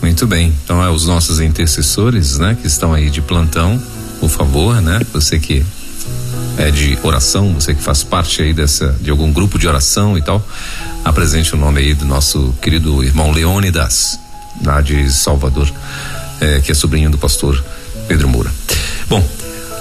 Muito 0.01 0.27
bem. 0.27 0.53
Então, 0.65 0.83
é 0.83 0.91
os 0.91 1.07
nossos 1.07 1.41
intercessores, 1.41 2.39
né, 2.39 2.57
que 2.61 2.67
estão 2.67 2.95
aí 2.95 3.11
de 3.11 3.21
plantão, 3.21 3.81
por 4.21 4.31
favor, 4.31 4.81
né, 4.81 5.01
você 5.13 5.39
que 5.39 5.65
é 6.59 6.71
de 6.71 6.99
oração, 7.03 7.53
você 7.55 7.75
que 7.75 7.83
faz 7.83 8.03
parte 8.03 8.43
aí 8.43 8.53
dessa 8.53 8.97
de 9.01 9.11
algum 9.11 9.33
grupo 9.33 9.59
de 9.59 9.69
oração 9.69 10.17
e 10.17 10.23
tal, 10.23 10.47
apresente 11.05 11.55
o 11.55 11.59
nome 11.59 11.81
aí 11.81 11.95
do 11.95 12.05
nosso 12.05 12.55
querido 12.61 13.03
irmão 13.05 13.31
Leônidas, 13.31 14.19
lá 14.65 14.81
de 14.81 15.11
Salvador 15.13 15.71
é, 16.41 16.61
que 16.61 16.73
é 16.73 16.75
sobrinho 16.75 17.11
do 17.11 17.19
pastor 17.19 17.63
Pedro 18.09 18.29
Moura. 18.29 18.51
Bom, 19.09 19.27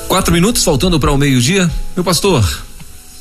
quatro 0.07 0.33
minutos 0.33 0.63
faltando 0.63 0.99
para 0.99 1.11
o 1.11 1.17
meio-dia. 1.17 1.69
Meu 1.95 2.03
pastor, 2.03 2.43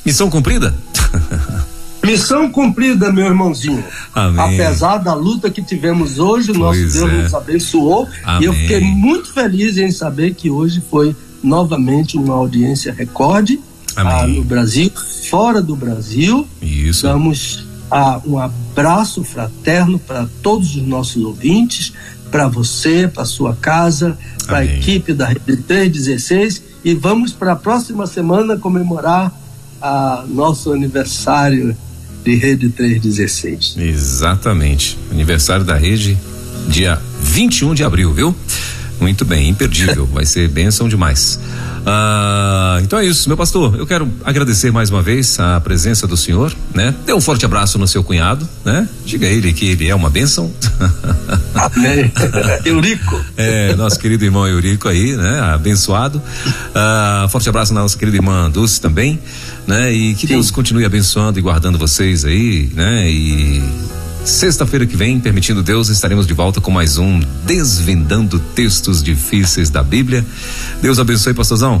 missão 0.05 0.29
cumprida? 0.29 0.73
Missão 2.05 2.51
cumprida, 2.51 3.11
meu 3.11 3.25
irmãozinho. 3.25 3.83
Amém. 4.13 4.39
Apesar 4.39 4.99
da 4.99 5.15
luta 5.15 5.49
que 5.49 5.63
tivemos 5.63 6.19
hoje, 6.19 6.51
o 6.51 6.53
nosso 6.53 6.77
Deus 6.77 6.95
é. 6.95 7.23
nos 7.23 7.33
abençoou. 7.33 8.07
Amém. 8.23 8.43
E 8.43 8.45
eu 8.45 8.53
fiquei 8.53 8.79
muito 8.79 9.33
feliz 9.33 9.75
em 9.79 9.89
saber 9.89 10.35
que 10.35 10.51
hoje 10.51 10.83
foi 10.87 11.15
novamente 11.45 12.17
uma 12.17 12.33
audiência 12.33 12.93
recorde 12.93 13.59
ah, 13.95 14.27
no 14.27 14.43
Brasil, 14.43 14.91
fora 15.29 15.61
do 15.61 15.75
Brasil. 15.75 16.47
Isso. 16.61 17.03
Damos 17.03 17.65
ah, 17.89 18.19
um 18.25 18.37
abraço 18.37 19.23
fraterno 19.23 19.97
para 19.99 20.27
todos 20.41 20.75
os 20.75 20.83
nossos 20.83 21.23
ouvintes 21.23 21.93
para 22.31 22.47
você, 22.47 23.07
para 23.07 23.23
sua 23.23 23.55
casa, 23.55 24.17
para 24.45 24.57
a 24.57 24.65
equipe 24.65 25.13
da 25.13 25.27
Rede 25.27 25.57
316 25.57 26.61
e 26.83 26.93
vamos 26.93 27.31
para 27.31 27.53
a 27.53 27.55
próxima 27.55 28.05
semana 28.05 28.57
comemorar 28.57 29.31
a 29.81 30.25
nosso 30.27 30.73
aniversário 30.73 31.75
de 32.23 32.35
Rede 32.35 32.69
316. 32.69 33.75
Exatamente. 33.77 34.97
Aniversário 35.11 35.63
da 35.63 35.77
rede, 35.77 36.17
dia 36.67 36.99
21 37.21 37.73
de 37.73 37.83
abril, 37.83 38.11
viu? 38.11 38.35
Muito 38.99 39.25
bem, 39.25 39.49
imperdível, 39.49 40.05
vai 40.05 40.25
ser 40.25 40.47
bênção 40.47 40.87
demais. 40.87 41.39
Ah, 41.85 42.79
então 42.81 42.97
é 42.97 43.05
isso, 43.05 43.29
meu 43.29 43.37
pastor. 43.37 43.75
Eu 43.77 43.85
quero 43.85 44.11
agradecer 44.23 44.71
mais 44.71 44.89
uma 44.89 45.01
vez 45.01 45.39
a 45.39 45.59
presença 45.61 46.07
do 46.07 46.17
senhor, 46.17 46.55
né? 46.73 46.95
Dê 47.05 47.13
um 47.13 47.21
forte 47.21 47.45
abraço 47.45 47.77
no 47.77 47.87
seu 47.87 48.03
cunhado, 48.03 48.47
né? 48.63 48.89
Diga 49.05 49.27
a 49.27 49.29
ele 49.29 49.53
que 49.53 49.67
ele 49.67 49.87
é 49.87 49.93
uma 49.93 50.09
bênção. 50.09 50.51
Amém. 51.53 52.11
Eurico. 52.65 53.23
É, 53.37 53.75
nosso 53.75 53.99
querido 53.99 54.25
irmão 54.25 54.47
Eurico 54.47 54.87
aí, 54.87 55.15
né? 55.15 55.39
Abençoado. 55.53 56.21
Ah, 56.73 57.27
forte 57.29 57.47
abraço 57.49 57.73
na 57.73 57.81
nossa 57.81 57.97
querida 57.97 58.17
irmã 58.17 58.49
Dulce 58.49 58.81
também, 58.81 59.19
né? 59.67 59.93
E 59.93 60.15
que 60.15 60.21
Sim. 60.21 60.33
Deus 60.33 60.49
continue 60.49 60.85
abençoando 60.85 61.37
e 61.37 61.41
guardando 61.41 61.77
vocês 61.77 62.25
aí, 62.25 62.71
né? 62.73 63.09
E 63.11 63.63
Sexta-feira 64.25 64.87
que 64.87 64.97
vem, 64.97 65.19
permitindo 65.19 65.61
Deus, 65.61 65.87
estaremos 65.89 66.25
de 66.25 66.33
volta 66.33 66.59
com 66.59 66.71
mais 66.71 66.97
um 66.97 67.19
Desvendando 67.45 68.39
Textos 68.39 69.03
Difíceis 69.03 69.69
da 69.69 69.83
Bíblia. 69.83 70.25
Deus 70.81 70.97
abençoe, 70.97 71.31
pastorzão. 71.35 71.79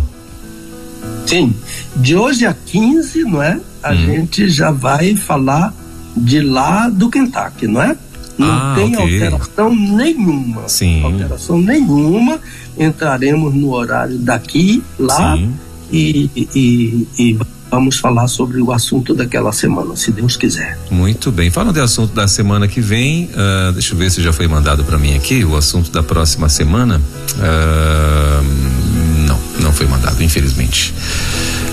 Sim, 1.25 1.55
de 1.95 2.15
hoje 2.15 2.45
a 2.45 2.53
15, 2.53 3.23
não 3.23 3.41
é? 3.41 3.59
A 3.81 3.93
hum. 3.93 3.95
gente 3.95 4.47
já 4.47 4.69
vai 4.69 5.15
falar 5.15 5.73
de 6.15 6.39
lá 6.39 6.87
do 6.87 7.09
Kentucky, 7.09 7.65
não 7.65 7.81
é? 7.81 7.97
Não 8.37 8.51
ah, 8.51 8.73
tem 8.75 8.95
okay. 8.95 9.23
alteração 9.23 9.75
nenhuma. 9.75 10.69
Sim. 10.69 11.03
Alteração 11.03 11.59
nenhuma. 11.59 12.39
Entraremos 12.77 13.55
no 13.55 13.73
horário 13.73 14.19
daqui, 14.19 14.83
lá, 14.99 15.35
Sim. 15.35 15.51
E, 15.91 16.29
e, 16.35 17.07
e 17.17 17.39
vamos 17.69 17.97
falar 17.97 18.27
sobre 18.27 18.61
o 18.61 18.71
assunto 18.71 19.13
daquela 19.13 19.51
semana, 19.51 19.95
se 19.95 20.11
Deus 20.11 20.37
quiser. 20.37 20.77
Muito 20.89 21.31
bem. 21.31 21.49
Falando 21.49 21.73
do 21.73 21.81
assunto 21.81 22.13
da 22.13 22.27
semana 22.27 22.67
que 22.67 22.79
vem, 22.79 23.25
uh, 23.25 23.71
deixa 23.73 23.93
eu 23.93 23.97
ver 23.97 24.09
se 24.11 24.21
já 24.21 24.31
foi 24.31 24.47
mandado 24.47 24.83
para 24.83 24.97
mim 24.97 25.15
aqui 25.15 25.43
o 25.43 25.55
assunto 25.55 25.91
da 25.91 26.03
próxima 26.03 26.47
semana. 26.47 27.01
Uh, 27.35 29.27
não, 29.27 29.39
não 29.61 29.73
foi 29.73 29.87
mandado, 29.87 30.21
infelizmente. 30.23 30.93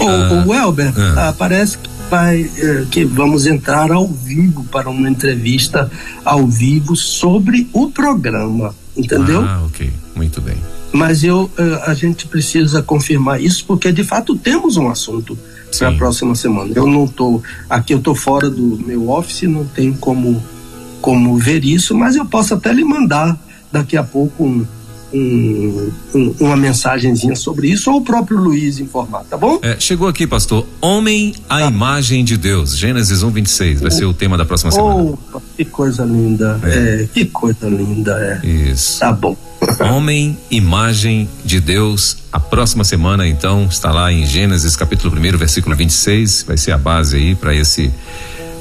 O, 0.01 0.05
uh, 0.05 0.49
o 0.49 0.55
Elber, 0.55 0.91
uh, 0.91 1.33
parece 1.37 1.79
que 1.79 1.93
vai 2.13 2.43
eh, 2.59 2.85
que 2.91 3.07
vamos 3.07 3.47
entrar 3.47 3.91
ao 3.91 4.07
vivo 4.07 4.65
para 4.65 4.91
uma 4.91 5.09
entrevista 5.09 5.91
ao 6.23 6.47
vivo 6.47 6.95
sobre 6.95 7.67
o 7.73 7.91
programa, 7.91 8.75
entendeu? 8.95 9.41
Ah, 9.41 9.63
ok, 9.65 9.91
muito 10.15 10.39
bem. 10.43 10.59
Mas 10.93 11.25
eu 11.25 11.51
a 11.87 11.95
gente 11.95 12.27
precisa 12.27 12.83
confirmar 12.83 13.41
isso 13.41 13.65
porque 13.67 13.91
de 13.91 14.05
fato 14.05 14.37
temos 14.37 14.77
um 14.77 14.89
assunto 14.89 15.39
para 15.79 15.89
a 15.89 15.93
próxima 15.93 16.35
semana. 16.35 16.73
Eu 16.75 16.87
não 16.87 17.07
tô 17.07 17.43
aqui, 17.69 17.95
eu 17.95 18.01
tô 18.01 18.15
fora 18.15 18.51
do 18.51 18.79
meu 18.85 19.09
office, 19.09 19.43
não 19.43 19.65
tenho 19.65 19.95
como 19.95 20.43
como 21.01 21.37
ver 21.37 21.65
isso, 21.65 21.97
mas 21.97 22.15
eu 22.15 22.25
posso 22.25 22.55
até 22.55 22.73
lhe 22.73 22.85
mandar 22.85 23.37
daqui 23.73 23.97
a 23.97 24.05
pouco 24.05 24.45
um, 24.45 24.65
um, 25.13 25.91
um, 26.15 26.35
uma 26.41 26.57
mensagenzinha 26.57 27.37
sobre 27.37 27.69
isso 27.69 27.91
ou 27.91 27.99
o 27.99 28.01
próprio 28.03 28.39
Luiz 28.39 28.79
informar, 28.79 29.25
tá 29.25 29.37
bom? 29.37 29.59
É, 29.63 29.79
chegou 29.79 30.09
aqui, 30.09 30.27
pastor. 30.27 30.67
Homem 30.81 31.35
à 31.49 31.61
tá. 31.61 31.67
imagem 31.67 32.25
de 32.25 32.37
Deus. 32.37 32.77
Gênesis 32.77 33.23
1, 33.23 33.31
26. 33.31 33.81
Vai 33.81 33.91
ser 33.91 34.05
o 34.05 34.15
tema 34.15 34.37
da 34.37 34.45
próxima 34.45 34.71
semana. 34.71 34.95
Opa, 34.95 35.43
que 35.57 35.65
coisa 35.65 36.05
linda. 36.05 36.61
É. 36.65 37.03
é 37.03 37.09
que 37.13 37.25
coisa 37.27 37.69
linda. 37.69 38.41
É. 38.43 38.47
Isso. 38.47 39.01
Tá 39.01 39.13
bom. 39.13 39.37
Homem, 39.91 40.37
imagem 40.51 41.29
de 41.45 41.61
Deus. 41.61 42.19
A 42.33 42.41
próxima 42.41 42.83
semana, 42.83 43.27
então, 43.27 43.67
está 43.71 43.93
lá 43.93 44.11
em 44.13 44.27
Gênesis 44.27 44.75
capítulo 44.75 45.15
1, 45.15 45.37
versículo 45.37 45.77
26. 45.77 46.45
Vai 46.47 46.57
ser 46.57 46.73
a 46.73 46.79
base 46.79 47.17
aí 47.17 47.35
para 47.35 47.55
esse 47.55 47.93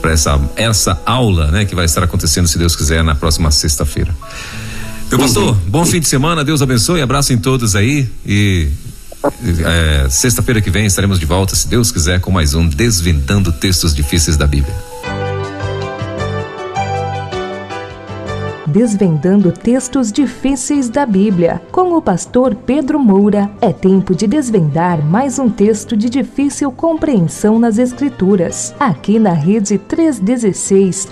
para 0.02 0.12
essa 0.12 0.42
essa 0.56 1.00
aula, 1.06 1.52
né, 1.52 1.64
que 1.64 1.76
vai 1.76 1.86
estar 1.86 2.04
acontecendo 2.04 2.48
se 2.48 2.58
Deus 2.58 2.76
quiser 2.76 3.04
na 3.04 3.14
próxima 3.14 3.52
sexta-feira. 3.52 4.14
Meu 5.12 5.20
pastor, 5.20 5.58
bom 5.68 5.86
fim 5.86 6.00
de 6.00 6.08
semana, 6.08 6.42
Deus 6.42 6.62
abençoe, 6.62 7.02
abraço 7.02 7.34
em 7.34 7.38
todos 7.38 7.76
aí 7.76 8.08
e 8.26 8.70
é, 9.66 10.08
sexta-feira 10.10 10.62
que 10.62 10.70
vem 10.70 10.86
estaremos 10.86 11.20
de 11.20 11.26
volta, 11.26 11.54
se 11.54 11.68
Deus 11.68 11.92
quiser, 11.92 12.22
com 12.22 12.32
mais 12.32 12.54
um 12.54 12.66
Desvendando 12.66 13.52
Textos 13.52 13.94
Difíceis 13.94 14.38
da 14.38 14.48
Bíblia. 14.48 14.74
Desvendando 18.66 19.52
textos 19.52 20.14
difíceis 20.14 20.88
da 20.88 21.06
Bíblia. 21.06 21.62
Com 21.74 21.94
o 21.98 22.02
pastor 22.02 22.56
Pedro 22.56 22.98
Moura, 22.98 23.52
é 23.60 23.74
tempo 23.74 24.16
de 24.16 24.26
desvendar 24.28 25.06
mais 25.06 25.38
um 25.38 25.50
texto 25.50 25.98
de 25.98 26.10
difícil 26.10 26.72
compreensão 26.72 27.60
nas 27.60 27.78
Escrituras. 27.78 28.74
Aqui 28.80 29.20
na 29.20 29.34
Rede 29.34 29.78
316 29.78 31.10